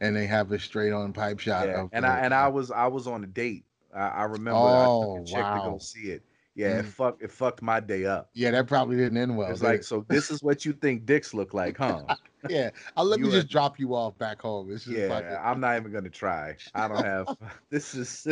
and 0.01 0.17
they 0.17 0.27
have 0.27 0.51
a 0.53 0.59
straight 0.59 0.93
on 0.93 1.13
pipe 1.13 1.39
shot. 1.41 1.71
Yeah, 1.71 1.85
and 1.93 2.07
I 2.07 2.19
and 2.21 2.35
I 2.35 2.49
was 2.49 2.71
I 2.71 2.87
was 2.89 3.07
on 3.07 3.25
a 3.25 3.27
date. 3.27 3.65
I, 3.95 4.09
I 4.09 4.23
remember 4.25 4.77
I 4.77 4.87
Oh, 4.87 5.01
took 5.01 5.17
a 5.17 5.21
chick 5.25 5.51
to 5.53 5.61
go 5.61 5.79
see 5.79 6.11
it. 6.11 6.23
Yeah, 6.55 6.79
it 6.79 6.85
Mm. 6.85 6.87
fucked 6.87 7.23
it 7.23 7.31
fucked 7.31 7.63
my 7.63 7.81
day 7.81 8.05
up. 8.05 8.31
yeah, 8.35 8.51
that 8.51 8.67
probably 8.67 8.97
didn't 8.97 9.19
end 9.19 9.37
well. 9.37 9.51
it's 9.51 9.63
like, 9.63 9.81
it? 9.81 9.85
so 9.85 10.05
this 10.09 10.31
is 10.31 10.43
what 10.43 10.65
you 10.65 10.73
think 10.73 11.07
dicks 11.07 11.33
look 11.33 11.55
like, 11.55 11.77
huh? 11.79 12.03
yeah, 12.49 12.71
I'll 12.97 13.05
let 13.05 13.21
me 13.21 13.29
you 13.29 13.33
just 13.33 13.47
are- 13.47 13.49
drop 13.49 13.79
you 13.79 13.95
off 13.95 14.19
back 14.19 14.43
home. 14.43 14.71
It's 14.73 14.85
just 14.85 14.97
yeah, 14.97 15.07
like 15.09 15.25
I'm 15.43 15.61
not 15.61 15.77
even 15.77 15.93
gonna 15.93 16.11
try. 16.11 16.57
I 16.75 16.89
don't 16.89 17.03
have. 17.05 17.29
This 17.71 17.95
is. 17.95 18.27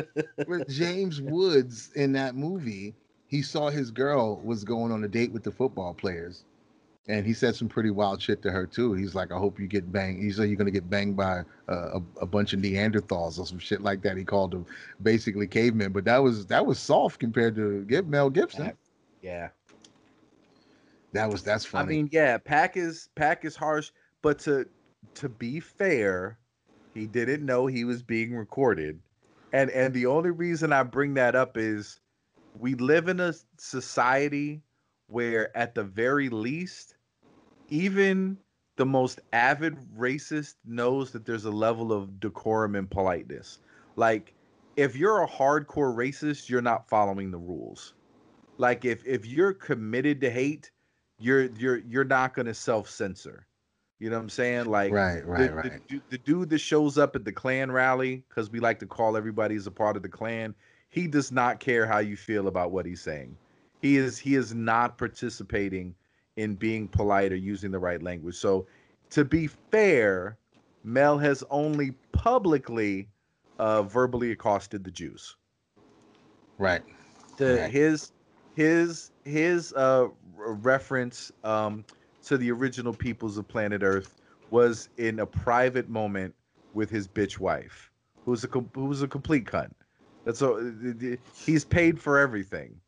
with 0.47 0.69
James 0.69 1.21
Woods 1.21 1.91
in 1.95 2.13
that 2.13 2.35
movie, 2.35 2.95
he 3.27 3.43
saw 3.43 3.71
his 3.71 3.91
girl 3.91 4.41
was 4.43 4.65
going 4.65 4.93
on 4.93 5.05
a 5.05 5.09
date 5.09 5.33
with 5.33 5.45
the 5.45 5.53
football 5.53 5.95
players. 5.95 6.45
And 7.09 7.25
he 7.25 7.33
said 7.33 7.57
some 7.57 7.69
pretty 7.69 7.91
wild 7.91 8.21
shit 8.21 8.43
to 8.43 8.51
her 8.51 8.67
too. 8.67 8.93
He's 8.93 9.15
like, 9.15 9.33
"I 9.33 9.39
hope 9.39 9.59
you 9.59 9.67
get 9.67 9.91
banged." 9.91 10.23
He 10.23 10.31
said, 10.31 10.49
"You're 10.49 10.59
gonna 10.59 10.71
get 10.71 10.91
banged 10.91 11.17
by 11.17 11.41
uh, 11.69 12.01
a, 12.01 12.03
a 12.21 12.27
bunch 12.27 12.53
of 12.53 12.61
Neanderthals 12.61 13.39
or 13.39 13.47
some 13.47 13.59
shit 13.59 13.81
like 13.81 14.03
that." 14.03 14.19
He 14.19 14.25
called 14.25 14.51
them 14.51 14.67
basically 15.03 15.47
cavemen, 15.47 15.93
but 15.93 16.05
that 16.05 16.19
was 16.19 16.47
that 16.47 16.67
was 16.67 16.79
soft 16.79 17.19
compared 17.19 17.57
to 17.57 17.87
Mel 18.07 18.29
Gibson. 18.29 18.73
yeah, 19.23 19.49
That 21.13 21.31
was 21.31 21.43
that's 21.43 21.65
funny. 21.65 21.85
I 21.85 21.89
mean, 21.89 22.09
yeah, 22.13 22.37
Pack 22.37 22.77
is 22.77 23.09
Pack 23.15 23.47
is 23.47 23.57
harsh, 23.57 23.91
but 24.21 24.39
to 24.41 24.67
to 25.15 25.31
be 25.31 25.61
fair, 25.61 26.39
he 26.93 27.07
didn't 27.07 27.45
know 27.45 27.67
he 27.67 27.85
was 27.85 28.03
being 28.03 28.35
recorded. 28.35 29.01
And 29.55 29.71
and 29.71 29.95
the 29.95 30.05
only 30.05 30.31
reason 30.31 30.75
I 30.75 30.83
bring 30.83 31.15
that 31.15 31.35
up 31.35 31.57
is 31.57 32.01
we 32.59 32.75
live 32.75 33.09
in 33.09 33.19
a 33.21 33.33
society 33.57 34.61
where 35.07 35.57
at 35.57 35.75
the 35.75 35.85
very 35.85 36.29
least 36.29 36.97
even 37.69 38.39
the 38.77 38.87
most 38.87 39.21
avid 39.33 39.77
racist 39.97 40.55
knows 40.65 41.11
that 41.11 41.27
there's 41.27 41.45
a 41.45 41.51
level 41.51 41.93
of 41.93 42.21
decorum 42.21 42.75
and 42.77 42.91
politeness. 42.91 43.59
Like 43.97 44.35
if 44.77 44.95
you're 44.97 45.23
a 45.23 45.29
hardcore 45.29 45.95
racist, 45.95 46.49
you're 46.49 46.63
not 46.63 46.89
following 46.89 47.31
the 47.31 47.39
rules. 47.39 47.95
Like 48.57 48.85
if 48.85 49.05
if 49.05 49.27
you're 49.27 49.53
committed 49.53 50.21
to 50.21 50.31
hate, 50.31 50.71
you're 51.19 51.47
you're 51.57 51.79
you're 51.79 52.05
not 52.05 52.35
going 52.35 52.47
to 52.47 52.55
self-censor. 52.55 53.47
You 53.99 54.11
know 54.11 54.17
what 54.17 54.23
I'm 54.23 54.29
saying? 54.31 54.67
Like 54.67 54.93
right, 54.93 55.27
right, 55.27 55.51
the, 55.51 55.55
right. 55.55 55.89
The, 55.89 56.01
the 56.11 56.19
dude 56.19 56.51
that 56.51 56.59
shows 56.59 56.99
up 56.99 57.17
at 57.17 57.25
the 57.25 57.33
Klan 57.33 57.73
rally, 57.73 58.23
because 58.29 58.51
we 58.51 58.61
like 58.61 58.79
to 58.79 58.87
call 58.87 59.17
everybody 59.17 59.57
as 59.57 59.67
a 59.67 59.73
part 59.73 59.97
of 59.97 60.03
the 60.03 60.09
Klan, 60.09 60.55
he 60.89 61.09
does 61.09 61.33
not 61.33 61.59
care 61.59 61.85
how 61.85 61.99
you 61.99 62.17
feel 62.17 62.47
about 62.47 62.71
what 62.71 62.87
he's 62.87 63.01
saying. 63.01 63.37
He 63.83 63.97
is 63.97 64.19
he 64.19 64.37
is 64.37 64.55
not 64.55 64.99
participating 64.99 65.95
in 66.39 66.55
being 66.55 66.89
polite 66.89 67.33
or 67.33 67.37
using 67.37 67.73
the 67.73 67.79
right 67.81 68.01
language. 68.03 68.37
So 68.37 68.69
to 69.11 69.25
be 69.25 69.49
fair, 69.49 70.39
Mel 70.85 71.19
has 71.19 71.43
only 71.51 71.93
publicly 72.13 73.11
uh, 73.59 73.83
verbally 73.83 74.31
accosted 74.31 74.85
the 74.85 74.93
Jews. 74.93 75.37
Right. 76.59 76.83
The 77.39 77.63
Right. 77.63 77.71
his 77.71 78.13
his 78.55 79.11
his 79.25 79.73
uh 79.75 80.09
reference 80.37 81.31
um 81.45 81.85
to 82.23 82.39
the 82.39 82.53
original 82.53 82.95
peoples 82.95 83.37
of 83.39 83.49
planet 83.49 83.83
Earth 83.83 84.17
was 84.51 84.89
in 84.97 85.19
a 85.21 85.27
private 85.27 85.89
moment 85.89 86.35
with 86.73 86.91
his 86.91 87.09
bitch 87.09 87.39
wife, 87.39 87.91
who's 88.27 88.45
a 88.45 88.49
com- 88.49 88.71
who's 88.75 89.03
a 89.03 89.09
complete 89.09 89.45
cunt. 89.47 89.73
That's 90.25 90.43
all. 90.43 90.61
He's 91.47 91.65
paid 91.65 92.01
for 92.01 92.19
everything, 92.19 92.81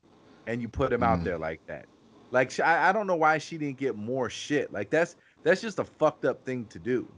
and 0.46 0.62
you 0.62 0.68
put 0.68 0.92
him 0.92 1.02
out 1.02 1.20
Mhm. 1.20 1.24
there 1.24 1.38
like 1.38 1.62
that. 1.66 1.88
Like 2.30 2.58
I, 2.60 2.88
I 2.88 2.92
don't 2.92 3.06
know 3.06 3.16
why 3.16 3.38
she 3.38 3.58
didn't 3.58 3.78
get 3.78 3.96
more 3.96 4.30
shit. 4.30 4.72
Like 4.72 4.90
that's 4.90 5.16
that's 5.42 5.60
just 5.60 5.78
a 5.78 5.84
fucked 5.84 6.24
up 6.24 6.44
thing 6.44 6.66
to 6.66 6.78
do. 6.78 7.08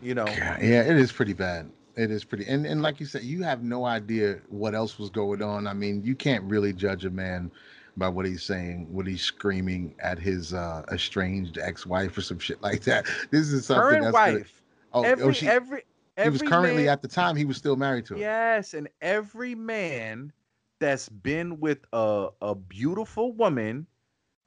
You 0.00 0.14
know. 0.14 0.26
Yeah, 0.26 0.58
yeah, 0.60 0.82
it 0.82 0.96
is 0.96 1.12
pretty 1.12 1.32
bad. 1.32 1.70
It 1.94 2.10
is 2.10 2.24
pretty, 2.24 2.46
and 2.46 2.66
and 2.66 2.82
like 2.82 3.00
you 3.00 3.06
said, 3.06 3.22
you 3.22 3.42
have 3.42 3.62
no 3.62 3.84
idea 3.84 4.40
what 4.48 4.74
else 4.74 4.98
was 4.98 5.10
going 5.10 5.42
on. 5.42 5.66
I 5.66 5.74
mean, 5.74 6.02
you 6.02 6.14
can't 6.14 6.42
really 6.44 6.72
judge 6.72 7.04
a 7.04 7.10
man 7.10 7.50
by 7.98 8.08
what 8.08 8.24
he's 8.24 8.42
saying, 8.42 8.86
what 8.90 9.06
he's 9.06 9.20
screaming 9.22 9.94
at 10.00 10.18
his 10.18 10.54
uh, 10.54 10.82
estranged 10.90 11.58
ex-wife 11.58 12.16
or 12.16 12.22
some 12.22 12.38
shit 12.38 12.62
like 12.62 12.82
that. 12.84 13.04
This 13.30 13.52
is 13.52 13.66
something 13.66 13.82
Current 13.82 14.04
that's 14.04 14.16
gonna- 14.16 14.38
wife. 14.38 14.62
oh, 14.94 15.02
every 15.02 15.24
oh, 15.24 15.32
she, 15.32 15.46
every 15.46 15.82
he 16.22 16.28
was 16.30 16.40
currently 16.40 16.84
man- 16.84 16.92
at 16.92 17.02
the 17.02 17.08
time 17.08 17.36
he 17.36 17.44
was 17.44 17.58
still 17.58 17.76
married 17.76 18.06
to 18.06 18.14
her. 18.14 18.20
Yes, 18.20 18.72
and 18.72 18.88
every 19.02 19.54
man 19.54 20.32
that's 20.78 21.10
been 21.10 21.60
with 21.60 21.80
a 21.92 22.28
a 22.40 22.54
beautiful 22.54 23.32
woman 23.32 23.86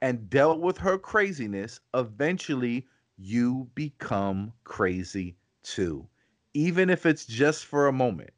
and 0.02 0.28
dealt 0.30 0.60
with 0.60 0.78
her 0.78 0.98
craziness, 0.98 1.80
eventually 1.94 2.86
you 3.16 3.68
become 3.74 4.52
crazy 4.64 5.36
too. 5.62 6.06
Even 6.54 6.90
if 6.90 7.06
it's 7.06 7.26
just 7.26 7.66
for 7.66 7.88
a 7.88 7.92
moment. 7.92 8.30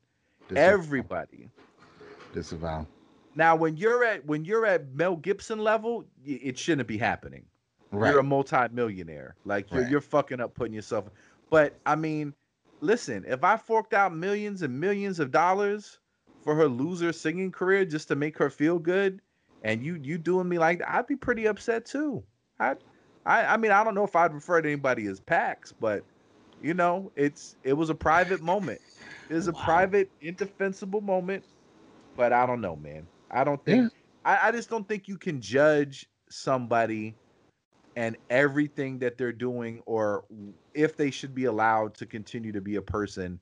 Disavow. 0.48 0.60
Everybody. 0.72 1.50
disavow. 2.32 2.86
Now 3.34 3.54
when 3.54 3.76
you're 3.76 4.04
at 4.04 4.24
when 4.26 4.44
you're 4.44 4.66
at 4.66 4.92
Mel 4.94 5.16
Gibson 5.16 5.58
level, 5.58 6.04
it 6.24 6.58
shouldn't 6.58 6.88
be 6.88 6.98
happening. 6.98 7.44
Right. 7.90 8.10
You're 8.10 8.20
a 8.20 8.24
multi-millionaire. 8.24 9.36
Like 9.44 9.70
you're 9.70 9.82
Right. 9.82 9.90
you're 9.90 10.00
fucking 10.00 10.40
up 10.40 10.54
putting 10.54 10.74
yourself. 10.74 11.10
But 11.50 11.78
I 11.86 11.94
mean, 11.96 12.34
listen, 12.80 13.24
if 13.26 13.44
I 13.44 13.56
forked 13.56 13.94
out 13.94 14.14
millions 14.14 14.62
and 14.62 14.78
millions 14.78 15.20
of 15.20 15.30
dollars 15.30 15.98
for 16.42 16.54
her 16.54 16.68
loser 16.68 17.12
singing 17.12 17.50
career 17.52 17.84
just 17.84 18.08
to 18.08 18.16
make 18.16 18.36
her 18.38 18.50
feel 18.50 18.78
good, 18.78 19.20
and 19.62 19.82
you 19.84 19.94
you 20.02 20.18
doing 20.18 20.48
me 20.48 20.58
like 20.58 20.78
that, 20.80 20.90
I'd 20.94 21.06
be 21.06 21.16
pretty 21.16 21.46
upset 21.46 21.84
too. 21.86 22.24
I 22.60 22.76
I 23.26 23.44
I 23.54 23.56
mean, 23.56 23.72
I 23.72 23.84
don't 23.84 23.94
know 23.94 24.04
if 24.04 24.16
I'd 24.16 24.34
refer 24.34 24.60
to 24.62 24.68
anybody 24.68 25.06
as 25.06 25.20
Pax, 25.20 25.72
but 25.72 26.04
you 26.60 26.74
know, 26.74 27.12
it's 27.16 27.56
it 27.62 27.74
was 27.74 27.90
a 27.90 27.94
private 27.94 28.40
moment. 28.42 28.80
It 29.28 29.34
was 29.34 29.48
a 29.48 29.52
Wow. 29.52 29.54
private, 29.54 30.10
indefensible 30.20 31.00
moment. 31.00 31.44
But 32.16 32.32
I 32.32 32.46
don't 32.46 32.60
know, 32.60 32.76
man. 32.76 33.08
I 33.30 33.44
don't 33.44 33.64
think 33.64 33.84
Yeah. 33.84 34.04
I, 34.24 34.48
I 34.48 34.52
just 34.52 34.70
don't 34.70 34.88
think 34.88 35.08
you 35.08 35.18
can 35.18 35.40
judge 35.40 36.08
somebody 36.30 37.18
and 37.96 38.16
everything 38.30 38.98
that 39.00 39.18
they're 39.18 39.32
doing 39.32 39.82
or 39.86 40.24
if 40.74 40.96
they 40.96 41.10
should 41.10 41.34
be 41.34 41.44
allowed 41.44 41.94
to 41.96 42.06
continue 42.06 42.52
to 42.52 42.60
be 42.60 42.76
a 42.76 42.82
person 42.82 43.40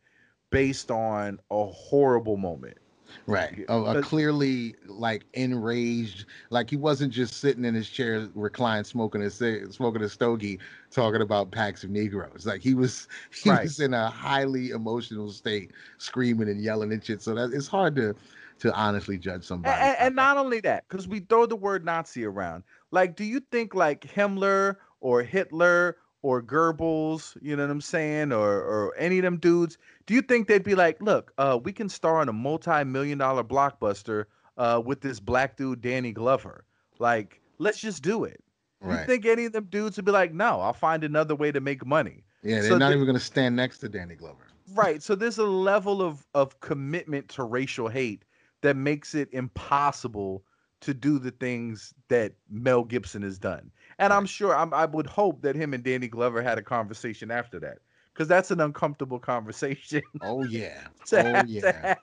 based 0.50 0.90
on 0.90 1.38
a 1.50 1.66
horrible 1.66 2.36
moment. 2.36 2.78
Right. 3.26 3.58
Yeah, 3.58 3.64
oh, 3.68 3.84
A, 3.86 3.96
clearly 3.96 4.74
like 4.86 5.26
enraged, 5.34 6.26
like 6.50 6.70
he 6.70 6.76
wasn't 6.76 7.12
just 7.12 7.34
sitting 7.34 7.64
in 7.64 7.74
his 7.74 7.88
chair 7.88 8.28
reclined 8.34 8.86
smoking 8.86 9.22
a 9.22 9.30
smoking 9.30 10.02
a 10.02 10.08
stogie 10.08 10.58
talking 10.90 11.20
about 11.22 11.50
packs 11.50 11.84
of 11.84 11.90
Negroes. 11.90 12.46
Like 12.46 12.62
he 12.62 12.74
was 12.74 13.08
he 13.42 13.50
Right. 13.50 13.62
was 13.62 13.80
in 13.80 13.94
a 13.94 14.08
highly 14.10 14.70
emotional 14.70 15.30
state, 15.30 15.72
screaming 15.98 16.48
and 16.48 16.60
yelling 16.60 16.92
and 16.92 17.04
shit. 17.04 17.22
So 17.22 17.34
that 17.34 17.52
it's 17.52 17.68
hard 17.68 17.96
to 17.96 18.14
to 18.60 18.74
honestly 18.74 19.18
judge 19.18 19.44
somebody. 19.44 19.88
and, 19.88 19.96
and 19.98 20.16
not 20.16 20.36
only 20.36 20.60
that, 20.60 20.88
because 20.88 21.08
we 21.08 21.20
throw 21.20 21.46
the 21.46 21.56
word 21.56 21.84
Nazi 21.84 22.24
around. 22.24 22.64
Like, 22.90 23.16
do 23.16 23.24
you 23.24 23.40
think 23.40 23.74
like 23.74 24.02
Himmler 24.02 24.76
or 25.00 25.22
Hitler 25.22 25.96
or 26.26 26.42
Goebbels, 26.42 27.36
you 27.40 27.54
know 27.54 27.62
what 27.62 27.70
I'm 27.70 27.80
saying, 27.80 28.32
or 28.32 28.60
or 28.60 28.92
any 28.98 29.18
of 29.18 29.22
them 29.22 29.36
dudes, 29.36 29.78
do 30.06 30.14
you 30.14 30.20
think 30.20 30.48
they'd 30.48 30.64
be 30.64 30.74
like, 30.74 31.00
look, 31.00 31.32
uh, 31.38 31.56
we 31.62 31.72
can 31.72 31.88
star 31.88 32.20
in 32.20 32.28
a 32.28 32.32
multi-million 32.32 33.18
dollar 33.18 33.44
blockbuster 33.44 34.24
uh, 34.56 34.82
with 34.84 35.02
this 35.02 35.20
black 35.20 35.56
dude 35.56 35.80
Danny 35.80 36.10
Glover? 36.10 36.64
Like, 36.98 37.40
let's 37.58 37.78
just 37.78 38.02
do 38.02 38.24
it. 38.24 38.42
that. 38.80 38.88
You 38.88 38.94
right. 38.96 39.06
think 39.06 39.24
any 39.24 39.44
of 39.44 39.52
them 39.52 39.68
dudes 39.70 39.94
would 39.98 40.04
be 40.04 40.10
like, 40.10 40.34
no, 40.34 40.60
I'll 40.60 40.72
find 40.72 41.04
another 41.04 41.36
way 41.36 41.52
to 41.52 41.60
make 41.60 41.86
money. 41.86 42.24
yeah, 42.42 42.60
they're 42.60 42.70
so 42.70 42.78
not 42.78 42.88
the- 42.88 42.94
even 42.96 43.06
gonna 43.06 43.20
stand 43.20 43.54
next 43.54 43.78
to 43.78 43.88
Danny 43.88 44.16
Glover. 44.16 44.48
Right. 44.74 45.00
So 45.00 45.14
there's 45.14 45.38
a 45.38 45.46
level 45.46 46.02
of 46.02 46.26
of 46.34 46.58
commitment 46.58 47.28
to 47.36 47.44
racial 47.44 47.86
hate 47.86 48.24
that 48.62 48.74
makes 48.76 49.14
it 49.14 49.28
impossible 49.32 50.42
to 50.80 50.92
do 50.92 51.20
the 51.20 51.30
things 51.30 51.94
that 52.08 52.32
Mel 52.50 52.82
Gibson 52.82 53.22
has 53.22 53.38
done. 53.38 53.70
And 53.98 54.12
I'm 54.12 54.26
sure 54.26 54.54
I'm, 54.56 54.74
I 54.74 54.84
would 54.84 55.06
hope 55.06 55.42
that 55.42 55.56
him 55.56 55.72
and 55.74 55.82
Danny 55.82 56.08
Glover 56.08 56.42
had 56.42 56.58
a 56.58 56.62
conversation 56.62 57.30
after 57.30 57.58
that 57.60 57.78
because 58.12 58.28
that's 58.28 58.50
an 58.50 58.60
uncomfortable 58.60 59.18
conversation. 59.18 60.02
Oh 60.20 60.44
yeah. 60.44 60.86
oh 61.12 61.42
yeah. 61.46 61.94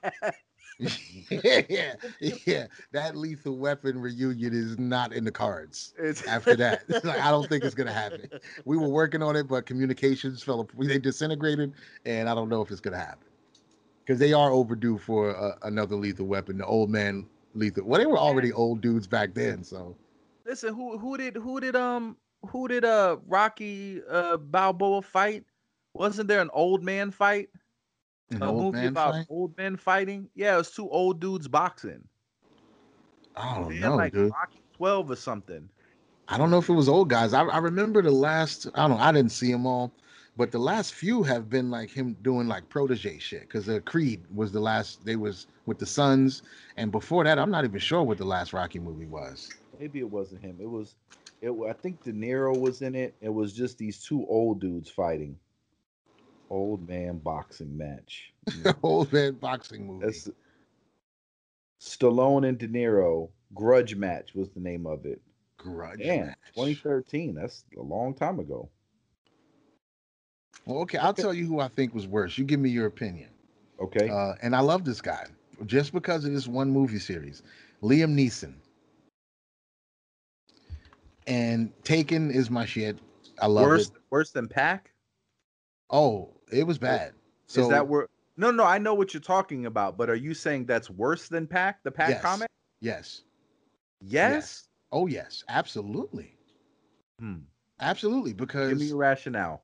yeah. 0.78 1.94
Yeah. 2.46 2.66
That 2.92 3.16
lethal 3.16 3.58
weapon 3.58 4.00
reunion 4.00 4.52
is 4.52 4.76
not 4.78 5.12
in 5.12 5.24
the 5.24 5.30
cards. 5.30 5.94
It's- 5.98 6.26
after 6.26 6.56
that. 6.56 6.82
like, 7.04 7.20
I 7.20 7.30
don't 7.30 7.48
think 7.48 7.64
it's 7.64 7.74
gonna 7.74 7.92
happen. 7.92 8.28
We 8.64 8.76
were 8.76 8.88
working 8.88 9.22
on 9.22 9.36
it, 9.36 9.46
but 9.46 9.66
communications 9.66 10.42
fell. 10.42 10.68
They 10.78 10.98
disintegrated, 10.98 11.74
and 12.04 12.28
I 12.28 12.34
don't 12.34 12.48
know 12.48 12.60
if 12.60 12.70
it's 12.72 12.80
gonna 12.80 12.98
happen 12.98 13.28
because 14.04 14.18
they 14.18 14.32
are 14.32 14.50
overdue 14.50 14.98
for 14.98 15.36
uh, 15.36 15.56
another 15.62 15.94
lethal 15.94 16.26
weapon. 16.26 16.58
The 16.58 16.66
old 16.66 16.90
man 16.90 17.26
lethal. 17.54 17.84
Well, 17.84 18.00
they 18.00 18.06
were 18.06 18.18
already 18.18 18.52
old 18.52 18.80
dudes 18.80 19.06
back 19.06 19.32
then, 19.34 19.62
so 19.62 19.96
Listen, 20.46 20.74
who 20.74 20.98
who 20.98 21.16
did 21.16 21.36
who 21.36 21.60
did 21.60 21.76
um 21.76 22.16
who 22.50 22.68
did 22.68 22.84
uh 22.84 23.16
Rocky 23.26 24.02
uh 24.08 24.36
Balboa 24.36 25.02
fight? 25.02 25.44
Wasn't 25.94 26.28
there 26.28 26.40
an 26.40 26.50
old 26.52 26.82
man 26.82 27.10
fight? 27.10 27.48
an 28.30 28.42
a 28.42 28.50
old 28.50 28.62
movie 28.62 28.78
man 28.78 28.88
about 28.88 29.14
fight. 29.14 29.26
old 29.28 29.56
men 29.56 29.76
fighting? 29.76 30.28
Yeah, 30.34 30.54
it 30.54 30.58
was 30.58 30.70
two 30.70 30.88
old 30.88 31.20
dudes 31.20 31.48
boxing. 31.48 32.02
I 33.36 33.58
don't 33.58 33.80
know, 33.80 33.96
like 33.96 34.12
dude. 34.12 34.32
Rocky 34.32 34.60
12 34.76 35.10
or 35.10 35.16
something. 35.16 35.68
I 36.28 36.38
don't 36.38 36.50
know 36.50 36.58
if 36.58 36.68
it 36.68 36.74
was 36.74 36.88
old 36.88 37.10
guys. 37.10 37.34
I, 37.34 37.42
I 37.42 37.58
remember 37.58 38.02
the 38.02 38.10
last. 38.10 38.66
I 38.74 38.86
don't 38.86 38.98
know. 38.98 39.02
I 39.02 39.12
didn't 39.12 39.32
see 39.32 39.52
them 39.52 39.66
all, 39.66 39.92
but 40.36 40.52
the 40.52 40.58
last 40.58 40.94
few 40.94 41.22
have 41.22 41.50
been 41.50 41.70
like 41.70 41.90
him 41.90 42.16
doing 42.22 42.48
like 42.48 42.68
protege 42.68 43.18
shit. 43.18 43.42
Because 43.42 43.66
the 43.66 43.80
Creed 43.80 44.24
was 44.34 44.52
the 44.52 44.60
last. 44.60 45.04
They 45.04 45.16
was 45.16 45.46
with 45.66 45.78
the 45.78 45.86
Sons, 45.86 46.42
and 46.76 46.90
before 46.90 47.24
that, 47.24 47.38
I'm 47.38 47.50
not 47.50 47.64
even 47.64 47.80
sure 47.80 48.02
what 48.02 48.18
the 48.18 48.24
last 48.24 48.52
Rocky 48.52 48.78
movie 48.78 49.06
was. 49.06 49.50
Maybe 49.78 49.98
it 49.98 50.10
wasn't 50.10 50.42
him. 50.42 50.58
It 50.60 50.68
was 50.68 50.96
it 51.40 51.50
I 51.68 51.72
think 51.72 52.02
De 52.02 52.12
Niro 52.12 52.58
was 52.58 52.82
in 52.82 52.94
it. 52.94 53.14
It 53.20 53.28
was 53.28 53.52
just 53.52 53.78
these 53.78 54.02
two 54.02 54.26
old 54.28 54.60
dudes 54.60 54.90
fighting. 54.90 55.38
Old 56.50 56.88
man 56.88 57.18
boxing 57.18 57.76
match. 57.76 58.32
Old 58.82 59.12
man 59.12 59.34
boxing 59.34 59.86
movie. 59.86 60.06
That's 60.06 60.28
Stallone 61.80 62.46
and 62.46 62.58
De 62.58 62.68
Niro. 62.68 63.30
Grudge 63.54 63.96
match 63.96 64.34
was 64.34 64.50
the 64.50 64.60
name 64.60 64.86
of 64.86 65.06
it. 65.06 65.20
Grudge 65.56 66.00
Damn, 66.00 66.26
match. 66.26 66.36
2013. 66.54 67.34
That's 67.34 67.64
a 67.78 67.82
long 67.82 68.14
time 68.14 68.38
ago. 68.38 68.68
Well, 70.66 70.78
okay, 70.80 70.98
I'll 70.98 71.14
tell 71.14 71.34
you 71.34 71.46
who 71.46 71.60
I 71.60 71.68
think 71.68 71.94
was 71.94 72.06
worse. 72.06 72.38
You 72.38 72.44
give 72.44 72.60
me 72.60 72.70
your 72.70 72.86
opinion. 72.86 73.28
Okay. 73.80 74.08
Uh, 74.08 74.34
and 74.42 74.54
I 74.54 74.60
love 74.60 74.84
this 74.84 75.00
guy 75.00 75.26
just 75.66 75.92
because 75.92 76.24
of 76.24 76.32
this 76.32 76.46
one 76.46 76.70
movie 76.70 76.98
series. 76.98 77.42
Liam 77.82 78.14
Neeson. 78.14 78.54
And 81.26 81.72
Taken 81.84 82.30
is 82.30 82.50
my 82.50 82.64
shit. 82.66 82.98
I 83.40 83.46
love 83.46 83.64
worse, 83.64 83.86
it. 83.88 83.92
worse 84.10 84.30
than 84.30 84.48
Pack. 84.48 84.92
Oh, 85.90 86.30
it 86.52 86.66
was 86.66 86.78
bad. 86.78 87.12
So 87.46 87.62
is 87.62 87.68
that 87.68 87.86
where? 87.86 88.08
No, 88.36 88.50
no, 88.50 88.64
I 88.64 88.78
know 88.78 88.94
what 88.94 89.14
you're 89.14 89.20
talking 89.20 89.66
about, 89.66 89.96
but 89.96 90.10
are 90.10 90.14
you 90.16 90.34
saying 90.34 90.66
that's 90.66 90.90
worse 90.90 91.28
than 91.28 91.46
Pack? 91.46 91.82
The 91.84 91.90
Pack 91.90 92.10
Yes. 92.10 92.22
comment? 92.22 92.50
yes. 92.80 93.22
Yes. 94.00 94.68
Oh 94.92 95.06
yes, 95.06 95.44
absolutely. 95.48 96.36
Hmm. 97.18 97.38
Absolutely. 97.80 98.32
Give 98.32 98.40
me 98.40 98.46
Because 98.46 98.88
your 98.88 98.98
rationale. 98.98 99.62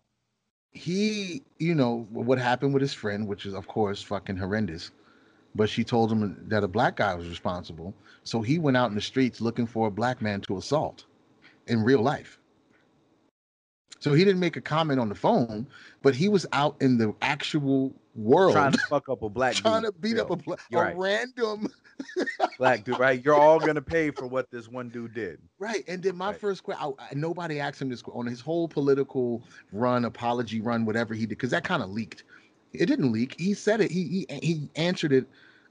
he, 0.72 1.42
you 1.58 1.74
know, 1.74 2.06
what 2.10 2.38
happened 2.38 2.72
with 2.72 2.80
his 2.80 2.94
friend, 2.94 3.26
which 3.26 3.44
is 3.44 3.54
of 3.54 3.66
course 3.68 4.02
fucking 4.02 4.36
horrendous. 4.36 4.92
But 5.54 5.68
she 5.68 5.82
told 5.84 6.12
him 6.12 6.36
that 6.48 6.62
a 6.64 6.68
black 6.68 6.96
guy 6.96 7.14
was 7.14 7.28
responsible. 7.28 7.92
So 8.22 8.40
he 8.40 8.58
went 8.58 8.76
out 8.76 8.88
in 8.90 8.94
the 8.94 9.00
streets 9.00 9.40
looking 9.40 9.66
for 9.66 9.88
a 9.88 9.90
black 9.90 10.22
man 10.22 10.40
to 10.42 10.56
assault 10.58 11.04
in 11.66 11.82
real 11.82 12.00
life. 12.00 12.38
So 14.00 14.14
he 14.14 14.24
didn't 14.24 14.40
make 14.40 14.56
a 14.56 14.62
comment 14.62 14.98
on 14.98 15.08
the 15.08 15.14
phone, 15.14 15.66
but 16.02 16.14
he 16.14 16.28
was 16.28 16.46
out 16.52 16.76
in 16.80 16.96
the 16.96 17.14
actual 17.20 17.94
world 18.14 18.54
Trying 18.54 18.72
to 18.72 18.78
fuck 18.78 19.08
up 19.08 19.22
a 19.22 19.28
black 19.28 19.54
trying 19.56 19.82
dude. 19.82 19.92
to 19.94 20.00
beat 20.00 20.18
up 20.18 20.30
a, 20.30 20.36
bla- 20.36 20.56
a 20.72 20.76
right. 20.76 20.96
random 20.96 21.68
black 22.58 22.84
dude, 22.84 22.98
right? 22.98 23.22
You're 23.22 23.34
all 23.34 23.60
gonna 23.60 23.82
pay 23.82 24.10
for 24.10 24.26
what 24.26 24.50
this 24.50 24.68
one 24.68 24.88
dude 24.88 25.12
did. 25.14 25.38
right. 25.58 25.84
And 25.86 26.02
then 26.02 26.16
my 26.16 26.28
Right. 26.30 26.40
first 26.40 26.62
question, 26.62 26.94
nobody 27.14 27.60
asked 27.60 27.80
him 27.82 27.90
this 27.90 28.02
on 28.12 28.26
his 28.26 28.40
whole 28.40 28.68
political 28.68 29.42
run, 29.72 30.06
apology 30.06 30.60
run, 30.60 30.86
whatever 30.86 31.12
he 31.14 31.22
did, 31.22 31.30
because 31.30 31.50
that 31.50 31.64
kind 31.64 31.82
of 31.82 31.90
leaked. 31.90 32.24
It 32.72 32.86
didn't 32.86 33.12
leak. 33.12 33.38
He 33.38 33.52
said 33.54 33.80
it. 33.80 33.90
He 33.90 34.26
he 34.30 34.38
he 34.42 34.70
answered 34.76 35.12
it 35.12 35.26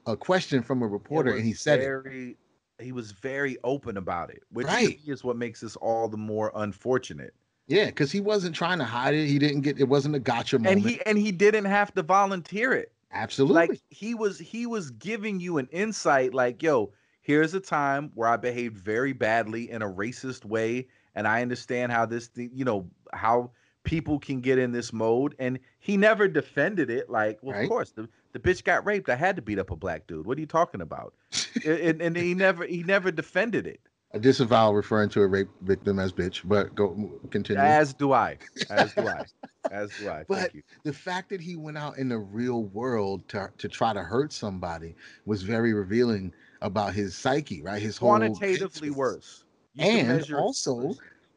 a 0.06 0.16
question 0.16 0.62
from 0.62 0.82
a 0.82 0.86
reporter, 0.86 1.32
and 1.34 1.44
he 1.44 1.52
said 1.52 1.80
it. 1.80 2.36
He 2.80 2.92
was 2.92 3.12
very 3.12 3.56
open 3.64 3.96
about 3.96 4.30
it, 4.30 4.42
which 4.50 4.66
Right. 4.66 4.98
is 5.06 5.22
what 5.24 5.36
makes 5.36 5.60
this 5.60 5.76
all 5.76 6.08
the 6.08 6.16
more 6.16 6.50
unfortunate. 6.54 7.34
Yeah, 7.66 7.86
because 7.86 8.10
he 8.10 8.20
wasn't 8.20 8.54
trying 8.56 8.78
to 8.78 8.84
hide 8.84 9.14
it. 9.14 9.26
He 9.26 9.38
didn't 9.38 9.60
get. 9.60 9.78
It 9.78 9.88
wasn't 9.88 10.16
a 10.16 10.18
gotcha 10.18 10.58
moment. 10.58 10.80
And 10.84 10.90
he 10.90 11.00
and 11.06 11.18
he 11.18 11.30
didn't 11.30 11.66
have 11.66 11.94
to 11.94 12.02
volunteer 12.02 12.72
it. 12.72 12.92
absolutely. 13.12 13.54
like 13.68 13.80
he 13.90 14.14
was 14.14 14.38
he 14.38 14.66
was 14.66 14.90
giving 14.92 15.38
you 15.40 15.58
an 15.58 15.68
insight 15.72 16.32
like 16.34 16.62
yo 16.62 16.92
here's 17.22 17.54
a 17.54 17.60
time 17.60 18.10
where 18.14 18.28
i 18.28 18.36
behaved 18.36 18.78
very 18.78 19.12
badly 19.12 19.68
in 19.70 19.82
a 19.82 19.88
racist 19.88 20.44
way 20.44 20.86
and 21.16 21.26
i 21.26 21.42
understand 21.42 21.90
how 21.92 22.06
this 22.06 22.28
thing 22.28 22.50
you 22.54 22.64
know 22.64 22.88
how 23.12 23.50
people 23.82 24.18
can 24.20 24.40
get 24.40 24.58
in 24.58 24.70
this 24.70 24.92
mode 24.92 25.34
and 25.40 25.58
he 25.80 25.96
never 25.96 26.28
defended 26.28 26.88
it 26.88 27.10
like 27.10 27.38
well 27.42 27.56
Right. 27.56 27.64
of 27.64 27.68
course 27.68 27.90
the, 27.90 28.08
the 28.32 28.38
bitch 28.38 28.64
got 28.64 28.86
raped. 28.86 29.08
I 29.08 29.16
had 29.16 29.36
to 29.36 29.42
beat 29.42 29.58
up 29.58 29.70
a 29.70 29.76
black 29.76 30.06
dude. 30.06 30.26
What 30.26 30.38
are 30.38 30.40
you 30.40 30.46
talking 30.46 30.80
about? 30.80 31.14
And, 31.64 32.00
and 32.00 32.16
he 32.16 32.34
never 32.34 32.64
he 32.64 32.84
never 32.84 33.10
defended 33.10 33.66
it. 33.66 33.80
I 34.14 34.18
disavow 34.18 34.72
referring 34.72 35.08
to 35.10 35.22
a 35.22 35.26
rape 35.26 35.48
victim 35.62 35.98
as 35.98 36.12
bitch, 36.12 36.40
but 36.44 36.74
go 36.74 37.10
continue. 37.30 37.62
as 37.62 37.92
do 37.92 38.12
i. 38.12 38.38
As 38.70 38.94
do 38.94 39.06
i. 39.08 39.24
As 39.70 39.90
do 39.98 40.08
i. 40.08 40.24
But 40.26 40.38
thank 40.38 40.54
you. 40.54 40.62
the 40.84 40.92
fact 40.92 41.28
that 41.30 41.40
he 41.40 41.54
went 41.54 41.76
out 41.76 41.98
in 41.98 42.08
the 42.08 42.18
real 42.18 42.64
world 42.64 43.28
to 43.28 43.50
to 43.58 43.68
try 43.68 43.92
to 43.92 44.02
hurt 44.02 44.32
somebody 44.32 44.96
was 45.26 45.42
very 45.42 45.74
revealing 45.74 46.32
about 46.62 46.94
his 46.94 47.14
psyche, 47.14 47.62
right? 47.62 47.80
His 47.80 47.96
whole 47.96 48.08
quantitatively 48.08 48.90
worse. 48.90 49.44
You 49.74 49.84
And 49.84 50.32
also, 50.34 50.94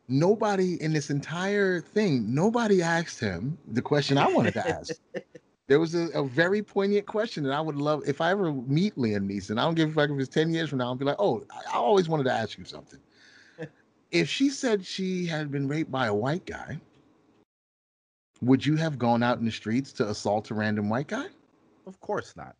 nobody 0.07 0.81
in 0.81 0.93
this 0.93 1.09
entire 1.09 1.81
thing, 1.81 2.33
nobody 2.33 2.81
asked 2.81 3.19
him 3.19 3.57
the 3.67 3.81
question 3.81 4.17
I 4.17 4.27
wanted 4.27 4.53
to 4.53 4.67
ask. 4.67 4.93
There 5.67 5.79
was 5.79 5.95
a, 5.95 6.09
a 6.09 6.23
very 6.23 6.61
poignant 6.61 7.05
question 7.05 7.43
that 7.43 7.53
I 7.53 7.61
would 7.61 7.77
love 7.77 8.03
if 8.05 8.19
I 8.21 8.31
ever 8.31 8.51
meet 8.51 8.95
Liam 8.95 9.29
Neeson. 9.29 9.57
I 9.57 9.63
don't 9.63 9.75
give 9.75 9.89
a 9.89 9.93
fuck 9.93 10.09
if 10.09 10.19
it's 10.19 10.33
10 10.33 10.53
years 10.53 10.69
from 10.69 10.79
now. 10.79 10.85
I'll 10.85 10.95
be 10.95 11.05
like, 11.05 11.15
oh, 11.19 11.43
I, 11.51 11.75
I 11.75 11.77
always 11.77 12.09
wanted 12.09 12.25
to 12.25 12.33
ask 12.33 12.57
you 12.57 12.65
something. 12.65 12.99
if 14.11 14.29
she 14.29 14.49
said 14.49 14.85
she 14.85 15.25
had 15.25 15.51
been 15.51 15.67
raped 15.67 15.91
by 15.91 16.07
a 16.07 16.13
white 16.13 16.45
guy, 16.45 16.79
would 18.41 18.65
you 18.65 18.75
have 18.75 18.99
gone 18.99 19.23
out 19.23 19.39
in 19.39 19.45
the 19.45 19.51
streets 19.51 19.93
to 19.93 20.09
assault 20.09 20.51
a 20.51 20.53
random 20.53 20.89
white 20.89 21.07
guy? 21.07 21.27
of 21.85 21.99
course 21.99 22.33
not 22.37 22.55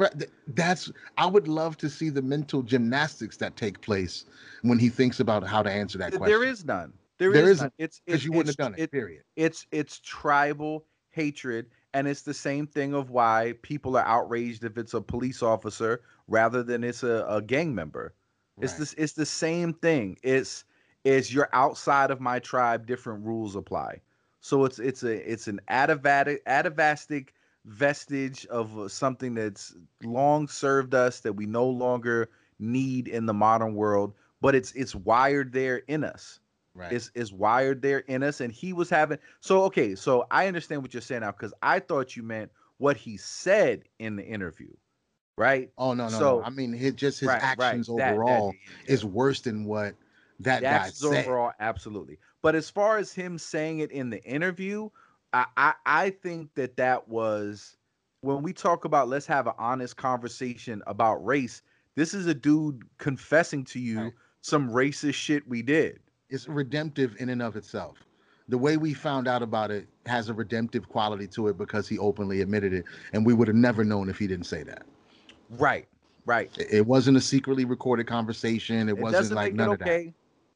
Right. 0.00 0.12
That's 0.48 0.90
I 1.18 1.26
would 1.26 1.46
love 1.46 1.76
to 1.78 1.90
see 1.90 2.08
the 2.08 2.22
mental 2.22 2.62
gymnastics 2.62 3.36
that 3.36 3.54
take 3.56 3.80
place 3.82 4.24
when 4.62 4.78
he 4.78 4.88
thinks 4.88 5.20
about 5.20 5.46
how 5.46 5.62
to 5.62 5.70
answer 5.70 5.98
that 5.98 6.12
question. 6.12 6.24
There 6.26 6.48
is 6.48 6.64
none. 6.64 6.92
There, 7.18 7.32
There 7.32 7.44
is 7.44 7.50
isn't, 7.50 7.64
none. 7.66 7.72
It's 7.78 8.00
because 8.06 8.24
you 8.24 8.32
wouldn't 8.32 8.48
have 8.48 8.56
done 8.56 8.74
it, 8.78 8.84
it- 8.84 8.92
period. 8.92 9.24
It's 9.36 9.66
it's 9.72 10.00
tribal 10.00 10.86
hatred, 11.10 11.66
and 11.94 12.06
it's 12.06 12.22
the 12.22 12.34
same 12.34 12.66
thing 12.66 12.94
of 12.94 13.10
why 13.10 13.54
people 13.62 13.96
are 13.96 14.06
outraged 14.06 14.64
if 14.64 14.78
it's 14.78 14.94
a 14.94 15.00
police 15.00 15.42
officer 15.42 16.02
rather 16.28 16.62
than 16.62 16.84
it's 16.84 17.02
a, 17.02 17.26
a 17.28 17.42
gang 17.42 17.74
member. 17.74 18.14
It's 18.60 18.74
this. 18.74 18.94
It's 18.98 19.14
the 19.14 19.26
same 19.26 19.72
thing. 19.72 20.18
It's 20.22 20.64
is 21.04 21.32
you're 21.32 21.48
outside 21.52 22.10
of 22.10 22.20
my 22.20 22.38
tribe. 22.38 22.86
Different 22.86 23.24
rules 23.24 23.56
apply. 23.56 24.00
So 24.40 24.64
it's 24.64 24.78
it's 24.78 25.02
a 25.02 25.32
it's 25.32 25.48
an 25.48 25.60
atavistic 25.68 26.42
atavistic 26.46 27.34
vestige 27.64 28.46
of 28.46 28.78
uh, 28.78 28.88
something 28.88 29.34
that's 29.34 29.74
long 30.02 30.48
served 30.48 30.94
us 30.94 31.20
that 31.20 31.34
we 31.34 31.46
no 31.46 31.66
longer 31.66 32.28
need 32.58 33.08
in 33.08 33.26
the 33.26 33.34
modern 33.34 33.74
world. 33.74 34.14
But 34.40 34.54
it's 34.54 34.72
it's 34.72 34.94
wired 34.94 35.52
there 35.52 35.78
in 35.88 36.04
us 36.04 36.39
right. 36.74 36.92
is 36.92 37.10
is 37.14 37.32
wired 37.32 37.82
there 37.82 37.98
in 38.00 38.22
us 38.22 38.40
and 38.40 38.52
he 38.52 38.72
was 38.72 38.88
having 38.90 39.18
so 39.40 39.62
okay 39.64 39.94
so 39.94 40.26
i 40.30 40.46
understand 40.46 40.82
what 40.82 40.94
you're 40.94 41.00
saying 41.00 41.20
now 41.22 41.30
because 41.32 41.52
i 41.62 41.78
thought 41.78 42.16
you 42.16 42.22
meant 42.22 42.50
what 42.78 42.96
he 42.96 43.16
said 43.16 43.82
in 43.98 44.16
the 44.16 44.24
interview 44.24 44.70
right 45.36 45.70
oh 45.78 45.92
no, 45.94 46.04
no, 46.04 46.10
so- 46.18 46.38
no. 46.40 46.42
I 46.44 46.50
mean, 46.50 46.72
his, 46.72 46.94
just 46.94 47.20
his 47.20 47.28
right, 47.28 47.42
right. 47.42 47.58
actions 47.58 47.86
That- 47.88 47.96
that- 47.96 48.12
overall 48.14 48.54
is 48.86 49.04
worse 49.04 49.40
than 49.40 49.64
what 49.64 49.94
that 50.40 50.60
the 50.60 50.66
guy 50.66 50.90
said. 50.90 51.26
overall 51.26 51.52
absolutely 51.60 52.18
but 52.42 52.54
as 52.54 52.70
far 52.70 52.96
as 52.98 53.12
him 53.12 53.38
saying 53.38 53.80
it 53.80 53.90
in 53.92 54.10
the 54.10 54.22
interview 54.24 54.88
I, 55.32 55.46
I 55.56 55.74
i 55.86 56.10
think 56.10 56.54
that 56.54 56.76
that 56.76 57.08
was 57.08 57.76
when 58.22 58.42
we 58.42 58.52
talk 58.52 58.84
about 58.84 59.08
let's 59.08 59.26
have 59.26 59.46
an 59.46 59.54
honest 59.58 59.96
conversation 59.96 60.82
about 60.86 61.24
race 61.24 61.62
this 61.96 62.14
is 62.14 62.26
a 62.26 62.34
dude 62.34 62.82
confessing 62.98 63.64
to 63.64 63.78
you 63.78 64.00
Right. 64.00 64.12
some 64.40 64.70
racist 64.70 65.14
shit 65.14 65.46
we 65.48 65.60
did 65.62 66.00
It's 66.30 66.48
redemptive 66.48 67.16
in 67.18 67.28
and 67.28 67.42
of 67.42 67.56
itself. 67.56 67.98
The 68.48 68.58
way 68.58 68.76
we 68.76 68.94
found 68.94 69.28
out 69.28 69.42
about 69.42 69.70
it 69.70 69.86
has 70.06 70.28
a 70.28 70.34
redemptive 70.34 70.88
quality 70.88 71.26
to 71.28 71.48
it 71.48 71.58
because 71.58 71.88
he 71.88 71.98
openly 71.98 72.40
admitted 72.40 72.72
it, 72.72 72.84
and 73.12 73.24
we 73.26 73.34
would 73.34 73.48
have 73.48 73.56
never 73.56 73.84
known 73.84 74.08
if 74.08 74.18
he 74.18 74.26
didn't 74.26 74.46
say 74.46 74.62
that. 74.64 74.82
right 75.50 75.86
right 76.26 76.50
It- 76.58 76.86
wasn't 76.86 77.16
a 77.16 77.20
secretly 77.20 77.64
recorded 77.64 78.06
conversation. 78.06 78.88
It, 78.88 78.92
it 78.92 78.98
wasn't 78.98 79.32
like 79.32 79.54
none 79.54 79.70
it 79.70 79.72
of 79.74 79.78
that. 79.80 79.86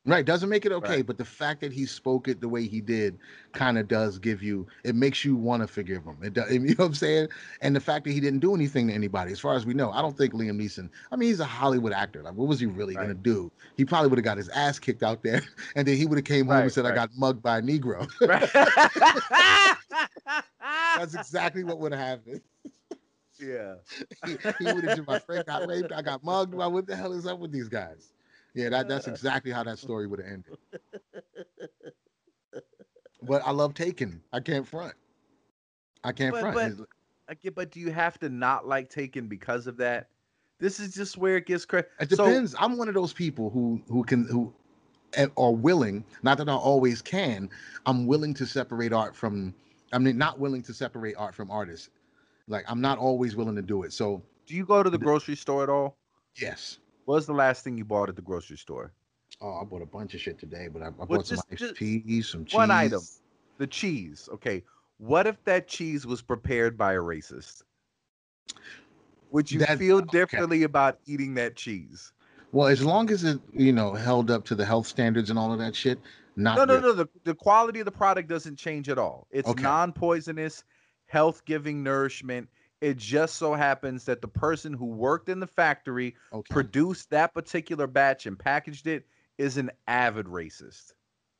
Right, 0.06 0.24
doesn't 0.26 0.51
make 0.51 0.66
it 0.66 0.72
okay, 0.72 0.97
Right. 0.97 1.06
but 1.06 1.16
the 1.16 1.24
fact 1.24 1.62
that 1.62 1.72
he 1.72 1.86
spoke 1.86 2.28
it 2.28 2.43
the 2.43 2.48
way 2.48 2.66
he 2.66 2.82
did 2.82 3.16
kind 3.52 3.78
of 3.78 3.89
does 3.89 4.18
give 4.18 4.43
you 4.43 4.66
it 4.85 4.94
makes 4.94 5.24
you 5.24 5.35
want 5.35 5.62
to 5.62 5.66
forgive 5.66 6.05
him. 6.05 6.18
It 6.22 6.35
does, 6.35 6.51
you 6.52 6.60
know 6.60 6.74
what 6.76 6.85
I'm 6.86 6.94
saying? 6.94 7.28
And 7.62 7.74
the 7.74 7.81
fact 7.81 8.05
that 8.05 8.12
he 8.12 8.20
didn't 8.20 8.40
do 8.40 8.55
anything 8.55 8.89
to 8.89 8.93
anybody, 8.94 9.32
as 9.32 9.40
far 9.40 9.55
as 9.55 9.64
we 9.64 9.72
know, 9.72 9.90
I 9.93 10.02
don't 10.02 10.16
think 10.16 10.35
Liam 10.35 10.60
Neeson. 10.60 10.90
I 11.10 11.16
mean, 11.16 11.31
he's 11.31 11.40
a 11.40 11.47
Hollywood 11.47 11.94
actor. 11.94 12.22
Like, 12.22 12.35
what 12.35 12.48
was 12.48 12.60
he 12.60 12.66
really 12.66 12.94
gonna 12.94 13.14
do? 13.14 13.51
He 13.78 13.85
probably 13.86 14.10
would 14.10 14.18
have 14.18 14.24
got 14.24 14.36
his 14.36 14.51
ass 14.51 14.78
kicked 14.78 15.02
out 15.02 15.22
there, 15.22 15.40
and 15.74 15.89
then 15.89 15.97
he 15.97 16.05
would 16.05 16.18
have 16.18 16.24
came 16.26 16.47
home 16.47 16.56
and 16.56 16.64
Right, 16.64 16.72
said, 16.72 16.85
"I 16.85 16.94
got 16.94 17.10
mugged 17.16 17.43
by 17.43 17.59
a 17.59 17.62
Negro." 17.62 18.06
Right. 18.20 18.51
That's 20.98 21.14
exactly 21.14 21.64
what 21.64 21.78
would 21.78 21.93
have 21.93 22.01
happened. 22.01 22.40
yeah. 23.40 23.74
He, 24.26 24.36
he 24.59 24.72
would 24.72 24.85
have 24.85 24.97
said, 24.97 25.06
"My 25.06 25.18
friend 25.18 25.44
got 25.47 25.66
raped. 25.66 25.93
I 25.93 26.02
got 26.02 26.22
mugged. 26.22 26.55
Well, 26.55 26.70
what 26.70 26.86
the 26.86 26.94
hell 26.97 27.12
is 27.14 27.26
up 27.26 27.39
with 27.39 27.52
these 27.52 27.68
guys?" 27.68 28.14
Yeah, 28.55 28.68
that, 28.70 28.89
that's 28.89 29.09
uh, 29.09 29.10
exactly 29.10 29.51
how 29.51 29.64
that 29.64 29.78
story 29.78 30.06
would 30.06 30.20
have 30.20 30.28
ended. 30.32 30.56
But 33.26 33.43
I 33.44 33.52
love 33.52 33.72
Taken. 33.74 34.20
I 34.32 34.40
can't 34.40 34.66
front. 34.66 34.94
I 36.05 36.12
can't 36.12 36.32
But- 36.32 36.40
front. 36.52 36.78
but- 36.78 36.89
I 37.26 37.32
get, 37.32 37.55
but 37.55 37.70
do 37.70 37.81
you 37.81 37.90
have 37.90 38.18
to 38.18 38.28
not 38.28 38.68
like 38.68 38.90
Taken 38.90 39.28
because 39.28 39.66
of 39.66 39.78
that? 39.78 40.10
This 40.59 40.78
is 40.78 40.94
just 40.94 41.16
where 41.16 41.39
it 41.39 41.47
gets 41.47 41.64
crazy. 41.64 41.86
It 41.98 42.10
depends. 42.10 42.55
I'm 42.59 42.76
one 42.76 42.86
of 42.86 42.94
those 42.94 43.14
people 43.14 43.48
who 43.48 43.81
who 43.89 44.05
can 44.05 44.26
who 44.28 44.52
eh, 45.14 45.28
are 45.39 45.52
willing. 45.52 46.05
Not 46.22 46.36
that 46.36 46.51
I 46.51 46.55
always 46.55 47.01
can. 47.01 47.48
I'm 47.86 48.06
willing 48.06 48.35
to 48.35 48.44
separate 48.44 48.93
art 48.93 49.16
from. 49.16 49.55
I 49.94 49.97
mean, 49.98 50.18
not 50.18 50.39
willing 50.39 50.62
to 50.64 50.74
separate 50.74 51.14
art 51.16 51.35
from 51.35 51.51
artists. 51.51 51.89
Like 52.47 52.66
I'm 52.68 52.82
not 52.82 52.98
always 52.98 53.36
willing 53.36 53.56
to 53.56 53.62
do 53.62 53.85
it. 53.85 53.94
So 53.94 54.20
do 54.47 54.55
you 54.55 54.66
go 54.66 54.82
to 54.82 54.90
the- 54.90 54.98
grocery 54.98 55.35
store 55.36 55.62
at 55.62 55.70
all? 55.70 55.97
yes. 56.36 56.78
What 57.05 57.16
was 57.16 57.26
the 57.26 57.32
last 57.35 57.64
thing 57.64 57.76
you 57.76 57.85
bought 57.85 58.09
at 58.09 58.16
the 58.16 58.22
grocery 58.22 58.56
store? 58.56 58.93
Oh, 59.40 59.60
I 59.60 59.64
bought 59.64 59.82
a 59.82 59.86
bunch 59.86 60.14
of 60.14 60.20
shit 60.20 60.39
today, 60.39 60.68
but 60.72 60.82
I, 60.82 60.86
I 60.86 60.90
Well, 60.90 61.06
bought 61.06 61.26
some 61.26 61.36
just- 61.36 61.47
iced 61.52 61.59
just 61.60 61.76
tea, 61.76 62.22
some 62.22 62.44
cheese. 62.44 62.55
One 62.56 62.70
item. 62.70 63.02
The 63.59 63.66
cheese. 63.66 64.28
Okay. 64.32 64.62
What 64.98 65.26
if 65.26 65.43
that 65.44 65.66
cheese 65.68 66.06
was 66.06 66.22
prepared 66.22 66.78
by 66.78 66.94
a 66.94 66.98
racist? 66.98 67.62
Would 69.31 69.51
you 69.51 69.59
That- 69.60 69.78
feel 69.78 69.98
okay. 69.98 70.09
differently 70.12 70.62
about 70.62 70.98
eating 71.06 71.35
that 71.35 71.56
cheese? 71.56 72.12
Well, 72.52 72.68
as 72.68 72.82
long 72.85 73.10
as 73.10 73.24
it 73.24 73.40
you 73.52 73.72
know 73.72 73.94
held 73.94 74.31
up 74.31 74.44
to 74.47 74.55
the 74.55 74.64
health 74.64 74.86
standards 74.86 75.28
and 75.31 75.39
all 75.39 75.52
of 75.52 75.59
that 75.59 75.74
shit. 75.74 75.98
Not 76.36 76.56
No, 76.56 76.64
no, 76.64 76.81
no. 76.81 76.93
The, 76.93 77.09
the 77.24 77.35
quality 77.35 77.81
of 77.81 77.85
the 77.85 77.93
product 77.93 78.28
doesn't 78.28 78.56
change 78.56 78.89
at 78.89 78.98
all. 78.98 79.26
It's 79.31 79.48
Okay. 79.48 79.62
non-poisonous, 79.62 80.64
health-giving 81.06 81.81
nourishment. 81.82 82.48
It 82.85 82.98
just 82.98 83.36
so 83.36 83.55
happens 83.55 84.05
that 84.05 84.20
the 84.20 84.28
person 84.28 84.74
who 84.74 84.85
worked 84.85 85.31
in 85.31 85.40
the 85.40 85.47
factory 85.47 86.16
Okay. 86.35 86.52
produced 86.52 87.09
that 87.09 87.32
particular 87.32 87.86
batch 87.86 88.27
and 88.27 88.39
packaged 88.39 88.86
it 88.86 89.06
is 89.39 89.56
an 89.56 89.70
avid 89.86 90.27
racist? 90.27 90.93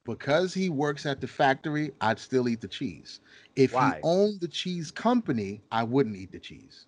because 0.07 0.55
he 0.55 0.69
works 0.69 1.07
at 1.07 1.21
the 1.21 1.27
factory, 1.27 1.91
I'd 2.01 2.19
still 2.19 2.49
eat 2.49 2.61
the 2.61 2.69
cheese. 2.69 3.21
If 3.57 3.73
Why? 3.73 3.97
he 3.97 4.01
owned 4.03 4.41
the 4.41 4.49
cheese 4.49 4.91
company, 4.91 5.63
I 5.71 5.83
wouldn't 5.83 6.17
eat 6.17 6.33
the 6.33 6.39
cheese. 6.39 6.87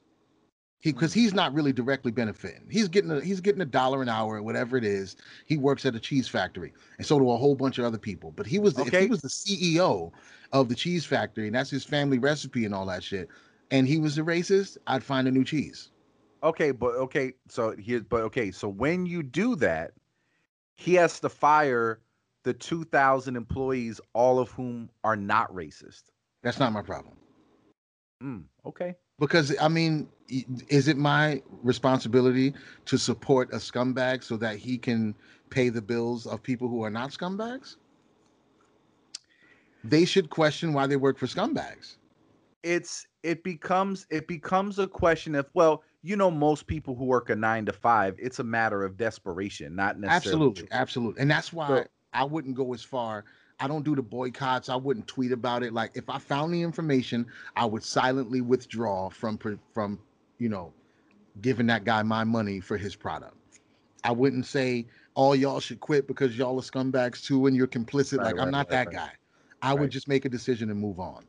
He 0.78 0.92
because 0.92 1.12
hmm. 1.14 1.20
he's 1.20 1.34
not 1.34 1.52
really 1.54 1.72
directly 1.72 2.12
benefiting. 2.12 2.66
He's 2.70 2.88
getting 2.88 3.10
a 3.10 3.20
he's 3.20 3.40
getting 3.40 3.62
a 3.62 3.66
dollar 3.66 4.02
an 4.02 4.08
hour 4.08 4.36
or 4.36 4.42
whatever 4.42 4.76
it 4.76 4.84
is. 4.84 5.16
He 5.46 5.56
works 5.56 5.86
at 5.86 5.94
a 5.94 6.00
cheese 6.00 6.28
factory, 6.28 6.72
and 6.98 7.06
so 7.06 7.18
do 7.18 7.30
a 7.30 7.36
whole 7.36 7.56
bunch 7.56 7.78
of 7.78 7.84
other 7.84 7.98
people. 7.98 8.32
But 8.32 8.46
he 8.46 8.58
was 8.58 8.74
the, 8.74 8.82
if 8.82 8.88
Okay. 8.88 9.02
he 9.02 9.06
was 9.06 9.22
the 9.22 9.28
CEO 9.28 10.12
of 10.52 10.68
the 10.68 10.74
cheese 10.74 11.04
factory, 11.04 11.46
and 11.46 11.54
that's 11.56 11.70
his 11.70 11.84
family 11.84 12.18
recipe 12.18 12.64
and 12.66 12.74
all 12.74 12.86
that 12.86 13.02
shit, 13.02 13.28
and 13.70 13.86
he 13.88 13.98
was 13.98 14.18
a 14.18 14.22
racist, 14.22 14.78
I'd 14.86 15.02
find 15.02 15.26
a 15.28 15.30
new 15.30 15.44
cheese. 15.44 15.90
Okay, 16.42 16.70
but 16.70 16.94
okay, 16.96 17.32
so 17.48 17.74
here's 17.78 18.02
but 18.04 18.22
okay, 18.22 18.50
so 18.50 18.68
when 18.68 19.06
you 19.06 19.22
do 19.22 19.56
that, 19.56 19.92
he 20.76 20.94
has 20.94 21.18
to 21.20 21.28
fire 21.28 22.00
the 22.44 22.52
2000 22.52 23.36
employees 23.36 24.00
all 24.12 24.38
of 24.38 24.50
whom 24.50 24.88
are 25.02 25.16
not 25.16 25.52
racist. 25.52 26.04
That's 26.42 26.60
not 26.60 26.72
my 26.72 26.82
problem. 26.82 27.16
Mm, 28.22 28.44
okay. 28.64 28.94
Because 29.18 29.54
I 29.60 29.68
mean, 29.68 30.08
is 30.68 30.88
it 30.88 30.96
my 30.96 31.42
responsibility 31.62 32.54
to 32.84 32.98
support 32.98 33.52
a 33.52 33.56
scumbag 33.56 34.22
so 34.22 34.36
that 34.36 34.56
he 34.56 34.78
can 34.78 35.14
pay 35.50 35.70
the 35.70 35.82
bills 35.82 36.26
of 36.26 36.42
people 36.42 36.68
who 36.68 36.82
are 36.82 36.90
not 36.90 37.10
scumbags? 37.10 37.76
They 39.82 40.04
should 40.04 40.30
question 40.30 40.72
why 40.72 40.86
they 40.86 40.96
work 40.96 41.18
for 41.18 41.26
scumbags. 41.26 41.96
It's 42.66 43.06
it 43.22 43.44
becomes 43.44 44.08
it 44.10 44.26
becomes 44.26 44.80
a 44.80 44.88
question 44.88 45.36
of 45.36 45.48
well, 45.54 45.84
you 46.02 46.16
know 46.16 46.32
most 46.32 46.66
people 46.66 46.96
who 46.96 47.04
work 47.04 47.30
a 47.30 47.36
9 47.36 47.66
to 47.66 47.72
5, 47.72 48.16
it's 48.18 48.40
a 48.40 48.44
matter 48.44 48.84
of 48.84 48.96
desperation, 48.96 49.76
not 49.76 50.00
necessarily 50.00 50.48
Absolutely, 50.48 50.68
absolutely, 50.72 51.22
and 51.22 51.30
that's 51.30 51.52
why 51.52 51.68
So- 51.68 51.86
I 52.12 52.24
wouldn't 52.24 52.56
go 52.56 52.74
as 52.74 52.82
far. 52.82 53.24
I 53.60 53.68
don't 53.68 53.84
do 53.84 53.94
the 53.94 54.02
boycotts. 54.02 54.68
I 54.68 54.74
wouldn't 54.74 55.06
tweet 55.06 55.30
about 55.30 55.62
it. 55.62 55.72
Like 55.72 55.92
if 55.94 56.10
I 56.10 56.18
found 56.18 56.52
the 56.52 56.60
information, 56.60 57.26
I 57.54 57.66
would 57.66 57.84
silently 57.84 58.40
withdraw 58.40 59.10
from 59.10 59.38
from 59.72 60.00
you 60.38 60.48
know 60.48 60.72
giving 61.40 61.66
that 61.68 61.84
guy 61.84 62.02
my 62.02 62.24
money 62.24 62.58
for 62.58 62.76
his 62.76 62.96
product. 62.96 63.36
I 64.02 64.10
wouldn't 64.10 64.46
say 64.46 64.86
all 65.14 65.36
y'all 65.36 65.60
should 65.60 65.78
quit 65.78 66.08
because 66.08 66.36
y'all 66.36 66.58
are 66.58 66.62
scumbags 66.62 67.24
too 67.24 67.46
and 67.46 67.56
you're 67.56 67.68
complicit. 67.68 68.18
Right, 68.18 68.34
like 68.34 68.44
I'm 68.44 68.50
not 68.50 68.66
right, 68.66 68.70
that 68.70 68.86
right. 68.88 68.96
guy. 68.96 69.10
I 69.62 69.72
would 69.72 69.90
just 69.90 70.08
make 70.08 70.24
a 70.24 70.28
decision 70.28 70.68
and 70.70 70.80
move 70.80 70.98
on. 70.98 71.24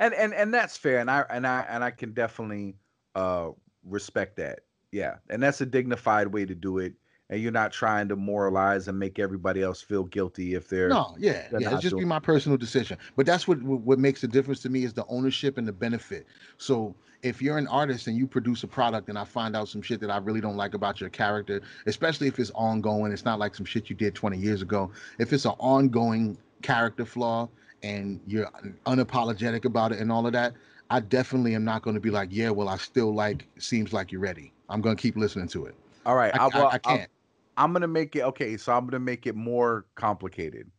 And 0.00 0.12
and 0.14 0.34
and 0.34 0.52
that's 0.52 0.76
fair 0.76 0.98
and 0.98 1.10
i 1.10 1.24
and 1.30 1.46
i 1.46 1.64
and 1.68 1.84
i 1.84 1.90
can 1.90 2.12
definitely 2.12 2.74
uh 3.14 3.50
respect 3.84 4.36
that 4.36 4.60
yeah 4.90 5.16
and 5.28 5.40
that's 5.42 5.60
a 5.60 5.66
dignified 5.66 6.26
way 6.26 6.44
to 6.44 6.54
do 6.54 6.78
it 6.78 6.94
and 7.30 7.40
you're 7.40 7.52
not 7.52 7.72
trying 7.72 8.08
to 8.08 8.16
moralize 8.16 8.88
and 8.88 8.98
make 8.98 9.18
everybody 9.18 9.62
else 9.62 9.80
feel 9.80 10.04
guilty 10.04 10.54
if 10.54 10.68
they're 10.68 10.88
No, 10.88 11.14
yeah, 11.18 11.46
they're 11.50 11.62
yeah. 11.62 11.74
It's 11.74 11.82
just 11.82 11.96
be 11.96 12.04
my 12.04 12.18
personal 12.18 12.58
decision. 12.58 12.98
But 13.16 13.24
that's 13.24 13.46
what 13.46 13.62
what 13.62 13.80
what 13.82 13.98
makes 14.00 14.20
the 14.20 14.28
difference 14.28 14.60
to 14.62 14.68
me 14.68 14.82
is 14.82 14.92
the 14.92 15.06
ownership 15.06 15.56
and 15.56 15.66
the 15.66 15.72
benefit. 15.72 16.26
So 16.58 16.94
if 17.22 17.40
you're 17.40 17.56
an 17.56 17.68
artist 17.68 18.08
and 18.08 18.16
you 18.16 18.26
produce 18.26 18.64
a 18.64 18.66
product 18.66 19.08
and 19.08 19.16
I 19.16 19.24
find 19.24 19.54
out 19.54 19.68
some 19.68 19.80
shit 19.80 20.00
that 20.00 20.10
I 20.10 20.16
really 20.16 20.40
don't 20.40 20.56
like 20.56 20.74
about 20.74 21.00
your 21.00 21.10
character, 21.10 21.62
especially 21.86 22.26
if 22.26 22.38
it's 22.38 22.50
ongoing, 22.54 23.12
it's 23.12 23.24
not 23.24 23.38
like 23.38 23.54
some 23.54 23.66
shit 23.66 23.88
you 23.88 23.96
did 23.96 24.14
20 24.14 24.36
years 24.36 24.60
ago. 24.60 24.90
If 25.18 25.32
it's 25.32 25.44
an 25.44 25.54
ongoing 25.58 26.36
character 26.62 27.04
flaw 27.04 27.48
and 27.82 28.20
you're 28.26 28.50
unapologetic 28.86 29.64
about 29.64 29.92
it 29.92 29.98
and 29.98 30.10
all 30.12 30.26
of 30.26 30.32
that, 30.32 30.54
I 30.90 31.00
definitely 31.00 31.54
am 31.54 31.64
not 31.64 31.82
going 31.82 31.94
to 31.94 32.00
be 32.00 32.10
like, 32.10 32.28
yeah, 32.32 32.50
well, 32.50 32.68
I 32.68 32.76
still 32.76 33.14
like 33.14 33.46
seems 33.58 33.92
like 33.92 34.10
you're 34.12 34.20
ready. 34.20 34.52
I'm 34.68 34.80
going 34.80 34.96
to 34.96 35.00
keep 35.00 35.16
listening 35.16 35.48
to 35.48 35.66
it. 35.66 35.74
all 36.06 36.16
right 36.16 36.34
I, 36.34 36.38
I, 36.38 36.48
I, 36.52 36.58
well, 36.58 36.66
I 36.68 36.72
I'm- 36.72 36.80
can't. 36.98 37.10
I'm 37.56 37.72
gonna 37.74 37.88
make 37.88 38.16
it 38.16 38.22
okay. 38.22 38.56
So 38.56 38.72
I'm 38.72 38.86
gonna 38.86 39.00
make 39.00 39.26
it 39.26 39.34
more 39.36 39.84
complicated. 39.94 40.70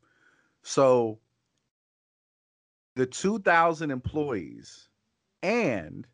So 0.63 1.19
the 2.95 3.05
2,000 3.05 3.91
employees, 3.91 4.89
and 5.43 6.07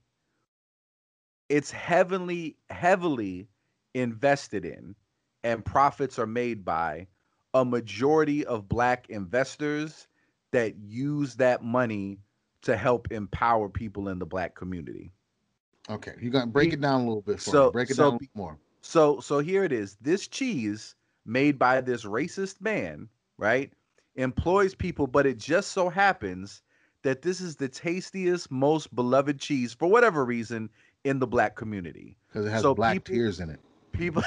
it's 1.47 1.71
heavily, 1.71 2.57
heavily 2.69 3.47
invested 3.93 4.65
in, 4.65 4.93
and 5.43 5.63
profits 5.63 6.19
are 6.19 6.27
made 6.27 6.65
by 6.65 7.07
a 7.53 7.63
majority 7.63 8.45
of 8.45 8.67
black 8.67 9.09
investors 9.09 10.07
that 10.57 10.75
use 10.87 11.35
that 11.35 11.63
money 11.63 12.17
to 12.63 12.75
help 12.75 13.11
empower 13.11 13.69
people 13.69 14.09
in 14.09 14.17
the 14.17 14.25
black 14.25 14.55
community. 14.55 15.11
Okay, 15.89 16.13
you're 16.19 16.31
going 16.31 16.45
to 16.45 16.51
break 16.51 16.73
it 16.73 16.81
down 16.81 17.01
a 17.01 17.05
little 17.05 17.21
bit 17.21 17.39
for 17.39 17.49
so- 17.49 17.65
me. 17.67 17.71
Break 17.73 17.91
it 17.91 17.95
so 17.95 18.11
down 18.11 18.19
more. 18.33 18.57
So 18.81 19.19
so 19.19 19.39
here 19.39 19.63
it 19.63 19.71
is. 19.71 19.97
This 20.01 20.27
cheese 20.27 20.95
made 21.25 21.59
by 21.59 21.81
this 21.81 22.05
racist 22.05 22.61
man, 22.61 23.07
right? 23.37 23.71
Employs 24.15 24.73
people, 24.73 25.07
but 25.07 25.25
it 25.25 25.37
just 25.37 25.71
so 25.71 25.89
happens 25.89 26.61
that 27.03 27.21
this 27.21 27.39
is 27.41 27.55
the 27.55 27.67
tastiest, 27.67 28.49
most 28.49 28.93
beloved 28.95 29.39
cheese 29.39 29.73
for 29.73 29.87
whatever 29.87 30.25
reason 30.25 30.69
in 31.03 31.19
the 31.19 31.27
black 31.27 31.55
community. 31.55 32.17
Because 32.27 32.45
it 32.47 32.49
has 32.49 32.61
so 32.61 32.73
black 32.73 32.93
people- 32.93 33.13
tears 33.15 33.39
in 33.39 33.49
it. 33.49 33.59
People 33.91 34.23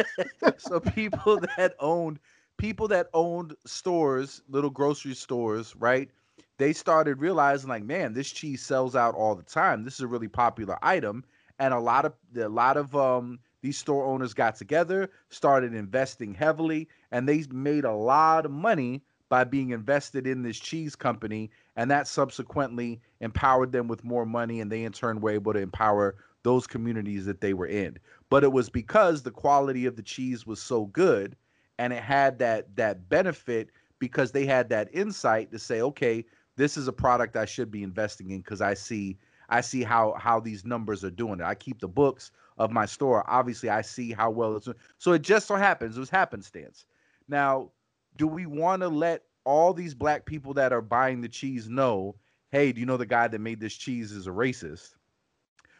so 0.58 0.78
people 0.78 1.40
that 1.56 1.74
owned 1.80 2.18
people 2.58 2.88
that 2.88 3.08
owned 3.14 3.54
stores, 3.66 4.42
little 4.48 4.70
grocery 4.70 5.14
stores, 5.14 5.74
right? 5.76 6.10
They 6.58 6.72
started 6.72 7.20
realizing 7.20 7.68
like, 7.68 7.84
man, 7.84 8.14
this 8.14 8.30
cheese 8.30 8.62
sells 8.62 8.96
out 8.96 9.14
all 9.14 9.34
the 9.34 9.42
time. 9.42 9.84
This 9.84 9.94
is 9.94 10.00
a 10.00 10.06
really 10.06 10.28
popular 10.28 10.78
item 10.82 11.24
and 11.58 11.72
a 11.72 11.80
lot 11.80 12.04
of 12.04 12.14
a 12.36 12.48
lot 12.48 12.76
of 12.76 12.94
um 12.94 13.38
these 13.62 13.78
store 13.78 14.04
owners 14.04 14.34
got 14.34 14.54
together, 14.56 15.10
started 15.30 15.74
investing 15.74 16.34
heavily, 16.34 16.88
and 17.10 17.28
they 17.28 17.44
made 17.50 17.84
a 17.84 17.92
lot 17.92 18.44
of 18.44 18.52
money 18.52 19.02
by 19.28 19.42
being 19.42 19.70
invested 19.70 20.26
in 20.26 20.42
this 20.42 20.58
cheese 20.58 20.94
company, 20.94 21.50
and 21.74 21.90
that 21.90 22.06
subsequently 22.06 23.00
empowered 23.20 23.72
them 23.72 23.88
with 23.88 24.04
more 24.04 24.24
money, 24.24 24.60
and 24.60 24.70
they 24.70 24.84
in 24.84 24.92
turn 24.92 25.20
were 25.20 25.30
able 25.30 25.52
to 25.52 25.58
empower 25.58 26.14
those 26.44 26.66
communities 26.66 27.24
that 27.26 27.40
they 27.40 27.54
were 27.54 27.66
in. 27.66 27.98
But 28.30 28.44
it 28.44 28.52
was 28.52 28.70
because 28.70 29.22
the 29.22 29.32
quality 29.32 29.84
of 29.86 29.96
the 29.96 30.02
cheese 30.02 30.46
was 30.46 30.62
so 30.62 30.86
good, 30.86 31.34
and 31.78 31.92
it 31.92 32.02
had 32.02 32.38
that 32.38 32.74
that 32.76 33.08
benefit 33.08 33.70
because 33.98 34.32
they 34.32 34.46
had 34.46 34.68
that 34.68 34.88
insight 34.92 35.50
to 35.52 35.58
say, 35.58 35.80
okay, 35.80 36.24
this 36.56 36.76
is 36.76 36.88
a 36.88 36.92
product 36.92 37.36
I 37.36 37.44
should 37.44 37.70
be 37.70 37.82
investing 37.82 38.30
in 38.30 38.38
because 38.38 38.60
I 38.60 38.74
see 38.74 39.18
I 39.48 39.60
see 39.60 39.82
how 39.82 40.14
how 40.18 40.40
these 40.40 40.64
numbers 40.64 41.04
are 41.04 41.10
doing 41.10 41.40
it. 41.40 41.44
I 41.44 41.54
keep 41.54 41.80
the 41.80 41.88
books 41.88 42.32
of 42.58 42.70
my 42.70 42.86
store. 42.86 43.24
Obviously, 43.28 43.68
I 43.68 43.82
see 43.82 44.12
how 44.12 44.30
well 44.30 44.56
it's 44.56 44.64
doing. 44.64 44.76
So 44.98 45.12
it 45.12 45.22
just 45.22 45.46
so 45.46 45.56
happens 45.56 45.96
it 45.96 46.00
was 46.00 46.10
happenstance. 46.10 46.86
Now, 47.28 47.70
do 48.16 48.26
we 48.26 48.46
want 48.46 48.82
to 48.82 48.88
let 48.88 49.24
all 49.44 49.72
these 49.72 49.94
black 49.94 50.24
people 50.26 50.54
that 50.54 50.72
are 50.72 50.82
buying 50.82 51.20
the 51.20 51.28
cheese 51.28 51.68
know, 51.68 52.16
hey, 52.50 52.72
do 52.72 52.80
you 52.80 52.86
know 52.86 52.96
the 52.96 53.06
guy 53.06 53.28
that 53.28 53.40
made 53.40 53.60
this 53.60 53.74
cheese 53.74 54.12
is 54.12 54.26
a 54.26 54.30
racist? 54.30 54.94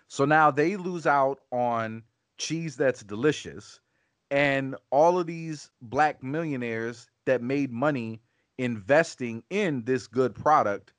So 0.09 0.25
now 0.25 0.51
they 0.51 0.77
lose 0.77 1.07
out 1.07 1.41
on 1.51 2.03
cheese 2.39 2.77
that's 2.77 3.03
delicious, 3.03 3.81
and 4.31 4.77
all 4.91 5.19
of 5.19 5.27
these 5.27 5.71
black 5.81 6.23
millionaires 6.23 7.09
that 7.25 7.43
made 7.43 7.73
money 7.73 8.21
investing 8.59 9.43
in 9.51 9.85
this 9.85 10.07
good 10.07 10.35
product 10.35 10.93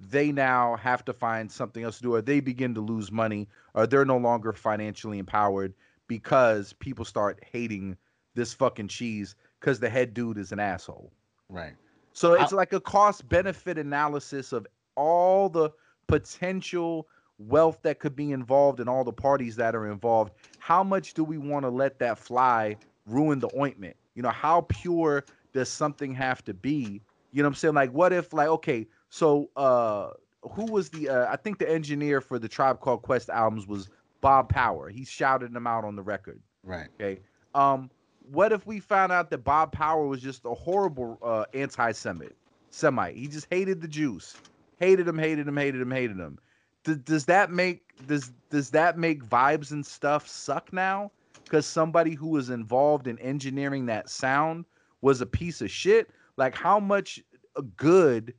they 0.00 0.32
now 0.32 0.76
have 0.76 1.04
to 1.04 1.12
find 1.12 1.50
something 1.50 1.84
else 1.84 1.96
to 1.96 2.02
do 2.02 2.14
or 2.14 2.22
they 2.22 2.40
begin 2.40 2.74
to 2.74 2.80
lose 2.80 3.12
money 3.12 3.48
or 3.74 3.86
they're 3.86 4.04
no 4.04 4.16
longer 4.16 4.52
financially 4.52 5.18
empowered 5.18 5.72
because 6.08 6.72
people 6.74 7.04
start 7.04 7.42
hating 7.52 7.96
this 8.34 8.52
fucking 8.52 8.88
cheese 8.88 9.36
because 9.60 9.80
the 9.80 9.88
head 9.88 10.12
dude 10.12 10.38
is 10.38 10.52
an 10.52 10.58
asshole. 10.58 11.12
Right. 11.48 11.74
So 12.12 12.34
it's 12.34 12.52
like 12.52 12.72
a 12.72 12.80
cost 12.80 13.28
benefit 13.28 13.78
analysis 13.78 14.52
of 14.52 14.66
all 14.96 15.48
the 15.48 15.70
potential 16.06 17.08
wealth 17.48 17.78
that 17.82 17.98
could 17.98 18.16
be 18.16 18.32
involved 18.32 18.80
and 18.80 18.88
all 18.88 19.04
the 19.04 19.12
parties 19.12 19.56
that 19.56 19.74
are 19.74 19.90
involved. 19.90 20.32
How 20.58 20.82
much 20.82 21.14
do 21.14 21.24
we 21.24 21.38
want 21.38 21.64
to 21.64 21.70
let 21.70 21.98
that 21.98 22.18
fly 22.18 22.76
ruin 23.06 23.38
the 23.38 23.50
ointment? 23.58 23.96
You 24.14 24.22
know, 24.22 24.30
how 24.30 24.62
pure 24.68 25.24
does 25.52 25.68
something 25.68 26.14
have 26.14 26.44
to 26.44 26.54
be? 26.54 27.00
You 27.32 27.42
know 27.42 27.48
what 27.48 27.52
I'm 27.52 27.54
saying? 27.56 27.74
Like, 27.74 27.90
what 27.90 28.12
if, 28.12 28.32
like, 28.32 28.48
okay, 28.48 28.86
so 29.08 29.50
uh 29.56 30.10
who 30.52 30.66
was 30.66 30.90
the 30.90 31.08
uh, 31.08 31.32
I 31.32 31.36
think 31.36 31.58
the 31.58 31.70
engineer 31.70 32.20
for 32.20 32.38
the 32.38 32.48
Tribe 32.48 32.80
Called 32.80 33.02
Quest 33.02 33.30
albums 33.30 33.66
was 33.66 33.88
Bob 34.20 34.48
Power. 34.48 34.88
He 34.88 35.04
shouted 35.04 35.52
them 35.52 35.66
out 35.66 35.84
on 35.84 35.96
the 35.96 36.02
record. 36.02 36.40
Right. 36.62 36.88
Okay. 37.00 37.20
Um, 37.54 37.90
what 38.30 38.52
if 38.52 38.66
we 38.66 38.80
found 38.80 39.12
out 39.12 39.30
that 39.30 39.38
Bob 39.38 39.72
Power 39.72 40.06
was 40.06 40.20
just 40.20 40.44
a 40.44 40.54
horrible 40.54 41.18
uh, 41.22 41.44
anti-Semite? 41.54 42.36
Semite. 42.70 43.16
He 43.16 43.28
just 43.28 43.46
hated 43.50 43.80
the 43.80 43.88
Jews. 43.88 44.34
Hated 44.80 45.06
them. 45.06 45.18
Hated 45.18 45.46
them. 45.46 45.56
Hated 45.56 45.80
them. 45.80 45.90
Hated 45.90 46.16
them. 46.16 46.38
Does, 46.84 47.24
that 47.26 47.50
make 47.50 48.06
does 48.06 48.32
does 48.50 48.70
that 48.70 48.98
make 48.98 49.24
vibes 49.24 49.70
and 49.70 49.84
stuff 49.84 50.28
suck 50.28 50.72
now? 50.72 51.10
Because 51.42 51.66
somebody 51.66 52.14
who 52.14 52.28
was 52.28 52.50
involved 52.50 53.06
in 53.06 53.18
engineering 53.18 53.86
that 53.86 54.10
sound 54.10 54.66
was 55.00 55.20
a 55.20 55.26
piece 55.26 55.60
of 55.60 55.70
shit. 55.70 56.10
Like 56.36 56.54
how 56.54 56.78
much 56.78 57.22
uh, 57.56 57.62
good 57.76 58.34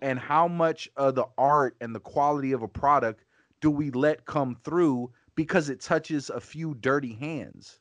and 0.00 0.18
how 0.18 0.46
much 0.46 0.88
of 0.96 1.16
the 1.16 1.26
art 1.36 1.76
and 1.80 1.94
the 1.94 2.00
quality 2.00 2.52
of 2.52 2.62
a 2.62 2.68
product 2.68 3.24
do 3.60 3.70
we 3.70 3.90
let 3.90 4.24
come 4.26 4.56
through 4.64 5.10
because 5.34 5.68
it 5.68 5.80
touches 5.80 6.30
a 6.30 6.40
few 6.40 6.74
dirty 6.74 7.14
hands? 7.14 7.80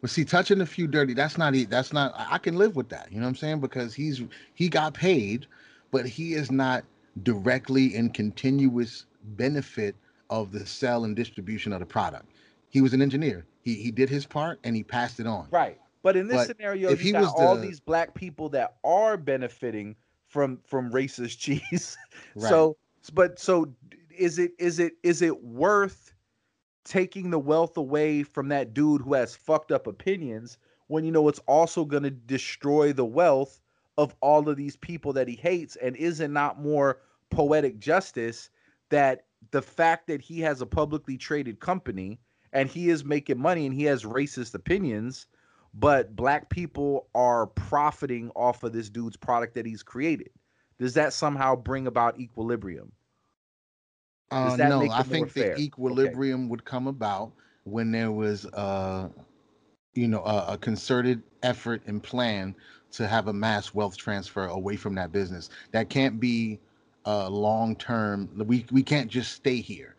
But 0.00 0.10
see, 0.10 0.24
touching 0.24 0.60
a 0.60 0.66
few 0.66 0.86
dirty, 0.86 1.12
that's 1.12 1.36
not 1.36 1.54
that's 1.68 1.92
not 1.92 2.14
I 2.16 2.38
can 2.38 2.56
live 2.56 2.76
with 2.76 2.88
that. 2.90 3.08
You 3.10 3.18
know 3.18 3.24
what 3.24 3.30
I'm 3.30 3.36
saying? 3.36 3.60
Because 3.60 3.94
he's 3.94 4.22
he 4.54 4.68
got 4.68 4.94
paid, 4.94 5.46
but 5.90 6.06
he 6.06 6.34
is 6.34 6.50
not 6.50 6.84
directly 7.22 7.94
in 7.94 8.10
continuous 8.10 9.06
benefit 9.36 9.96
of 10.30 10.52
the 10.52 10.64
sell 10.66 11.04
and 11.04 11.16
distribution 11.16 11.72
of 11.72 11.80
the 11.80 11.86
product. 11.86 12.26
He 12.70 12.80
was 12.80 12.92
an 12.92 13.02
engineer. 13.02 13.46
He 13.62 13.74
he 13.74 13.90
did 13.90 14.08
his 14.08 14.26
part 14.26 14.58
and 14.64 14.76
he 14.76 14.82
passed 14.82 15.20
it 15.20 15.26
on. 15.26 15.48
Right. 15.50 15.78
But 16.02 16.16
in 16.16 16.28
this 16.28 16.36
But 16.36 16.46
scenario, 16.56 16.90
if 16.90 17.00
you 17.00 17.06
he 17.06 17.12
got 17.12 17.22
was 17.22 17.32
all 17.36 17.56
the- 17.56 17.62
these 17.62 17.80
black 17.80 18.14
people 18.14 18.48
that 18.50 18.76
are 18.84 19.16
benefiting 19.16 19.96
from 20.26 20.58
from 20.66 20.90
racist 20.92 21.38
cheese. 21.38 21.96
Right. 22.34 22.48
So, 22.48 22.76
but 23.14 23.38
so 23.38 23.72
is 24.16 24.38
it 24.38 24.52
is 24.58 24.78
it 24.78 24.94
is 25.02 25.22
it 25.22 25.42
worth 25.42 26.12
taking 26.84 27.30
the 27.30 27.38
wealth 27.38 27.76
away 27.76 28.22
from 28.22 28.48
that 28.48 28.72
dude 28.74 29.02
who 29.02 29.14
has 29.14 29.36
fucked 29.36 29.72
up 29.72 29.86
opinions 29.86 30.58
when 30.86 31.04
you 31.04 31.12
know 31.12 31.28
it's 31.28 31.40
also 31.40 31.84
going 31.84 32.02
to 32.02 32.10
destroy 32.10 32.92
the 32.92 33.04
wealth 33.04 33.60
of 33.98 34.14
all 34.20 34.48
of 34.48 34.56
these 34.56 34.76
people 34.76 35.12
that 35.12 35.28
he 35.28 35.34
hates 35.34 35.76
and 35.76 35.96
is 35.96 36.20
it 36.20 36.30
not 36.30 36.60
more 36.60 37.00
poetic 37.30 37.78
justice 37.78 38.48
that 38.90 39.26
the 39.50 39.62
fact 39.62 40.06
that 40.08 40.20
he 40.20 40.40
has 40.40 40.60
a 40.60 40.66
publicly 40.66 41.16
traded 41.16 41.60
company 41.60 42.20
and 42.52 42.68
he 42.68 42.88
is 42.90 43.04
making 43.04 43.38
money 43.38 43.66
and 43.66 43.74
he 43.74 43.84
has 43.84 44.04
racist 44.04 44.54
opinions 44.54 45.26
but 45.74 46.16
black 46.16 46.48
people 46.48 47.08
are 47.14 47.46
profiting 47.48 48.30
off 48.30 48.62
of 48.62 48.72
this 48.72 48.88
dude's 48.90 49.16
product 49.16 49.54
that 49.54 49.66
he's 49.66 49.82
created 49.82 50.30
does 50.78 50.94
that 50.94 51.12
somehow 51.12 51.54
bring 51.54 51.86
about 51.86 52.18
equilibrium 52.18 52.92
Uh, 54.30 54.56
no, 54.58 54.90
I 54.90 55.02
think 55.02 55.32
fair? 55.32 55.54
the 55.54 55.62
Okay. 55.64 55.64
equilibrium 55.64 56.48
would 56.48 56.64
come 56.64 56.86
about 56.86 57.32
when 57.64 57.90
there 57.90 58.12
was, 58.12 58.46
uh, 58.46 59.08
you 59.94 60.08
know, 60.08 60.22
a, 60.24 60.54
a 60.54 60.58
concerted 60.58 61.22
effort 61.42 61.82
and 61.86 62.02
plan 62.02 62.54
to 62.92 63.06
have 63.06 63.28
a 63.28 63.32
mass 63.32 63.74
wealth 63.74 63.96
transfer 63.96 64.46
away 64.46 64.76
from 64.76 64.94
that 64.96 65.12
business. 65.12 65.50
That 65.72 65.88
can't 65.90 66.20
be 66.20 66.60
uh, 67.08 67.28
long 67.30 67.74
term. 67.76 68.28
We 68.36 68.66
we 68.70 68.82
can't 68.82 69.10
just 69.10 69.32
stay 69.32 69.60
here. 69.60 69.96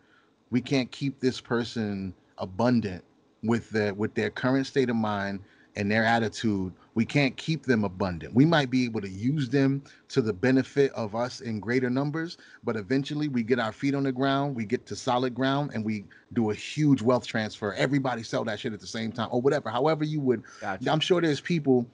We 0.50 0.60
can't 0.60 0.90
keep 0.92 1.18
this 1.18 1.40
person 1.40 2.14
abundant 2.38 3.04
with 3.42 3.68
their 3.70 3.92
with 3.94 4.14
their 4.14 4.30
current 4.30 4.66
state 4.66 4.88
of 4.90 4.96
mind 4.96 5.40
and 5.74 5.90
their 5.90 6.04
attitude. 6.04 6.72
We 6.94 7.04
can't 7.04 7.36
keep 7.36 7.64
them 7.64 7.84
abundant. 7.84 8.34
We 8.34 8.44
might 8.44 8.70
be 8.70 8.84
able 8.84 9.00
to 9.00 9.08
use 9.08 9.48
them 9.48 9.82
to 10.08 10.20
the 10.22 10.32
benefit 10.32 10.92
of 10.92 11.14
us 11.14 11.40
in 11.40 11.58
greater 11.58 11.90
numbers, 11.90 12.38
but 12.62 12.76
eventually 12.76 13.28
we 13.28 13.42
get 13.42 13.58
our 13.58 13.72
feet 13.72 13.94
on 13.94 14.02
the 14.02 14.12
ground, 14.12 14.54
we 14.56 14.64
get 14.64 14.86
to 14.86 14.96
solid 14.96 15.34
ground, 15.34 15.70
and 15.74 15.84
we 15.84 16.04
do 16.32 16.50
a 16.50 16.54
huge 16.54 17.02
wealth 17.02 17.26
transfer. 17.26 17.72
Everybody 17.74 18.22
sell 18.22 18.44
that 18.44 18.60
shit 18.60 18.72
at 18.72 18.80
the 18.80 18.86
same 18.86 19.10
time, 19.12 19.28
or 19.32 19.40
whatever. 19.40 19.70
However, 19.70 20.04
you 20.04 20.20
would. 20.20 20.42
gotcha. 20.60 20.90
I'm 20.90 21.00
sure 21.00 21.20
there's 21.20 21.40
people, 21.40 21.86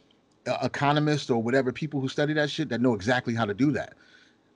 uh, 0.47 0.59
economists 0.63 1.31
or 1.31 1.43
whatever, 1.43 1.73
people 1.73 2.01
who 2.01 2.09
study 2.09 2.33
that 2.35 2.51
shit 2.51 2.69
that 2.71 2.81
know 2.81 2.95
exactly 2.95 3.35
how 3.35 3.45
to 3.45 3.55
do 3.55 3.71
that. 3.73 3.95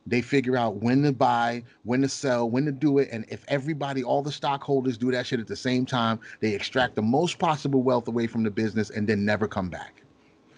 They 0.07 0.23
figure 0.23 0.57
out 0.57 0.77
when 0.77 1.03
to 1.03 1.13
buy, 1.13 1.63
when 1.85 2.01
to 2.03 2.09
sell, 2.09 2.49
when 2.51 2.65
to 2.65 2.73
do 2.73 2.99
it, 2.99 3.09
and 3.13 3.25
if 3.29 3.45
everybody, 3.49 4.03
all 4.03 4.23
the 4.23 4.33
stockholders 4.33 4.97
do 4.99 5.11
that 5.13 5.27
shit 5.27 5.41
at 5.41 5.47
the 5.47 5.57
same 5.57 5.85
time, 5.87 6.19
they 6.41 6.55
extract 6.55 6.97
the 6.97 7.03
most 7.03 7.39
possible 7.39 7.83
wealth 7.83 8.09
away 8.09 8.27
from 8.27 8.43
the 8.43 8.51
business 8.51 8.91
and 8.91 9.07
then 9.09 9.25
never 9.25 9.47
come 9.47 9.69
back. 9.69 10.03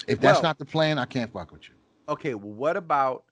If 0.06 0.20
that's 0.20 0.36
Well- 0.36 0.42
not 0.44 0.58
the 0.58 0.64
plan, 0.64 0.98
I 0.98 1.04
can't 1.04 1.32
fuck 1.32 1.52
with 1.52 1.68
you. 1.68 1.74
okay 2.08 2.34
well 2.34 2.52
what 2.52 2.76
about 2.76 3.24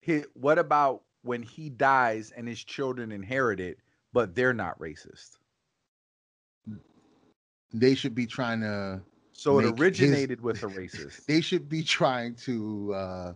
his, 0.00 0.24
what 0.34 0.56
about 0.58 1.02
when 1.22 1.42
he 1.42 1.68
dies 1.70 2.32
and 2.36 2.46
his 2.46 2.62
children 2.62 3.10
inherit 3.12 3.58
it 3.60 3.78
but 4.12 4.34
they're 4.34 4.54
not 4.54 4.78
racist 4.78 5.38
They 7.72 7.94
should 7.94 8.14
be 8.14 8.26
trying 8.26 8.60
to 8.60 9.00
so 9.32 9.58
it 9.58 9.62
Make 9.64 9.72
his- 9.72 9.80
originated 9.80 10.40
with 10.40 10.62
a 10.62 10.66
racist 10.66 11.24
they 11.26 11.40
should 11.40 11.68
be 11.68 11.82
trying 11.82 12.34
to 12.36 12.92
uh 12.94 13.32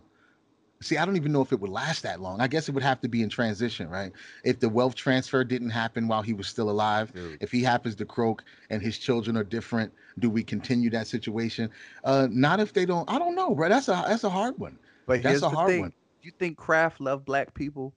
see 0.81 0.97
i 0.97 1.05
don't 1.05 1.15
even 1.15 1.31
know 1.31 1.41
if 1.41 1.51
it 1.51 1.59
would 1.59 1.69
last 1.71 2.03
that 2.03 2.21
long 2.21 2.39
i 2.41 2.47
guess 2.47 2.69
it 2.69 2.71
would 2.73 2.83
have 2.83 3.01
to 3.01 3.07
be 3.07 3.21
in 3.23 3.29
transition 3.29 3.89
right 3.89 4.11
if 4.43 4.59
the 4.59 4.69
wealth 4.69 4.95
transfer 4.95 5.43
didn't 5.43 5.69
happen 5.69 6.07
while 6.07 6.21
he 6.21 6.33
was 6.33 6.47
still 6.47 6.69
alive 6.69 7.11
if 7.41 7.51
he 7.51 7.61
happens 7.63 7.95
to 7.95 8.05
croak 8.05 8.43
and 8.69 8.81
his 8.81 8.97
children 8.97 9.35
are 9.37 9.43
different 9.43 9.91
do 10.19 10.29
we 10.29 10.43
continue 10.43 10.89
that 10.89 11.07
situation 11.07 11.69
uh 12.03 12.27
not 12.31 12.59
if 12.59 12.73
they 12.73 12.85
don't 12.85 13.09
i 13.09 13.17
don't 13.17 13.35
know 13.35 13.53
bro 13.55 13.69
that's 13.69 13.87
a 13.87 14.03
that's 14.07 14.23
a 14.23 14.29
hard 14.29 14.57
one 14.59 14.77
but 15.05 15.23
that's 15.23 15.33
here's 15.33 15.43
a 15.43 15.49
the 15.49 15.55
hard 15.55 15.69
thing 15.69 15.81
one. 15.81 15.89
do 15.89 16.27
you 16.27 16.31
think 16.37 16.57
kraft 16.57 17.01
love 17.01 17.25
black 17.25 17.53
people 17.53 17.93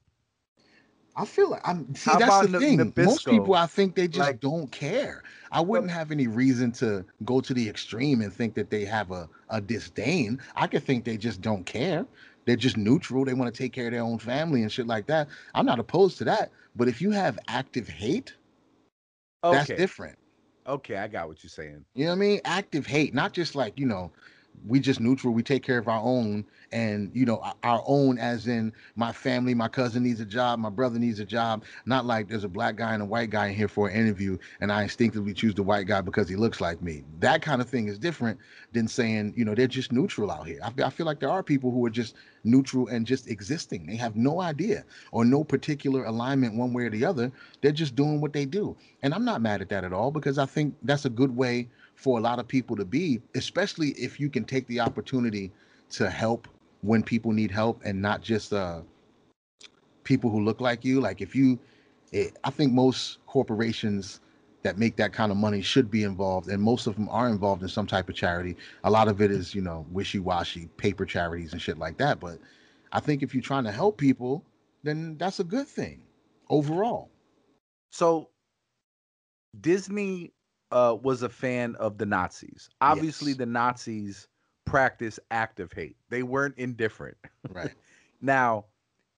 I 1.17 1.25
feel 1.25 1.51
like 1.51 1.61
I'm 1.69 1.93
see 1.95 2.11
How 2.11 2.19
that's 2.19 2.49
the 2.53 2.61
thing. 2.61 2.93
Most 2.97 3.27
people 3.27 3.55
I 3.55 3.67
think 3.67 3.95
they 3.97 4.07
just 4.07 4.21
Like- 4.29 4.41
don't 4.41 4.71
care. 4.71 5.23
I 5.53 5.61
wouldn't 5.61 5.91
have 5.91 6.13
any 6.13 6.29
reason 6.29 6.71
to 6.73 7.05
go 7.25 7.41
to 7.41 7.53
the 7.53 7.69
extreme 7.69 8.21
and 8.21 8.33
think 8.33 8.55
that 8.55 8.71
they 8.71 8.85
have 8.85 9.11
a, 9.11 9.29
a 9.49 9.61
disdain. 9.61 10.41
I 10.55 10.69
could 10.69 10.85
think 10.85 11.05
they 11.05 11.17
just 11.17 11.41
don't 11.41 11.67
care. 11.67 12.07
They're 12.51 12.57
just 12.57 12.77
neutral. 12.77 13.25
They 13.25 13.33
want 13.33 13.55
to 13.55 13.57
take 13.57 13.73
care 13.73 13.87
of 13.87 13.93
their 13.93 14.03
own 14.03 14.19
family 14.19 14.63
and 14.63 14.73
shit 14.73 14.89
like 14.89 15.07
that. 15.07 15.29
I'm 15.55 15.65
not 15.65 15.79
opposed 15.79 16.19
to 16.19 16.25
that. 16.25 16.51
But 16.75 16.89
if 16.89 17.01
you 17.01 17.13
have 17.13 17.39
active 17.47 17.89
hate, 17.89 18.35
that's 19.43 19.71
different. 19.71 20.19
okay 20.67 20.97
i 20.97 21.07
got 21.07 21.29
what 21.29 21.45
you're 21.45 21.51
saying 21.51 21.85
You 21.95 22.07
know 22.07 22.11
what 22.11 22.17
I 22.17 22.19
mean? 22.19 22.41
Active 22.45 22.87
hate, 22.87 23.15
not 23.15 23.33
just 23.33 23.55
like, 23.55 23.79
you 23.79 23.87
know, 23.87 24.11
we 24.67 24.81
just 24.81 25.01
neutral, 25.01 25.33
we 25.33 25.43
take 25.43 25.63
care 25.63 25.79
of 25.79 25.89
our 25.89 26.01
own 26.03 26.45
and, 26.73 27.11
you 27.15 27.25
know, 27.25 27.43
our- 27.63 27.83
own 27.87 28.19
as 28.19 28.47
in 28.47 28.73
my 28.95 29.11
family, 29.13 29.55
my 29.55 29.69
cousin 29.69 30.03
needs 30.03 30.21
a 30.21 30.25
job, 30.25 30.59
my 30.59 30.69
brother 30.69 30.99
needs 30.99 31.19
a 31.19 31.25
job, 31.25 31.65
not 31.87 32.05
like 32.05 32.29
there's 32.29 32.45
a 32.45 32.49
black 32.49 32.77
guy 32.77 32.93
and 32.93 33.03
a 33.03 33.07
white 33.07 33.31
guy 33.31 33.49
in 33.49 33.55
here 33.55 33.69
for 33.69 33.89
an 33.89 33.97
interview 33.97 34.37
and 34.61 34.71
I 34.71 34.83
instinctively 34.83 35.33
choose 35.33 35.55
the 35.55 35.63
white 35.63 35.87
guy 35.87 36.01
because 36.01 36.29
he 36.29 36.37
looks 36.37 36.61
like 36.61 36.83
me. 36.83 37.05
That 37.21 37.43
kind 37.43 37.61
of 37.61 37.69
thing 37.69 37.89
is 37.89 37.99
different 37.99 38.39
than 38.73 38.87
saying, 38.87 39.35
you 39.37 39.45
know, 39.45 39.55
they're 39.55 39.67
just 39.67 39.93
neutral 39.93 40.31
out 40.31 40.47
here. 40.47 40.61
I, 40.63 40.73
I 40.85 40.91
feel 40.91 41.07
like 41.07 41.21
there 41.21 41.31
are 41.31 41.43
people 41.43 41.71
who 41.71 41.85
are 41.87 41.91
just 41.91 42.15
neutral 42.45 42.89
and 42.89 43.07
just 43.07 43.29
existing. 43.29 43.87
They 43.87 43.97
have 43.97 44.17
no 44.17 44.41
idea 44.41 44.85
or 45.13 45.25
no 45.25 45.43
particular 45.45 46.05
alignment 46.05 46.55
one 46.55 46.73
way 46.73 46.85
or 46.85 46.91
the 46.91 47.05
other. 47.05 47.33
They're 47.63 47.73
just 47.73 47.95
doing 47.97 48.21
what 48.21 48.33
they 48.33 48.45
do. 48.45 48.77
And 49.03 49.15
I'm 49.15 49.25
not 49.25 49.41
mad 49.43 49.61
at 49.63 49.69
that 49.71 49.85
at 49.85 49.93
all 49.93 50.11
because 50.11 50.39
I 50.39 50.47
think 50.47 50.75
that's 50.83 51.05
a 51.05 51.11
good 51.11 51.35
way 51.35 51.69
for 52.01 52.19
a 52.19 52.21
lot 52.23 52.39
of 52.39 52.49
people 52.49 52.75
to 52.77 52.85
be, 52.85 53.21
especially 53.35 53.91
if 53.91 54.19
you 54.19 54.31
can 54.31 54.45
take 54.45 54.67
the 54.69 54.81
opportunity 54.81 55.53
to 55.91 56.09
help 56.09 56.49
when 56.81 57.03
people 57.03 57.31
need 57.31 57.51
help 57.51 57.83
and 57.85 58.01
not 58.01 58.23
just 58.23 58.55
uh, 58.55 58.81
people 60.03 60.31
who 60.31 60.41
look 60.41 60.63
like 60.63 60.83
you. 60.83 60.99
Like 60.99 61.21
if 61.21 61.37
you, 61.37 61.59
it, 62.11 62.39
I 62.43 62.49
think 62.49 62.73
most 62.73 63.19
corporations 63.27 64.21
that 64.63 64.79
make 64.79 64.97
that 64.97 65.13
kind 65.13 65.31
of 65.31 65.37
money 65.37 65.61
should 65.61 65.91
be 65.91 66.05
involved, 66.05 66.49
and 66.49 66.63
most 66.63 66.87
of 66.87 66.95
them 66.95 67.09
are 67.11 67.29
involved 67.29 67.63
in 67.63 67.69
some 67.69 67.87
type 67.87 68.09
of 68.09 68.15
charity. 68.15 68.57
A 68.85 68.91
lot 68.91 69.09
of 69.09 69.21
it 69.21 69.31
is, 69.31 69.55
you 69.55 69.61
know, 69.61 69.85
wishy-washy 69.93 70.69
paper 70.79 71.05
charities 71.05 71.53
and 71.53 71.61
shit 71.61 71.79
like 71.79 71.99
that. 71.99 72.19
But 72.19 72.39
I 72.93 73.01
think 73.01 73.23
if 73.23 73.35
you're 73.35 73.43
trying 73.43 73.65
to 73.65 73.73
help 73.73 73.99
people, 73.99 74.43
then 74.83 75.19
that's 75.19 75.41
a 75.41 75.45
good 75.45 75.69
thing 75.69 76.01
overall. 76.49 77.11
So 77.91 78.31
Disney 79.61 80.33
uh, 80.71 80.97
was 81.03 81.23
a 81.23 81.29
fan 81.29 81.75
of 81.77 81.99
the 81.99 82.07
Nazis. 82.07 82.69
Obviously, 82.81 83.33
Yes. 83.33 83.39
the 83.39 83.47
Nazis 83.47 84.29
practice 84.65 85.19
active 85.31 85.73
hate. 85.73 85.97
They 86.09 86.23
weren't 86.23 86.57
indifferent. 86.59 87.17
Right. 87.49 87.75
Now, 88.23 88.67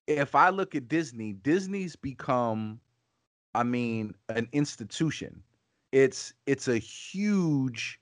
if 0.07 0.35
I 0.35 0.51
look 0.51 0.75
at 0.77 0.89
Disney, 0.89 1.33
Disney's 1.33 1.97
become, 1.97 2.81
I 3.55 3.65
mean, 3.65 4.15
an 4.29 4.49
institution. 4.53 5.43
It's 5.93 6.33
it's 6.47 6.69
a 6.69 6.79
huge 6.79 8.01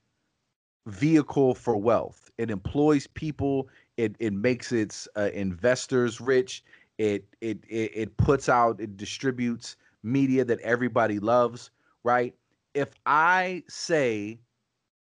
vehicle 0.87 1.55
for 1.55 1.77
wealth. 1.77 2.31
It 2.39 2.51
employs 2.51 3.07
people. 3.07 3.69
It 3.97 4.17
it 4.19 4.33
makes 4.33 4.73
its 4.73 5.09
uh, 5.17 5.31
investors 5.35 6.21
rich. 6.21 6.65
It, 6.99 7.25
it 7.41 7.59
it 7.69 7.91
it 7.95 8.17
puts 8.17 8.49
out. 8.49 8.81
It 8.81 8.97
distributes 8.97 9.77
media 10.03 10.45
that 10.45 10.61
everybody 10.61 11.19
loves. 11.19 11.71
Right. 12.05 12.35
If 12.75 12.91
I 13.07 13.63
say 13.69 14.41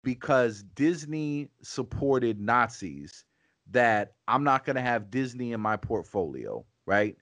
because 0.04 0.64
Disney 0.76 1.50
supported 1.62 2.40
Nazis 2.40 3.26
that 3.70 4.14
I'm 4.28 4.44
not 4.44 4.66
going 4.66 4.76
to 4.76 4.82
have 4.82 5.12
Disney 5.12 5.54
in 5.54 5.62
my 5.62 5.78
portfolio, 5.78 6.66
right? 6.86 7.16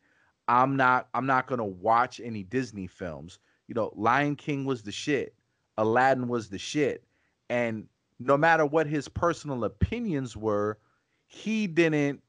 I'm 0.48 0.76
not 0.76 1.10
I'm 1.14 1.26
not 1.26 1.48
going 1.48 1.60
to 1.60 1.66
watch 1.66 2.20
any 2.24 2.44
Disney 2.44 2.88
films. 2.88 3.40
You 3.68 3.76
know, 3.76 3.94
Lion 3.96 4.36
King 4.36 4.66
was 4.66 4.82
the 4.82 4.92
shit. 4.92 5.36
Aladdin 5.78 6.28
was 6.28 6.50
the 6.50 6.58
shit. 6.58 7.04
And 7.50 7.88
no 8.20 8.36
matter 8.36 8.66
what 8.66 8.88
his 8.88 9.08
personal 9.08 9.64
opinions 9.64 10.36
were, 10.36 10.80
he 11.28 11.68
didn't 11.68 12.22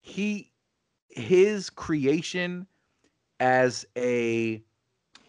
he 0.00 0.52
his 1.08 1.70
creation 1.70 2.66
as 3.40 3.86
a 3.96 4.62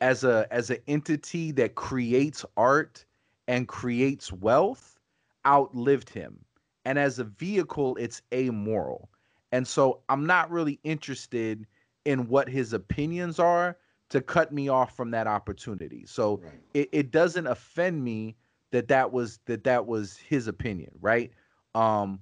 as 0.02 0.24
a 0.24 0.48
as 0.52 0.69
an 0.69 0.78
entity 0.88 1.52
that 1.52 1.76
creates 1.76 2.45
art 2.56 3.06
and 3.48 3.68
creates 3.68 4.32
wealth 4.32 4.99
outlived 5.45 6.10
him 6.10 6.40
and 6.86 6.99
as 6.99 7.19
a 7.19 7.24
vehicle 7.24 7.95
it's 7.98 8.22
amoral 8.34 9.10
and 9.52 9.68
so 9.68 10.02
i'm 10.10 10.26
not 10.26 10.49
really 10.52 10.80
interested 10.84 11.65
in 12.06 12.28
what 12.28 12.48
his 12.49 12.74
opinions 12.74 13.40
are 13.40 13.78
to 14.10 14.22
cut 14.22 14.52
me 14.53 14.68
off 14.69 14.95
from 14.95 15.11
that 15.11 15.28
opportunity 15.28 16.06
so 16.06 16.41
Right. 16.44 16.53
it, 16.74 16.90
it 16.91 17.11
doesn't 17.11 17.48
offend 17.48 18.03
me 18.03 18.36
that 18.72 18.88
that 18.90 19.11
was 19.11 19.40
that 19.45 19.64
that 19.64 19.86
was 19.86 20.18
his 20.18 20.48
opinion, 20.48 20.91
right? 20.99 21.32
Um, 21.76 22.19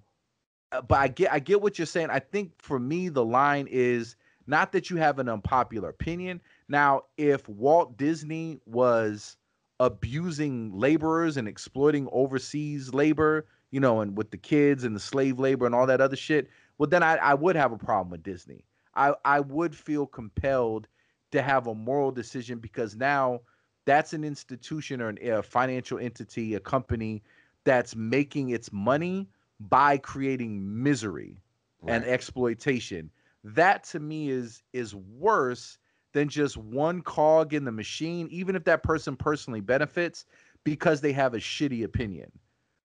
uh, 0.71 0.81
but 0.81 0.99
I 0.99 1.07
get 1.07 1.31
I 1.31 1.39
get 1.39 1.61
what 1.61 1.77
you're 1.79 1.85
saying. 1.85 2.09
I 2.09 2.19
think 2.19 2.51
for 2.61 2.79
me 2.79 3.09
the 3.09 3.25
line 3.25 3.67
is 3.69 4.15
not 4.47 4.71
that 4.73 4.89
you 4.89 4.97
have 4.97 5.19
an 5.19 5.29
unpopular 5.29 5.89
opinion. 5.89 6.41
Now, 6.67 7.03
if 7.17 7.47
Walt 7.47 7.97
Disney 7.97 8.59
was 8.65 9.37
abusing 9.79 10.71
laborers 10.77 11.37
and 11.37 11.47
exploiting 11.47 12.07
overseas 12.11 12.93
labor, 12.93 13.45
you 13.71 13.79
know, 13.79 14.01
and 14.01 14.17
with 14.17 14.31
the 14.31 14.37
kids 14.37 14.83
and 14.83 14.95
the 14.95 14.99
slave 14.99 15.39
labor 15.39 15.65
and 15.65 15.75
all 15.75 15.85
that 15.87 16.01
other 16.01 16.15
shit, 16.15 16.49
well, 16.77 16.89
then 16.89 17.03
I, 17.03 17.15
I 17.17 17.33
would 17.33 17.55
have 17.55 17.71
a 17.71 17.77
problem 17.77 18.09
with 18.09 18.23
Disney. 18.23 18.65
I, 18.95 19.13
I 19.25 19.41
would 19.41 19.75
feel 19.75 20.07
compelled 20.07 20.87
to 21.31 21.41
have 21.41 21.67
a 21.67 21.75
moral 21.75 22.11
decision 22.11 22.59
because 22.59 22.95
now 22.95 23.41
that's 23.85 24.13
an 24.13 24.23
institution 24.23 25.01
or 25.01 25.09
an, 25.09 25.19
a 25.21 25.43
financial 25.43 25.99
entity, 25.99 26.55
a 26.55 26.59
company 26.59 27.21
that's 27.65 27.95
making 27.95 28.49
its 28.49 28.71
money 28.71 29.27
by 29.59 29.97
creating 29.97 30.83
misery 30.83 31.41
right. 31.81 31.95
and 31.95 32.05
exploitation. 32.05 33.09
That 33.43 33.83
to 33.85 33.99
me 33.99 34.29
is 34.29 34.63
is 34.73 34.95
worse 34.95 35.77
than 36.15 36.29
just 36.29 36.55
one 36.55 37.01
cog 37.01 37.53
in 37.53 37.65
the 37.65 37.71
machine, 37.73 38.29
even 38.31 38.55
if 38.55 38.63
that 38.63 38.83
person 38.83 39.17
personally 39.17 39.59
benefits 39.59 40.23
because 40.63 41.01
they 41.01 41.11
have 41.11 41.33
a 41.33 41.39
shitty 41.39 41.83
opinion. 41.83 42.31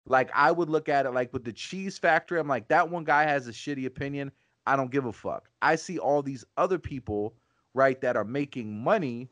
Like 0.04 0.32
I 0.34 0.50
would 0.50 0.68
look 0.68 0.88
at 0.88 1.06
it 1.06 1.12
like 1.12 1.32
with 1.32 1.44
the 1.44 1.52
cheese 1.52 1.96
factory, 1.96 2.40
I'm 2.40 2.48
like, 2.48 2.66
that 2.68 2.90
one 2.90 3.04
guy 3.04 3.22
has 3.22 3.46
a 3.46 3.52
shitty 3.52 3.86
opinion. 3.86 4.32
I 4.66 4.74
don't 4.74 4.90
give 4.90 5.04
a 5.06 5.12
fuck. 5.12 5.48
I 5.62 5.76
see 5.76 5.96
all 5.96 6.22
these 6.22 6.44
other 6.56 6.76
people, 6.76 7.36
right, 7.72 8.00
that 8.00 8.16
are 8.16 8.24
making 8.24 8.76
money 8.76 9.28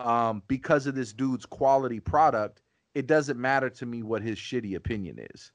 um, 0.00 0.42
because 0.46 0.86
of 0.86 0.94
this 0.94 1.14
dude's 1.14 1.46
quality 1.46 1.98
product. 1.98 2.60
It 2.94 3.06
doesn't 3.06 3.40
matter 3.40 3.70
to 3.70 3.86
me 3.86 4.02
what 4.02 4.20
his 4.20 4.36
shitty 4.36 4.76
opinion 4.76 5.18
is. 5.32 5.50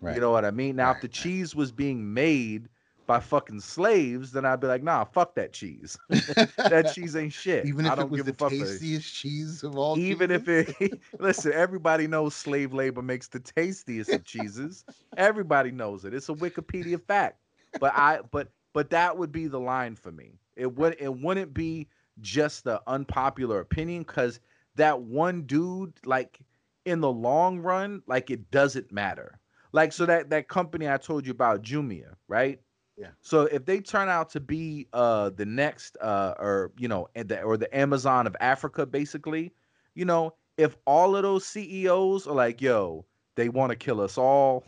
Right. 0.00 0.14
You 0.14 0.22
know 0.22 0.30
what 0.30 0.46
I 0.46 0.52
mean? 0.52 0.76
Now, 0.76 0.86
right, 0.86 0.96
if 0.96 1.02
the 1.02 1.08
cheese 1.08 1.54
was 1.54 1.70
being 1.70 2.14
made 2.14 2.70
by 3.06 3.20
fucking 3.20 3.60
slaves, 3.60 4.32
then 4.32 4.44
I'd 4.44 4.60
be 4.60 4.66
like, 4.66 4.82
nah, 4.82 5.04
fuck 5.04 5.34
that 5.36 5.52
cheese. 5.52 5.96
that 6.08 6.92
cheese 6.94 7.14
ain't 7.14 7.32
shit. 7.32 7.64
Even 7.66 7.86
if 7.86 7.92
I 7.92 7.94
don't 7.94 8.06
it 8.06 8.10
was 8.10 8.22
give 8.22 8.36
the 8.36 8.46
a 8.46 8.50
tastiest 8.50 9.14
cheese 9.14 9.62
of 9.62 9.76
all. 9.76 9.98
Even 9.98 10.30
cheeses? 10.30 10.48
if 10.48 10.80
it 10.82 11.00
listen, 11.20 11.52
everybody 11.52 12.06
knows 12.06 12.34
slave 12.34 12.72
labor 12.72 13.02
makes 13.02 13.28
the 13.28 13.40
tastiest 13.40 14.10
of 14.10 14.24
cheeses. 14.24 14.84
Everybody 15.16 15.70
knows 15.70 16.04
it. 16.04 16.14
It's 16.14 16.28
a 16.28 16.34
Wikipedia 16.34 17.00
fact. 17.00 17.38
But 17.78 17.92
I 17.94 18.20
but 18.30 18.48
but 18.72 18.90
that 18.90 19.16
would 19.16 19.32
be 19.32 19.46
the 19.46 19.60
line 19.60 19.94
for 19.94 20.10
me. 20.10 20.38
It 20.56 20.74
would 20.74 20.96
it 20.98 21.14
wouldn't 21.14 21.54
be 21.54 21.88
just 22.20 22.64
the 22.64 22.82
unpopular 22.86 23.60
opinion 23.60 24.02
because 24.02 24.40
that 24.74 25.00
one 25.00 25.42
dude, 25.42 25.92
like 26.04 26.40
in 26.84 27.00
the 27.00 27.10
long 27.10 27.60
run, 27.60 28.02
like 28.06 28.30
it 28.30 28.50
doesn't 28.50 28.92
matter. 28.92 29.38
Like 29.72 29.92
so 29.92 30.06
that 30.06 30.30
that 30.30 30.48
company 30.48 30.88
I 30.88 30.96
told 30.96 31.26
you 31.26 31.32
about, 31.32 31.62
Jumia, 31.62 32.14
right? 32.28 32.60
Yeah. 32.96 33.08
So 33.20 33.42
if 33.42 33.64
they 33.66 33.80
turn 33.80 34.08
out 34.08 34.30
to 34.30 34.40
be 34.40 34.88
uh 34.92 35.30
the 35.30 35.44
next 35.44 35.96
uh 36.00 36.34
or 36.38 36.72
you 36.78 36.88
know 36.88 37.08
the, 37.14 37.42
or 37.42 37.56
the 37.56 37.74
Amazon 37.76 38.26
of 38.26 38.36
Africa 38.40 38.86
basically, 38.86 39.52
you 39.94 40.04
know, 40.04 40.34
if 40.56 40.76
all 40.86 41.16
of 41.16 41.22
those 41.22 41.44
CEOs 41.44 42.26
are 42.26 42.34
like, 42.34 42.60
yo, 42.62 43.04
they 43.34 43.48
want 43.48 43.70
to 43.70 43.76
kill 43.76 44.00
us 44.00 44.16
all. 44.16 44.64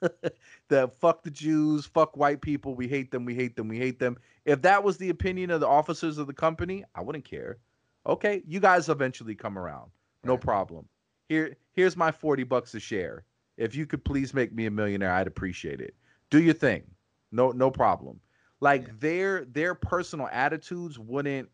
the 0.68 0.88
fuck 1.00 1.22
the 1.22 1.30
Jews, 1.30 1.86
fuck 1.86 2.16
white 2.16 2.40
people, 2.40 2.74
we 2.74 2.88
hate 2.88 3.10
them, 3.10 3.24
we 3.24 3.34
hate 3.34 3.56
them, 3.56 3.68
we 3.68 3.78
hate 3.78 3.98
them. 3.98 4.16
If 4.44 4.62
that 4.62 4.82
was 4.82 4.96
the 4.96 5.10
opinion 5.10 5.50
of 5.50 5.60
the 5.60 5.68
officers 5.68 6.18
of 6.18 6.26
the 6.26 6.32
company, 6.32 6.84
I 6.94 7.02
wouldn't 7.02 7.24
care. 7.24 7.58
Okay, 8.06 8.42
you 8.46 8.60
guys 8.60 8.88
eventually 8.88 9.34
come 9.34 9.58
around. 9.58 9.90
No 10.24 10.34
right. 10.34 10.40
problem. 10.40 10.86
Here 11.28 11.56
here's 11.72 11.96
my 11.96 12.10
40 12.10 12.44
bucks 12.44 12.74
a 12.74 12.80
share. 12.80 13.24
If 13.56 13.74
you 13.74 13.86
could 13.86 14.04
please 14.04 14.34
make 14.34 14.54
me 14.54 14.66
a 14.66 14.70
millionaire, 14.70 15.12
I'd 15.12 15.26
appreciate 15.26 15.80
it. 15.80 15.94
Do 16.30 16.40
your 16.40 16.54
thing. 16.54 16.84
No, 17.32 17.50
no 17.50 17.70
problem. 17.70 18.20
Like 18.60 18.86
yeah. 18.86 18.92
their 18.98 19.44
their 19.44 19.74
personal 19.74 20.28
attitudes 20.30 20.98
wouldn't 20.98 21.48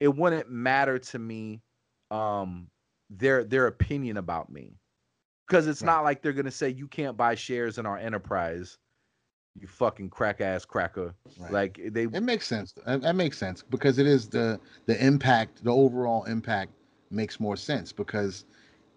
it 0.00 0.14
wouldn't 0.14 0.50
matter 0.50 0.98
to 0.98 1.18
me 1.18 1.62
um 2.10 2.68
their 3.10 3.44
their 3.44 3.66
opinion 3.66 4.16
about 4.16 4.50
me. 4.50 4.74
Because 5.46 5.66
it's 5.66 5.82
right. 5.82 5.86
not 5.86 6.04
like 6.04 6.22
they're 6.22 6.32
gonna 6.32 6.50
say 6.50 6.68
you 6.68 6.88
can't 6.88 7.16
buy 7.16 7.34
shares 7.34 7.78
in 7.78 7.86
our 7.86 7.98
enterprise, 7.98 8.78
you 9.58 9.66
fucking 9.66 10.10
crack 10.10 10.40
ass 10.40 10.64
cracker. 10.64 11.14
Right. 11.38 11.52
Like 11.52 11.80
they 11.90 12.04
It 12.04 12.22
makes 12.22 12.46
sense. 12.46 12.74
That 12.86 13.16
makes 13.16 13.38
sense 13.38 13.62
because 13.62 13.98
it 13.98 14.06
is 14.06 14.28
the 14.28 14.60
the 14.86 15.04
impact, 15.04 15.64
the 15.64 15.72
overall 15.72 16.24
impact 16.24 16.72
makes 17.10 17.38
more 17.38 17.56
sense 17.56 17.92
because 17.92 18.44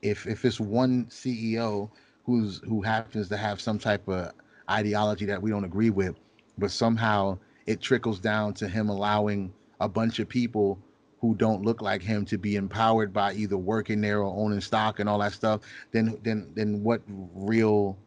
if 0.02 0.26
if 0.28 0.46
it's 0.46 0.60
one 0.60 1.06
CEO 1.06 1.90
who's 2.24 2.60
who 2.66 2.82
happens 2.82 3.30
to 3.30 3.38
have 3.38 3.60
some 3.60 3.78
type 3.78 4.08
of 4.08 4.32
ideology 4.70 5.26
that 5.26 5.42
we 5.42 5.50
don't 5.50 5.64
agree 5.64 5.90
with, 5.90 6.16
but 6.58 6.72
somehow 6.72 7.38
it 7.66 7.82
trickles 7.82 8.20
down 8.20 8.54
to 8.56 8.68
him 8.68 8.90
allowing 8.90 9.54
a 9.80 9.90
bunch 9.90 10.20
of 10.20 10.30
people 10.30 10.80
who 11.20 11.36
don't 11.36 11.64
look 11.64 11.82
like 11.82 12.02
him 12.02 12.26
to 12.26 12.38
be 12.38 12.56
empowered 12.56 13.12
by 13.12 13.34
either 13.34 13.58
working 13.58 14.02
there 14.02 14.22
or 14.22 14.46
owning 14.46 14.62
stock 14.62 15.00
and 15.00 15.10
all 15.10 15.20
that 15.20 15.34
stuff, 15.34 15.62
then 15.92 16.20
then 16.24 16.52
then 16.54 16.84
what 16.84 17.02
real 17.08 17.98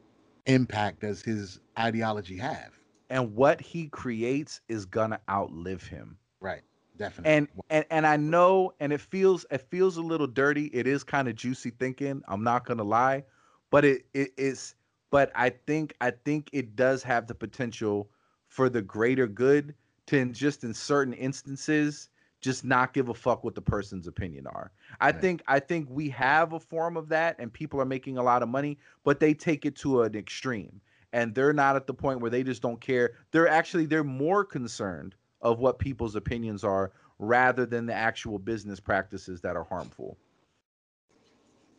impact 0.46 1.00
does 1.00 1.22
his 1.22 1.60
ideology 1.78 2.36
have? 2.36 2.70
And 3.10 3.34
what 3.34 3.60
he 3.60 3.88
creates 3.88 4.60
is 4.68 4.84
gonna 4.84 5.20
outlive 5.28 5.82
him. 5.82 6.18
Right. 6.40 6.62
Definitely. 6.96 7.32
And 7.32 7.48
and 7.70 7.84
and 7.90 8.06
I 8.06 8.16
know, 8.16 8.72
and 8.80 8.92
it 8.92 9.00
feels 9.00 9.46
it 9.50 9.62
feels 9.70 9.96
a 9.96 10.02
little 10.02 10.26
dirty. 10.26 10.66
It 10.66 10.86
is 10.86 11.04
kind 11.04 11.28
of 11.28 11.36
juicy 11.36 11.70
thinking. 11.70 12.22
I'm 12.28 12.44
not 12.44 12.64
gonna 12.66 12.84
lie, 12.84 13.24
but 13.70 13.84
it 13.84 14.06
it 14.14 14.32
is. 14.36 14.74
But 15.10 15.32
I 15.34 15.50
think 15.50 15.94
I 16.00 16.10
think 16.10 16.50
it 16.52 16.76
does 16.76 17.02
have 17.02 17.26
the 17.26 17.34
potential 17.34 18.10
for 18.46 18.68
the 18.68 18.82
greater 18.82 19.26
good 19.26 19.74
to 20.06 20.24
just 20.26 20.64
in 20.64 20.74
certain 20.74 21.12
instances 21.14 22.08
just 22.40 22.64
not 22.64 22.92
give 22.92 23.08
a 23.08 23.14
fuck 23.14 23.42
what 23.42 23.54
the 23.54 23.60
person's 23.62 24.06
opinion 24.06 24.46
are. 24.46 24.70
I 25.00 25.06
right. 25.06 25.20
think 25.20 25.42
I 25.48 25.60
think 25.60 25.88
we 25.90 26.08
have 26.10 26.52
a 26.52 26.60
form 26.60 26.96
of 26.96 27.08
that 27.08 27.36
and 27.38 27.52
people 27.52 27.80
are 27.80 27.86
making 27.86 28.18
a 28.18 28.22
lot 28.22 28.42
of 28.42 28.48
money, 28.48 28.78
but 29.04 29.20
they 29.20 29.34
take 29.34 29.66
it 29.66 29.76
to 29.76 30.02
an 30.02 30.14
extreme. 30.14 30.80
And 31.12 31.34
they're 31.34 31.54
not 31.54 31.74
at 31.74 31.86
the 31.86 31.94
point 31.94 32.20
where 32.20 32.30
they 32.30 32.42
just 32.42 32.60
don't 32.60 32.80
care. 32.80 33.12
They're 33.30 33.48
actually 33.48 33.86
they're 33.86 34.04
more 34.04 34.44
concerned 34.44 35.14
of 35.40 35.58
what 35.58 35.78
people's 35.78 36.16
opinions 36.16 36.64
are 36.64 36.92
rather 37.18 37.66
than 37.66 37.86
the 37.86 37.94
actual 37.94 38.38
business 38.38 38.78
practices 38.78 39.40
that 39.40 39.56
are 39.56 39.64
harmful. 39.64 40.18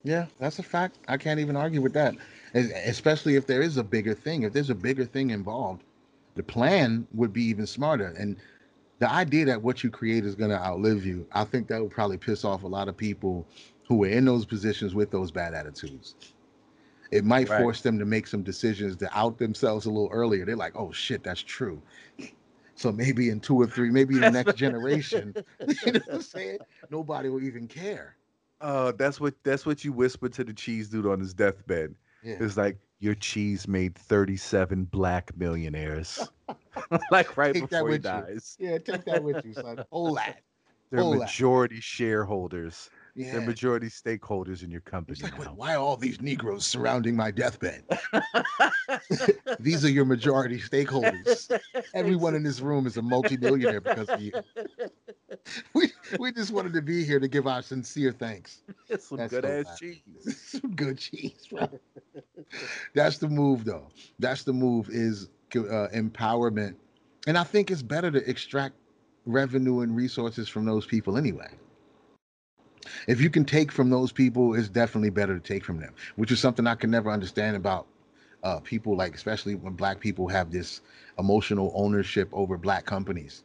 Yeah, 0.03 0.27
that's 0.39 0.59
a 0.59 0.63
fact. 0.63 0.97
I 1.07 1.17
can't 1.17 1.39
even 1.39 1.55
argue 1.55 1.81
with 1.81 1.93
that. 1.93 2.15
Especially 2.53 3.35
if 3.35 3.45
there 3.45 3.61
is 3.61 3.77
a 3.77 3.83
bigger 3.83 4.13
thing. 4.13 4.43
If 4.43 4.53
there's 4.53 4.69
a 4.69 4.75
bigger 4.75 5.05
thing 5.05 5.31
involved, 5.31 5.83
the 6.35 6.43
plan 6.43 7.05
would 7.13 7.33
be 7.33 7.43
even 7.43 7.67
smarter. 7.67 8.15
And 8.17 8.37
the 8.99 9.11
idea 9.11 9.45
that 9.45 9.61
what 9.61 9.83
you 9.83 9.89
create 9.89 10.25
is 10.25 10.35
going 10.35 10.51
to 10.51 10.59
outlive 10.59 11.05
you, 11.05 11.27
I 11.31 11.43
think 11.43 11.67
that 11.67 11.81
would 11.81 11.91
probably 11.91 12.17
piss 12.17 12.45
off 12.45 12.63
a 12.63 12.67
lot 12.67 12.87
of 12.87 12.97
people 12.97 13.45
who 13.87 14.03
are 14.03 14.07
in 14.07 14.25
those 14.25 14.45
positions 14.45 14.95
with 14.95 15.11
those 15.11 15.31
bad 15.31 15.53
attitudes. 15.53 16.15
It 17.11 17.25
might 17.25 17.49
right. 17.49 17.61
force 17.61 17.81
them 17.81 17.97
to 17.99 18.05
make 18.05 18.27
some 18.27 18.43
decisions 18.43 18.95
to 18.97 19.17
out 19.17 19.37
themselves 19.39 19.85
a 19.85 19.89
little 19.89 20.09
earlier. 20.11 20.45
They're 20.45 20.55
like, 20.55 20.75
oh 20.75 20.91
shit, 20.91 21.23
that's 21.23 21.41
true. 21.41 21.81
So 22.75 22.91
maybe 22.91 23.29
in 23.29 23.39
two 23.39 23.59
or 23.59 23.67
three, 23.67 23.89
maybe 23.89 24.17
the 24.17 24.31
next 24.31 24.55
generation, 24.55 25.35
you 25.85 25.91
know 25.91 25.99
what 26.05 26.13
I'm 26.15 26.21
saying? 26.21 26.59
Nobody 26.89 27.29
will 27.29 27.43
even 27.43 27.67
care. 27.67 28.15
Uh, 28.61 28.91
that's 28.97 29.19
what 29.19 29.33
that's 29.43 29.65
what 29.65 29.83
you 29.83 29.93
whispered 29.93 30.33
to 30.33 30.43
the 30.43 30.53
cheese 30.53 30.89
dude 30.89 31.05
on 31.05 31.19
his 31.19 31.33
deathbed. 31.33 31.95
Yeah. 32.23 32.37
It's 32.39 32.57
like 32.57 32.77
your 32.99 33.15
cheese 33.15 33.67
made 33.67 33.95
37 33.95 34.85
black 34.85 35.35
millionaires. 35.37 36.27
like 37.11 37.37
right 37.37 37.53
take 37.53 37.69
before 37.69 37.89
he 37.89 37.97
dies. 37.97 38.57
You. 38.59 38.71
Yeah, 38.71 38.77
take 38.79 39.05
that 39.05 39.23
with 39.23 39.43
you, 39.45 39.53
son. 39.53 39.83
Hold 39.91 40.17
that. 40.17 40.41
They're 40.91 41.03
majority 41.03 41.75
that. 41.75 41.83
shareholders. 41.83 42.89
Yeah. 43.19 43.33
They're 43.33 43.41
majority 43.41 43.87
stakeholders 43.87 44.63
in 44.63 44.71
your 44.71 44.79
company. 44.79 45.19
Like, 45.21 45.37
wait, 45.37 45.51
why 45.53 45.75
are 45.75 45.79
all 45.79 45.97
these 45.97 46.21
Negroes 46.21 46.65
surrounding 46.65 47.17
my 47.17 47.31
deathbed? 47.31 47.83
these 49.59 49.83
are 49.83 49.89
your 49.89 50.05
majority 50.05 50.57
stakeholders. 50.57 51.51
Everyone 51.93 52.33
in 52.33 52.43
this 52.43 52.61
room 52.61 52.87
is 52.87 52.95
a 52.95 53.01
multimillionaire 53.01 53.81
because 53.81 54.07
of 54.07 54.21
you. 54.21 54.31
We 55.73 55.91
we 56.19 56.31
just 56.31 56.51
wanted 56.51 56.73
to 56.73 56.81
be 56.81 57.03
here 57.03 57.19
to 57.19 57.27
give 57.27 57.47
our 57.47 57.61
sincere 57.61 58.11
thanks. 58.11 58.61
Some 58.99 59.17
That's 59.17 59.31
good 59.31 59.45
ass 59.45 59.79
cheese. 59.79 60.01
Some 60.61 60.75
good 60.75 60.97
cheese, 60.97 61.47
bro. 61.49 61.69
That's 62.93 63.17
the 63.17 63.29
move, 63.29 63.63
though. 63.63 63.87
That's 64.19 64.43
the 64.43 64.53
move. 64.53 64.89
Is 64.89 65.29
uh, 65.55 65.87
empowerment, 65.93 66.75
and 67.25 67.37
I 67.37 67.43
think 67.43 67.71
it's 67.71 67.81
better 67.81 68.11
to 68.11 68.29
extract 68.29 68.75
revenue 69.25 69.81
and 69.81 69.95
resources 69.95 70.49
from 70.49 70.65
those 70.65 70.85
people 70.85 71.17
anyway 71.17 71.49
if 73.07 73.21
you 73.21 73.29
can 73.29 73.45
take 73.45 73.71
from 73.71 73.89
those 73.89 74.11
people, 74.11 74.55
it's 74.55 74.69
definitely 74.69 75.09
better 75.09 75.37
to 75.37 75.41
take 75.45 75.63
from 75.65 75.79
them, 75.79 75.93
which 76.15 76.31
is 76.31 76.39
something 76.39 76.67
I 76.67 76.75
can 76.75 76.91
never 76.91 77.11
understand 77.11 77.55
about 77.55 77.87
uh, 78.43 78.59
people, 78.59 78.95
like 78.95 79.15
especially 79.15 79.55
when 79.55 79.73
black 79.73 79.99
people 79.99 80.27
have 80.27 80.51
this 80.51 80.81
emotional 81.17 81.71
ownership 81.75 82.29
over 82.31 82.57
black 82.57 82.85
companies. 82.85 83.43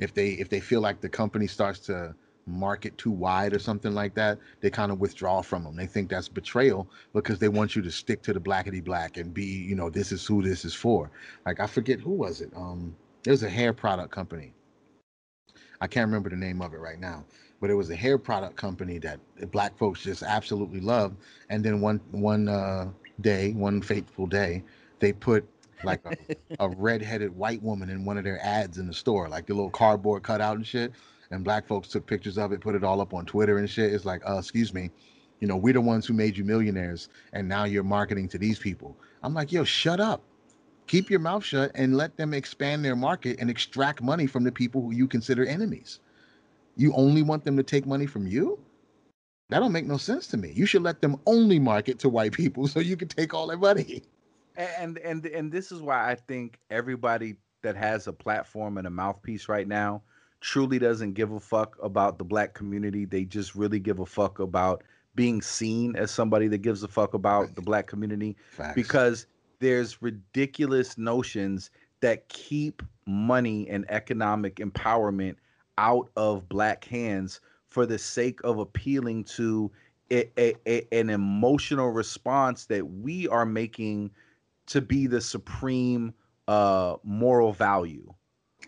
If 0.00 0.14
they 0.14 0.30
if 0.30 0.48
they 0.48 0.60
feel 0.60 0.80
like 0.80 1.00
the 1.00 1.08
company 1.08 1.46
starts 1.46 1.80
to 1.80 2.14
market 2.46 2.96
too 2.98 3.10
wide 3.10 3.54
or 3.54 3.58
something 3.58 3.94
like 3.94 4.14
that, 4.14 4.38
they 4.60 4.70
kind 4.70 4.90
of 4.90 5.00
withdraw 5.00 5.42
from 5.42 5.64
them. 5.64 5.76
They 5.76 5.86
think 5.86 6.10
that's 6.10 6.28
betrayal 6.28 6.88
because 7.14 7.38
they 7.38 7.48
want 7.48 7.76
you 7.76 7.82
to 7.82 7.90
stick 7.90 8.22
to 8.22 8.32
the 8.32 8.40
blackety 8.40 8.82
black 8.82 9.16
and 9.16 9.32
be, 9.32 9.44
you 9.44 9.76
know, 9.76 9.90
this 9.90 10.12
is 10.12 10.26
who 10.26 10.42
this 10.42 10.64
is 10.64 10.74
for. 10.74 11.10
Like 11.46 11.60
I 11.60 11.66
forget 11.66 12.00
who 12.00 12.10
was 12.10 12.40
it. 12.40 12.50
Um, 12.56 12.96
there's 13.22 13.42
a 13.44 13.50
hair 13.50 13.72
product 13.72 14.10
company. 14.10 14.54
I 15.80 15.86
can't 15.86 16.06
remember 16.06 16.30
the 16.30 16.36
name 16.36 16.62
of 16.62 16.74
it 16.74 16.78
right 16.78 16.98
now, 16.98 17.24
but 17.62 17.70
it 17.70 17.74
was 17.74 17.88
a 17.88 17.96
hair 17.96 18.18
product 18.18 18.56
company 18.56 18.98
that 18.98 19.20
black 19.50 19.78
folks 19.78 20.02
just 20.02 20.22
absolutely 20.22 20.80
loved. 20.80 21.16
And 21.48 21.64
then 21.64 21.80
one 21.80 22.00
one 22.10 22.48
uh, 22.48 22.90
day, 23.22 23.52
one 23.52 23.80
fateful 23.80 24.26
day, 24.26 24.62
they 24.98 25.14
put 25.14 25.48
like 25.82 26.02
a, 26.04 26.36
a 26.60 26.68
red-headed 26.76 27.34
white 27.34 27.62
woman 27.62 27.88
in 27.88 28.04
one 28.04 28.18
of 28.18 28.24
their 28.24 28.44
ads 28.44 28.76
in 28.76 28.86
the 28.86 28.92
store, 28.92 29.28
like 29.30 29.46
the 29.46 29.54
little 29.54 29.70
cardboard 29.70 30.22
cutout 30.22 30.56
and 30.56 30.66
shit 30.66 30.92
and 31.32 31.42
black 31.42 31.66
folks 31.66 31.88
took 31.88 32.06
pictures 32.06 32.38
of 32.38 32.52
it, 32.52 32.60
put 32.60 32.74
it 32.74 32.84
all 32.84 33.00
up 33.00 33.14
on 33.14 33.24
Twitter 33.24 33.58
and 33.58 33.68
shit. 33.68 33.92
It's 33.92 34.04
like, 34.04 34.22
uh, 34.28 34.38
excuse 34.38 34.72
me, 34.72 34.90
you 35.40 35.48
know, 35.48 35.56
we're 35.56 35.72
the 35.72 35.80
ones 35.80 36.06
who 36.06 36.12
made 36.12 36.36
you 36.36 36.44
millionaires, 36.44 37.08
and 37.32 37.48
now 37.48 37.64
you're 37.64 37.82
marketing 37.82 38.28
to 38.28 38.38
these 38.38 38.58
people. 38.58 38.96
I'm 39.22 39.34
like, 39.34 39.50
yo, 39.50 39.64
shut 39.64 39.98
up. 39.98 40.22
Keep 40.86 41.10
your 41.10 41.20
mouth 41.20 41.42
shut 41.42 41.72
and 41.74 41.96
let 41.96 42.16
them 42.16 42.34
expand 42.34 42.84
their 42.84 42.94
market 42.94 43.38
and 43.40 43.48
extract 43.48 44.02
money 44.02 44.26
from 44.26 44.44
the 44.44 44.52
people 44.52 44.82
who 44.82 44.92
you 44.92 45.08
consider 45.08 45.46
enemies. 45.46 46.00
You 46.76 46.92
only 46.94 47.22
want 47.22 47.44
them 47.44 47.56
to 47.56 47.62
take 47.62 47.86
money 47.86 48.06
from 48.06 48.26
you? 48.26 48.58
That 49.50 49.60
don't 49.60 49.72
make 49.72 49.86
no 49.86 49.98
sense 49.98 50.26
to 50.28 50.36
me. 50.36 50.52
You 50.54 50.64
should 50.64 50.82
let 50.82 51.02
them 51.02 51.20
only 51.26 51.58
market 51.58 51.98
to 52.00 52.08
white 52.08 52.32
people 52.32 52.66
so 52.68 52.80
you 52.80 52.96
can 52.96 53.08
take 53.08 53.34
all 53.34 53.46
their 53.46 53.58
money. 53.58 54.02
And 54.56 54.98
and 54.98 55.24
and 55.26 55.50
this 55.50 55.72
is 55.72 55.80
why 55.80 56.10
I 56.10 56.14
think 56.14 56.58
everybody 56.70 57.36
that 57.62 57.76
has 57.76 58.06
a 58.06 58.12
platform 58.12 58.78
and 58.78 58.86
a 58.86 58.90
mouthpiece 58.90 59.48
right 59.48 59.66
now 59.66 60.02
truly 60.40 60.78
doesn't 60.78 61.12
give 61.12 61.32
a 61.32 61.40
fuck 61.40 61.76
about 61.82 62.18
the 62.18 62.24
black 62.24 62.52
community. 62.52 63.04
They 63.04 63.24
just 63.24 63.54
really 63.54 63.78
give 63.78 64.00
a 64.00 64.06
fuck 64.06 64.40
about 64.40 64.82
being 65.14 65.40
seen 65.40 65.94
as 65.96 66.10
somebody 66.10 66.48
that 66.48 66.58
gives 66.58 66.82
a 66.82 66.88
fuck 66.88 67.14
about 67.14 67.54
the 67.54 67.62
black 67.62 67.86
community 67.86 68.36
Facts. 68.50 68.74
because 68.74 69.26
there's 69.58 70.02
ridiculous 70.02 70.98
notions 70.98 71.70
that 72.00 72.28
keep 72.28 72.82
money 73.06 73.68
and 73.68 73.84
economic 73.90 74.56
empowerment 74.56 75.36
out 75.78 76.10
of 76.16 76.48
black 76.48 76.84
hands 76.84 77.40
for 77.68 77.86
the 77.86 77.98
sake 77.98 78.40
of 78.44 78.58
appealing 78.58 79.24
to 79.24 79.70
a, 80.10 80.28
a, 80.38 80.54
a, 80.66 80.86
an 81.00 81.10
emotional 81.10 81.90
response 81.90 82.66
that 82.66 82.86
we 82.86 83.28
are 83.28 83.46
making 83.46 84.10
to 84.66 84.80
be 84.80 85.06
the 85.06 85.20
supreme 85.20 86.12
uh, 86.48 86.96
moral 87.04 87.52
value 87.52 88.12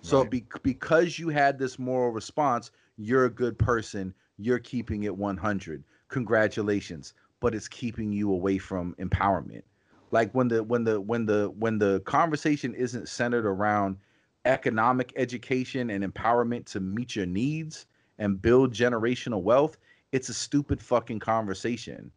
so 0.03 0.25
be- 0.25 0.47
because 0.63 1.19
you 1.19 1.31
had 1.31 1.59
this 1.59 1.79
moral 1.79 2.11
response, 2.11 2.71
you're 2.97 3.25
a 3.25 3.31
good 3.31 3.59
person. 3.59 4.15
You're 4.37 4.59
keeping 4.59 5.05
it 5.05 5.17
100. 5.17 5.83
Congratulations. 6.09 7.15
But 7.41 7.55
it's 7.55 7.69
keeping 7.69 8.13
you 8.13 8.31
away 8.31 8.59
from 8.59 8.95
empowerment. 8.99 9.63
Like 10.11 10.31
when 10.33 10.49
the 10.49 10.63
when 10.63 10.85
the 10.85 11.01
when 11.01 11.27
the 11.27 11.51
when 11.59 11.79
the 11.79 12.01
conversation 12.01 12.75
isn't 12.75 13.09
centered 13.09 13.47
around 13.47 13.97
economic 14.45 15.13
education 15.17 15.91
and 15.91 16.05
empowerment 16.05 16.67
to 16.67 16.81
meet 16.81 17.17
your 17.17 17.27
needs 17.27 17.87
and 18.19 18.41
build 18.41 18.73
generational 18.73 19.43
wealth, 19.43 19.79
it's 20.13 20.29
a 20.29 20.35
stupid 20.35 20.81
fucking 20.81 21.19
conversation. 21.19 22.11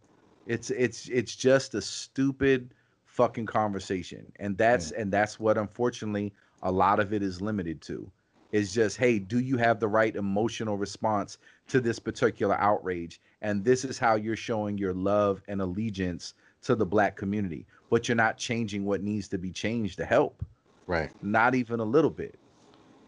It's 0.46 0.70
it's 0.70 1.10
it's 1.10 1.36
just 1.36 1.74
a 1.76 1.82
stupid 1.82 2.74
fucking 3.06 3.48
conversation. 3.48 4.32
And 4.40 4.58
that's 4.58 4.92
and 4.92 5.12
that's 5.12 5.40
what 5.40 5.58
unfortunately 5.58 6.34
a 6.62 6.72
lot 6.72 7.00
of 7.00 7.14
it 7.14 7.24
is 7.24 7.42
limited 7.42 7.82
to. 7.84 8.12
It's 8.52 8.74
just 8.74 8.98
hey 8.98 9.20
do 9.20 9.40
you 9.40 9.58
have 9.58 9.80
the 9.80 9.88
right 9.88 10.16
emotional 10.16 10.78
response 10.78 11.38
to 11.68 11.82
this 11.82 12.00
particular 12.00 12.56
outrage? 12.56 13.20
And 13.42 13.64
this 13.66 13.84
is 13.84 13.98
how 13.98 14.16
you're 14.16 14.36
showing 14.36 14.78
your 14.78 14.94
love 14.94 15.42
and 15.48 15.62
allegiance 15.62 16.34
to 16.64 16.76
the 16.76 16.86
black 16.86 17.16
community. 17.16 17.66
But 17.90 18.08
you're 18.08 18.16
not 18.16 18.38
changing 18.38 18.86
what 18.86 19.02
needs 19.02 19.28
to 19.30 19.38
be 19.38 19.52
changed 19.52 19.98
to 19.98 20.06
help 20.06 20.46
right. 20.88 21.12
Not 21.22 21.56
even 21.56 21.80
a 21.80 21.86
little 21.86 22.10
bit. 22.10 22.40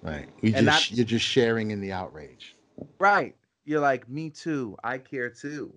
Right. 0.02 0.30
You 0.42 0.52
just 0.52 0.64
not, 0.64 0.92
you're 0.92 1.06
just 1.06 1.26
sharing 1.26 1.72
in 1.72 1.82
the 1.82 1.92
outrage. 1.92 2.56
Right. 3.00 3.36
You're 3.66 3.82
like 3.82 4.08
me 4.08 4.30
too. 4.30 4.78
I 4.84 4.98
care 4.98 5.30
too. 5.30 5.74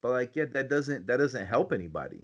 But 0.00 0.12
like 0.12 0.36
yeah 0.36 0.44
that 0.52 0.68
doesn't 0.68 1.06
that 1.06 1.18
doesn't 1.18 1.46
help 1.46 1.72
anybody. 1.72 2.22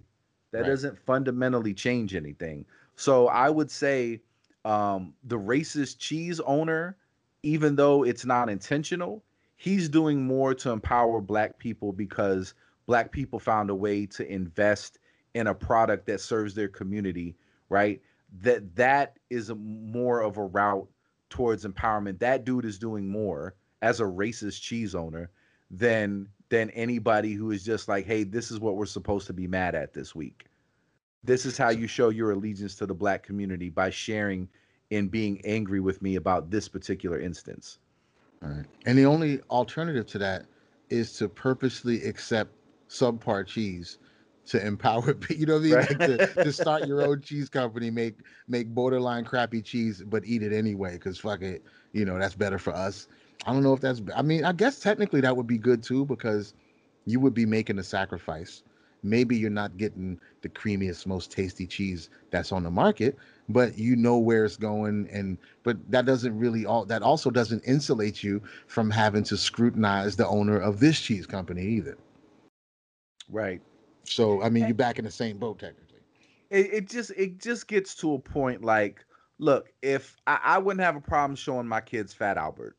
That 0.52 0.60
right. 0.60 0.68
doesn't 0.68 0.98
fundamentally 1.04 1.74
change 1.74 2.14
anything. 2.14 2.64
So 2.96 3.28
i 3.28 3.50
would 3.50 3.70
say 3.70 4.20
um, 4.64 5.14
the 5.24 5.38
racist 5.38 5.98
cheese 5.98 6.40
owner, 6.40 6.96
even 7.42 7.74
though 7.76 8.04
it's 8.04 8.24
not 8.24 8.48
intentional, 8.48 9.22
he's 9.56 9.88
doing 9.88 10.24
more 10.24 10.54
to 10.54 10.70
empower 10.70 11.20
black 11.20 11.58
people 11.58 11.92
because 11.92 12.54
black 12.86 13.10
people 13.10 13.38
found 13.38 13.70
a 13.70 13.74
way 13.74 14.06
to 14.06 14.30
invest 14.30 14.98
in 15.34 15.48
a 15.48 15.54
product 15.54 16.06
that 16.06 16.20
serves 16.20 16.54
their 16.54 16.68
community, 16.68 17.34
right? 17.68 18.00
That 18.40 18.74
that 18.76 19.18
is 19.30 19.50
a, 19.50 19.54
more 19.54 20.20
of 20.20 20.38
a 20.38 20.44
route 20.44 20.88
towards 21.28 21.64
empowerment. 21.64 22.18
That 22.18 22.44
dude 22.44 22.64
is 22.64 22.78
doing 22.78 23.08
more 23.08 23.54
as 23.82 24.00
a 24.00 24.04
racist 24.04 24.62
cheese 24.62 24.94
owner 24.94 25.30
than 25.70 26.28
than 26.48 26.70
anybody 26.70 27.32
who 27.32 27.50
is 27.50 27.64
just 27.64 27.88
like, 27.88 28.04
hey, 28.04 28.24
this 28.24 28.50
is 28.50 28.60
what 28.60 28.76
we're 28.76 28.86
supposed 28.86 29.26
to 29.26 29.32
be 29.32 29.46
mad 29.46 29.74
at 29.74 29.94
this 29.94 30.14
week. 30.14 30.46
This 31.24 31.46
is 31.46 31.56
how 31.56 31.70
you 31.70 31.86
show 31.86 32.10
your 32.10 32.32
allegiance 32.32 32.74
to 32.76 32.86
the 32.86 32.94
black 32.94 33.22
community 33.22 33.70
by 33.70 33.88
sharing 33.88 34.48
and 34.90 35.10
being 35.10 35.40
angry 35.46 35.80
with 35.80 36.02
me 36.02 36.16
about 36.16 36.50
this 36.50 36.68
particular 36.68 37.18
instance. 37.18 37.78
All 38.42 38.50
right. 38.50 38.66
And 38.84 38.98
the 38.98 39.06
only 39.06 39.40
alternative 39.50 40.06
to 40.08 40.18
that 40.18 40.44
is 40.90 41.16
to 41.18 41.28
purposely 41.28 42.04
accept 42.04 42.52
subpar 42.88 43.46
cheese 43.46 43.98
to 44.46 44.64
empower 44.64 45.16
you 45.30 45.46
know 45.46 45.54
what 45.54 45.60
I 45.60 45.64
mean? 45.64 45.74
Right. 45.74 46.00
Like 46.00 46.18
to, 46.18 46.44
to 46.44 46.52
start 46.52 46.86
your 46.86 47.02
own 47.02 47.20
cheese 47.22 47.48
company, 47.48 47.90
make 47.90 48.16
make 48.48 48.68
borderline 48.68 49.24
crappy 49.24 49.62
cheese, 49.62 50.02
but 50.04 50.24
eat 50.26 50.42
it 50.42 50.52
anyway, 50.52 50.94
because 50.94 51.18
fuck 51.18 51.42
it, 51.42 51.62
you 51.92 52.04
know, 52.04 52.18
that's 52.18 52.34
better 52.34 52.58
for 52.58 52.72
us. 52.74 53.08
I 53.46 53.52
don't 53.52 53.62
know 53.62 53.72
if 53.72 53.80
that's 53.80 54.00
I 54.16 54.22
mean, 54.22 54.44
I 54.44 54.52
guess 54.52 54.80
technically 54.80 55.20
that 55.20 55.36
would 55.36 55.46
be 55.46 55.58
good 55.58 55.82
too, 55.82 56.04
because 56.04 56.54
you 57.06 57.20
would 57.20 57.34
be 57.34 57.46
making 57.46 57.78
a 57.78 57.82
sacrifice 57.82 58.62
maybe 59.02 59.36
you're 59.36 59.50
not 59.50 59.76
getting 59.76 60.18
the 60.42 60.48
creamiest, 60.48 61.06
most 61.06 61.30
tasty 61.30 61.66
cheese 61.66 62.08
that's 62.30 62.52
on 62.52 62.62
the 62.62 62.70
market, 62.70 63.16
but 63.48 63.76
you 63.76 63.96
know 63.96 64.18
where 64.18 64.44
it's 64.44 64.56
going. 64.56 65.08
And 65.10 65.38
but 65.62 65.76
that 65.90 66.06
doesn't 66.06 66.36
really 66.38 66.64
all 66.64 66.84
that 66.86 67.02
also 67.02 67.30
doesn't 67.30 67.62
insulate 67.64 68.22
you 68.22 68.42
from 68.66 68.90
having 68.90 69.24
to 69.24 69.36
scrutinize 69.36 70.16
the 70.16 70.26
owner 70.26 70.58
of 70.58 70.80
this 70.80 71.00
cheese 71.00 71.26
company 71.26 71.62
either. 71.62 71.96
Right. 73.28 73.60
So 74.04 74.42
I 74.42 74.48
mean, 74.48 74.66
you're 74.66 74.74
back 74.74 74.98
in 74.98 75.04
the 75.04 75.10
same 75.10 75.38
boat 75.38 75.58
technically. 75.58 76.00
It, 76.50 76.74
it 76.74 76.88
just 76.88 77.10
it 77.12 77.38
just 77.40 77.66
gets 77.68 77.94
to 77.96 78.14
a 78.14 78.18
point 78.18 78.62
like, 78.62 79.04
look, 79.38 79.72
if 79.82 80.16
I, 80.26 80.38
I 80.42 80.58
wouldn't 80.58 80.84
have 80.84 80.96
a 80.96 81.00
problem 81.00 81.36
showing 81.36 81.66
my 81.66 81.80
kids 81.80 82.12
Fat 82.12 82.36
Albert. 82.36 82.76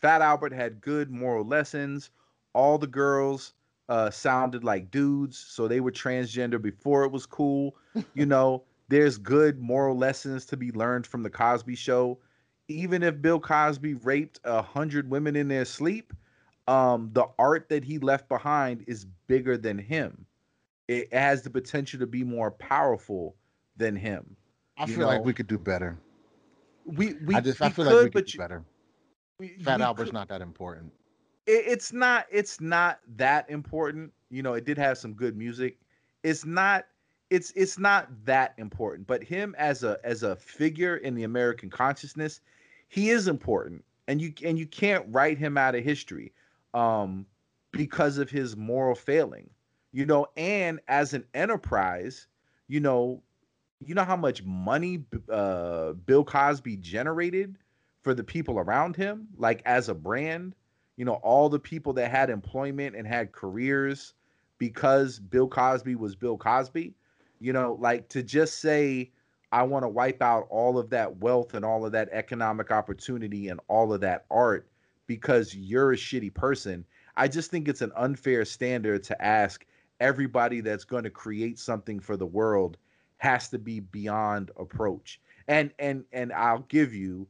Fat 0.00 0.22
Albert 0.22 0.52
had 0.52 0.80
good 0.80 1.10
moral 1.10 1.44
lessons. 1.44 2.10
All 2.52 2.78
the 2.78 2.86
girls 2.86 3.54
uh, 3.88 4.10
sounded 4.10 4.64
like 4.64 4.90
dudes, 4.90 5.38
so 5.38 5.68
they 5.68 5.80
were 5.80 5.92
transgender 5.92 6.60
before 6.60 7.04
it 7.04 7.12
was 7.12 7.26
cool. 7.26 7.76
you 8.14 8.26
know, 8.26 8.64
there's 8.88 9.18
good 9.18 9.60
moral 9.60 9.96
lessons 9.96 10.46
to 10.46 10.56
be 10.56 10.72
learned 10.72 11.06
from 11.06 11.22
the 11.22 11.30
Cosby 11.30 11.74
Show. 11.74 12.18
Even 12.68 13.02
if 13.02 13.20
Bill 13.20 13.40
Cosby 13.40 13.94
raped 13.94 14.40
a 14.44 14.62
hundred 14.62 15.10
women 15.10 15.36
in 15.36 15.48
their 15.48 15.64
sleep, 15.64 16.12
um, 16.66 17.10
the 17.12 17.26
art 17.38 17.68
that 17.68 17.84
he 17.84 17.98
left 17.98 18.28
behind 18.28 18.84
is 18.86 19.06
bigger 19.26 19.58
than 19.58 19.78
him. 19.78 20.26
It 20.88 21.12
has 21.12 21.42
the 21.42 21.50
potential 21.50 21.98
to 22.00 22.06
be 22.06 22.24
more 22.24 22.50
powerful 22.50 23.36
than 23.76 23.96
him. 23.96 24.36
I 24.76 24.86
feel 24.86 25.00
know? 25.00 25.06
like 25.06 25.24
we 25.24 25.32
could 25.32 25.46
do 25.46 25.58
better. 25.58 25.98
We 26.84 27.14
we, 27.24 27.34
I 27.34 27.40
just 27.40 27.60
we 27.60 27.66
I 27.66 27.70
feel 27.70 27.84
could, 27.86 27.94
like 27.94 28.04
we 28.04 28.10
could 28.10 28.26
do 28.26 28.38
better. 28.38 28.64
We, 29.38 29.48
Fat 29.62 29.80
Albert's 29.80 30.10
could. 30.10 30.14
not 30.14 30.28
that 30.28 30.42
important 30.42 30.92
it, 31.46 31.64
it's 31.66 31.92
not 31.92 32.26
it's 32.30 32.60
not 32.60 33.00
that 33.16 33.48
important. 33.48 34.12
You 34.30 34.42
know, 34.42 34.54
it 34.54 34.64
did 34.64 34.78
have 34.78 34.98
some 34.98 35.12
good 35.12 35.36
music. 35.36 35.78
It's 36.22 36.44
not 36.44 36.86
it's 37.30 37.52
it's 37.56 37.78
not 37.78 38.08
that 38.24 38.54
important. 38.58 39.06
But 39.06 39.22
him 39.22 39.54
as 39.58 39.82
a 39.84 39.98
as 40.04 40.22
a 40.22 40.36
figure 40.36 40.96
in 40.98 41.14
the 41.14 41.24
American 41.24 41.70
consciousness, 41.70 42.40
he 42.88 43.10
is 43.10 43.28
important. 43.28 43.84
And 44.08 44.20
you 44.20 44.32
and 44.44 44.58
you 44.58 44.66
can't 44.66 45.04
write 45.10 45.38
him 45.38 45.56
out 45.56 45.74
of 45.74 45.84
history 45.84 46.32
um 46.74 47.26
because 47.72 48.18
of 48.18 48.30
his 48.30 48.56
moral 48.56 48.94
failing. 48.94 49.50
You 49.94 50.04
know, 50.04 50.26
and 50.36 50.80
as 50.88 51.14
an 51.14 51.24
enterprise, 51.32 52.26
you 52.68 52.80
know, 52.80 53.22
you 53.80 53.94
know 53.94 54.04
how 54.04 54.16
much 54.16 54.42
money 54.44 55.04
uh, 55.30 55.92
Bill 55.92 56.24
Cosby 56.24 56.76
generated 56.78 57.56
for 58.02 58.12
the 58.12 58.24
people 58.24 58.58
around 58.58 58.96
him, 58.96 59.28
like 59.38 59.62
as 59.64 59.88
a 59.88 59.94
brand 59.94 60.54
you 60.96 61.04
know, 61.04 61.14
all 61.14 61.48
the 61.48 61.58
people 61.58 61.92
that 61.94 62.10
had 62.10 62.30
employment 62.30 62.94
and 62.94 63.06
had 63.06 63.32
careers 63.32 64.14
because 64.58 65.18
Bill 65.18 65.48
Cosby 65.48 65.96
was 65.96 66.14
Bill 66.14 66.36
Cosby, 66.36 66.94
you 67.40 67.52
know, 67.52 67.76
like 67.80 68.08
to 68.10 68.22
just 68.22 68.60
say, 68.60 69.10
I 69.50 69.62
want 69.64 69.84
to 69.84 69.88
wipe 69.88 70.22
out 70.22 70.46
all 70.50 70.78
of 70.78 70.90
that 70.90 71.18
wealth 71.18 71.54
and 71.54 71.64
all 71.64 71.84
of 71.84 71.92
that 71.92 72.08
economic 72.12 72.70
opportunity 72.70 73.48
and 73.48 73.60
all 73.68 73.92
of 73.92 74.00
that 74.00 74.24
art 74.30 74.68
because 75.06 75.54
you're 75.54 75.92
a 75.92 75.96
shitty 75.96 76.32
person. 76.32 76.84
I 77.16 77.28
just 77.28 77.50
think 77.50 77.68
it's 77.68 77.82
an 77.82 77.92
unfair 77.96 78.44
standard 78.44 79.02
to 79.04 79.24
ask 79.24 79.64
everybody 80.04 80.60
that's 80.60 80.84
going 80.84 81.02
to 81.02 81.10
create 81.10 81.58
something 81.58 81.98
for 81.98 82.14
the 82.18 82.26
world 82.26 82.76
has 83.16 83.48
to 83.48 83.58
be 83.58 83.80
beyond 83.80 84.50
approach. 84.58 85.18
And 85.48 85.72
and 85.78 86.04
and 86.12 86.30
I'll 86.32 86.66
give 86.68 86.94
you 86.94 87.26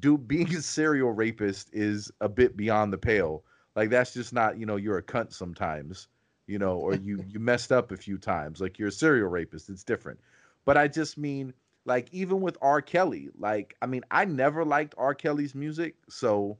do 0.00 0.16
being 0.32 0.52
a 0.56 0.62
serial 0.62 1.12
rapist 1.12 1.68
is 1.74 2.10
a 2.22 2.28
bit 2.28 2.56
beyond 2.56 2.92
the 2.92 2.98
pale. 2.98 3.44
Like 3.76 3.90
that's 3.90 4.14
just 4.14 4.32
not, 4.32 4.58
you 4.58 4.64
know, 4.64 4.76
you're 4.76 4.98
a 4.98 5.02
cunt 5.02 5.34
sometimes, 5.34 6.08
you 6.46 6.58
know, 6.58 6.76
or 6.78 6.94
you 6.94 7.22
you 7.28 7.38
messed 7.38 7.72
up 7.72 7.92
a 7.92 7.96
few 7.96 8.16
times. 8.16 8.60
Like 8.60 8.78
you're 8.78 8.88
a 8.88 8.92
serial 8.92 9.28
rapist. 9.28 9.68
It's 9.68 9.84
different. 9.84 10.18
But 10.64 10.78
I 10.78 10.88
just 10.88 11.18
mean 11.18 11.52
like 11.84 12.08
even 12.10 12.40
with 12.40 12.56
R. 12.62 12.80
Kelly, 12.80 13.28
like 13.38 13.76
I 13.82 13.86
mean, 13.86 14.02
I 14.10 14.24
never 14.24 14.64
liked 14.64 14.94
R. 14.96 15.14
Kelly's 15.14 15.54
music, 15.54 15.96
so 16.08 16.56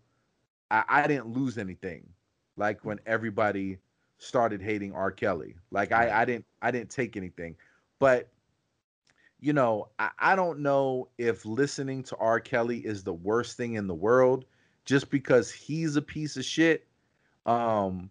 I, 0.71 0.85
I 0.89 1.07
didn't 1.07 1.29
lose 1.29 1.57
anything. 1.57 2.07
Like 2.59 2.85
when 2.85 3.01
everybody 3.07 3.79
started 4.25 4.63
hating 4.63 4.93
R. 4.93 5.11
Kelly. 5.13 5.57
Like 5.71 5.93
I, 5.93 6.23
I 6.23 6.25
didn't 6.25 6.47
I 6.63 6.71
didn't 6.71 6.91
take 6.91 7.17
anything. 7.17 7.57
But 7.99 8.31
you 9.41 9.53
know, 9.53 9.89
I, 9.99 10.11
I 10.19 10.37
don't 10.37 10.61
know 10.61 11.09
if 11.19 11.45
listening 11.45 12.03
to 12.05 12.17
R. 12.17 12.41
Kelly 12.41 12.79
is 12.79 13.03
the 13.05 13.13
worst 13.15 13.57
thing 13.57 13.75
in 13.75 13.87
the 13.87 13.95
world 13.95 14.47
just 14.85 15.11
because 15.11 15.51
he's 15.53 15.97
a 15.97 16.03
piece 16.03 16.37
of 16.37 16.45
shit. 16.45 16.87
Um, 17.47 18.11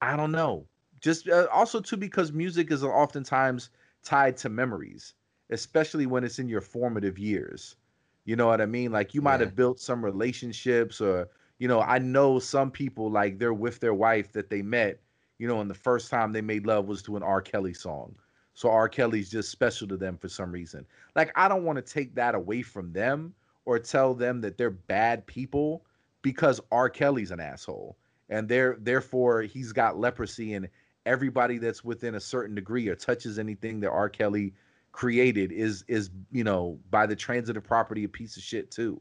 I 0.00 0.16
don't 0.16 0.32
know. 0.32 0.66
Just 1.00 1.28
uh, 1.28 1.46
also 1.52 1.80
too 1.80 1.96
because 1.96 2.32
music 2.32 2.70
is 2.70 2.84
oftentimes 2.84 3.70
tied 4.02 4.36
to 4.38 4.48
memories, 4.48 5.14
especially 5.50 6.06
when 6.06 6.24
it's 6.24 6.38
in 6.38 6.48
your 6.48 6.60
formative 6.60 7.18
years. 7.18 7.76
You 8.24 8.36
know 8.36 8.46
what 8.46 8.60
I 8.60 8.66
mean? 8.66 8.92
Like 8.92 9.14
you 9.14 9.22
might 9.22 9.40
Yeah. 9.40 9.46
have 9.46 9.54
built 9.56 9.80
some 9.80 10.04
relationships 10.04 11.00
or 11.00 11.28
you 11.58 11.68
know, 11.68 11.80
I 11.80 11.98
know 11.98 12.38
some 12.38 12.70
people 12.70 13.10
like 13.10 13.38
they're 13.38 13.52
with 13.54 13.80
their 13.80 13.94
wife 13.94 14.32
that 14.32 14.48
they 14.50 14.62
met, 14.62 15.00
you 15.40 15.48
know, 15.48 15.62
and 15.62 15.70
the 15.70 15.74
first 15.74 16.10
time 16.10 16.32
they 16.32 16.42
made 16.42 16.66
love 16.66 16.86
was 16.86 17.00
to 17.00 17.16
an 17.16 17.22
R. 17.22 17.40
Kelly 17.40 17.72
song. 17.72 18.14
So 18.52 18.70
R. 18.70 18.90
Kelly's 18.90 19.30
just 19.30 19.50
special 19.50 19.88
to 19.88 19.96
them 19.96 20.18
for 20.18 20.28
some 20.28 20.52
reason. 20.52 20.84
Like 21.16 21.32
I 21.34 21.48
don't 21.48 21.64
want 21.64 21.76
to 21.76 21.94
take 21.94 22.14
that 22.16 22.34
away 22.34 22.60
from 22.60 22.92
them 22.92 23.32
or 23.64 23.78
tell 23.78 24.12
them 24.12 24.42
that 24.42 24.58
they're 24.58 24.68
bad 24.68 25.26
people 25.26 25.86
because 26.20 26.60
R. 26.70 26.90
Kelly's 26.90 27.30
an 27.30 27.40
asshole. 27.40 27.96
And 28.28 28.50
they're 28.50 28.76
therefore 28.78 29.40
he's 29.40 29.72
got 29.72 29.98
leprosy 29.98 30.52
and 30.52 30.68
everybody 31.06 31.56
that's 31.56 31.82
within 31.82 32.16
a 32.16 32.20
certain 32.20 32.54
degree 32.54 32.86
or 32.88 32.94
touches 32.94 33.38
anything 33.38 33.80
that 33.80 33.90
R. 33.90 34.10
Kelly 34.10 34.52
created 34.92 35.52
is 35.52 35.86
is 35.88 36.10
you 36.30 36.44
know 36.44 36.78
by 36.90 37.06
the 37.06 37.16
transitive 37.16 37.64
property 37.64 38.04
a 38.04 38.08
piece 38.08 38.36
of 38.36 38.42
shit 38.42 38.70
too. 38.70 39.00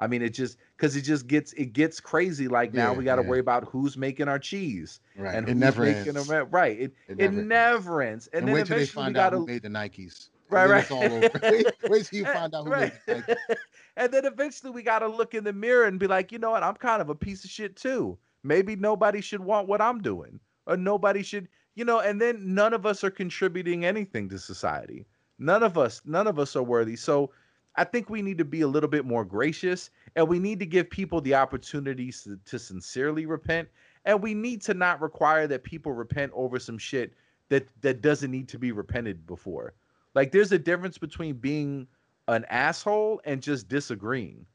I 0.00 0.06
mean 0.08 0.22
it 0.22 0.30
just 0.30 0.56
because 0.76 0.96
it 0.96 1.02
just 1.02 1.26
gets 1.28 1.52
it 1.52 1.72
gets 1.72 2.00
crazy. 2.00 2.48
Like 2.48 2.74
now 2.74 2.92
Yeah, 2.92 2.98
we 2.98 3.04
got 3.04 3.16
to 3.16 3.22
yeah. 3.22 3.28
worry 3.28 3.38
about 3.40 3.68
who's 3.68 3.96
making 3.96 4.28
our 4.28 4.38
cheese 4.38 5.00
Right. 5.16 5.34
and 5.34 5.46
it 5.48 5.52
who's 5.52 5.60
never 5.60 5.82
making 5.84 6.16
ends. 6.16 6.26
them 6.26 6.48
right. 6.50 6.80
It 6.80 6.94
It 7.06 7.20
it 7.20 7.32
never 7.32 8.02
ends. 8.02 8.26
And, 8.32 8.40
And, 8.40 8.48
then 8.48 8.54
wait 8.54 8.66
till 8.66 8.78
they 8.78 8.86
find 8.86 9.16
out 9.16 9.30
gotta 9.32 9.36
who 9.38 9.46
made 9.46 9.62
the 9.62 9.68
Nikes. 9.68 10.30
Right, 10.48 10.68
right. 10.68 10.82
It's 10.82 10.90
all 10.90 11.04
over. 11.04 11.30
wait, 11.44 11.66
wait 11.88 12.06
till 12.06 12.18
you 12.18 12.24
find 12.38 12.52
out 12.54 12.64
who 12.64 12.70
right. 12.70 12.92
made 13.06 13.24
the 13.26 13.34
Nikes. 13.34 13.56
and 13.96 14.12
then 14.12 14.24
eventually 14.24 14.72
we 14.72 14.82
got 14.82 14.98
to 15.00 15.06
look 15.06 15.34
in 15.34 15.44
the 15.44 15.52
mirror 15.52 15.84
and 15.84 16.00
be 16.00 16.06
like, 16.08 16.32
you 16.32 16.38
know 16.38 16.50
what? 16.50 16.62
I'm 16.64 16.74
kind 16.74 17.00
of 17.02 17.08
a 17.10 17.14
piece 17.14 17.44
of 17.44 17.50
shit 17.50 17.76
too. 17.76 18.18
Maybe 18.42 18.74
nobody 18.74 19.20
should 19.20 19.40
want 19.42 19.68
what 19.68 19.80
I'm 19.82 20.00
doing, 20.00 20.40
or 20.66 20.76
nobody 20.76 21.22
should, 21.22 21.46
you 21.74 21.84
know. 21.84 22.00
And 22.00 22.20
then 22.20 22.54
none 22.54 22.72
of 22.72 22.86
us 22.86 23.04
are 23.04 23.10
contributing 23.10 23.84
anything 23.84 24.28
to 24.30 24.38
society. 24.38 25.06
None 25.38 25.62
of 25.62 25.76
us, 25.78 26.00
none 26.04 26.26
of 26.26 26.38
us 26.38 26.56
are 26.56 26.62
worthy. 26.62 26.96
So 26.96 27.30
I 27.76 27.84
think 27.84 28.10
we 28.10 28.20
need 28.22 28.38
to 28.38 28.44
be 28.44 28.62
a 28.62 28.68
little 28.68 28.88
bit 28.88 29.04
more 29.04 29.24
gracious, 29.24 29.90
and 30.16 30.28
we 30.28 30.38
need 30.38 30.58
to 30.58 30.66
give 30.66 30.90
people 30.90 31.20
the 31.20 31.34
opportunities 31.34 32.22
to, 32.24 32.38
to 32.46 32.58
sincerely 32.58 33.26
repent. 33.26 33.68
And 34.04 34.22
we 34.22 34.34
need 34.34 34.62
to 34.62 34.74
not 34.74 35.00
require 35.00 35.46
that 35.46 35.62
people 35.62 35.92
repent 35.92 36.32
over 36.34 36.58
some 36.58 36.78
shit 36.78 37.14
that 37.48 37.68
that 37.82 38.00
doesn't 38.00 38.30
need 38.30 38.48
to 38.48 38.58
be 38.58 38.72
repented 38.72 39.26
before. 39.26 39.74
Like 40.14 40.32
there's 40.32 40.52
a 40.52 40.58
difference 40.58 40.98
between 40.98 41.36
being 41.36 41.86
an 42.28 42.44
asshole 42.48 43.20
and 43.24 43.42
just 43.42 43.68
disagreeing. 43.68 44.46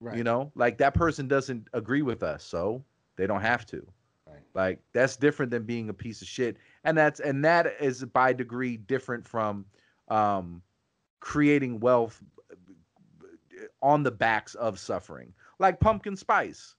Right. 0.00 0.16
You 0.16 0.24
know, 0.24 0.50
like 0.54 0.78
that 0.78 0.94
person 0.94 1.28
doesn't 1.28 1.68
agree 1.72 2.02
with 2.02 2.22
us, 2.22 2.44
so 2.44 2.84
they 3.16 3.26
don't 3.26 3.40
have 3.40 3.64
to. 3.66 3.86
Right. 4.26 4.42
Like 4.54 4.80
that's 4.92 5.16
different 5.16 5.50
than 5.50 5.64
being 5.64 5.88
a 5.88 5.94
piece 5.94 6.22
of 6.22 6.28
shit, 6.28 6.56
and 6.84 6.96
that's 6.96 7.20
and 7.20 7.44
that 7.44 7.74
is 7.80 8.04
by 8.04 8.32
degree 8.32 8.76
different 8.76 9.26
from 9.26 9.64
um, 10.08 10.62
creating 11.20 11.80
wealth 11.80 12.20
on 13.82 14.02
the 14.02 14.10
backs 14.10 14.54
of 14.54 14.78
suffering, 14.78 15.34
like 15.58 15.80
pumpkin 15.80 16.16
spice, 16.16 16.74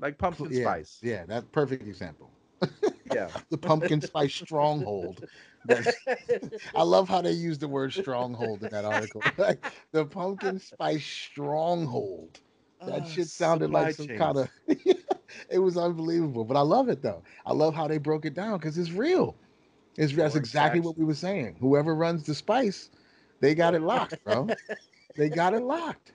like 0.00 0.18
pumpkin 0.18 0.52
yeah, 0.52 0.60
spice. 0.60 0.98
Yeah, 1.02 1.24
that's 1.26 1.46
perfect 1.52 1.86
example. 1.86 2.30
Yeah. 3.10 3.28
The 3.50 3.58
pumpkin 3.58 4.00
spice 4.00 4.34
stronghold. 4.34 5.24
I 6.74 6.82
love 6.82 7.08
how 7.08 7.22
they 7.22 7.32
use 7.32 7.58
the 7.58 7.68
word 7.68 7.92
stronghold 7.92 8.62
in 8.62 8.70
that 8.70 8.84
article. 8.84 9.24
Like 9.38 9.64
the 9.92 10.04
pumpkin 10.04 10.58
spice 10.58 11.04
stronghold. 11.04 12.40
That 12.86 13.02
Ah, 13.02 13.06
shit 13.06 13.28
sounded 13.28 13.70
like 13.70 13.94
some 13.94 14.08
kind 14.08 14.38
of. 14.38 14.50
it 15.48 15.58
was 15.58 15.76
unbelievable, 15.76 16.44
but 16.44 16.56
I 16.56 16.60
love 16.60 16.88
it 16.88 17.02
though. 17.02 17.22
I 17.44 17.52
love 17.52 17.74
how 17.74 17.86
they 17.88 17.98
broke 17.98 18.26
it 18.26 18.34
down 18.34 18.58
because 18.58 18.76
it's 18.76 18.90
real. 18.90 19.36
It's 19.96 20.12
that's 20.12 20.34
exactly 20.36 20.80
what 20.80 20.98
we 20.98 21.04
were 21.04 21.14
saying. 21.14 21.56
Whoever 21.60 21.94
runs 21.94 22.24
the 22.24 22.34
spice, 22.34 22.90
they 23.40 23.54
got 23.54 23.74
it 23.74 23.82
locked, 23.82 24.22
bro. 24.24 24.48
they 25.16 25.28
got 25.28 25.54
it 25.54 25.62
locked. 25.62 26.12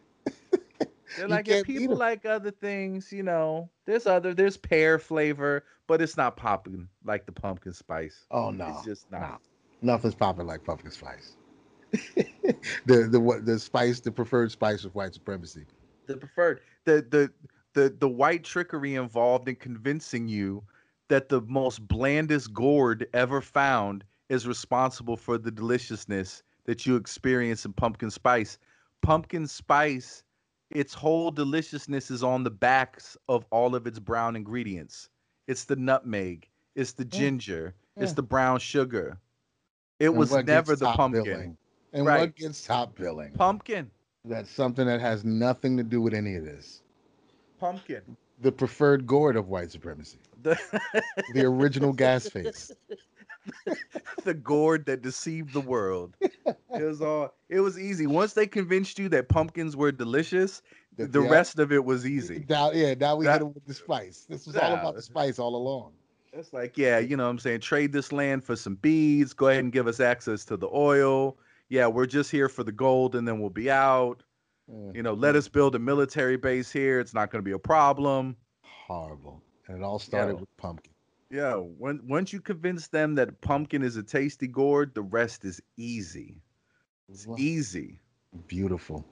They're 1.16 1.28
like 1.28 1.48
if 1.48 1.66
people 1.66 1.96
like 1.96 2.26
other 2.26 2.52
things, 2.52 3.12
you 3.12 3.24
know. 3.24 3.70
There's 3.86 4.08
other, 4.08 4.34
there's 4.34 4.58
pear 4.58 4.98
flavor, 5.00 5.66
but 5.88 6.02
it's 6.02 6.18
not 6.18 6.38
popping 6.38 6.88
like 7.04 7.26
the 7.26 7.32
pumpkin 7.32 7.74
spice. 7.74 8.26
Oh 8.32 8.52
no, 8.52 8.68
It's 8.68 8.86
just 8.86 9.12
not. 9.12 9.22
no. 9.22 9.38
nothing's 9.82 10.16
popping 10.16 10.48
like 10.48 10.64
pumpkin 10.64 10.92
spice. 10.92 11.36
the 12.86 13.08
the 13.10 13.20
what 13.20 13.46
the 13.46 13.60
spice, 13.60 14.00
the 14.00 14.12
preferred 14.12 14.52
spice 14.52 14.86
of 14.86 14.96
white 14.96 15.14
supremacy. 15.14 15.66
The 16.08 16.18
preferred, 16.18 16.62
the 16.86 17.06
the 17.10 17.32
the 17.74 17.96
the 18.00 18.08
white 18.10 18.44
trickery 18.44 18.96
involved 18.96 19.48
in 19.50 19.56
convincing 19.56 20.28
you 20.28 20.64
that 21.10 21.28
the 21.28 21.42
most 21.42 21.86
blandest 21.88 22.54
gourd 22.54 23.06
ever 23.14 23.42
found 23.42 24.06
is 24.30 24.48
responsible 24.48 25.18
for 25.18 25.38
the 25.38 25.52
deliciousness 25.52 26.42
that 26.66 26.86
you 26.86 26.96
experience 26.96 27.66
in 27.66 27.74
pumpkin 27.74 28.10
spice. 28.10 28.58
Pumpkin 29.02 29.46
spice, 29.48 30.24
its 30.72 30.94
whole 30.94 31.32
deliciousness 31.32 32.10
is 32.12 32.24
on 32.24 32.44
the 32.44 32.52
backs 32.52 33.18
of 33.30 33.46
all 33.52 33.76
of 33.76 33.88
its 33.88 34.00
brown 34.00 34.36
ingredients. 34.36 35.10
It's 35.48 35.66
the 35.66 35.76
nutmeg, 35.76 36.50
it's 36.76 36.94
the 36.94 37.04
Yeah. 37.04 37.20
ginger, 37.20 37.76
it's 37.98 38.14
mm. 38.14 38.16
the 38.16 38.24
brown 38.24 38.60
sugar. 38.60 39.18
It 40.00 40.10
And 40.10 40.18
was 40.18 40.32
never 40.46 40.76
the 40.76 40.88
pumpkin. 40.88 41.24
billing? 41.24 41.58
And 41.94 42.06
Right. 42.06 42.20
what 42.22 42.36
gets 42.36 42.64
top 42.66 42.96
billing? 42.96 43.34
Pumpkin. 43.34 43.92
That's 44.26 44.50
something 44.50 44.86
that 44.88 45.02
has 45.02 45.24
nothing 45.26 45.78
to 45.78 45.84
do 45.84 46.02
with 46.02 46.14
any 46.14 46.36
of 46.36 46.46
this. 46.46 46.82
Pumpkin. 47.60 48.18
The 48.40 48.52
preferred 48.52 49.06
gourd 49.06 49.36
of 49.36 49.50
white 49.50 49.72
supremacy. 49.72 50.20
The, 50.42 50.58
The 51.34 51.46
original 51.46 51.94
gas 51.94 52.28
face. 52.28 52.72
the 54.24 54.34
gourd 54.34 54.86
that 54.86 55.02
deceived 55.02 55.54
the 55.54 55.62
world. 55.62 56.16
It 56.74 56.84
was 56.84 57.02
all 57.02 57.34
it 57.50 57.60
was 57.60 57.78
easy. 57.78 58.08
Once 58.08 58.32
they 58.32 58.48
convinced 58.48 58.98
you 58.98 59.10
that 59.10 59.28
pumpkins 59.28 59.76
were 59.76 59.92
delicious, 59.92 60.62
the, 60.96 61.22
yeah. 61.22 61.30
rest 61.30 61.60
of 61.60 61.74
it 61.74 61.84
was 61.84 62.06
easy. 62.06 62.46
Now, 62.48 62.72
yeah, 62.72 62.94
now 62.94 63.18
we 63.18 63.26
That- 63.26 63.34
hit 63.34 63.40
them 63.40 63.54
with 63.54 63.66
the 63.66 63.74
spice. 63.74 64.26
This 64.30 64.48
was 64.48 64.56
all 64.56 64.74
about 64.74 64.96
the 64.96 65.02
spice 65.02 65.38
all 65.38 65.56
along. 65.56 65.92
It's 66.32 66.54
like, 66.54 66.78
yeah, 66.78 66.98
you 66.98 67.18
know 67.18 67.26
what 67.26 67.30
I'm 67.32 67.40
saying? 67.40 67.60
Trade 67.60 67.92
this 67.92 68.14
land 68.14 68.46
for 68.46 68.56
some 68.56 68.76
beads. 68.76 69.34
Go 69.34 69.50
ahead 69.50 69.66
and 69.66 69.74
give 69.74 69.86
us 69.86 70.00
access 70.00 70.46
to 70.46 70.56
the 70.56 70.70
oil. 70.74 71.38
Yeah, 71.68 71.88
we're 71.88 72.06
just 72.06 72.32
here 72.32 72.48
for 72.48 72.64
the 72.64 72.72
gold 72.72 73.16
and 73.16 73.28
then 73.28 73.42
we'll 73.42 73.50
be 73.50 73.70
out. 73.70 74.24
Yeah. 74.70 74.92
You 74.94 75.04
know, 75.04 75.14
let 75.14 75.36
us 75.36 75.50
build 75.50 75.76
a 75.76 75.80
military 75.80 76.38
base 76.38 76.72
here. 76.72 77.02
It's 77.02 77.14
not 77.14 77.32
going 77.32 77.44
to 77.44 77.46
be 77.46 77.52
a 77.52 77.60
problem. 77.60 78.38
Horrible. 78.64 79.44
And 79.68 79.78
it 79.78 79.84
all 79.84 80.00
started 80.00 80.36
Yeah. 80.36 80.40
with 80.40 80.58
pumpkin. 80.58 80.91
Yeah, 81.32 81.56
when, 81.56 82.08
once 82.08 82.34
you 82.34 82.42
convince 82.42 82.90
them 82.90 83.16
that 83.16 83.42
pumpkin 83.42 83.84
is 83.84 83.98
a 83.98 84.04
tasty 84.04 84.48
gourd, 84.48 84.96
the 84.96 85.04
rest 85.04 85.46
is 85.46 85.62
easy. 85.78 86.44
It's 87.10 87.28
easy. 87.36 88.02
Beautiful. 88.48 89.06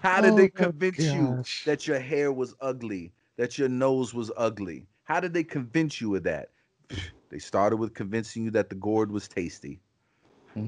How 0.00 0.20
did 0.20 0.36
Oh 0.36 0.36
they 0.36 0.48
convince 0.48 1.12
you 1.12 1.40
that 1.64 1.86
your 1.86 2.00
hair 2.00 2.32
was 2.32 2.54
ugly, 2.60 3.14
that 3.36 3.58
your 3.58 3.68
nose 3.68 4.14
was 4.14 4.32
ugly? 4.36 4.88
How 5.04 5.20
did 5.20 5.34
they 5.34 5.44
convince 5.44 6.00
you 6.00 6.14
of 6.16 6.24
that? 6.24 6.50
They 7.30 7.38
started 7.38 7.76
with 7.78 7.94
convincing 7.94 8.44
you 8.44 8.50
that 8.52 8.70
the 8.70 8.76
gourd 8.76 9.10
was 9.12 9.28
tasty. 9.28 9.82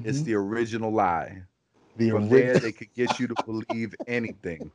It's 0.03 0.21
Mhm. 0.21 0.23
the 0.23 0.35
original 0.35 0.91
lie. 0.93 1.43
the 1.95 2.11
From 2.11 2.29
ori- 2.29 2.29
there, 2.29 2.59
they 2.59 2.71
could 2.73 2.93
get 2.93 3.19
you 3.19 3.27
to 3.27 3.37
believe 3.45 3.93
anything. 4.07 4.71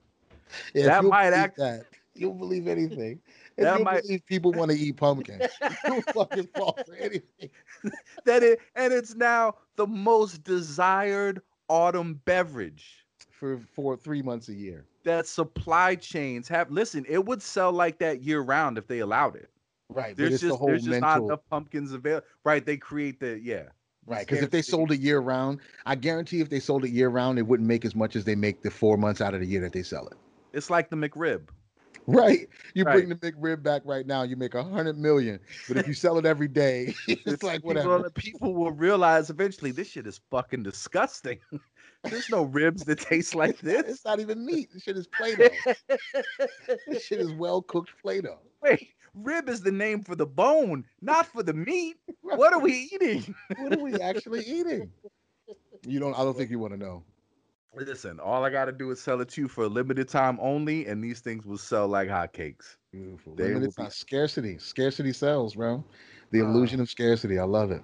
If 0.75 0.83
that 0.85 1.05
might 1.05 1.33
act- 1.33 1.57
that. 1.57 1.85
You'll 2.15 2.35
believe 2.35 2.69
anything. 2.69 3.21
If 3.57 3.65
That 3.65 3.79
you 3.79 3.85
might- 3.85 4.03
believe 4.03 4.27
people 4.27 4.53
want 4.53 4.71
to 4.71 4.77
eat 4.77 4.97
pumpkin, 4.97 5.41
you'll 5.87 6.03
fucking 6.03 6.49
fall 6.55 6.79
for 6.87 6.95
anything. 6.95 7.51
That 8.27 8.43
it, 8.43 8.61
and 8.77 8.93
it's 8.93 9.15
now 9.15 9.57
the 9.77 9.87
most 9.87 10.45
desired 10.45 11.43
autumn 11.69 12.21
beverage. 12.25 13.05
for 13.31 13.59
for 13.75 13.97
three 13.97 14.23
months 14.23 14.49
a 14.49 14.55
year. 14.55 14.85
that 15.05 15.27
supply 15.27 15.95
chains 15.97 16.47
have 16.49 16.71
listen, 16.71 17.05
it 17.09 17.25
would 17.25 17.43
sell 17.43 17.73
like 17.73 17.99
that 17.99 18.23
year 18.23 18.41
round 18.41 18.79
if 18.79 18.87
they 18.87 19.01
allowed 19.01 19.35
it. 19.37 19.51
Right. 19.89 20.17
There's 20.17 20.41
just 20.41 20.45
the 20.45 20.57
whole 20.57 20.69
there's 20.69 20.85
just 20.85 21.01
not 21.01 21.23
enough 21.23 21.41
pumpkins 21.51 21.93
available. 21.93 22.27
Right. 22.45 22.65
They 22.65 22.77
create 22.77 23.19
the 23.21 23.39
yeah. 23.43 23.65
right. 24.07 24.27
Because 24.27 24.43
if 24.43 24.51
they 24.51 24.63
sold 24.63 24.93
it 24.93 25.01
year 25.01 25.19
round, 25.21 25.61
I 25.87 25.97
guarantee 25.97 26.41
if 26.41 26.51
they 26.51 26.61
sold 26.61 26.85
it 26.85 26.91
year 26.91 27.09
round, 27.09 27.39
it 27.39 27.43
wouldn't 27.47 27.69
make 27.69 27.85
as 27.85 27.95
much 27.95 28.15
as 28.17 28.25
they 28.25 28.35
make 28.37 28.63
the 28.63 28.71
four 28.71 28.97
months 28.97 29.21
out 29.21 29.35
of 29.35 29.41
the 29.41 29.47
year 29.47 29.61
that 29.63 29.73
they 29.73 29.83
sell 29.83 30.07
it. 30.07 30.17
It's 30.53 30.71
like 30.71 30.89
the 30.91 30.97
McRib. 30.97 31.49
Right. 32.07 32.49
You 32.75 32.85
Right. 32.85 32.95
bring 32.95 33.09
the 33.09 33.15
big 33.15 33.35
rib 33.39 33.63
back 33.63 33.83
right 33.85 34.07
now, 34.07 34.23
you 34.23 34.37
make 34.37 34.55
a 34.55 34.63
hundred 34.63 34.99
million. 34.99 35.39
But 35.69 35.77
if 35.77 35.87
you 35.87 35.95
sell 35.95 36.19
it 36.19 36.27
every 36.27 36.49
day, 36.49 36.95
it's 37.07 37.43
like 37.45 37.61
people, 37.61 37.69
whatever. 37.69 38.11
people 38.11 38.55
will 38.55 38.73
realize 38.73 39.31
eventually 39.31 39.71
this 39.71 39.89
shit 39.89 40.07
is 40.07 40.21
fucking 40.31 40.65
disgusting. 40.65 41.39
There's 42.05 42.29
no 42.29 42.43
ribs 42.43 42.85
that 42.87 42.99
taste 42.99 43.37
like 43.37 43.59
this. 43.61 43.83
It's 43.87 44.05
not 44.05 44.19
even 44.19 44.45
meat. 44.45 44.71
This 44.73 44.83
shit 44.83 44.97
is 44.97 45.07
Play-Doh. 45.07 45.49
this 46.89 47.05
shit 47.05 47.21
is 47.21 47.31
well 47.33 47.63
cooked 47.63 47.93
Play-Doh. 48.03 48.41
Wait, 48.63 48.89
rib 49.15 49.49
is 49.49 49.61
the 49.61 49.71
name 49.71 50.03
for 50.03 50.17
the 50.17 50.27
bone, 50.27 50.85
not 51.01 51.27
for 51.27 51.45
the 51.45 51.55
meat. 51.55 51.99
What 52.23 52.53
are 52.53 52.59
we 52.59 52.91
eating? 52.93 53.33
What 53.57 53.79
are 53.79 53.83
we 53.83 53.95
actually 54.01 54.41
eating? 54.41 54.91
You 55.87 56.01
don't. 56.01 56.15
I 56.15 56.25
don't 56.25 56.37
think 56.37 56.51
you 56.51 56.59
want 56.59 56.73
to 56.75 56.79
know. 56.79 57.05
Listen, 57.75 58.21
all 58.21 58.45
I 58.45 58.51
got 58.51 58.67
to 58.67 58.73
do 58.73 58.91
is 58.91 59.01
sell 59.01 59.21
it 59.23 59.29
to 59.31 59.41
you 59.41 59.49
for 59.49 59.65
a 59.65 59.69
limited 59.69 60.09
time 60.09 60.39
only, 60.41 60.87
and 60.87 61.03
these 61.03 61.21
things 61.21 61.47
will 61.47 61.57
sell 61.59 61.89
like 61.89 62.09
hotcakes. 62.09 62.77
Beautiful. 62.93 63.35
They 63.35 63.45
Limited 63.55 63.73
will 63.77 63.85
be- 63.87 63.91
Scarcity. 63.91 64.59
Scarcity 64.59 65.13
sells, 65.13 65.55
bro. 65.55 65.83
The 66.31 66.41
Ah. 66.43 66.45
illusion 66.45 66.81
of 66.81 66.91
scarcity. 66.91 67.39
I 67.39 67.45
love 67.45 67.71
it. 67.71 67.83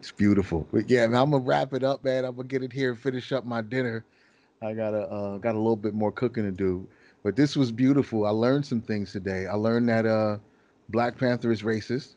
It's 0.00 0.10
beautiful. 0.10 0.66
But 0.72 0.90
yeah, 0.90 1.06
man, 1.06 1.22
I'm 1.22 1.30
gonna 1.30 1.44
wrap 1.44 1.72
it 1.72 1.84
up, 1.84 2.02
man. 2.02 2.24
I'm 2.24 2.34
gonna 2.34 2.48
get 2.48 2.64
it 2.64 2.72
here 2.72 2.90
and 2.90 2.98
finish 2.98 3.30
up 3.30 3.44
my 3.44 3.62
dinner. 3.62 4.04
I 4.60 4.72
got 4.74 4.92
a 4.92 5.02
uh, 5.08 5.38
got 5.38 5.54
a 5.54 5.58
little 5.58 5.76
bit 5.76 5.94
more 5.94 6.10
cooking 6.10 6.42
to 6.42 6.50
do. 6.50 6.88
But 7.22 7.36
this 7.36 7.54
was 7.54 7.70
beautiful. 7.70 8.26
I 8.26 8.30
learned 8.30 8.66
some 8.66 8.80
things 8.80 9.12
today. 9.12 9.46
I 9.46 9.54
learned 9.54 9.88
that 9.88 10.04
uh, 10.04 10.38
Black 10.88 11.16
Panther 11.16 11.52
is 11.52 11.62
racist, 11.62 12.16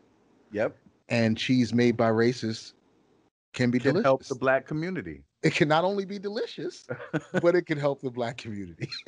Yep, 0.51 0.75
and 1.09 1.37
cheese 1.37 1.71
made 1.71 1.95
by 1.97 2.09
racists 2.09 2.73
can 3.53 3.69
be 3.69 3.77
can 3.77 3.91
delicious. 3.91 4.05
help 4.05 4.23
the 4.25 4.35
black 4.35 4.65
community. 4.65 5.23
It 5.43 5.53
can 5.53 5.67
not 5.67 5.83
only 5.83 6.05
be 6.05 6.19
delicious, 6.19 6.85
but 7.41 7.55
it 7.55 7.65
can 7.65 7.77
help 7.77 8.01
the 8.01 8.11
black 8.11 8.37
community. 8.37 8.89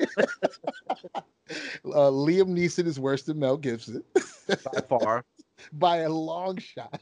uh, 1.14 2.10
Liam 2.10 2.48
Neeson 2.48 2.86
is 2.86 2.98
worse 2.98 3.22
than 3.22 3.38
Mel 3.38 3.56
Gibson 3.56 4.02
By 4.48 4.80
far, 4.88 5.24
by 5.72 5.98
a 5.98 6.08
long 6.08 6.58
shot. 6.58 7.00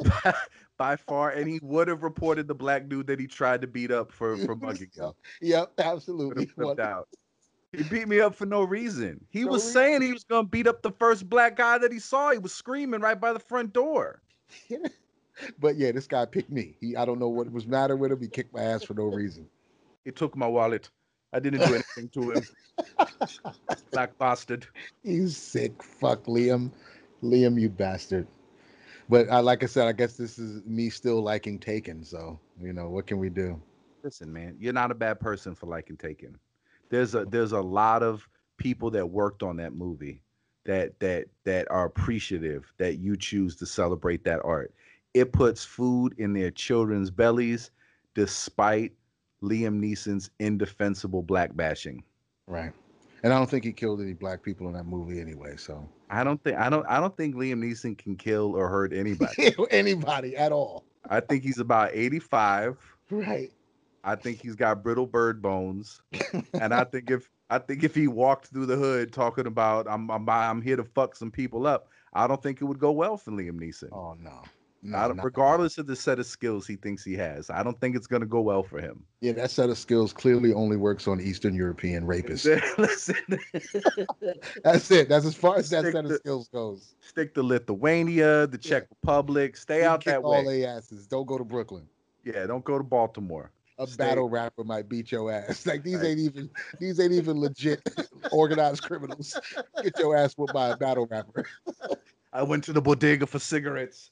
by 0.78 0.94
far, 0.96 1.30
and 1.30 1.48
he 1.48 1.58
would 1.62 1.88
have 1.88 2.02
reported 2.02 2.46
the 2.46 2.54
black 2.54 2.88
dude 2.88 3.06
that 3.08 3.18
he 3.18 3.26
tried 3.26 3.60
to 3.62 3.66
beat 3.66 3.90
up 3.90 4.12
for 4.12 4.36
for 4.38 4.54
mugging 4.54 4.90
him. 4.94 5.12
Yep, 5.40 5.72
absolutely. 5.78 6.48
out. 6.80 7.08
He 7.72 7.82
beat 7.82 8.08
me 8.08 8.20
up 8.20 8.34
for 8.34 8.46
no 8.46 8.62
reason. 8.62 9.24
He 9.28 9.44
No 9.44 9.50
was 9.52 9.62
reason. 9.62 9.72
saying 9.72 10.02
he 10.02 10.12
was 10.12 10.24
gonna 10.24 10.46
beat 10.48 10.66
up 10.66 10.82
the 10.82 10.92
first 10.92 11.28
black 11.28 11.56
guy 11.56 11.78
that 11.78 11.92
he 11.92 11.98
saw. 11.98 12.30
He 12.30 12.38
was 12.38 12.52
screaming 12.54 13.00
right 13.00 13.20
by 13.20 13.32
the 13.32 13.40
front 13.40 13.72
door. 13.72 14.22
But 15.58 15.76
yeah, 15.76 15.92
this 15.92 16.06
guy 16.06 16.24
picked 16.24 16.50
me. 16.50 16.76
He, 16.80 16.96
I 16.96 17.04
don't 17.04 17.18
know 17.18 17.28
what 17.28 17.50
was 17.50 17.66
matter 17.66 17.96
with 17.96 18.12
him. 18.12 18.20
He 18.20 18.28
kicked 18.28 18.54
my 18.54 18.62
ass 18.62 18.82
for 18.82 18.94
no 18.94 19.04
reason. 19.04 19.46
He 20.04 20.10
took 20.10 20.36
my 20.36 20.46
wallet. 20.46 20.90
I 21.32 21.40
didn't 21.40 21.66
do 21.66 21.74
anything 21.74 22.08
to 22.10 22.30
him. 22.32 22.46
Black 23.92 24.16
bastard. 24.18 24.66
He's 25.02 25.36
sick. 25.36 25.82
Fuck 25.82 26.24
Liam. 26.24 26.70
Liam, 27.22 27.60
you 27.60 27.68
bastard. 27.68 28.26
But 29.08 29.30
I, 29.30 29.40
like 29.40 29.62
I 29.62 29.66
said, 29.66 29.86
I 29.86 29.92
guess 29.92 30.14
this 30.14 30.38
is 30.38 30.64
me 30.64 30.90
still 30.90 31.22
liking 31.22 31.58
Taken. 31.58 32.04
So 32.04 32.38
you 32.60 32.72
know, 32.72 32.88
what 32.88 33.06
can 33.06 33.18
we 33.18 33.28
do? 33.28 33.60
Listen, 34.02 34.32
man, 34.32 34.56
you're 34.58 34.72
not 34.72 34.90
a 34.90 34.94
bad 34.94 35.20
person 35.20 35.54
for 35.54 35.66
liking 35.66 35.96
Taken. 35.96 36.38
There's 36.90 37.14
a 37.14 37.24
there's 37.24 37.52
a 37.52 37.60
lot 37.60 38.02
of 38.02 38.28
people 38.58 38.90
that 38.92 39.06
worked 39.06 39.42
on 39.42 39.56
that 39.56 39.74
movie 39.74 40.22
that 40.66 40.98
that 41.00 41.26
that 41.44 41.70
are 41.70 41.86
appreciative 41.86 42.72
that 42.78 42.98
you 42.98 43.16
choose 43.16 43.56
to 43.56 43.66
celebrate 43.66 44.24
that 44.24 44.40
art. 44.44 44.72
It 45.14 45.32
puts 45.32 45.64
food 45.64 46.14
in 46.18 46.32
their 46.32 46.50
children's 46.50 47.10
bellies 47.10 47.70
despite 48.14 48.92
Liam 49.42 49.80
Neeson's 49.80 50.30
indefensible 50.38 51.22
black 51.22 51.54
bashing. 51.56 52.02
Right. 52.46 52.72
And 53.22 53.32
I 53.32 53.36
don't 53.36 53.50
think 53.50 53.64
he 53.64 53.72
killed 53.72 54.00
any 54.00 54.12
black 54.12 54.42
people 54.42 54.68
in 54.68 54.74
that 54.74 54.86
movie 54.86 55.20
anyway. 55.20 55.56
So 55.56 55.88
I 56.10 56.24
don't 56.24 56.42
think 56.42 56.56
I 56.56 56.70
don't 56.70 56.86
I 56.88 57.00
don't 57.00 57.16
think 57.16 57.34
Liam 57.34 57.58
Neeson 57.62 57.96
can 57.98 58.16
kill 58.16 58.54
or 58.56 58.68
hurt 58.68 58.92
anybody. 58.94 59.54
anybody 59.70 60.36
at 60.36 60.52
all. 60.52 60.84
I 61.10 61.20
think 61.20 61.42
he's 61.42 61.58
about 61.58 61.90
85. 61.94 62.78
Right. 63.10 63.50
I 64.04 64.14
think 64.14 64.40
he's 64.40 64.54
got 64.54 64.82
brittle 64.82 65.06
bird 65.06 65.42
bones, 65.42 66.00
and 66.54 66.72
I 66.72 66.84
think 66.84 67.10
if 67.10 67.28
I 67.50 67.58
think 67.58 67.82
if 67.82 67.94
he 67.94 68.06
walked 68.06 68.46
through 68.46 68.66
the 68.66 68.76
hood 68.76 69.12
talking 69.12 69.46
about 69.46 69.86
I'm 69.88 70.10
I'm 70.10 70.28
I'm 70.28 70.62
here 70.62 70.76
to 70.76 70.84
fuck 70.84 71.16
some 71.16 71.30
people 71.30 71.66
up, 71.66 71.88
I 72.14 72.26
don't 72.26 72.42
think 72.42 72.62
it 72.62 72.64
would 72.64 72.78
go 72.78 72.92
well 72.92 73.16
for 73.16 73.32
Liam 73.32 73.60
Neeson. 73.60 73.88
Oh 73.92 74.16
no. 74.22 74.42
No, 74.80 74.96
don't- 75.08 75.16
not- 75.16 75.24
regardless 75.24 75.76
of 75.78 75.86
the 75.88 75.96
set 75.96 76.18
of 76.20 76.26
skills 76.26 76.66
he 76.66 76.76
thinks 76.76 77.04
he 77.04 77.14
has, 77.14 77.50
I 77.50 77.62
don't 77.64 77.78
think 77.80 77.96
it's 77.96 78.06
gonna 78.06 78.26
go 78.26 78.40
well 78.40 78.62
for 78.62 78.80
him. 78.80 79.04
Yeah, 79.20 79.32
that 79.32 79.50
set 79.50 79.70
of 79.70 79.78
skills 79.78 80.12
clearly 80.12 80.52
only 80.52 80.76
works 80.76 81.08
on 81.08 81.20
Eastern 81.20 81.54
European 81.54 82.06
rapists. 82.06 82.44
Listen, 82.78 83.16
That's 84.64 84.90
it. 84.90 85.08
That's 85.08 85.24
as 85.26 85.34
far 85.34 85.56
as 85.56 85.68
that 85.70 85.80
Stick 85.82 85.92
set 85.92 86.04
of 86.04 86.12
skills 86.12 86.48
goes. 86.48 86.94
stick 87.00 87.34
to 87.34 87.42
Lithuania, 87.42 88.46
the 88.46 88.58
Czech 88.58 88.86
Republic, 88.90 89.56
stay 89.56 89.84
out 89.84 90.04
that 90.04 90.22
all 90.22 90.44
way. 90.44 90.60
their 90.60 90.76
asses. 90.76 91.06
Don't 91.06 91.26
go 91.26 91.38
to 91.38 91.44
Brooklyn. 91.44 91.88
Yeah, 92.24 92.46
don't 92.46 92.64
go 92.64 92.78
to 92.78 92.84
Baltimore. 92.84 93.50
A 93.80 93.86
Stay- 93.86 94.04
battle 94.04 94.28
rapper 94.28 94.64
might 94.64 94.88
beat 94.88 95.12
your 95.12 95.30
ass. 95.32 95.64
Like 95.66 95.82
these 95.84 95.98
Right. 95.98 96.06
ain't 96.06 96.18
even 96.20 96.50
these 96.80 96.98
ain't 97.00 97.12
even 97.12 97.38
legit 97.40 97.80
organized 98.32 98.82
criminals. 98.82 99.38
Get 99.82 99.98
your 99.98 100.16
ass 100.16 100.34
whooped 100.34 100.52
by 100.52 100.70
a 100.70 100.76
battle 100.76 101.06
rapper. 101.10 101.44
I 102.32 102.42
went 102.42 102.64
to 102.64 102.72
the 102.72 102.82
bodega 102.82 103.26
for 103.26 103.38
cigarettes. 103.38 104.10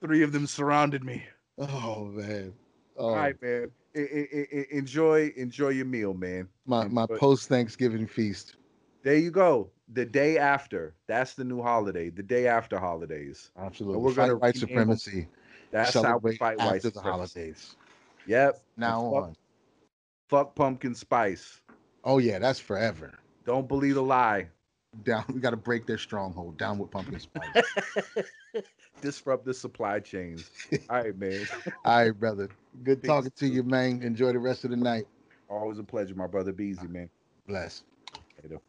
Three 0.00 0.22
of 0.22 0.32
them 0.32 0.46
surrounded 0.46 1.04
me. 1.04 1.22
Oh 1.58 2.04
man. 2.06 2.52
Oh, 2.96 3.08
All 3.08 3.14
right, 3.16 3.40
man. 3.40 3.70
I- 3.94 4.00
I- 4.00 4.46
I- 4.58 4.66
enjoy, 4.70 5.32
enjoy 5.36 5.68
your 5.68 5.84
meal, 5.86 6.14
man. 6.14 6.48
my 6.66 6.86
my 6.88 7.06
post 7.06 7.48
Thanksgiving 7.48 8.06
feast. 8.06 8.56
There 9.02 9.16
you 9.16 9.30
go. 9.30 9.70
The 9.92 10.04
day 10.04 10.38
after. 10.38 10.94
That's 11.06 11.34
the 11.34 11.44
new 11.44 11.60
holiday. 11.62 12.08
The 12.10 12.22
day 12.22 12.46
after 12.46 12.78
holidays. 12.78 13.50
Absolutely. 13.58 14.00
we're 14.02 14.12
Fight 14.12 14.26
gonna 14.28 14.38
white 14.38 14.56
supremacy. 14.56 15.28
That's 15.70 15.92
how 15.94 16.00
we 16.00 16.06
Celebrate 16.06 16.38
fight 16.38 16.58
white 16.58 16.76
after 16.76 16.90
the 16.90 16.94
supremacy. 17.00 17.38
holidays. 17.40 17.76
Yep. 18.26 18.62
Now 18.76 19.10
fuck, 19.10 19.22
on. 19.24 19.36
Fuck 20.28 20.54
pumpkin 20.54 20.94
spice. 20.94 21.60
Oh 22.04 22.18
yeah, 22.18 22.38
that's 22.38 22.58
forever. 22.58 23.12
Don't 23.44 23.68
believe 23.68 23.94
the 23.96 24.02
lie. 24.02 24.48
Down. 25.04 25.24
We 25.32 25.40
got 25.40 25.50
to 25.50 25.56
break 25.56 25.86
their 25.86 25.98
stronghold. 25.98 26.58
Down 26.58 26.78
with 26.78 26.90
pumpkin 26.90 27.18
spice. 27.18 27.48
Disrupt 29.00 29.44
the 29.44 29.54
supply 29.54 30.00
chains. 30.00 30.50
All 30.90 30.98
right, 30.98 31.16
man. 31.16 31.46
All 31.84 32.04
right, 32.04 32.10
brother. 32.10 32.48
Good 32.84 33.02
Peace. 33.02 33.08
talking 33.08 33.32
to 33.36 33.46
you, 33.46 33.62
man. 33.62 34.02
Enjoy 34.02 34.32
the 34.32 34.38
rest 34.38 34.64
of 34.64 34.70
the 34.70 34.76
night. 34.76 35.06
Always 35.48 35.78
a 35.78 35.82
pleasure, 35.82 36.14
my 36.14 36.26
brother. 36.26 36.52
Be 36.52 36.66
easy, 36.66 36.86
man. 36.86 37.08
Bless. 37.46 37.82
Later. 38.42 38.60